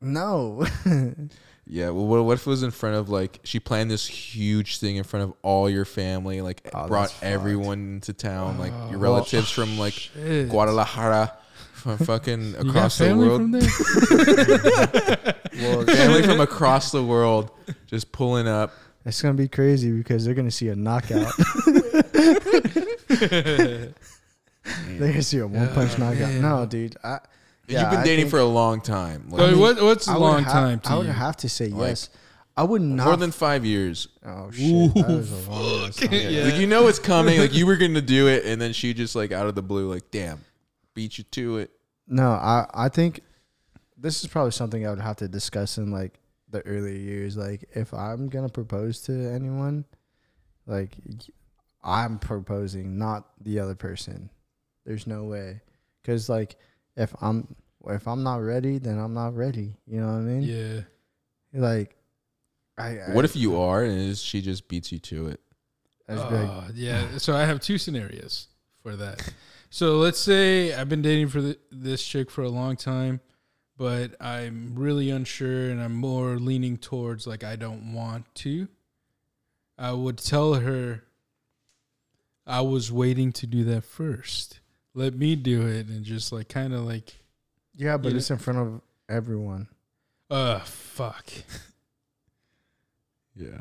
no. 0.00 0.66
Yeah. 1.68 1.90
Well, 1.90 2.06
what, 2.06 2.24
what 2.24 2.34
if 2.34 2.46
it 2.46 2.50
was 2.50 2.62
in 2.62 2.70
front 2.70 2.94
of 2.94 3.08
like 3.08 3.40
she 3.42 3.58
planned 3.58 3.90
this 3.90 4.06
huge 4.06 4.78
thing 4.78 4.94
in 4.94 5.02
front 5.02 5.24
of 5.24 5.34
all 5.42 5.68
your 5.68 5.84
family, 5.84 6.40
like 6.40 6.60
Oh, 6.72 6.86
brought 6.86 7.10
fucked. 7.10 7.24
everyone 7.24 7.94
into 7.94 8.12
town, 8.12 8.56
like 8.56 8.70
your 8.88 8.98
Oh, 8.98 9.02
relatives 9.02 9.50
from 9.50 9.76
like 9.76 9.92
shit. 9.94 10.48
Guadalajara, 10.48 11.36
from 11.72 11.98
fucking 11.98 12.54
across 12.54 12.98
the 12.98 13.16
world, 13.16 13.40
from 13.40 13.50
there? 13.50 13.62
well, 15.60 15.84
family 15.86 16.22
from 16.22 16.40
across 16.40 16.92
the 16.92 17.02
world, 17.02 17.50
just 17.88 18.12
pulling 18.12 18.46
up. 18.46 18.70
it's 19.04 19.20
gonna 19.20 19.34
be 19.34 19.48
crazy 19.48 19.90
because 19.90 20.24
they're 20.24 20.34
gonna 20.34 20.52
see 20.52 20.68
a 20.68 20.76
knockout. 20.76 21.32
they're 24.88 25.08
gonna 25.08 25.22
see 25.22 25.38
a 25.38 25.46
one 25.46 25.68
punch 25.74 25.98
knockout. 25.98 26.18
man. 26.30 26.42
No, 26.42 26.66
dude. 26.66 26.96
I, 27.04 27.18
yeah, 27.68 27.80
You've 27.82 27.90
been 27.90 28.00
I 28.00 28.04
dating 28.04 28.24
think- 28.26 28.30
for 28.30 28.38
a 28.38 28.44
long 28.44 28.80
time, 28.80 29.28
like, 29.28 29.40
So 29.40 29.46
I 29.46 29.50
mean, 29.50 29.58
what, 29.60 29.82
what's 29.82 30.06
a 30.08 30.12
I 30.12 30.14
would 30.14 30.20
long 30.20 30.42
ha- 30.44 30.52
time 30.52 30.80
to 30.80 30.90
I 30.90 30.96
would 30.96 31.06
you? 31.06 31.12
have 31.12 31.36
to 31.38 31.48
say 31.48 31.68
Like, 31.68 31.88
yes. 31.90 32.10
I 32.56 32.62
would 32.62 32.80
not. 32.80 33.04
more 33.06 33.16
than 33.16 33.32
five 33.32 33.64
years. 33.66 34.08
oh 34.24 34.50
shit, 34.50 34.94
that 34.94 35.10
Ooh, 35.10 35.16
was 35.16 35.30
a 35.46 35.50
long 35.50 35.88
ass 35.88 35.98
fuck. 35.98 36.10
time. 36.10 36.18
Yeah. 36.32 36.44
Like 36.44 36.54
you 36.56 36.66
know 36.66 36.86
it's 36.88 36.98
coming. 36.98 37.38
Like 37.40 37.52
you 37.58 37.66
were 37.66 37.76
gonna 37.76 38.00
do 38.00 38.28
it, 38.28 38.44
and 38.46 38.60
then 38.60 38.72
she 38.72 38.94
just 38.94 39.14
like 39.16 39.30
out 39.32 39.46
of 39.46 39.54
the 39.54 39.62
blue, 39.62 39.92
like 39.92 40.10
damn, 40.10 40.40
beat 40.94 41.18
you 41.18 41.24
to 41.24 41.58
it. 41.58 41.70
No, 42.08 42.30
I 42.30 42.66
I 42.72 42.88
think 42.88 43.20
this 43.98 44.22
is 44.22 44.28
probably 44.30 44.52
something 44.52 44.86
I 44.86 44.90
would 44.90 45.00
have 45.00 45.16
to 45.16 45.28
discuss 45.28 45.76
in 45.76 45.90
like 45.90 46.18
the 46.48 46.60
early 46.66 46.98
years. 46.98 47.36
Like 47.36 47.64
if 47.74 47.92
I'm 47.92 48.28
gonna 48.28 48.48
propose 48.48 49.00
to 49.02 49.12
anyone, 49.12 49.84
like 50.66 50.96
I'm 51.84 52.18
proposing, 52.18 52.96
not 52.98 53.26
the 53.40 53.58
other 53.60 53.74
person. 53.74 54.30
There's 54.86 55.06
no 55.06 55.24
way, 55.24 55.60
because 56.00 56.30
like 56.30 56.56
if 56.96 57.14
I'm 57.20 57.54
if 57.88 58.08
I'm 58.08 58.22
not 58.22 58.36
ready, 58.42 58.78
then 58.78 58.98
I'm 58.98 59.12
not 59.12 59.36
ready. 59.36 59.76
You 59.86 60.00
know 60.00 60.06
what 60.06 60.14
I 60.14 60.20
mean? 60.20 60.42
Yeah. 60.42 60.80
Like, 61.52 61.96
I, 62.78 62.98
I 62.98 63.10
What 63.12 63.24
if 63.24 63.36
you 63.36 63.60
are, 63.60 63.82
and 63.82 63.98
is 63.98 64.22
she 64.22 64.40
just 64.40 64.68
beats 64.68 64.90
you 64.92 64.98
to 65.00 65.28
it? 65.28 65.40
I 66.08 66.14
just 66.14 66.28
be 66.28 66.34
like, 66.36 66.48
Oh, 66.48 66.64
yeah. 66.74 67.18
So 67.18 67.34
I 67.34 67.44
have 67.44 67.60
two 67.60 67.78
scenarios 67.78 68.48
for 68.82 68.96
that. 68.96 69.32
So 69.70 69.96
let's 69.98 70.18
say 70.18 70.72
I've 70.72 70.88
been 70.88 71.02
dating 71.02 71.28
for 71.28 71.40
the, 71.40 71.58
this 71.70 72.02
chick 72.02 72.30
for 72.30 72.42
a 72.42 72.48
long 72.48 72.76
time, 72.76 73.20
but 73.76 74.14
I'm 74.20 74.72
really 74.74 75.10
unsure 75.10 75.70
and 75.70 75.82
I'm 75.82 75.94
more 75.94 76.38
leaning 76.38 76.76
towards 76.76 77.26
like 77.26 77.42
I 77.42 77.56
don't 77.56 77.92
want 77.92 78.32
to. 78.36 78.68
I 79.76 79.92
would 79.92 80.18
tell 80.18 80.54
her 80.54 81.02
I 82.46 82.60
was 82.60 82.92
waiting 82.92 83.32
to 83.32 83.46
do 83.46 83.64
that 83.64 83.84
first. 83.84 84.60
Let 84.96 85.14
me 85.14 85.36
do 85.36 85.66
it 85.66 85.86
and 85.88 86.02
just 86.04 86.32
like 86.32 86.48
kind 86.48 86.72
of 86.74 86.80
like, 86.80 87.14
yeah, 87.74 87.96
but 87.98 88.12
you 88.12 88.16
it's 88.18 88.30
in 88.30 88.38
front 88.38 88.58
of 88.58 88.80
everyone. 89.08 89.68
uh, 90.30 90.58
fuck. 90.60 91.30
Yeah. 93.38 93.60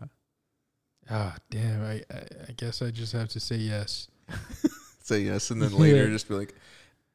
Ah, 1.09 1.35
damn. 1.49 1.83
I, 1.83 1.95
I, 2.09 2.17
I 2.47 2.51
guess 2.55 2.81
I 2.81 2.89
just 2.91 3.11
have 3.11 3.27
to 3.29 3.41
say 3.41 3.57
yes. 3.57 4.07
Say 5.03 5.19
yes, 5.19 5.51
and 5.51 5.61
then 5.61 5.73
later 5.77 6.05
Yeah. 6.05 6.09
just 6.09 6.29
be 6.29 6.33
like, 6.35 6.55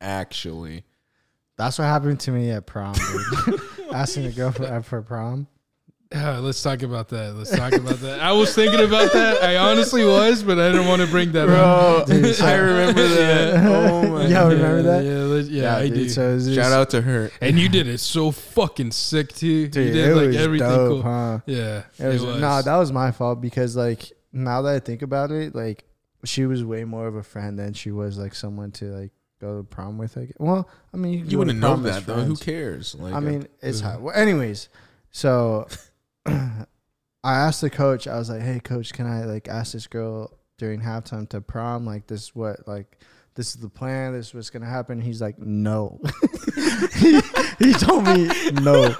actually, 0.01 0.85
That's 1.57 1.79
what 1.79 1.87
happened 1.87 2.21
to 2.21 2.31
me 2.33 2.51
at 2.51 2.67
prom. 2.67 2.95
Asking 3.93 4.27
a 4.27 4.31
girl 4.31 4.53
for, 4.53 4.83
for 4.83 5.01
prom. 5.03 5.47
Let's 6.13 6.61
talk 6.61 6.83
about 6.83 7.09
that. 7.11 7.37
Let's 7.37 7.51
talk 7.57 7.73
about 7.73 7.99
that. 8.01 8.19
I 8.21 8.33
was 8.33 8.53
thinking 8.53 8.81
about 8.81 9.13
that. 9.13 9.45
I 9.45 9.57
honestly 9.59 10.05
was, 10.05 10.43
but 10.43 10.59
I 10.59 10.73
didn't 10.73 10.89
want 10.89 11.03
to 11.03 11.09
bring 11.09 11.31
that 11.33 11.49
up. 11.49 12.07
Dude, 12.07 12.35
so- 12.35 12.47
I 12.47 12.55
remember 12.55 13.01
oh 13.05 13.09
that. 13.15 13.55
Yeah. 13.55 13.69
Oh 13.69 14.09
my! 14.09 14.27
Yeah, 14.27 14.49
remember 14.49 14.83
that? 14.83 15.05
Yeah, 15.05 15.13
let- 15.13 15.45
yeah, 15.47 15.77
I 15.77 15.87
dude, 15.89 15.95
do. 15.95 16.09
So 16.09 16.31
it 16.37 16.41
Shout 16.47 16.55
just- 16.55 16.73
out 16.73 16.91
to 16.91 17.03
her. 17.03 17.31
and 17.41 17.57
you 17.59 17.69
did 17.69 17.87
it 17.87 17.99
so 17.99 18.33
fucking 18.33 18.91
sick 18.91 19.33
too. 19.33 19.69
Dude, 19.69 19.87
you 19.87 19.93
did 19.93 20.09
it 20.11 20.15
like 20.17 20.27
was 20.29 20.37
everything 20.37 20.69
dope, 20.69 20.89
cool. 20.89 21.03
huh? 21.03 21.39
Yeah, 21.47 21.83
It 21.99 22.07
was, 22.21 22.25
Nah, 22.41 22.63
that 22.63 22.77
was 22.77 22.91
my 22.93 23.13
fault 23.13 23.41
because 23.41 23.77
like 23.77 24.11
now 24.33 24.63
that 24.63 24.75
I 24.75 24.81
think 24.81 25.03
about 25.03 25.31
it, 25.31 25.55
like 25.55 25.85
she 26.25 26.45
was 26.45 26.65
way 26.65 26.85
more 26.85 27.07
of 27.07 27.15
a 27.15 27.23
friend 27.23 27.57
than 27.57 27.73
she 27.73 27.93
was 27.93 28.19
like 28.19 28.35
someone 28.35 28.73
to 28.73 28.87
like 28.87 29.13
go 29.41 29.59
to 29.59 29.63
prom 29.63 29.97
with. 29.97 30.17
Like, 30.17 30.33
well, 30.39 30.69
I 30.93 30.97
mean, 30.97 31.21
you, 31.21 31.25
You 31.27 31.39
wouldn't 31.39 31.61
know 31.61 31.75
prom 31.75 31.87
as 31.87 32.05
that 32.05 32.07
though. 32.07 32.23
Who 32.23 32.35
cares? 32.37 32.97
Like, 32.97 33.15
I 33.15 33.21
mean, 33.21 33.47
it's 33.63 33.81
Yeah. 33.81 33.93
hot. 33.93 34.01
Well, 34.03 34.15
anyways, 34.17 34.69
so 35.13 35.69
I 36.27 36.67
asked 37.25 37.61
the 37.61 37.71
coach. 37.71 38.07
I 38.09 38.19
was 38.19 38.31
like, 38.31 38.41
"Hey, 38.43 38.61
coach, 38.61 38.93
can 38.93 39.07
I 39.07 39.25
like 39.25 39.49
ask 39.49 39.73
this 39.73 39.87
girl 39.87 40.39
during 40.59 40.81
halftime 40.81 41.29
to 41.31 41.41
prom? 41.41 41.85
Like, 41.87 42.07
this 42.07 42.23
is 42.25 42.35
what 42.35 42.67
like." 42.67 42.99
This 43.37 43.55
is 43.55 43.61
the 43.61 43.69
plan. 43.71 44.13
This 44.13 44.27
is 44.29 44.35
what's 44.35 44.51
gonna 44.51 44.67
happen. 44.67 45.01
He's 45.01 45.23
like, 45.23 45.39
no. 45.39 46.01
he, 46.97 47.21
he 47.61 47.73
told 47.75 48.05
me 48.05 48.27
no. 48.55 48.93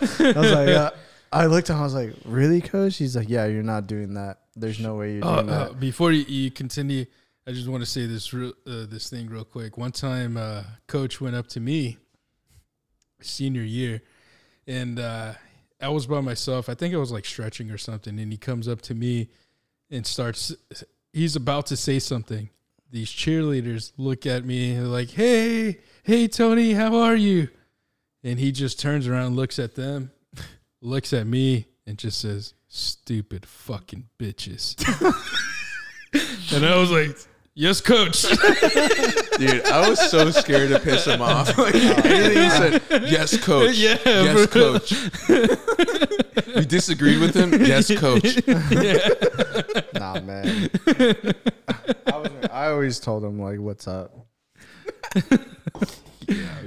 I 0.00 0.32
was 0.34 0.52
like, 0.52 0.68
uh, 0.70 0.90
I 1.30 1.46
looked 1.46 1.68
at 1.68 1.74
him. 1.74 1.80
I 1.80 1.84
was 1.84 1.94
like, 1.94 2.14
really, 2.24 2.62
coach? 2.62 2.96
He's 2.96 3.14
like, 3.14 3.28
yeah, 3.28 3.44
you're 3.44 3.62
not 3.62 3.86
doing 3.86 4.14
that. 4.14 4.38
There's 4.56 4.80
no 4.80 4.94
way 4.96 5.16
you're 5.16 5.24
Uh, 5.24 5.42
doing 5.42 5.50
uh, 5.50 5.64
that. 5.68 5.80
before 5.80 6.12
you, 6.12 6.24
you 6.24 6.50
continue, 6.50 7.04
I 7.46 7.52
just 7.52 7.68
want 7.68 7.82
to 7.82 7.86
say 7.88 8.06
this 8.06 8.32
real, 8.32 8.54
uh, 8.66 8.86
this 8.88 9.10
thing 9.10 9.28
real 9.28 9.44
quick. 9.44 9.76
One 9.76 9.92
time, 9.92 10.38
uh, 10.38 10.64
coach 10.88 11.20
went 11.20 11.36
up 11.36 11.46
to 11.48 11.60
me, 11.60 11.98
senior 13.20 13.62
year, 13.62 14.02
and 14.66 14.98
uh, 14.98 15.34
I 15.84 15.88
was 15.88 16.06
by 16.06 16.22
myself. 16.22 16.70
I 16.70 16.74
think 16.74 16.94
I 16.94 16.96
was 16.96 17.12
like 17.12 17.26
stretching 17.26 17.70
or 17.70 17.76
something, 17.76 18.18
and 18.18 18.32
he 18.32 18.38
comes 18.38 18.68
up 18.68 18.80
to 18.82 18.94
me 18.94 19.28
and 19.90 20.06
starts. 20.06 20.54
He's 21.12 21.36
about 21.36 21.66
to 21.66 21.76
say 21.76 21.98
something. 21.98 22.48
These 22.90 23.10
cheerleaders 23.10 23.92
look 23.98 24.24
at 24.24 24.46
me 24.46 24.72
and 24.72 24.90
like, 24.90 25.10
"Hey, 25.10 25.80
hey, 26.02 26.26
Tony, 26.26 26.72
how 26.72 26.96
are 26.96 27.14
you?" 27.14 27.48
And 28.22 28.38
he 28.38 28.50
just 28.50 28.80
turns 28.80 29.06
around, 29.06 29.36
looks 29.36 29.58
at 29.58 29.74
them, 29.74 30.10
looks 30.80 31.12
at 31.12 31.26
me, 31.26 31.66
and 31.86 31.98
just 31.98 32.18
says, 32.18 32.54
"Stupid 32.68 33.44
fucking 33.44 34.08
bitches." 34.18 34.80
and 36.56 36.64
I 36.64 36.78
was 36.78 36.90
like, 36.90 37.14
"Yes, 37.54 37.80
coach." 37.80 38.22
dude, 39.38 39.64
I 39.66 39.88
was 39.88 40.10
so 40.10 40.30
scared 40.30 40.70
to 40.70 40.80
piss 40.80 41.04
him 41.06 41.22
off. 41.22 41.56
Like 41.64 41.74
anything 41.74 42.42
he 42.42 42.50
said, 42.50 42.82
yes, 43.08 43.36
coach. 43.44 43.76
Yeah, 43.76 43.96
yes, 44.04 44.46
for 44.46 44.58
real. 44.58 44.80
coach. 44.80 44.92
you 46.56 46.64
disagreed 46.64 47.20
with 47.20 47.34
him? 47.34 47.52
Yes, 47.64 47.88
coach. 47.98 48.46
Nah, 49.94 50.20
man. 50.20 50.68
I, 52.06 52.16
was, 52.18 52.30
I 52.50 52.66
always 52.70 53.00
told 53.00 53.24
him 53.24 53.38
like, 53.40 53.58
"What's 53.60 53.86
up?" 53.88 54.12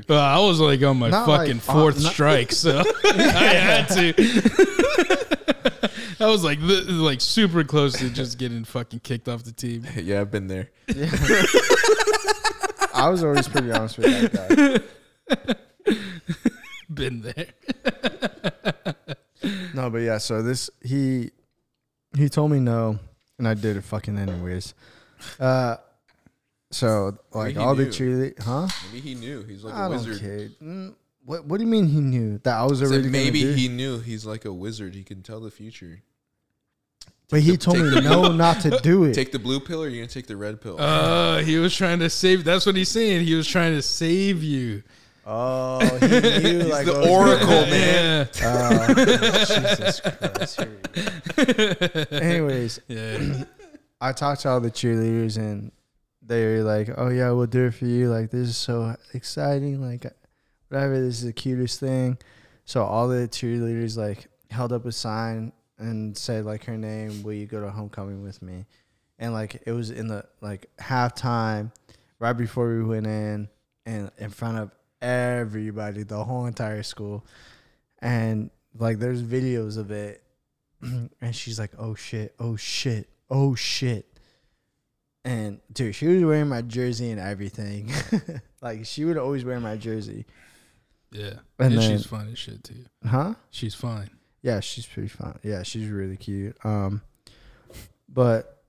Well, 0.07 0.21
I 0.21 0.39
was 0.39 0.59
like 0.59 0.81
on 0.83 0.97
my 0.97 1.09
Not 1.09 1.25
fucking 1.25 1.57
like, 1.57 1.69
uh, 1.69 1.73
fourth 1.73 2.01
not- 2.01 2.13
strike, 2.13 2.51
so 2.53 2.83
I 3.03 3.53
had 3.55 3.87
to. 3.89 4.13
I 6.19 6.25
was 6.27 6.43
like, 6.43 6.59
li- 6.61 6.81
like 6.83 7.21
super 7.21 7.63
close 7.63 7.93
to 7.99 8.09
just 8.09 8.37
getting 8.37 8.63
fucking 8.63 9.01
kicked 9.01 9.27
off 9.29 9.43
the 9.43 9.51
team. 9.51 9.85
Yeah, 9.95 10.21
I've 10.21 10.31
been 10.31 10.47
there. 10.47 10.69
I 12.93 13.09
was 13.09 13.23
always 13.23 13.47
pretty 13.47 13.71
honest 13.71 13.97
with 13.99 14.31
that 14.31 14.83
guy. 15.35 15.53
Been 16.93 17.21
there. 17.21 17.47
No, 19.73 19.89
but 19.89 19.99
yeah. 19.99 20.17
So 20.17 20.41
this 20.41 20.69
he 20.81 21.31
he 22.17 22.29
told 22.29 22.49
me 22.51 22.59
no, 22.59 22.97
and 23.37 23.47
I 23.47 23.53
did 23.53 23.77
it 23.77 23.83
fucking 23.83 24.17
anyways. 24.17 24.73
Uh, 25.39 25.75
so 26.71 27.17
like 27.33 27.53
he 27.53 27.59
all 27.59 27.75
the 27.75 27.83
knew. 27.85 27.91
cheerleaders, 27.91 28.41
huh? 28.41 28.67
Maybe 28.91 29.01
he 29.09 29.15
knew. 29.15 29.43
He's 29.43 29.63
like 29.63 29.73
a 29.75 29.77
I 29.77 29.81
don't 29.89 29.91
wizard. 30.07 30.95
Care. 31.27 31.37
What 31.41 31.45
What 31.45 31.57
do 31.57 31.63
you 31.63 31.69
mean 31.69 31.87
he 31.87 31.99
knew 31.99 32.39
that 32.43 32.55
I 32.55 32.63
was 32.65 32.81
I 32.81 32.85
already 32.85 33.09
maybe 33.09 33.41
gonna 33.41 33.53
do? 33.53 33.57
he 33.61 33.67
knew. 33.67 33.99
He's 33.99 34.25
like 34.25 34.45
a 34.45 34.53
wizard. 34.53 34.95
He 34.95 35.03
can 35.03 35.21
tell 35.21 35.39
the 35.39 35.51
future. 35.51 36.01
But 37.29 37.41
he 37.41 37.57
told 37.57 37.77
me 37.79 37.99
no, 38.01 38.31
not 38.31 38.61
to 38.61 38.79
do 38.81 39.03
it. 39.05 39.13
Take 39.13 39.33
the 39.33 39.39
blue 39.39 39.59
pill, 39.59 39.83
or 39.83 39.87
you're 39.89 39.97
gonna 40.01 40.07
take 40.07 40.27
the 40.27 40.37
red 40.37 40.61
pill. 40.61 40.79
Uh, 40.79 41.39
he 41.39 41.57
was 41.57 41.75
trying 41.75 41.99
to 41.99 42.09
save. 42.09 42.43
That's 42.45 42.65
what 42.65 42.75
he's 42.77 42.87
saying. 42.89 43.25
He 43.25 43.35
was 43.35 43.45
trying 43.47 43.73
to 43.73 43.81
save 43.81 44.41
you. 44.43 44.81
Oh, 45.25 45.79
he 45.99 46.07
knew 46.41 46.59
like 46.69 46.85
the 46.85 46.93
what 46.93 47.01
was 47.01 47.09
oracle, 47.09 47.47
gonna 47.47 47.69
man. 47.69 48.27
happen. 48.33 48.95
Oh, 48.97 49.45
Jesus 49.45 49.99
Christ. 49.99 50.61
Here 50.61 50.69
we 51.45 51.53
go. 51.53 52.17
Anyways, 52.17 52.79
Yeah. 52.87 53.43
I 53.99 54.13
talked 54.13 54.41
to 54.43 54.49
all 54.49 54.61
the 54.61 54.71
cheerleaders 54.71 55.35
and 55.37 55.73
they 56.21 56.45
were 56.45 56.63
like, 56.63 56.89
"Oh 56.97 57.09
yeah, 57.09 57.31
we'll 57.31 57.47
do 57.47 57.65
it 57.65 57.73
for 57.73 57.85
you. 57.87 58.09
Like 58.09 58.31
this 58.31 58.47
is 58.47 58.55
so 58.57 58.95
exciting. 59.13 59.81
Like 59.81 60.05
whatever, 60.69 60.99
this 60.99 61.19
is 61.19 61.25
the 61.25 61.33
cutest 61.33 61.79
thing." 61.79 62.17
So 62.65 62.83
all 62.83 63.07
the 63.07 63.27
cheerleaders 63.27 63.97
like 63.97 64.27
held 64.49 64.73
up 64.73 64.85
a 64.85 64.91
sign 64.91 65.53
and 65.77 66.17
said 66.17 66.45
like 66.45 66.65
her 66.65 66.77
name, 66.77 67.23
"Will 67.23 67.33
you 67.33 67.45
go 67.45 67.61
to 67.61 67.69
homecoming 67.69 68.23
with 68.23 68.41
me?" 68.41 68.65
And 69.19 69.33
like 69.33 69.63
it 69.65 69.71
was 69.71 69.89
in 69.89 70.07
the 70.07 70.25
like 70.41 70.69
halftime, 70.79 71.71
right 72.19 72.33
before 72.33 72.69
we 72.69 72.83
went 72.83 73.07
in, 73.07 73.49
and 73.85 74.11
in 74.17 74.29
front 74.29 74.57
of 74.57 74.71
everybody, 75.01 76.03
the 76.03 76.23
whole 76.23 76.45
entire 76.45 76.83
school, 76.83 77.25
and 77.99 78.49
like 78.77 78.99
there's 78.99 79.23
videos 79.23 79.77
of 79.77 79.91
it, 79.91 80.23
and 80.81 81.35
she's 81.35 81.59
like, 81.59 81.71
"Oh 81.77 81.95
shit! 81.95 82.35
Oh 82.39 82.55
shit! 82.55 83.09
Oh 83.29 83.55
shit!" 83.55 84.05
And 85.23 85.59
dude, 85.71 85.95
she 85.95 86.07
was 86.07 86.23
wearing 86.23 86.47
my 86.47 86.61
jersey 86.61 87.11
and 87.11 87.19
everything. 87.19 87.91
like 88.61 88.85
she 88.85 89.05
would 89.05 89.17
always 89.17 89.45
wear 89.45 89.59
my 89.59 89.75
jersey, 89.77 90.25
Yeah. 91.11 91.39
And 91.59 91.73
And, 91.73 91.77
then- 91.77 91.97
she's 91.97 92.05
fine 92.05 92.27
as 92.29 92.37
shit 92.37 92.63
too. 92.63 92.85
huh? 93.05 93.35
She's 93.49 93.75
fine. 93.75 94.09
Yeah, 94.41 94.59
she's 94.59 94.85
pretty 94.85 95.09
fun. 95.09 95.39
Yeah, 95.43 95.63
she's 95.63 95.89
really 95.89 96.15
cute. 96.17 96.55
Um, 96.63 97.01
but 98.07 98.61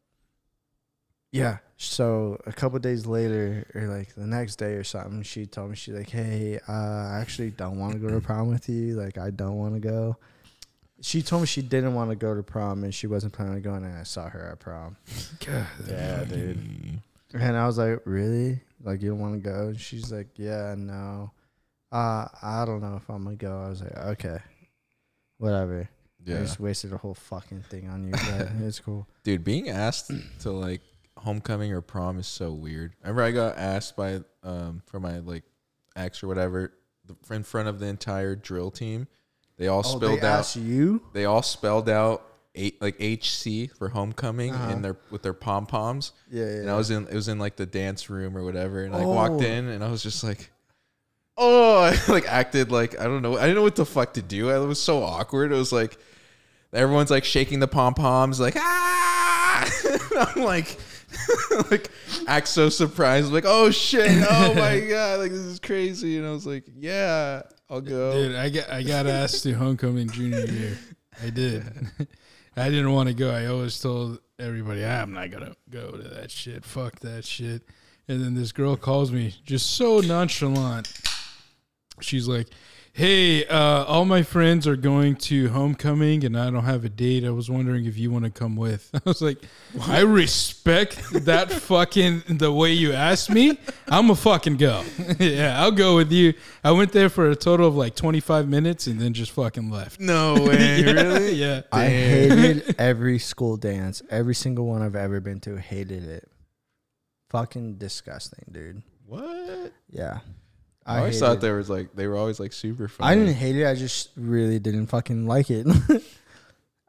yeah, 1.31 1.59
so 1.77 2.41
a 2.47 2.53
couple 2.53 2.79
days 2.79 3.07
later, 3.07 3.67
or 3.75 3.83
like 3.87 4.15
the 4.15 4.27
next 4.27 4.57
day 4.57 4.73
or 4.75 4.83
something, 4.85 5.23
she 5.23 5.47
told 5.47 5.71
me 5.71 5.77
she's 5.77 5.95
like, 5.95 6.09
"Hey, 6.09 6.59
uh, 6.69 6.73
I 6.73 7.19
actually 7.21 7.51
don't 7.51 7.79
want 7.79 7.93
to 7.93 7.99
go 7.99 8.09
to 8.09 8.21
prom 8.21 8.49
with 8.49 8.69
you. 8.69 8.95
Like, 8.95 9.19
I 9.19 9.31
don't 9.31 9.57
want 9.59 9.75
to 9.75 9.81
go." 9.81 10.17
She 11.01 11.23
told 11.23 11.43
me 11.43 11.47
she 11.47 11.63
didn't 11.63 11.95
want 11.95 12.11
to 12.11 12.17
go 12.17 12.35
to 12.35 12.43
prom 12.43 12.83
and 12.83 12.93
she 12.93 13.07
wasn't 13.07 13.33
planning 13.35 13.55
on 13.57 13.63
going, 13.63 13.85
and 13.85 13.97
I 13.97 14.03
saw 14.03 14.29
her 14.29 14.49
at 14.51 14.59
prom. 14.59 14.97
God. 15.47 15.67
Yeah, 15.89 16.25
dude. 16.25 17.01
And 17.35 17.57
I 17.57 17.67
was 17.67 17.77
like, 17.79 18.01
"Really? 18.05 18.61
Like, 18.83 19.03
you 19.03 19.11
don't 19.11 19.21
want 19.21 19.35
to 19.35 19.41
go?" 19.51 19.67
And 19.69 19.79
she's 19.79 20.11
like, 20.11 20.29
"Yeah, 20.37 20.75
no. 20.77 21.31
Uh, 21.91 22.27
I 22.43 22.65
don't 22.67 22.81
know 22.83 22.97
if 22.97 23.09
I'm 23.09 23.25
gonna 23.25 23.37
go." 23.37 23.63
I 23.65 23.69
was 23.69 23.81
like, 23.83 23.97
"Okay, 23.97 24.39
whatever." 25.39 25.89
I 26.27 26.31
Yeah. 26.31 26.41
just 26.41 26.61
wasted 26.61 26.93
a 26.93 26.99
whole 26.99 27.15
fucking 27.15 27.63
thing 27.63 27.89
on 27.89 28.05
you, 28.05 28.11
but 28.13 28.49
it's 28.61 28.81
cool. 28.81 29.07
Dude, 29.23 29.45
being 29.45 29.69
asked 29.69 30.11
to 30.41 30.51
like 30.51 30.83
homecoming 31.17 31.73
or 31.73 31.81
prom 31.81 32.19
is 32.19 32.27
so 32.27 32.53
weird. 32.53 32.95
Remember 33.03 33.23
I 33.23 33.31
got 33.31 33.57
asked 33.57 33.97
by 33.97 34.21
um 34.43 34.83
for 34.87 35.01
my 35.01 35.19
like 35.21 35.45
ex 35.97 36.23
or 36.23 36.29
whatever 36.29 36.73
the, 37.07 37.35
in 37.35 37.43
front 37.43 37.69
of 37.69 37.79
the 37.81 37.87
entire 37.87 38.35
drill 38.37 38.71
team. 38.71 39.09
They 39.57 39.67
all 39.69 39.79
Oh, 39.81 39.97
spelled 39.97 40.03
they 40.21 40.27
out. 40.27 40.41
asked 40.41 40.57
you? 40.57 41.03
They 41.15 41.25
all 41.25 41.43
spelled 41.43 41.89
out 41.89 42.25
eight 42.55 42.81
like 42.83 43.01
HC 43.01 43.69
for 43.77 43.89
homecoming 43.89 44.53
Uh-huh. 44.53 44.73
in 44.73 44.83
their 44.83 44.97
with 45.11 45.23
their 45.23 45.33
pom 45.33 45.67
poms. 45.67 46.13
Yeah, 46.31 46.45
yeah. 46.45 46.51
And 46.61 46.71
I 46.71 46.77
was 46.77 46.91
in 46.91 47.07
it 47.09 47.15
was 47.15 47.29
in 47.29 47.39
like 47.39 47.57
the 47.57 47.67
dance 47.67 48.11
room 48.11 48.37
or 48.37 48.45
whatever, 48.45 48.85
and 48.85 48.95
I 48.95 49.05
walked 49.05 49.35
Oh. 49.43 49.47
in 49.47 49.69
and 49.69 49.83
I 49.83 49.91
was 49.91 50.03
just 50.03 50.23
like. 50.23 50.51
Oh, 51.39 51.79
I 52.09 52.13
like 52.13 52.27
acted 52.27 52.73
like 52.73 52.99
I 53.01 53.05
don't 53.05 53.23
know. 53.23 53.39
I 53.39 53.43
didn't 53.43 53.55
know 53.55 53.63
what 53.63 53.77
the 53.77 53.87
fuck 53.87 54.15
to 54.15 54.23
do. 54.23 54.51
I 54.51 54.59
was 54.59 54.83
so 54.83 55.03
awkward. 55.03 55.53
It 55.53 55.57
was 55.57 55.73
like 55.73 55.97
everyone's 56.73 57.11
like 57.11 57.25
shaking 57.25 57.61
the 57.61 57.69
pom 57.69 57.95
poms, 57.95 58.41
like 58.41 58.57
ah. 58.57 59.71
I'm 60.35 60.43
like, 60.43 60.79
like 61.71 61.91
act 62.27 62.49
so 62.49 62.69
surprised, 62.69 63.33
like 63.33 63.45
oh 63.47 63.71
shit, 63.71 64.25
oh 64.29 64.55
my 64.55 64.81
god, 64.81 65.21
like 65.21 65.31
this 65.31 65.41
is 65.41 65.61
crazy. 65.61 66.19
And 66.19 66.27
I 66.27 66.33
was 66.33 66.47
like, 66.47 66.65
yeah, 66.77 67.43
I'll 67.71 67.81
go. 67.81 68.13
Dude, 68.13 68.35
I 68.35 68.49
got 68.51 68.71
I 68.71 68.83
got 68.83 69.07
asked 69.07 69.45
to 69.45 69.53
homecoming 69.53 70.09
junior 70.09 70.45
year. 70.45 70.77
I 71.23 71.31
did. 71.31 71.65
I 72.57 72.71
didn't 72.71 72.93
want 72.93 73.09
to 73.09 73.15
go. 73.15 73.31
I 73.31 73.47
always 73.47 73.79
told 73.79 74.19
everybody 74.41 74.85
I'm 74.85 75.13
not 75.13 75.31
gonna 75.31 75.55
go 75.71 75.93
to 75.93 76.09
that 76.09 76.33
shit. 76.33 76.65
Fuck 76.65 76.99
that 77.01 77.25
shit. 77.25 77.63
And 78.09 78.25
then 78.25 78.35
this 78.35 78.53
girl 78.53 78.77
calls 78.77 79.13
me 79.13 79.35
just 79.45 79.77
so 79.77 80.01
nonchalant. 80.01 80.91
She's 82.03 82.27
like, 82.29 82.49
"Hey, 82.93 83.47
uh, 83.47 83.85
all 83.85 84.05
my 84.05 84.23
friends 84.23 84.67
are 84.67 84.77
going 84.77 85.17
to 85.17 85.49
homecoming, 85.49 86.25
and 86.25 86.39
I 86.39 86.51
don't 86.51 86.65
have 86.65 86.85
a 86.85 86.89
date. 86.89 87.25
I 87.25 87.31
was 87.31 87.51
wondering 87.51 87.85
if 87.87 87.97
you 87.99 88.11
want 88.11 88.25
to 88.25 88.31
come 88.31 88.57
with." 88.57 88.91
I 88.95 89.01
was 89.05 89.21
like, 89.23 89.39
"I 89.83 90.01
respect 90.01 91.01
that 91.13 91.51
fucking 91.71 92.23
the 92.29 92.53
way 92.53 92.73
you 92.73 92.93
asked 92.93 93.31
me. 93.31 93.59
I'm 93.89 94.11
a 94.11 94.15
fucking 94.17 94.57
go. 94.57 94.85
yeah, 95.19 95.61
I'll 95.63 95.71
go 95.73 95.97
with 95.97 96.11
you." 96.13 96.35
I 96.65 96.73
went 96.73 96.93
there 96.93 97.09
for 97.09 97.31
a 97.31 97.37
total 97.37 97.67
of 97.69 97.77
like 97.77 97.95
25 97.95 98.49
minutes, 98.49 98.87
and 98.87 99.01
then 99.01 99.13
just 99.15 99.33
fucking 99.33 99.71
left. 99.71 100.01
No 100.01 100.35
way, 100.35 100.81
Yeah, 100.81 100.93
really? 100.93 101.33
Yeah. 101.33 101.63
I 101.73 101.87
hated 101.87 102.75
every 102.79 103.19
school 103.19 103.57
dance. 103.57 104.03
Every 104.11 104.35
single 104.35 104.67
one 104.67 104.83
I've 104.83 104.97
ever 104.97 105.21
been 105.21 105.41
to, 105.41 105.57
hated 105.57 106.05
it. 106.05 106.29
Fucking 107.31 107.77
disgusting, 107.77 108.45
dude. 108.51 108.83
What? 109.07 109.73
Yeah. 109.91 110.21
I 110.89 110.99
always 110.99 111.15
hated- 111.15 111.27
thought 111.27 111.41
there 111.41 111.57
was 111.57 111.69
like 111.69 111.95
they 111.95 112.07
were 112.07 112.17
always 112.17 112.41
like 112.41 112.53
super 112.53 112.89
fun. 112.89 113.07
I 113.07 113.15
didn't 113.15 113.35
hate 113.35 113.57
it. 113.57 113.67
I 113.67 113.75
just 113.75 114.11
really 114.17 114.59
didn't 114.59 114.87
fucking 114.87 115.27
like 115.27 115.51
it. 115.51 115.67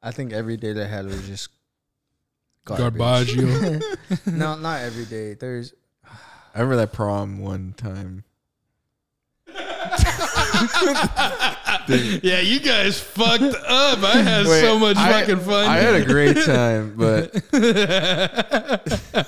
I 0.01 0.11
think 0.11 0.31
every 0.31 0.55
day 0.55 0.71
they 0.71 0.87
had 0.87 1.05
was 1.05 1.27
just 1.27 1.49
garbage. 2.63 2.99
Garbaggio. 3.35 3.83
no, 4.33 4.55
not 4.55 4.79
every 4.81 5.05
day. 5.05 5.33
There's 5.33 5.73
I 6.55 6.59
remember 6.61 6.77
that 6.77 6.93
prom 6.93 7.39
one 7.39 7.73
time. 7.75 8.23
yeah, 12.23 12.39
you 12.39 12.59
guys 12.59 12.99
fucked 12.99 13.41
up. 13.43 14.03
I 14.03 14.21
had 14.23 14.45
Wait, 14.45 14.61
so 14.61 14.79
much 14.79 14.95
I- 14.97 15.11
fucking 15.11 15.39
fun. 15.39 15.65
I 15.67 15.77
had 15.77 15.95
a 15.95 16.05
great 16.05 16.37
time, 16.45 16.93
but 16.95 17.33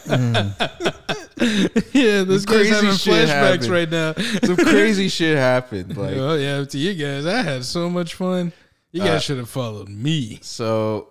mm. 0.05 0.95
yeah, 1.93 2.23
this 2.23 2.45
guy's 2.45 2.55
crazy 2.69 2.69
having 2.69 2.89
flashbacks 2.91 3.27
happened. 3.27 3.67
right 3.67 3.89
now. 3.89 4.13
some 4.43 4.55
crazy 4.57 5.09
shit 5.09 5.37
happened. 5.37 5.97
Like 5.97 6.15
oh 6.17 6.35
yeah, 6.35 6.63
to 6.63 6.77
you 6.77 6.93
guys, 6.93 7.25
I 7.25 7.41
had 7.41 7.65
so 7.65 7.89
much 7.89 8.13
fun. 8.15 8.53
You 8.91 9.01
Uh, 9.03 9.05
guys 9.07 9.23
should 9.23 9.37
have 9.37 9.49
followed 9.49 9.89
me. 9.89 10.39
so, 10.41 11.07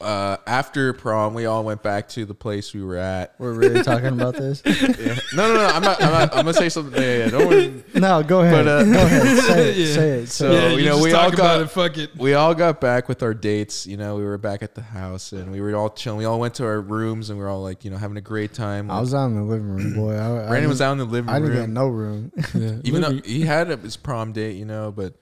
uh, 0.00 0.36
after 0.46 0.92
prom, 0.92 1.32
we 1.34 1.46
all 1.46 1.64
went 1.64 1.82
back 1.82 2.08
to 2.10 2.24
the 2.26 2.34
place 2.34 2.74
we 2.74 2.82
were 2.82 2.96
at. 2.96 3.34
we're 3.38 3.52
really 3.52 3.82
talking 3.82 4.08
about 4.08 4.34
this. 4.34 4.62
Yeah. 5.04 5.18
No, 5.34 5.48
no, 5.48 5.54
no. 5.54 5.66
I'm 5.66 5.82
not. 5.82 6.02
I'm, 6.02 6.12
not, 6.12 6.30
I'm 6.34 6.44
gonna 6.44 6.54
say 6.54 6.68
something. 6.68 7.00
Yeah, 7.00 7.16
yeah. 7.18 7.30
Don't 7.30 7.48
worry. 7.48 7.84
No, 7.94 8.22
go 8.22 8.40
ahead. 8.42 8.64
But, 8.64 8.68
uh, 8.68 8.84
go 8.84 8.90
ahead. 9.04 9.38
Say 9.44 9.70
it. 9.70 9.76
Yeah. 9.76 9.94
Say 9.94 10.08
it. 10.20 10.26
So, 10.28 10.50
Say 10.50 10.56
it. 10.66 10.70
yeah, 10.72 10.76
you 10.78 10.84
know, 10.86 10.98
we 11.02 11.12
all 11.12 11.30
got- 11.30 11.60
it. 11.62 11.70
Fuck 11.70 11.96
it. 11.98 12.16
We 12.16 12.34
all 12.34 12.54
got 12.54 12.80
back 12.80 13.08
with 13.08 13.22
our 13.22 13.34
dates. 13.34 13.86
You 13.86 13.96
know, 13.96 14.16
we 14.16 14.24
were 14.24 14.38
back 14.38 14.62
at 14.62 14.74
the 14.74 14.82
house 14.82 15.32
and 15.32 15.50
we 15.50 15.60
were 15.60 15.74
all 15.74 15.90
chilling. 15.90 16.18
We 16.18 16.24
all 16.24 16.38
went 16.40 16.54
to 16.56 16.64
our 16.66 16.80
rooms 16.80 17.30
and 17.30 17.38
we 17.38 17.44
were 17.44 17.50
all 17.50 17.62
like, 17.62 17.84
you 17.84 17.90
know, 17.90 17.96
having 17.96 18.16
a 18.16 18.20
great 18.22 18.52
time. 18.54 18.90
I 18.90 19.00
was 19.00 19.14
out 19.14 19.26
in 19.26 19.36
the 19.36 19.42
living 19.42 19.68
room, 19.68 19.94
boy. 19.94 20.14
I, 20.14 20.44
I 20.44 20.48
Brandon 20.48 20.68
was 20.68 20.80
out 20.80 20.92
in 20.92 20.98
the 20.98 21.04
living 21.04 21.26
room. 21.26 21.36
I 21.36 21.38
didn't 21.40 21.54
room. 21.56 21.62
get 21.62 21.70
no 21.70 21.88
room. 21.88 22.32
Yeah, 22.54 22.76
even 22.84 23.00
though 23.00 23.20
he 23.24 23.42
had 23.42 23.68
his 23.68 23.96
prom 23.96 24.32
date, 24.32 24.56
you 24.56 24.64
know, 24.64 24.92
but 24.92 25.14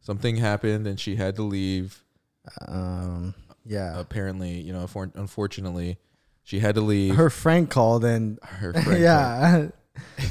something 0.00 0.36
happened 0.36 0.86
and 0.86 0.98
she 0.98 1.16
had 1.16 1.36
to 1.36 1.42
leave. 1.42 2.02
um, 2.66 3.34
yeah. 3.68 3.98
Apparently, 4.00 4.60
you 4.60 4.72
know, 4.72 4.84
unfor- 4.84 5.14
unfortunately, 5.14 5.98
she 6.42 6.58
had 6.60 6.74
to 6.76 6.80
leave. 6.80 7.14
Her 7.14 7.30
friend 7.30 7.68
called 7.70 8.04
and 8.04 8.38
Her 8.42 8.72
friend 8.72 9.00
yeah, 9.02 9.68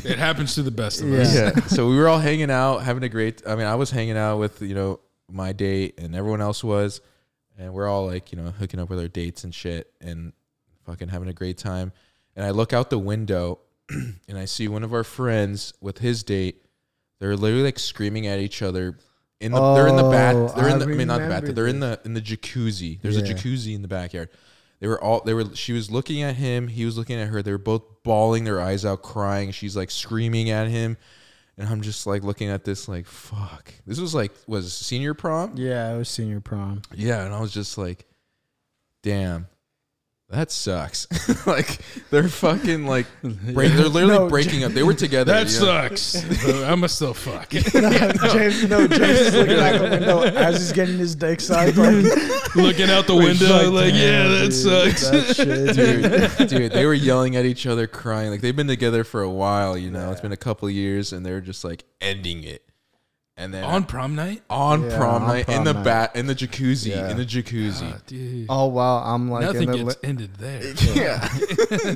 it 0.04 0.18
happens 0.18 0.56
to 0.56 0.64
the 0.64 0.72
best 0.72 1.02
of 1.02 1.10
Yeah. 1.10 1.20
us. 1.20 1.36
yeah. 1.36 1.60
so 1.68 1.88
we 1.90 1.96
were 1.98 2.08
all 2.08 2.20
hanging 2.20 2.50
out, 2.52 2.80
having 2.80 3.04
a 3.04 3.10
great. 3.10 3.42
I 3.48 3.56
mean, 3.56 3.68
I 3.68 3.76
was 3.76 3.92
hanging 3.92 4.18
out 4.18 4.38
with 4.40 4.62
you 4.62 4.74
know 4.76 5.00
my 5.30 5.54
date, 5.54 6.00
and 6.00 6.16
everyone 6.16 6.42
else 6.42 6.64
was, 6.64 7.02
and 7.58 7.74
we're 7.74 7.88
all 7.88 8.08
like 8.08 8.32
you 8.32 8.38
know 8.38 8.52
hooking 8.52 8.80
up 8.80 8.90
with 8.90 9.00
our 9.00 9.08
dates 9.08 9.44
and 9.44 9.54
shit, 9.54 9.92
and 10.02 10.34
fucking 10.86 11.10
having 11.10 11.28
a 11.30 11.34
great 11.34 11.58
time. 11.58 11.92
And 12.36 12.46
I 12.46 12.52
look 12.52 12.72
out 12.74 12.90
the 12.90 13.00
window, 13.00 13.60
and 13.90 14.38
I 14.38 14.46
see 14.46 14.68
one 14.68 14.84
of 14.84 14.94
our 14.94 15.04
friends 15.04 15.74
with 15.82 16.00
his 16.00 16.24
date. 16.24 16.64
They're 17.20 17.36
literally 17.36 17.64
like 17.66 17.80
screaming 17.80 18.28
at 18.28 18.40
each 18.40 18.62
other. 18.62 18.98
In 19.40 19.52
the, 19.52 19.74
they're 19.76 19.88
in 19.88 19.96
the 19.96 20.04
Oh, 20.06 20.12
bath. 20.12 20.56
They're 20.56 20.70
in 20.70 20.80
the. 20.80 20.86
I 20.86 20.88
mean, 20.88 21.08
not 21.08 21.22
the 21.22 21.28
bath. 21.28 21.56
They're 21.56 21.68
in 21.68 21.80
the 21.80 22.00
in 22.06 22.14
the 22.14 22.22
jacuzzi. 22.22 23.00
There's 23.02 23.18
a 23.18 23.22
jacuzzi 23.22 23.76
in 23.76 23.82
the 23.84 23.88
backyard. 23.88 24.30
They 24.80 24.88
were 24.88 25.02
all. 25.04 25.22
They 25.24 25.34
were. 25.34 25.54
She 25.56 25.74
was 25.74 25.92
looking 25.92 26.24
at 26.24 26.36
him. 26.36 26.68
He 26.68 26.86
was 26.86 26.98
looking 26.98 27.20
at 27.20 27.28
her. 27.30 27.42
They 27.44 27.52
were 27.52 27.58
both 27.58 27.84
bawling 28.04 28.44
their 28.46 28.60
eyes 28.60 28.84
out, 28.86 29.02
crying. 29.04 29.52
She's 29.52 29.76
like 29.76 29.92
screaming 29.92 30.50
at 30.50 30.68
him, 30.70 30.98
and 31.58 31.68
I'm 31.70 31.82
just 31.82 32.08
like 32.08 32.24
looking 32.24 32.50
at 32.50 32.64
this, 32.64 32.88
like 32.88 33.06
fuck. 33.06 33.72
This 33.86 34.00
was 34.00 34.16
like 34.16 34.32
was 34.48 34.74
senior 34.74 35.14
prom. 35.14 35.54
yeah, 35.56 35.94
it 35.94 35.98
was 35.98 36.10
senior 36.10 36.42
prom. 36.42 36.82
Yeah, 36.96 37.24
and 37.26 37.34
I 37.34 37.40
was 37.40 37.52
just 37.54 37.78
like, 37.78 38.06
damn. 39.04 39.48
That 40.30 40.52
sucks. 40.52 41.08
like 41.48 41.80
they're 42.10 42.28
fucking 42.28 42.86
like 42.86 43.06
break, 43.24 43.72
they're 43.74 43.88
literally 43.88 44.18
No, 44.20 44.28
breaking 44.28 44.64
up. 44.66 44.74
They 44.74 44.84
were 44.84 44.94
together. 44.94 45.32
That 45.32 45.50
you 45.52 45.60
know? 45.60 45.66
sucks. 45.88 46.22
but 46.46 46.64
I'm 46.70 46.84
a 46.84 46.90
still 46.90 47.14
fuck. 47.14 47.50
James, 47.50 48.68
no, 48.70 48.88
James 48.88 49.20
is 49.20 49.34
looking 49.36 49.58
out 49.60 49.78
the 49.80 49.88
window 49.90 50.22
as 50.24 50.58
he's 50.58 50.72
getting 50.74 50.98
his 50.98 51.16
dick 51.16 51.40
sucked. 51.40 51.78
Like, 51.78 52.56
Looking 52.56 52.90
out 52.90 53.08
the 53.08 53.16
window, 53.16 53.70
like, 53.72 53.94
yeah, 53.94 54.28
that 54.28 54.52
sucks. 54.52 55.10
That 55.10 55.36
shit, 55.36 55.76
dude, 56.40 56.50
dude, 56.50 56.72
they 56.72 56.86
were 56.86 56.94
yelling 56.94 57.36
at 57.36 57.46
each 57.46 57.66
other, 57.68 57.88
crying. 57.88 58.32
Like 58.32 58.42
they've 58.42 58.56
been 58.56 58.68
together 58.68 59.04
for 59.04 59.22
a 59.22 59.30
while, 59.30 59.78
you 59.78 59.92
know. 59.92 60.12
It's 60.12 60.22
been 60.22 60.32
a 60.32 60.38
couple 60.38 60.70
years, 60.70 61.14
and 61.14 61.26
they're 61.26 61.42
just 61.42 61.64
like 61.64 61.84
ending 62.02 62.44
it. 62.44 62.67
And 63.40 63.54
then 63.54 63.64
On 63.64 63.84
prom 63.86 64.16
night? 64.16 64.42
on 64.50 64.82
Yeah, 64.90 64.98
prom 64.98 65.22
on 65.22 65.28
night 65.28 65.46
prom 65.46 65.58
in 65.60 65.64
the 65.64 65.74
night. 65.74 65.84
bat 65.84 66.16
in 66.16 66.26
the 66.26 66.34
jacuzzi 66.34 66.88
Yeah. 66.88 67.12
in 67.12 67.18
the 67.18 67.26
jacuzzi. 67.26 67.92
Ah, 67.94 68.00
dude. 68.08 68.48
Oh 68.50 68.66
wow, 68.66 69.04
I'm 69.06 69.30
like 69.30 69.44
Nothing 69.44 69.62
in 69.64 69.72
the 69.72 69.78
gets 69.84 69.90
li- 70.04 70.10
ended 70.10 70.34
there. 70.38 70.64
yeah. 70.96 71.30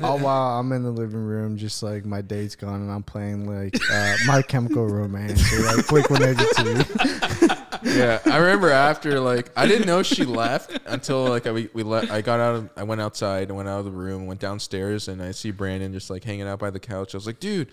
oh 0.04 0.16
wow, 0.22 0.60
I'm 0.60 0.70
in 0.70 0.84
the 0.84 0.92
living 0.92 1.18
room, 1.24 1.56
just 1.56 1.82
like 1.82 2.04
my 2.04 2.20
date's 2.20 2.54
gone, 2.54 2.80
and 2.82 2.92
I'm 2.92 3.02
playing 3.02 3.48
like 3.48 3.74
uh, 3.90 4.16
My 4.26 4.40
Chemical 4.42 4.86
Romance 4.86 5.52
or 5.52 5.62
like 5.76 5.88
Blink 5.88 6.10
182. 6.10 7.54
yeah, 7.98 8.20
I 8.24 8.36
remember 8.36 8.70
after 8.70 9.18
like 9.18 9.50
I 9.56 9.66
didn't 9.66 9.88
know 9.88 10.04
she 10.04 10.24
left 10.24 10.78
until 10.86 11.24
like 11.24 11.48
I, 11.48 11.50
we, 11.50 11.68
we 11.74 11.82
let 11.82 12.08
I 12.08 12.20
got 12.20 12.38
out 12.38 12.54
of 12.54 12.70
I 12.76 12.84
went 12.84 13.00
outside 13.00 13.48
and 13.48 13.56
went 13.56 13.68
out 13.68 13.80
of 13.80 13.84
the 13.86 13.90
room 13.90 14.26
went 14.26 14.38
downstairs 14.38 15.08
and 15.08 15.20
I 15.20 15.32
see 15.32 15.50
Brandon 15.50 15.92
just 15.92 16.08
like 16.08 16.22
hanging 16.22 16.46
out 16.46 16.60
by 16.60 16.70
the 16.70 16.78
couch. 16.78 17.14
I 17.14 17.16
was 17.16 17.26
like, 17.26 17.40
dude, 17.40 17.72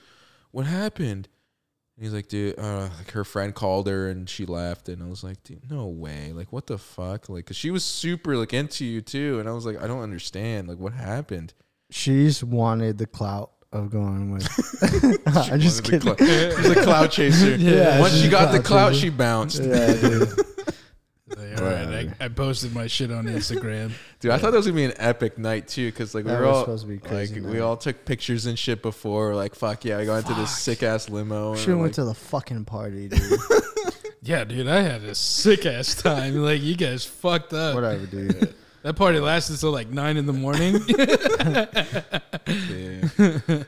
what 0.49 0.65
happened? 0.65 1.27
He's 1.99 2.13
like, 2.13 2.27
dude, 2.29 2.57
uh, 2.57 2.87
like 2.97 3.11
her 3.11 3.25
friend 3.25 3.53
called 3.53 3.87
her 3.87 4.07
and 4.09 4.29
she 4.29 4.45
left 4.45 4.87
and 4.87 5.03
I 5.03 5.07
was 5.07 5.23
like, 5.23 5.43
dude, 5.43 5.69
no 5.69 5.87
way, 5.87 6.31
like 6.33 6.51
what 6.53 6.65
the 6.67 6.77
fuck, 6.77 7.27
like 7.29 7.45
cause 7.45 7.57
she 7.57 7.71
was 7.71 7.83
super 7.83 8.37
like 8.37 8.53
into 8.53 8.85
you 8.85 9.01
too 9.01 9.39
and 9.39 9.49
I 9.49 9.51
was 9.51 9.65
like, 9.65 9.81
I 9.81 9.87
don't 9.87 10.01
understand, 10.01 10.67
like 10.69 10.77
what 10.77 10.93
happened? 10.93 11.53
She's 11.91 12.43
wanted 12.43 12.97
the 12.99 13.05
clout 13.07 13.51
of 13.73 13.89
going 13.91 14.31
with. 14.31 14.47
I'm 15.51 15.59
just 15.59 15.83
the 15.83 15.91
kidding. 15.91 16.63
She's 16.63 16.69
a 16.77 16.83
cloud 16.83 17.11
chaser. 17.11 17.55
Yeah, 17.57 17.99
Once 17.99 18.13
she 18.17 18.29
got 18.29 18.51
the 18.51 18.59
clout 18.59 18.65
clout, 18.65 18.89
chaser. 18.93 19.01
she 19.01 19.09
bounced. 19.09 19.63
Yeah, 19.63 19.93
dude. 19.93 20.29
Like, 21.55 21.61
all 21.61 21.67
right, 21.67 22.09
I, 22.19 22.25
I 22.25 22.27
posted 22.29 22.73
my 22.73 22.87
shit 22.87 23.11
on 23.11 23.25
Instagram. 23.25 23.91
Dude, 24.19 24.31
I 24.31 24.37
thought 24.37 24.51
that 24.51 24.57
was 24.57 24.65
gonna 24.67 24.75
be 24.75 24.85
an 24.85 24.93
epic 24.97 25.37
night 25.37 25.67
too, 25.67 25.87
because 25.91 26.13
like 26.15 26.25
we 26.25 26.31
That 26.31 26.39
were 26.41 26.47
was 26.47 26.55
all 26.55 26.63
supposed 26.63 26.83
to 26.85 26.89
be 26.89 26.97
crazy 26.97 27.39
like 27.39 27.53
we 27.53 27.59
all 27.59 27.77
took 27.77 28.05
pictures 28.05 28.45
and 28.45 28.57
shit 28.59 28.81
before. 28.81 29.35
Like 29.35 29.55
fuck 29.55 29.85
yeah, 29.85 29.97
I 29.97 30.05
got 30.05 30.17
into 30.17 30.33
this 30.33 30.55
sick 30.57 30.83
ass 30.83 31.09
limo. 31.09 31.51
and, 31.51 31.59
Should 31.59 31.69
have 31.69 31.77
like, 31.77 31.83
went 31.83 31.93
to 31.95 32.05
the 32.05 32.13
fucking 32.13 32.65
party, 32.65 33.07
dude. 33.09 33.21
Yeah, 34.21 34.43
dude, 34.43 34.67
I 34.67 34.81
had 34.81 35.01
a 35.03 35.15
sick 35.15 35.65
ass 35.65 35.95
time. 35.95 36.35
Like, 36.35 36.61
you 36.61 36.75
guys 36.75 37.05
fucked 37.05 37.53
up. 37.53 37.73
Whatever, 37.73 38.05
dude. 38.05 38.53
That 38.83 38.95
party 38.95 39.19
lasted 39.19 39.57
till 39.59 39.71
like 39.71 39.89
nine 39.89 40.15
in 40.17 40.25
the 40.25 40.31
morning. 40.33 40.75
yeah, 43.29 43.61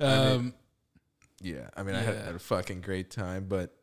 um, 0.00 0.54
yeah. 1.40 1.68
I 1.76 1.82
mean, 1.82 1.94
I 1.94 2.02
had, 2.02 2.14
Yeah. 2.14 2.24
had 2.26 2.34
a 2.34 2.38
fucking 2.38 2.80
great 2.80 3.10
time, 3.10 3.46
but 3.48 3.74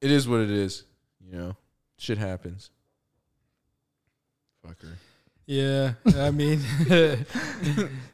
it 0.00 0.10
is 0.10 0.28
what 0.28 0.40
it 0.40 0.50
is. 0.50 0.84
You 1.30 1.38
know, 1.38 1.56
shit 1.98 2.18
happens. 2.18 2.70
Fucker. 4.66 4.92
yeah, 5.46 5.92
I 6.18 6.30
mean, 6.30 6.60
it 6.88 7.26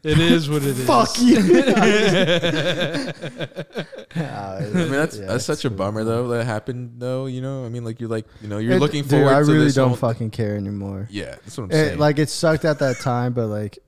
is 0.05 0.49
what 0.49 0.63
it 0.63 0.79
is. 0.79 0.87
Fuck 0.87 1.19
you. 1.21 1.39
I 4.17 4.61
mean, 4.73 4.91
that's 4.91 5.19
that's 5.19 5.45
such 5.45 5.65
a 5.65 5.71
bummer 5.71 6.05
though 6.05 6.29
that 6.29 6.45
happened 6.45 6.95
though. 6.99 7.27
You 7.27 7.41
know, 7.43 7.65
I 7.65 7.69
mean, 7.69 7.85
like 7.85 8.01
you're 8.01 8.09
like 8.09 8.27
you 8.41 8.49
know 8.49 8.59
you're 8.59 8.75
It- 8.75 8.81
looking 8.81 9.03
dude, 9.03 9.11
forward. 9.11 9.33
I 9.35 9.41
to 9.41 9.45
really 9.45 9.65
this 9.67 9.75
don't 9.75 9.89
whole- 9.89 9.97
fucking 9.97 10.31
care 10.31 10.57
anymore. 10.57 11.07
Yeah, 11.11 11.37
that's 11.45 11.57
what 11.59 11.65
I'm 11.65 11.71
It, 11.71 11.75
saying. 11.75 11.99
like 11.99 12.19
it 12.19 12.31
sucked 12.31 12.65
at 12.65 12.79
that 12.79 12.97
time, 12.99 13.33
but 13.33 13.47
like 13.49 13.79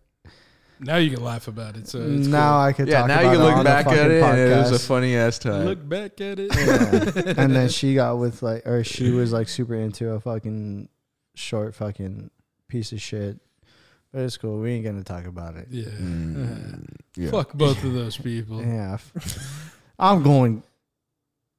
Now 0.80 0.96
you 0.96 1.10
can 1.10 1.24
laugh 1.24 1.48
about 1.48 1.76
it. 1.76 1.88
So 1.88 1.98
it's 2.00 2.26
now 2.26 2.60
I 2.60 2.72
could 2.72 2.88
yeah, 2.88 3.00
talk 3.00 3.08
now 3.08 3.20
about 3.20 3.22
you 3.24 3.30
can 3.30 3.40
it 3.40 3.44
look 3.44 3.56
on 3.56 3.64
back 3.64 3.84
the 3.86 3.90
at 3.92 4.10
it 4.10 4.22
and 4.22 4.38
it 4.38 4.56
was 4.56 4.72
a 4.72 4.78
funny 4.78 5.16
ass 5.16 5.38
time. 5.38 5.64
look 5.64 5.88
back 5.88 6.20
at 6.20 6.38
it. 6.38 6.54
Yeah. 6.54 7.34
and 7.36 7.54
then 7.54 7.68
she 7.68 7.94
got 7.94 8.18
with 8.18 8.42
like, 8.42 8.66
or 8.66 8.84
she 8.84 9.10
was 9.10 9.32
like 9.32 9.48
super 9.48 9.74
into 9.74 10.10
a 10.10 10.20
fucking 10.20 10.88
short 11.34 11.74
fucking 11.74 12.30
piece 12.68 12.92
of 12.92 13.00
shit. 13.00 13.38
But 14.12 14.22
it's 14.22 14.36
cool. 14.36 14.60
We 14.60 14.72
ain't 14.72 14.84
gonna 14.84 15.04
talk 15.04 15.26
about 15.26 15.56
it. 15.56 15.68
Yeah. 15.70 15.86
Mm, 15.86 16.86
yeah. 17.16 17.30
Fuck 17.30 17.52
both 17.52 17.82
of 17.84 17.92
those 17.92 18.16
people. 18.16 18.62
Yeah. 18.64 18.98
I'm 19.98 20.22
going. 20.22 20.62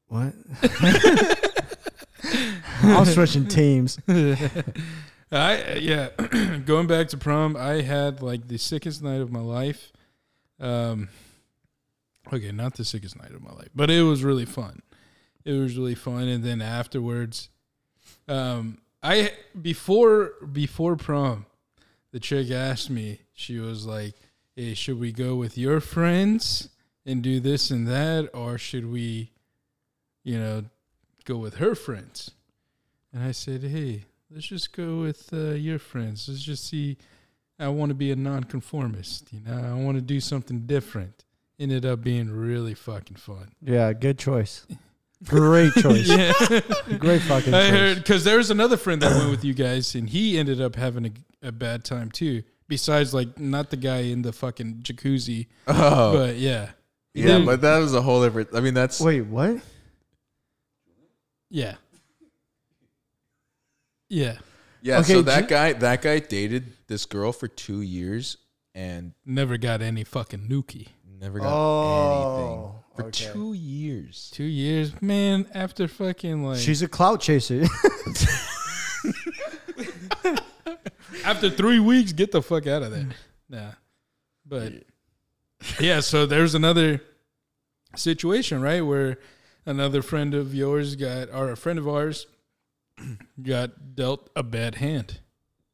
What? 0.07 0.33
I'm 2.81 3.05
switching 3.05 3.47
teams. 3.47 3.99
I 5.31 5.75
yeah, 5.75 6.09
going 6.65 6.87
back 6.87 7.09
to 7.09 7.17
prom, 7.17 7.55
I 7.55 7.81
had 7.81 8.21
like 8.21 8.47
the 8.47 8.57
sickest 8.57 9.03
night 9.03 9.21
of 9.21 9.31
my 9.31 9.41
life. 9.41 9.91
Um, 10.59 11.09
okay, 12.33 12.51
not 12.51 12.75
the 12.75 12.85
sickest 12.85 13.21
night 13.21 13.31
of 13.31 13.41
my 13.41 13.51
life, 13.51 13.69
but 13.75 13.91
it 13.91 14.01
was 14.01 14.23
really 14.23 14.45
fun. 14.45 14.81
It 15.45 15.53
was 15.53 15.77
really 15.77 15.95
fun, 15.95 16.27
and 16.27 16.43
then 16.43 16.61
afterwards, 16.61 17.49
um, 18.27 18.79
I 19.03 19.33
before 19.59 20.33
before 20.51 20.95
prom, 20.95 21.45
the 22.11 22.19
chick 22.19 22.49
asked 22.49 22.89
me. 22.89 23.19
She 23.33 23.59
was 23.59 23.85
like, 23.85 24.15
"Hey, 24.55 24.73
should 24.73 24.99
we 24.99 25.11
go 25.11 25.35
with 25.35 25.57
your 25.57 25.79
friends 25.79 26.69
and 27.05 27.21
do 27.21 27.39
this 27.39 27.69
and 27.69 27.87
that, 27.87 28.29
or 28.33 28.57
should 28.57 28.91
we, 28.91 29.31
you 30.23 30.39
know, 30.39 30.65
go 31.23 31.37
with 31.37 31.55
her 31.55 31.75
friends?" 31.75 32.31
And 33.13 33.23
I 33.23 33.31
said, 33.31 33.61
"Hey." 33.61 34.05
Let's 34.31 34.47
just 34.47 34.73
go 34.75 35.01
with 35.01 35.29
uh, 35.33 35.51
your 35.51 35.79
friends. 35.79 36.27
Let's 36.29 36.41
just 36.41 36.67
see. 36.67 36.97
I 37.59 37.67
want 37.67 37.89
to 37.89 37.95
be 37.95 38.11
a 38.11 38.15
nonconformist. 38.15 39.33
You 39.33 39.41
know, 39.41 39.57
I 39.57 39.73
want 39.73 39.97
to 39.97 40.01
do 40.01 40.19
something 40.19 40.61
different. 40.61 41.25
Ended 41.59 41.85
up 41.85 42.01
being 42.01 42.31
really 42.31 42.73
fucking 42.73 43.17
fun. 43.17 43.51
Yeah, 43.61 43.91
good 43.91 44.17
choice. 44.17 44.65
Great 45.25 45.73
choice. 45.81 46.07
yeah, 46.07 46.31
Great 46.99 47.21
fucking 47.23 47.53
I 47.53 47.63
choice. 47.63 47.69
heard 47.71 47.97
because 47.97 48.23
there 48.23 48.37
was 48.37 48.49
another 48.49 48.77
friend 48.77 49.01
that 49.01 49.13
went 49.17 49.29
with 49.29 49.43
you 49.43 49.53
guys, 49.53 49.93
and 49.95 50.09
he 50.09 50.37
ended 50.37 50.61
up 50.61 50.75
having 50.77 51.07
a, 51.41 51.47
a 51.49 51.51
bad 51.51 51.83
time 51.83 52.09
too. 52.11 52.43
Besides, 52.69 53.13
like, 53.13 53.37
not 53.39 53.71
the 53.71 53.77
guy 53.77 54.01
in 54.03 54.21
the 54.21 54.31
fucking 54.31 54.75
jacuzzi, 54.83 55.47
Oh, 55.67 56.13
but 56.13 56.35
yeah, 56.37 56.69
yeah, 57.13 57.37
Dude. 57.39 57.45
but 57.47 57.59
that 57.61 57.79
was 57.79 57.93
a 57.93 58.01
whole 58.01 58.23
different. 58.23 58.49
I 58.55 58.61
mean, 58.61 58.75
that's 58.75 59.01
Wait, 59.01 59.23
what? 59.23 59.57
yeah, 61.49 61.75
yeah. 64.09 64.37
yeah. 64.81 64.99
Okay, 64.99 65.13
so 65.13 65.21
that 65.23 65.41
Ju- 65.43 65.47
guy, 65.47 65.73
that 65.73 66.01
guy 66.01 66.19
dated 66.19 66.73
this 66.87 67.05
girl 67.05 67.31
for 67.31 67.47
two 67.47 67.81
years 67.81 68.37
and 68.75 69.13
Never 69.25 69.57
got 69.57 69.81
any 69.81 70.03
fucking 70.03 70.47
nookie. 70.49 70.87
never 71.19 71.39
got 71.39 71.51
Oh, 71.51 72.65
anything 72.65 72.73
for 72.95 73.03
okay. 73.07 73.33
two 73.33 73.53
years. 73.53 74.29
Two 74.33 74.43
years, 74.43 75.01
man. 75.01 75.47
After 75.53 75.87
fucking 75.87 76.43
like, 76.43 76.59
She's 76.59 76.81
a 76.81 76.87
clout 76.87 77.21
chaser. 77.21 77.63
after 81.23 81.49
three 81.49 81.79
weeks, 81.79 82.11
get 82.13 82.31
the 82.31 82.41
fuck 82.41 82.67
out 82.67 82.83
of 82.83 82.91
there. 82.91 83.07
Nah. 83.49 83.71
But 84.45 84.73
yeah, 85.79 85.99
so 85.99 86.25
there's 86.25 86.55
another 86.55 87.01
situation, 87.95 88.61
right, 88.61 88.81
where 88.81 89.19
another 89.65 90.01
friend 90.01 90.33
of 90.33 90.53
yours 90.55 90.95
got, 90.95 91.29
or 91.33 91.51
a 91.51 91.57
friend 91.57 91.77
of 91.79 91.87
ours 91.87 92.25
got 93.41 93.95
dealt 93.95 94.29
a 94.35 94.43
bad 94.43 94.75
hand. 94.75 95.19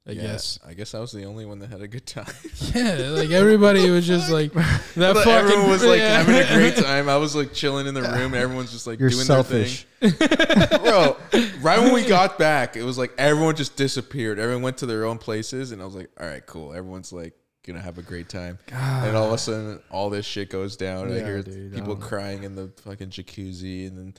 I 0.08 0.12
Yeah, 0.12 0.22
guess. 0.22 0.60
I 0.64 0.76
guess 0.76 0.94
I 0.94 1.00
was 1.00 1.12
the 1.12 1.24
only 1.26 1.46
one 1.48 1.58
that 1.60 1.72
had 1.72 1.82
a 1.82 1.88
good 1.88 2.06
time. 2.06 2.32
Yeah, 2.76 3.10
like 3.10 3.32
everybody 3.32 3.90
was 3.90 4.06
just 4.06 4.30
like 4.30 4.52
that. 4.54 4.84
But 4.96 5.16
fucking 5.24 5.32
everyone 5.34 5.70
was 5.70 5.84
like 5.84 6.00
yeah. 6.00 6.22
having 6.22 6.36
a 6.36 6.54
great 6.56 6.76
time. 6.84 7.10
I 7.10 7.18
was 7.18 7.36
like 7.36 7.54
chilling 7.54 7.88
in 7.88 7.94
the 7.96 8.02
room. 8.04 8.34
and 8.34 8.36
Everyone's 8.36 8.72
just 8.72 8.86
like 8.86 9.00
You're 9.00 9.10
doing 9.10 9.24
selfish. 9.26 9.88
their 10.00 10.12
thing. 10.12 10.80
Bro, 10.84 11.18
right 11.62 11.80
when 11.80 11.94
we 11.94 12.06
got 12.06 12.38
back, 12.38 12.76
it 12.78 12.84
was 12.84 12.98
like 13.00 13.14
everyone 13.18 13.56
just 13.56 13.76
disappeared. 13.78 14.38
Everyone 14.40 14.62
went 14.62 14.78
to 14.80 14.86
their 14.86 15.06
own 15.06 15.18
places, 15.18 15.72
and 15.72 15.82
I 15.82 15.86
was 15.86 15.96
like, 15.96 16.10
"All 16.20 16.28
right, 16.28 16.46
cool." 16.46 16.74
Everyone's 16.74 17.12
like 17.12 17.34
gonna 17.66 17.82
have 17.82 17.98
a 17.98 18.04
great 18.04 18.30
time. 18.30 18.60
And 18.72 19.16
all 19.18 19.28
of 19.28 19.34
a 19.34 19.38
sudden, 19.40 19.80
all 19.90 20.10
this 20.12 20.26
shit 20.26 20.50
goes 20.52 20.78
down. 20.78 21.08
and 21.08 21.16
I 21.16 21.26
hear 21.26 21.42
dude, 21.42 21.74
people 21.74 21.94
um, 21.94 22.00
crying 22.02 22.44
in 22.44 22.56
the 22.56 22.72
fucking 22.84 23.10
jacuzzi, 23.10 23.88
and 23.88 23.98
then 23.98 24.14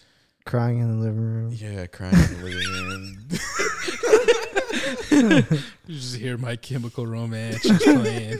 Crying 0.46 0.78
in 0.78 0.90
the 0.90 0.96
living 1.04 1.20
room. 1.20 1.52
yeah, 1.52 1.86
crying 1.86 2.14
in 2.14 2.40
the 2.40 2.44
living 2.44 2.88
room. 2.88 3.28
You 5.86 5.94
just 5.94 6.16
hear 6.16 6.36
My 6.36 6.56
Chemical 6.56 7.06
Romance 7.06 7.66
playing. 7.82 8.38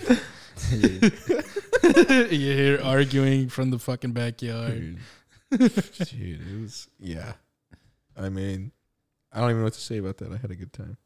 you 2.30 2.30
hear 2.30 2.80
arguing 2.82 3.48
from 3.48 3.70
the 3.70 3.78
fucking 3.78 4.12
backyard. 4.12 4.98
Dude. 5.50 5.58
Dude, 5.58 6.40
it 6.48 6.60
was 6.60 6.88
yeah. 6.98 7.34
I 8.16 8.28
mean, 8.28 8.72
I 9.32 9.40
don't 9.40 9.50
even 9.50 9.60
know 9.60 9.64
what 9.64 9.74
to 9.74 9.80
say 9.80 9.98
about 9.98 10.18
that. 10.18 10.32
I 10.32 10.36
had 10.36 10.50
a 10.50 10.56
good 10.56 10.72
time. 10.72 10.96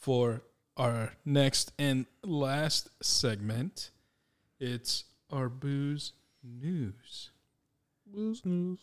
for 0.00 0.42
our 0.76 1.12
next 1.24 1.72
and 1.78 2.06
last 2.24 2.88
segment. 3.02 3.90
It's 4.58 5.04
our 5.30 5.48
booze 5.48 6.12
news. 6.42 7.30
Booze 8.06 8.44
news. 8.44 8.80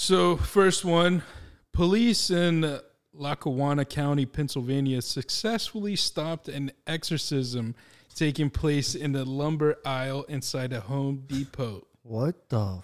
So, 0.00 0.36
first 0.36 0.84
one 0.84 1.24
police 1.72 2.30
in 2.30 2.78
Lackawanna 3.12 3.84
County, 3.84 4.26
Pennsylvania, 4.26 5.02
successfully 5.02 5.96
stopped 5.96 6.48
an 6.48 6.70
exorcism 6.86 7.74
taking 8.14 8.48
place 8.48 8.94
in 8.94 9.10
the 9.10 9.24
lumber 9.24 9.76
aisle 9.84 10.22
inside 10.28 10.72
a 10.72 10.78
Home 10.78 11.24
Depot. 11.26 11.84
What 12.02 12.48
the 12.48 12.78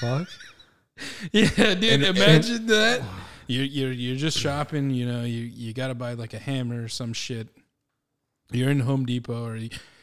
fuck? 0.00 0.26
Yeah, 1.32 1.74
dude. 1.74 1.84
And- 1.84 2.04
imagine 2.04 2.66
that. 2.68 3.02
You're 3.46 3.64
you're 3.64 3.92
you're 3.92 4.16
just 4.16 4.38
shopping. 4.38 4.90
You 4.90 5.06
know, 5.06 5.24
you 5.24 5.40
you 5.42 5.74
gotta 5.74 5.94
buy 5.94 6.14
like 6.14 6.32
a 6.34 6.38
hammer 6.38 6.84
or 6.84 6.88
some 6.88 7.12
shit. 7.12 7.48
You're 8.50 8.70
in 8.70 8.80
Home 8.80 9.04
Depot 9.06 9.46
or 9.46 9.60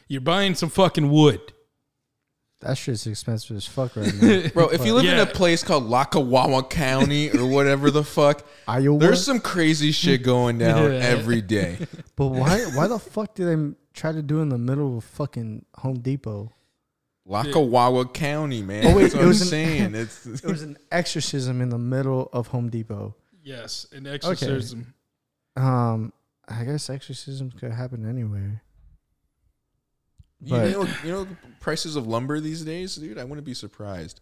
you're 0.08 0.20
buying 0.20 0.54
some 0.54 0.68
fucking 0.68 1.10
wood. 1.10 1.52
That 2.60 2.78
shit's 2.78 3.06
expensive 3.06 3.56
as 3.56 3.66
fuck 3.66 3.96
right 3.96 4.12
now. 4.22 4.48
Bro, 4.54 4.68
if 4.70 4.84
you 4.86 4.94
live 4.94 5.04
in 5.04 5.16
Yeah. 5.16 5.22
a 5.22 5.26
place 5.26 5.62
called 5.62 5.84
Lackawanna 5.84 6.62
County 6.64 7.30
or 7.30 7.46
whatever 7.46 7.90
the 7.90 8.02
fuck, 8.02 8.46
Iowa. 8.66 8.98
there's 8.98 9.24
some 9.24 9.40
crazy 9.40 9.92
shit 9.92 10.22
going 10.22 10.56
down 10.58 10.90
Yeah. 10.92 10.98
every 11.00 11.42
day. 11.42 11.76
but 12.16 12.28
why? 12.28 12.60
Why 12.74 12.86
the 12.86 12.98
fuck 12.98 13.34
did 13.34 13.46
they 13.46 13.74
try 13.92 14.12
to 14.12 14.22
do 14.22 14.40
in 14.40 14.48
the 14.48 14.56
middle 14.58 14.96
of 14.98 15.04
fucking 15.04 15.66
Home 15.76 15.98
Depot? 16.00 16.50
Lackawanna 17.26 18.08
County, 18.08 18.62
man. 18.62 18.86
Oh, 18.86 18.96
wait, 18.96 19.02
That's 19.02 19.14
what 19.16 19.24
it 19.24 19.26
was 19.26 19.40
I'm 19.42 19.46
an- 19.46 19.50
saying. 19.50 19.94
It's 19.96 20.26
It 20.26 20.44
was 20.44 20.62
an 20.62 20.78
exorcism 20.90 21.60
in 21.60 21.68
the 21.70 21.78
middle 21.78 22.30
of 22.32 22.46
Home 22.48 22.70
Depot. 22.70 23.16
Yes, 23.42 23.86
an 23.92 24.06
exorcism. 24.06 24.94
Um, 25.56 26.12
I 26.48 26.64
guess 26.64 26.88
exorcisms 26.88 27.52
could 27.54 27.72
happen 27.72 28.08
anywhere. 28.08 28.62
You 30.46 30.56
But- 30.56 30.70
know, 30.70 30.88
you 31.04 31.10
know 31.12 31.24
the 31.24 31.36
prices 31.60 31.96
of 31.96 32.06
lumber 32.06 32.40
these 32.40 32.62
days, 32.64 32.96
dude. 32.96 33.18
I 33.18 33.24
wouldn't 33.24 33.44
be 33.46 33.54
surprised. 33.54 34.20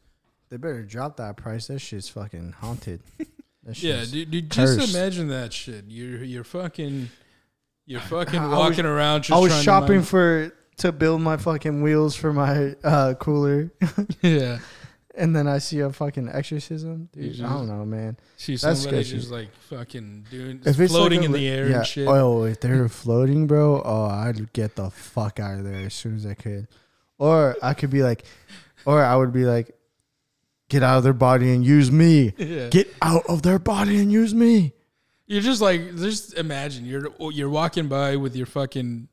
They 0.50 0.56
better 0.56 0.82
drop 0.82 1.16
that 1.18 1.36
price. 1.36 1.66
That 1.68 1.78
shit's 1.80 2.08
fucking 2.08 2.54
haunted. 2.60 3.00
That 3.66 3.82
Yeah, 3.82 4.00
shit's- 4.00 4.10
dude, 4.10 4.30
dude 4.30 4.50
just 4.50 4.78
cursed. 4.78 4.94
imagine 4.94 5.28
that 5.28 5.52
shit. 5.54 5.84
You're 5.88 6.22
you're 6.22 6.44
fucking 6.44 7.08
you're 7.86 8.00
fucking 8.02 8.38
I 8.40 8.46
was- 8.48 8.58
walking 8.58 8.84
around. 8.84 9.22
Just 9.22 9.32
I 9.32 9.38
was 9.40 9.48
trying 9.52 9.60
to 9.60 9.64
shopping 9.64 9.96
mind- 9.96 10.08
for 10.08 10.52
to 10.78 10.92
build 10.92 11.22
my 11.22 11.36
fucking 11.38 11.80
wheels 11.82 12.14
for 12.14 12.32
my 12.34 12.74
uh, 12.84 13.14
cooler, 13.14 13.70
yeah. 14.22 14.58
And 15.16 15.34
then 15.34 15.46
I 15.46 15.58
see 15.58 15.80
a 15.80 15.90
fucking 15.90 16.28
exorcism. 16.28 17.08
Dude, 17.12 17.40
I 17.40 17.48
don't 17.48 17.68
know, 17.68 17.84
man. 17.84 18.16
See 18.36 18.56
That's 18.56 18.80
somebody 18.80 19.04
sketchy. 19.04 19.18
just 19.18 19.30
like 19.30 19.54
fucking 19.68 20.26
doing 20.30 20.60
If 20.64 20.78
it's 20.78 20.92
floating 20.92 21.20
like 21.20 21.30
a 21.30 21.32
in 21.32 21.40
the 21.40 21.48
air 21.48 21.68
yeah, 21.68 21.76
and 21.78 21.86
shit. 21.86 22.08
Oh, 22.08 22.44
if 22.44 22.60
they 22.60 22.70
were 22.70 22.88
floating, 22.88 23.46
bro, 23.46 23.82
oh, 23.84 24.06
I'd 24.06 24.52
get 24.52 24.76
the 24.76 24.90
fuck 24.90 25.40
out 25.40 25.58
of 25.58 25.64
there 25.64 25.86
as 25.86 25.94
soon 25.94 26.16
as 26.16 26.26
I 26.26 26.34
could. 26.34 26.68
Or 27.18 27.56
I 27.62 27.74
could 27.74 27.90
be 27.90 28.02
like, 28.02 28.24
or 28.84 29.02
I 29.02 29.16
would 29.16 29.32
be 29.32 29.44
like, 29.44 29.70
get 30.68 30.82
out 30.82 30.98
of 30.98 31.04
their 31.04 31.12
body 31.12 31.54
and 31.54 31.64
use 31.64 31.90
me. 31.90 32.34
yeah. 32.38 32.68
Get 32.68 32.92
out 33.00 33.24
of 33.28 33.42
their 33.42 33.58
body 33.58 33.98
and 34.00 34.10
use 34.10 34.34
me. 34.34 34.72
You're 35.26 35.40
just 35.40 35.62
like 35.62 35.96
just 35.96 36.34
imagine 36.34 36.84
you're 36.84 37.08
you're 37.30 37.48
walking 37.48 37.88
by 37.88 38.16
with 38.16 38.36
your 38.36 38.44
fucking 38.46 39.08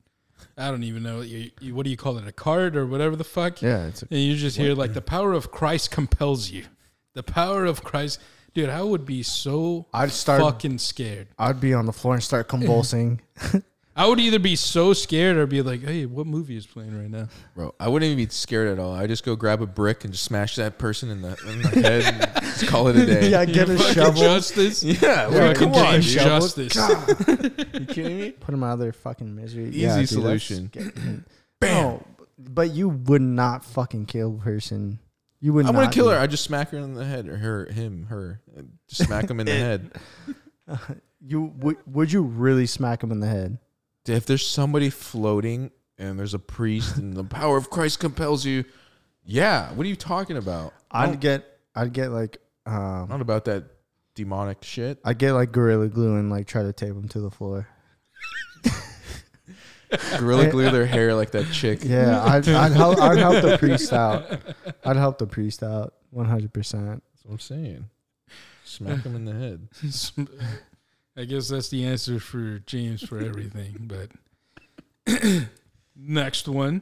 I 0.57 0.69
don't 0.69 0.84
even 0.84 1.03
know 1.03 1.22
you, 1.22 1.51
you, 1.59 1.76
what 1.76 1.84
do 1.85 1.89
you 1.89 1.97
call 1.97 2.18
it 2.18 2.27
a 2.27 2.31
card 2.31 2.76
or 2.76 2.85
whatever 2.85 3.15
the 3.15 3.23
fuck 3.23 3.61
Yeah, 3.61 3.88
it's 3.88 4.03
a, 4.03 4.07
and 4.09 4.19
you 4.19 4.35
just 4.35 4.57
hear 4.57 4.73
like 4.76 4.93
the 4.93 5.01
power 5.01 5.34
of 5.34 5.51
Christ 5.51 5.91
compels 5.91 6.49
you. 6.49 6.65
The 7.13 7.23
power 7.23 7.65
of 7.65 7.84
Christ, 7.84 8.19
dude. 8.53 8.69
I 8.69 8.81
would 8.81 9.05
be 9.05 9.23
so 9.23 9.88
I'd 9.93 10.11
start. 10.11 10.41
fucking 10.41 10.77
scared. 10.77 11.27
I'd 11.38 11.59
be 11.59 11.73
on 11.73 11.85
the 11.85 11.93
floor 11.93 12.13
and 12.13 12.23
start 12.23 12.47
convulsing. 12.47 13.22
I 13.93 14.07
would 14.07 14.19
either 14.22 14.39
be 14.39 14.55
so 14.55 14.93
scared 14.93 15.35
or 15.35 15.45
be 15.45 15.61
like, 15.61 15.81
"Hey, 15.84 16.05
what 16.05 16.26
movie 16.26 16.55
is 16.55 16.65
playing 16.65 16.97
right 16.97 17.09
now?" 17.09 17.27
Bro, 17.55 17.76
I 17.80 17.89
wouldn't 17.89 18.07
even 18.09 18.26
be 18.26 18.30
scared 18.31 18.69
at 18.69 18.80
all. 18.80 18.93
I 18.93 19.05
just 19.05 19.26
go 19.26 19.35
grab 19.35 19.61
a 19.61 19.68
brick 19.68 20.05
and 20.05 20.13
just 20.13 20.23
smash 20.26 20.55
that 20.55 20.77
person 20.77 21.09
in 21.09 21.22
the, 21.22 21.38
in 21.45 21.61
the 21.61 21.68
head 21.69 22.03
and 22.34 22.41
just 22.43 22.68
call 22.68 22.88
it 22.88 22.95
a 22.95 23.05
day. 23.05 23.30
yeah, 23.30 23.43
get 23.43 23.69
a 23.69 23.77
Fucking 23.77 23.93
shovel. 23.93 24.22
Justice. 24.22 24.81
Yeah, 24.84 25.30
Yeah, 25.30 25.47
like, 25.47 25.57
come 25.57 25.73
come 25.73 25.81
on, 25.81 25.95
on, 25.95 25.99
dude. 26.01 26.03
dude. 26.03 26.22
Justice. 26.22 26.76
You 27.73 27.85
kidding 27.88 28.19
me? 28.19 28.31
Put 28.31 28.51
them 28.51 28.63
out 28.63 28.73
of 28.73 28.80
their 28.80 28.93
fucking 28.93 29.35
misery. 29.35 29.69
Easy 29.69 29.80
Yeah, 29.80 29.95
dude, 29.95 29.99
that's 30.03 30.11
solution. 30.11 30.68
scary. 30.69 30.91
No, 31.63 32.03
but 32.39 32.72
you 32.72 32.89
would 32.89 33.22
not 33.22 33.63
fucking 33.65 34.05
kill 34.07 34.35
a 34.39 34.43
person. 34.43 34.97
You 35.41 35.53
would. 35.53 35.65
Not. 35.65 35.69
I'm 35.69 35.76
gonna 35.76 35.85
not 35.88 35.93
kill 35.93 36.05
do 36.05 36.11
her. 36.11 36.18
I 36.19 36.26
just 36.27 36.43
smack 36.43 36.69
her 36.72 36.77
in 36.80 36.93
the 36.95 37.05
head, 37.05 37.27
or 37.27 37.35
her, 37.38 37.65
him, 37.72 38.05
her. 38.09 38.41
Just 38.88 39.05
smack 39.05 39.30
him 39.30 39.39
in 39.39 39.45
the 39.47 39.51
head. 39.53 39.91
You 41.19 41.53
would? 41.57 41.77
Would 41.85 42.11
you 42.11 42.23
really 42.23 42.65
smack 42.65 43.03
him 43.03 43.11
in 43.11 43.19
the 43.19 43.27
head? 43.27 43.57
If 44.06 44.26
there's 44.26 44.48
somebody 44.48 44.90
floating 44.90 45.72
and 45.98 46.18
there's 46.18 46.34
a 46.34 46.40
priest 46.40 46.98
and 46.98 47.15
the 47.15 47.23
power 47.23 47.57
of 47.57 47.69
Christ 47.69 47.99
compels 47.99 48.45
you, 48.45 48.65
yeah. 49.23 49.72
What 49.73 49.86
are 49.86 49.90
you 49.90 49.95
talking 49.95 50.38
about? 50.38 50.73
I 50.90 51.06
I'd 51.06 51.19
get. 51.19 51.45
I'd 51.76 51.94
get 51.94 52.11
like. 52.11 52.38
Um, 52.65 53.07
not 53.10 53.22
about 53.22 53.45
that 53.45 53.65
demonic 54.15 54.64
shit. 54.64 54.99
I'd 55.03 55.18
get 55.18 55.34
like 55.34 55.52
gorilla 55.52 55.88
glue 55.88 56.15
and 56.15 56.30
like 56.30 56.48
try 56.48 56.64
to 56.64 56.73
tape 56.73 56.94
them 56.94 57.07
to 57.10 57.19
the 57.19 57.32
floor. 57.32 57.68
Gorilla 60.18 60.49
glue 60.49 60.72
their 60.72 60.86
hair 60.86 61.14
like 61.14 61.32
that 61.32 61.52
chick. 61.52 61.80
Yeah, 61.84 62.23
I'd, 62.23 62.48
I'd 62.48 62.72
help. 62.72 62.99
I'd 62.99 63.18
help 63.18 63.41
the 63.41 63.57
priest 63.57 63.91
out. 63.91 64.40
I'd 64.86 64.95
help 64.95 65.18
the 65.18 65.28
priest 65.28 65.64
out. 65.64 65.95
One 66.11 66.28
hundred 66.28 66.53
percent. 66.53 67.03
That's 67.14 67.26
what 67.26 67.34
I'm 67.34 67.40
saying. 67.40 67.90
Smack 68.64 69.03
him 69.03 69.15
in 69.15 69.26
the 69.26 69.34
head. 69.34 69.68
I 71.16 71.26
guess 71.26 71.50
that's 71.50 71.70
the 71.70 71.86
answer 71.86 72.20
for 72.20 72.58
James 72.60 73.04
for 73.04 73.20
everything. 73.20 73.92
But 75.06 75.48
next 75.96 76.48
one. 76.48 76.82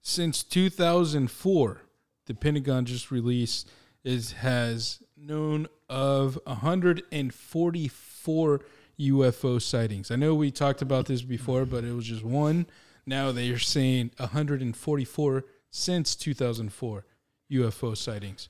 Since 0.00 0.42
2004, 0.42 1.82
the 2.26 2.34
Pentagon 2.34 2.84
just 2.84 3.10
released 3.10 3.70
it 4.04 4.34
has 4.40 5.02
known 5.16 5.68
of 5.88 6.38
144 6.44 8.60
UFO 9.00 9.62
sightings. 9.62 10.10
I 10.10 10.16
know 10.16 10.34
we 10.34 10.50
talked 10.50 10.82
about 10.82 11.06
this 11.06 11.22
before, 11.22 11.64
but 11.64 11.84
it 11.84 11.92
was 11.92 12.06
just 12.06 12.24
one. 12.24 12.66
Now 13.06 13.32
they 13.32 13.48
are 13.50 13.58
saying 13.58 14.10
144 14.16 15.44
since 15.70 16.16
2004 16.16 17.04
UFO 17.52 17.96
sightings. 17.96 18.48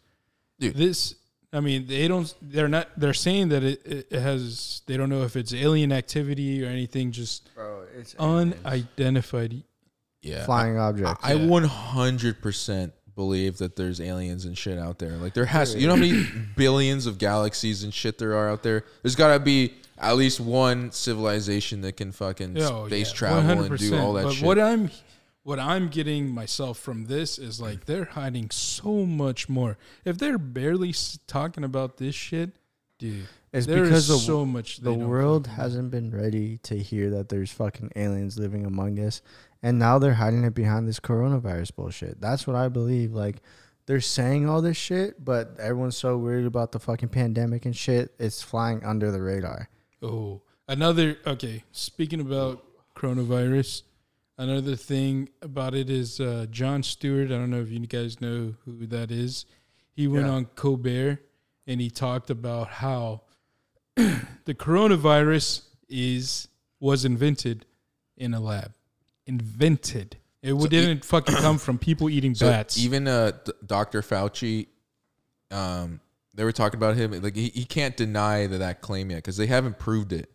Dude. 0.59 0.77
This 0.77 1.17
I 1.53 1.61
mean, 1.61 1.87
they 1.87 2.09
don't. 2.09 2.33
They're 2.41 2.69
not. 2.69 2.89
They're 2.97 3.13
saying 3.13 3.51
that 3.51 3.63
it, 3.63 4.07
it 4.11 4.19
has. 4.21 4.81
They 4.87 4.97
don't 4.97 5.11
know 5.11 5.23
if 5.23 5.37
it's 5.37 5.53
alien 5.53 5.93
activity 5.93 6.65
or 6.65 6.69
anything. 6.69 7.13
Just 7.13 7.55
Bro, 7.55 7.85
it's 7.99 8.15
unidentified. 8.19 9.63
Yeah. 10.23 10.45
flying 10.45 10.79
object. 10.79 11.19
I 11.25 11.35
100% 11.35 12.93
believe 13.15 13.59
that 13.59 13.77
there's 13.77 14.01
aliens 14.01 14.45
and 14.45 14.57
shit 14.57 14.79
out 14.79 14.99
there. 14.99 15.17
Like 15.17 15.35
there 15.35 15.45
has, 15.47 15.75
you 15.75 15.87
know 15.89 15.95
how 15.97 16.01
many 16.01 16.25
billions 16.57 17.07
of 17.07 17.19
galaxies 17.19 17.83
and 17.83 17.93
shit 17.93 18.19
there 18.19 18.37
are 18.37 18.49
out 18.49 18.63
there. 18.63 18.85
There's 19.03 19.17
got 19.17 19.35
to 19.35 19.41
be 19.41 19.75
at 19.99 20.17
least 20.17 20.41
one 20.41 20.93
civilization 20.93 21.81
that 21.83 21.97
can 21.97 22.13
fucking 22.13 22.57
Oh, 22.61 22.87
space 22.87 23.09
yeah, 23.11 23.15
travel 23.17 23.63
and 23.65 23.79
do 23.79 23.99
all 23.99 24.13
that 24.15 24.25
but 24.25 24.33
shit. 24.35 24.47
what 24.47 24.59
I'm, 24.61 24.91
what 25.45 25.59
I'm 25.59 25.89
getting 25.89 26.29
myself 26.31 26.79
from 26.79 27.07
this 27.07 27.39
is 27.39 27.61
like 27.61 27.87
they're 27.87 28.05
hiding 28.05 28.51
so 28.51 29.05
much 29.05 29.49
more. 29.49 29.77
If 30.05 30.19
they're 30.19 30.39
barely 30.39 30.95
talking 31.27 31.65
about 31.65 31.97
this 31.97 32.15
shit, 32.15 32.51
dude, 32.99 33.27
It's 33.53 33.67
there 33.67 33.83
because 33.83 34.09
is 34.09 34.09
the, 34.09 34.19
so 34.19 34.47
much. 34.47 34.79
the 34.79 34.95
world 34.95 35.47
hasn't 35.49 35.91
been 35.91 36.11
ready 36.11 36.59
to 36.59 36.79
hear 36.79 37.11
that 37.11 37.29
there's 37.29 37.51
fucking 37.51 37.91
aliens 37.97 38.39
living 38.39 38.65
among 38.65 38.99
us, 39.01 39.21
and 39.63 39.79
now 39.79 39.99
they're 39.99 40.15
hiding 40.15 40.45
it 40.45 40.55
behind 40.55 40.87
this 40.87 41.01
coronavirus 41.01 41.75
bullshit. 41.75 42.21
That's 42.21 42.47
what 42.47 42.55
I 42.57 42.69
believe. 42.69 43.13
Like 43.13 43.43
they're 43.87 44.01
saying 44.01 44.49
all 44.49 44.63
this 44.63 44.77
shit, 44.77 45.25
but 45.25 45.57
everyone's 45.59 45.97
so 45.97 46.17
worried 46.19 46.47
about 46.47 46.71
the 46.71 46.79
fucking 46.79 47.09
pandemic 47.09 47.67
and 47.67 47.77
shit. 47.77 48.15
It's 48.19 48.43
flying 48.43 48.85
under 48.85 49.11
the 49.11 49.21
radar. 49.21 49.69
Oh, 50.01 50.43
another. 50.69 51.17
Okay, 51.27 51.65
speaking 51.73 52.21
about 52.21 52.65
coronavirus, 52.97 53.83
another 54.39 54.77
thing 54.77 55.29
about 55.41 55.75
it 55.75 55.91
is 55.91 56.21
uh, 56.21 56.47
Jon 56.51 56.83
Stewart. 56.83 57.27
I 57.27 57.35
don't 57.35 57.51
know 57.51 57.61
if 57.61 57.71
you 57.71 57.81
guys 57.87 58.21
know 58.21 58.55
who 58.65 58.87
that 58.87 59.11
is. 59.11 59.47
He 59.95 60.07
went 60.09 60.27
Yeah. 60.27 60.33
on 60.33 60.45
Colbert 60.57 61.19
and 61.67 61.81
he 61.81 61.91
talked 61.91 62.31
about 62.31 62.69
how 62.69 63.23
the 63.97 64.55
coronavirus 64.55 65.63
is 65.89 66.49
was 66.81 67.05
invented 67.05 67.67
in 68.17 68.35
a 68.35 68.41
lab. 68.41 68.73
Invented. 69.27 70.17
It 70.43 70.59
So 70.61 70.67
didn't 70.67 71.05
fucking 71.05 71.37
come 71.37 71.59
from 71.59 71.79
people 71.79 72.11
eating 72.11 72.35
So 72.35 72.47
bats. 72.49 72.77
even 72.79 73.07
uh, 73.07 73.33
D- 73.45 73.53
Dr. 73.65 74.03
Fauci, 74.03 74.67
um, 75.53 76.01
they 76.35 76.43
were 76.45 76.51
talking 76.53 76.79
about 76.79 76.97
him. 76.97 77.13
Like 77.23 77.37
he, 77.37 77.49
he 77.51 77.65
can't 77.65 77.97
deny 77.97 78.47
that 78.49 78.59
that 78.59 78.81
claim 78.81 79.11
yet 79.11 79.19
because 79.19 79.37
they 79.37 79.47
haven't 79.47 79.79
proved 79.79 80.13
it. 80.13 80.31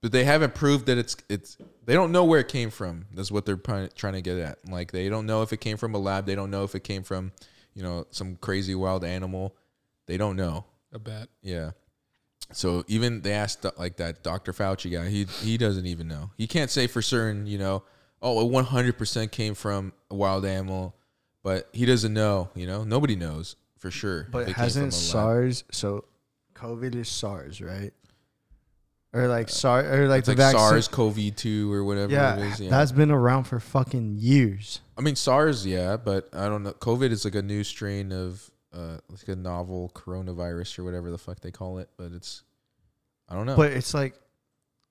But 0.00 0.12
they 0.12 0.24
haven't 0.24 0.54
proved 0.54 0.86
that 0.86 0.96
it's 0.96 1.16
it's. 1.28 1.58
They 1.90 1.96
don't 1.96 2.12
know 2.12 2.24
where 2.24 2.38
it 2.38 2.46
came 2.46 2.70
from. 2.70 3.06
That's 3.12 3.32
what 3.32 3.44
they're 3.44 3.56
trying 3.56 4.12
to 4.12 4.22
get 4.22 4.38
at. 4.38 4.58
Like 4.64 4.92
they 4.92 5.08
don't 5.08 5.26
know 5.26 5.42
if 5.42 5.52
it 5.52 5.56
came 5.56 5.76
from 5.76 5.92
a 5.92 5.98
lab. 5.98 6.24
They 6.24 6.36
don't 6.36 6.52
know 6.52 6.62
if 6.62 6.76
it 6.76 6.84
came 6.84 7.02
from, 7.02 7.32
you 7.74 7.82
know, 7.82 8.06
some 8.10 8.36
crazy 8.36 8.76
wild 8.76 9.04
animal. 9.04 9.56
They 10.06 10.16
don't 10.16 10.36
know. 10.36 10.66
a 10.92 11.00
bat. 11.00 11.30
Yeah. 11.42 11.72
So 12.52 12.84
even 12.86 13.22
they 13.22 13.32
asked 13.32 13.66
uh, 13.66 13.72
like 13.76 13.96
that 13.96 14.22
Dr. 14.22 14.52
Fauci 14.52 14.92
guy, 14.92 15.08
he 15.08 15.24
he 15.42 15.58
doesn't 15.58 15.86
even 15.86 16.06
know. 16.06 16.30
He 16.38 16.46
can't 16.46 16.70
say 16.70 16.86
for 16.86 17.02
certain, 17.02 17.48
you 17.48 17.58
know, 17.58 17.82
oh, 18.22 18.40
it 18.40 18.52
100% 18.52 19.32
came 19.32 19.56
from 19.56 19.92
a 20.12 20.14
wild 20.14 20.44
animal, 20.44 20.94
but 21.42 21.68
he 21.72 21.86
doesn't 21.86 22.14
know, 22.14 22.50
you 22.54 22.68
know. 22.68 22.84
Nobody 22.84 23.16
knows 23.16 23.56
for 23.78 23.90
sure. 23.90 24.28
But 24.30 24.48
hasn't 24.50 24.92
from 24.94 25.00
a 25.00 25.02
lab. 25.02 25.10
SARS? 25.10 25.64
So, 25.72 26.04
COVID 26.54 26.94
is 26.94 27.08
SARS, 27.08 27.60
right? 27.60 27.92
Or 29.12 29.26
like 29.28 29.48
SARS 29.48 29.86
or 29.86 30.08
like 30.08 30.24
the 30.24 30.32
like 30.32 30.38
vaccine. 30.38 30.60
SARS 30.60 30.88
CoV 30.88 31.34
two 31.34 31.72
or 31.72 31.84
whatever 31.84 32.12
yeah, 32.12 32.36
it 32.36 32.52
is. 32.52 32.60
Yeah, 32.60 32.70
that's 32.70 32.92
been 32.92 33.10
around 33.10 33.44
for 33.44 33.60
fucking 33.60 34.16
years. 34.18 34.80
I 34.96 35.00
mean 35.00 35.16
SARS, 35.16 35.66
yeah, 35.66 35.96
but 35.96 36.28
I 36.32 36.48
don't 36.48 36.62
know. 36.62 36.72
COVID 36.72 37.10
is 37.10 37.24
like 37.24 37.34
a 37.34 37.42
new 37.42 37.64
strain 37.64 38.12
of 38.12 38.50
uh 38.72 38.98
like 39.08 39.26
a 39.28 39.36
novel 39.36 39.90
coronavirus 39.94 40.78
or 40.78 40.84
whatever 40.84 41.10
the 41.10 41.18
fuck 41.18 41.40
they 41.40 41.50
call 41.50 41.78
it, 41.78 41.88
but 41.96 42.12
it's 42.12 42.42
I 43.28 43.34
don't 43.34 43.46
know. 43.46 43.56
But 43.56 43.72
it's 43.72 43.94
like, 43.94 44.14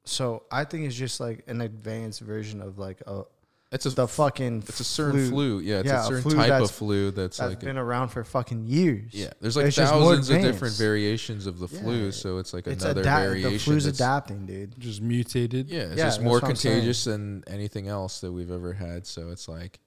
so 0.05 0.43
I 0.51 0.63
think 0.63 0.85
it's 0.85 0.95
just 0.95 1.19
like 1.19 1.43
an 1.47 1.61
advanced 1.61 2.21
version 2.21 2.61
of 2.61 2.77
like 2.77 3.01
a 3.05 3.23
it's 3.71 3.85
a 3.85 3.91
the 3.91 4.07
fucking 4.07 4.63
it's 4.67 4.79
a 4.79 4.83
certain 4.83 5.29
flu. 5.29 5.59
Yeah, 5.59 5.79
it's 5.79 5.87
Yeah, 5.87 5.97
a 6.01 6.01
a 6.01 6.07
certain 6.07 6.21
flu 6.23 6.35
type 6.35 6.61
of 6.63 6.71
flu 6.71 7.11
that's, 7.11 7.37
that's 7.37 7.49
like 7.49 7.59
been 7.59 7.77
around 7.77 8.09
for 8.09 8.23
fucking 8.23 8.65
years. 8.65 9.13
yeah. 9.13 9.29
There's 9.41 9.55
like 9.55 9.67
It's 9.67 9.75
thousands 9.77 10.29
of 10.31 10.41
different 10.41 10.75
variations 10.75 11.45
of 11.45 11.59
the 11.59 11.67
flu, 11.67 12.05
Yeah. 12.05 12.11
so 12.11 12.37
it's 12.39 12.51
like 12.53 12.65
it's 12.67 12.83
another 12.83 13.01
adapt. 13.01 13.21
variation. 13.25 13.51
The 13.53 13.59
flu's 13.59 13.85
adapting, 13.85 14.45
dude. 14.47 14.79
Just 14.79 15.01
mutated. 15.01 15.69
Yeah, 15.69 15.81
it's 15.81 15.97
Yeah, 15.97 16.05
just 16.05 16.21
more 16.21 16.33
what 16.33 16.43
I'm 16.45 16.55
saying. 16.55 16.75
contagious 16.77 17.03
than 17.03 17.43
anything 17.47 17.87
else 17.87 18.21
that 18.21 18.31
we've 18.31 18.49
ever 18.51 18.73
had. 18.73 19.05
So 19.05 19.29
it's 19.29 19.47
like, 19.47 19.79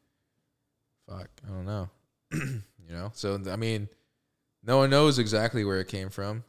fuck, 1.08 1.28
I 1.44 1.50
don't 1.50 1.66
know. 1.66 1.88
you 2.32 2.62
know, 2.90 3.10
so 3.14 3.40
I 3.50 3.56
mean, 3.56 3.88
no 4.62 4.76
one 4.78 4.90
knows 4.90 5.18
exactly 5.18 5.64
where 5.64 5.80
it 5.80 5.88
came 5.88 6.08
from. 6.08 6.44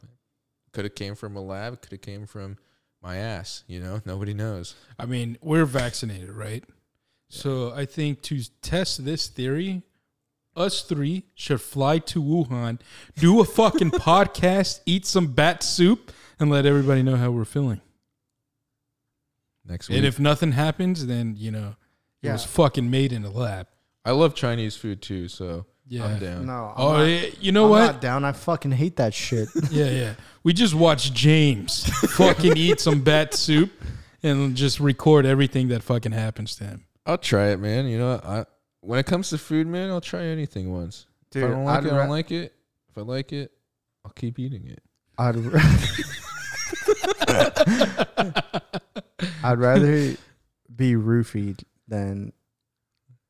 Could 0.72 0.84
have 0.84 0.94
came 0.94 1.14
from 1.16 1.34
a 1.36 1.40
lab. 1.40 1.82
Could 1.82 1.92
have 1.92 2.00
came 2.00 2.26
from 2.26 2.58
my 3.02 3.16
ass. 3.16 3.64
You 3.66 3.80
know, 3.80 4.00
nobody 4.04 4.34
knows. 4.34 4.74
I 4.98 5.06
mean, 5.06 5.36
we're 5.42 5.66
vaccinated, 5.66 6.30
right? 6.30 6.64
So 7.34 7.72
I 7.74 7.84
think 7.84 8.22
to 8.22 8.40
test 8.62 9.04
this 9.04 9.26
theory, 9.28 9.82
us 10.56 10.82
three 10.82 11.24
should 11.34 11.60
fly 11.60 11.98
to 11.98 12.22
Wuhan, 12.22 12.80
do 13.18 13.40
a 13.40 13.44
fucking 13.44 13.90
podcast, 14.08 14.80
eat 14.86 15.04
some 15.04 15.26
bat 15.28 15.62
soup, 15.62 16.12
and 16.38 16.48
let 16.50 16.64
everybody 16.64 17.02
know 17.02 17.16
how 17.16 17.30
we're 17.32 17.44
feeling. 17.44 17.80
Next 19.66 19.88
week, 19.88 19.98
And 19.98 20.06
if 20.06 20.20
nothing 20.20 20.52
happens, 20.52 21.06
then 21.06 21.34
you 21.36 21.50
know 21.50 21.74
it 22.22 22.30
was 22.30 22.44
fucking 22.44 22.90
made 22.90 23.12
in 23.12 23.24
a 23.24 23.30
lab. 23.30 23.66
I 24.04 24.12
love 24.12 24.34
Chinese 24.34 24.76
food 24.76 25.00
too, 25.02 25.28
so 25.28 25.66
Yeah. 25.88 26.04
I'm 26.06 26.18
down. 26.20 26.46
No, 26.46 26.72
I'm 26.76 26.84
Oh, 26.84 26.92
not, 26.98 27.02
yeah, 27.04 27.26
you 27.40 27.52
know 27.52 27.64
I'm 27.64 27.70
what? 27.70 27.78
not 27.94 28.00
down. 28.00 28.24
I 28.24 28.32
fucking 28.32 28.72
hate 28.72 28.96
that 28.96 29.12
shit. 29.14 29.48
Yeah, 29.70 29.90
yeah. 29.90 30.14
We 30.42 30.52
just 30.52 30.74
watched 30.74 31.14
James 31.14 31.84
fucking 32.12 32.56
eat 32.56 32.80
some 32.80 33.00
bat 33.02 33.34
soup 33.34 33.70
and 34.22 34.54
just 34.54 34.78
record 34.80 35.26
everything 35.26 35.68
that 35.68 35.82
fucking 35.82 36.12
happens 36.12 36.54
to 36.56 36.64
him. 36.64 36.84
I'll 37.06 37.18
try 37.18 37.48
it, 37.48 37.60
man. 37.60 37.86
You 37.86 37.98
know, 37.98 38.20
I 38.22 38.44
when 38.80 38.98
it 38.98 39.06
comes 39.06 39.30
to 39.30 39.38
food, 39.38 39.66
man, 39.66 39.90
I'll 39.90 40.00
try 40.00 40.24
anything 40.24 40.72
once. 40.72 41.06
Dude, 41.30 41.44
if 41.44 41.50
I 41.50 41.52
don't 41.52 41.64
like 41.64 41.78
I'd 41.78 41.84
it, 41.86 41.92
I 41.92 41.96
don't 41.96 42.08
like 42.10 42.30
it. 42.30 42.54
If 42.90 42.98
I 42.98 43.00
like 43.02 43.32
it, 43.32 43.52
I'll 44.04 44.12
keep 44.12 44.38
eating 44.38 44.66
it. 44.66 44.82
I'd 45.18 45.36
ra- 45.36 45.60
I'd 49.44 49.58
rather 49.58 50.14
be 50.74 50.94
roofied 50.94 51.62
than 51.88 52.32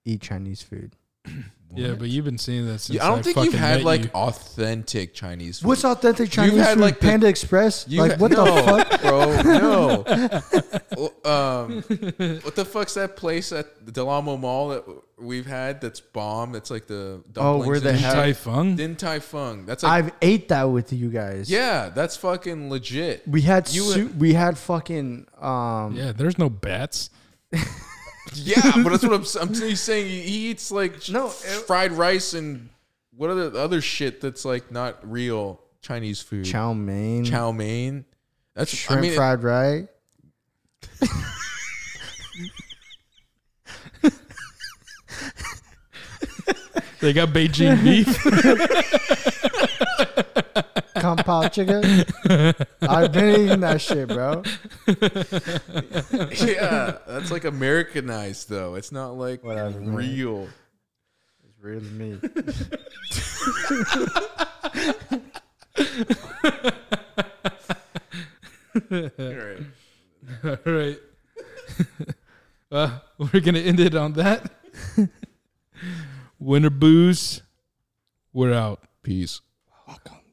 eat 0.05 0.23
Chinese 0.23 0.63
food. 0.63 0.97
Yeah, 1.77 1.95
but 1.95 2.09
you've 2.09 2.25
been 2.25 2.39
seeing 2.39 2.67
that 2.67 2.79
since 2.81 2.97
Yeah, 2.97 3.07
I 3.07 3.09
don't 3.09 3.23
think 3.25 3.37
you've 3.37 3.47
fucking 3.47 3.59
had 3.59 3.77
met 3.79 3.85
like 3.85 4.05
you. 4.05 4.11
authentic 4.15 5.15
Chinese 5.15 5.61
food. 5.61 5.69
What's 5.69 5.85
authentic 5.85 6.31
Chinese 6.31 6.53
You 6.55 6.59
had, 6.61 6.75
food? 6.75 6.81
like, 6.81 7.01
the- 7.01 7.07
Panda 7.07 7.27
Express? 7.29 7.87
You 7.89 8.01
like 8.03 8.13
ha- 8.13 8.17
what 8.19 8.31
no, 8.33 8.45
the 8.45 8.63
fuck? 8.63 9.01
bro? 9.03 9.43
No. 9.43 10.41
Well, 10.97 11.13
um, 11.25 11.83
what 11.83 12.55
the 12.55 12.65
fuck's 12.65 12.95
that 12.95 13.17
place 13.17 13.51
at 13.51 13.85
the 13.85 13.91
Del 13.91 14.09
Amo 14.09 14.37
Mall 14.37 14.69
that 14.69 14.85
we've 15.19 15.45
had 15.47 15.81
that's 15.81 15.99
bomb? 15.99 16.53
That's 16.53 16.71
like 16.71 16.87
the 16.87 17.21
Oh, 17.31 17.33
dumplings 17.33 17.67
where 17.67 17.77
and 17.77 17.85
they 17.85 17.93
shit? 17.95 18.01
have- 18.03 18.15
Tai 18.15 18.33
Fung. 18.35 18.77
Din 18.77 18.95
Tai 18.95 19.19
Fung. 19.19 19.67
That's 19.67 19.83
like 19.83 19.93
I've 20.05 20.13
ate 20.23 20.49
that 20.51 20.65
with 20.65 20.93
you 20.93 21.09
guys. 21.11 21.51
yeah, 21.51 21.89
that's 21.89 22.17
fucking 22.17 22.71
legit. 22.71 23.27
We 23.27 23.41
had 23.43 23.69
You 23.73 23.83
su- 23.83 24.15
we 24.17 24.35
had 24.35 24.57
fucking 24.57 25.27
um 25.41 25.97
Yeah, 25.97 26.13
there's 26.13 26.39
no 26.39 26.49
bats. 26.49 27.11
Yeah, 28.33 28.61
but 28.83 28.89
that's 28.91 29.03
what 29.03 29.13
I'm. 29.13 29.21
s- 29.23 29.37
I'm 29.37 29.53
he's 29.53 29.81
saying 29.81 30.07
he 30.07 30.51
eats 30.51 30.71
like 30.71 31.09
No, 31.11 31.27
it- 31.27 31.33
fried 31.67 31.93
rice 31.93 32.33
and 32.35 32.71
what 33.17 33.31
other 33.31 33.51
the 33.51 33.61
other 33.61 33.81
shit 33.81 34.21
that's 34.21 34.45
like 34.45 34.71
not 34.73 34.99
real 35.11 35.61
Chinese 35.83 36.23
food. 36.23 36.47
chow 36.47 36.73
mein, 36.73 37.25
Chow 37.25 37.53
mein. 37.53 38.05
That's 38.55 38.75
shrimp 38.75 38.99
I 38.99 39.03
mean, 39.03 39.15
fried 39.15 39.43
rice. 39.43 39.87
They 47.01 47.13
got 47.13 47.29
Beijing 47.31 47.83
beef. 47.85 48.07
Kung 50.95 51.17
Pao 51.17 51.49
chicken. 51.49 52.05
I've 52.83 53.13
been 53.13 53.41
eating 53.41 53.61
that 53.61 53.81
shit, 53.81 54.09
bro. 54.09 54.43
yeah, 56.47 56.99
that's 57.07 57.31
like 57.31 57.45
Americanized 57.45 58.49
though. 58.49 58.75
It's 58.75 58.93
not 58.93 59.17
like 59.17 59.43
Whatever, 59.45 59.81
man. 59.81 59.95
real. 59.95 60.49
It's 61.45 61.59
really 61.61 61.89
me. 61.91 62.19
All 68.91 69.11
right. 69.19 69.61
All 70.45 70.73
right. 70.73 70.99
uh, 72.73 72.99
we're 73.19 73.41
gonna 73.41 73.59
end 73.61 73.81
it 73.81 73.95
on 73.95 74.15
that. 74.15 74.51
Win 76.39 76.65
or 76.65 76.71
Booze. 76.71 77.43
We're 78.33 78.53
out. 78.53 78.83
Peace. 79.03 79.41
Welcome. 79.87 80.24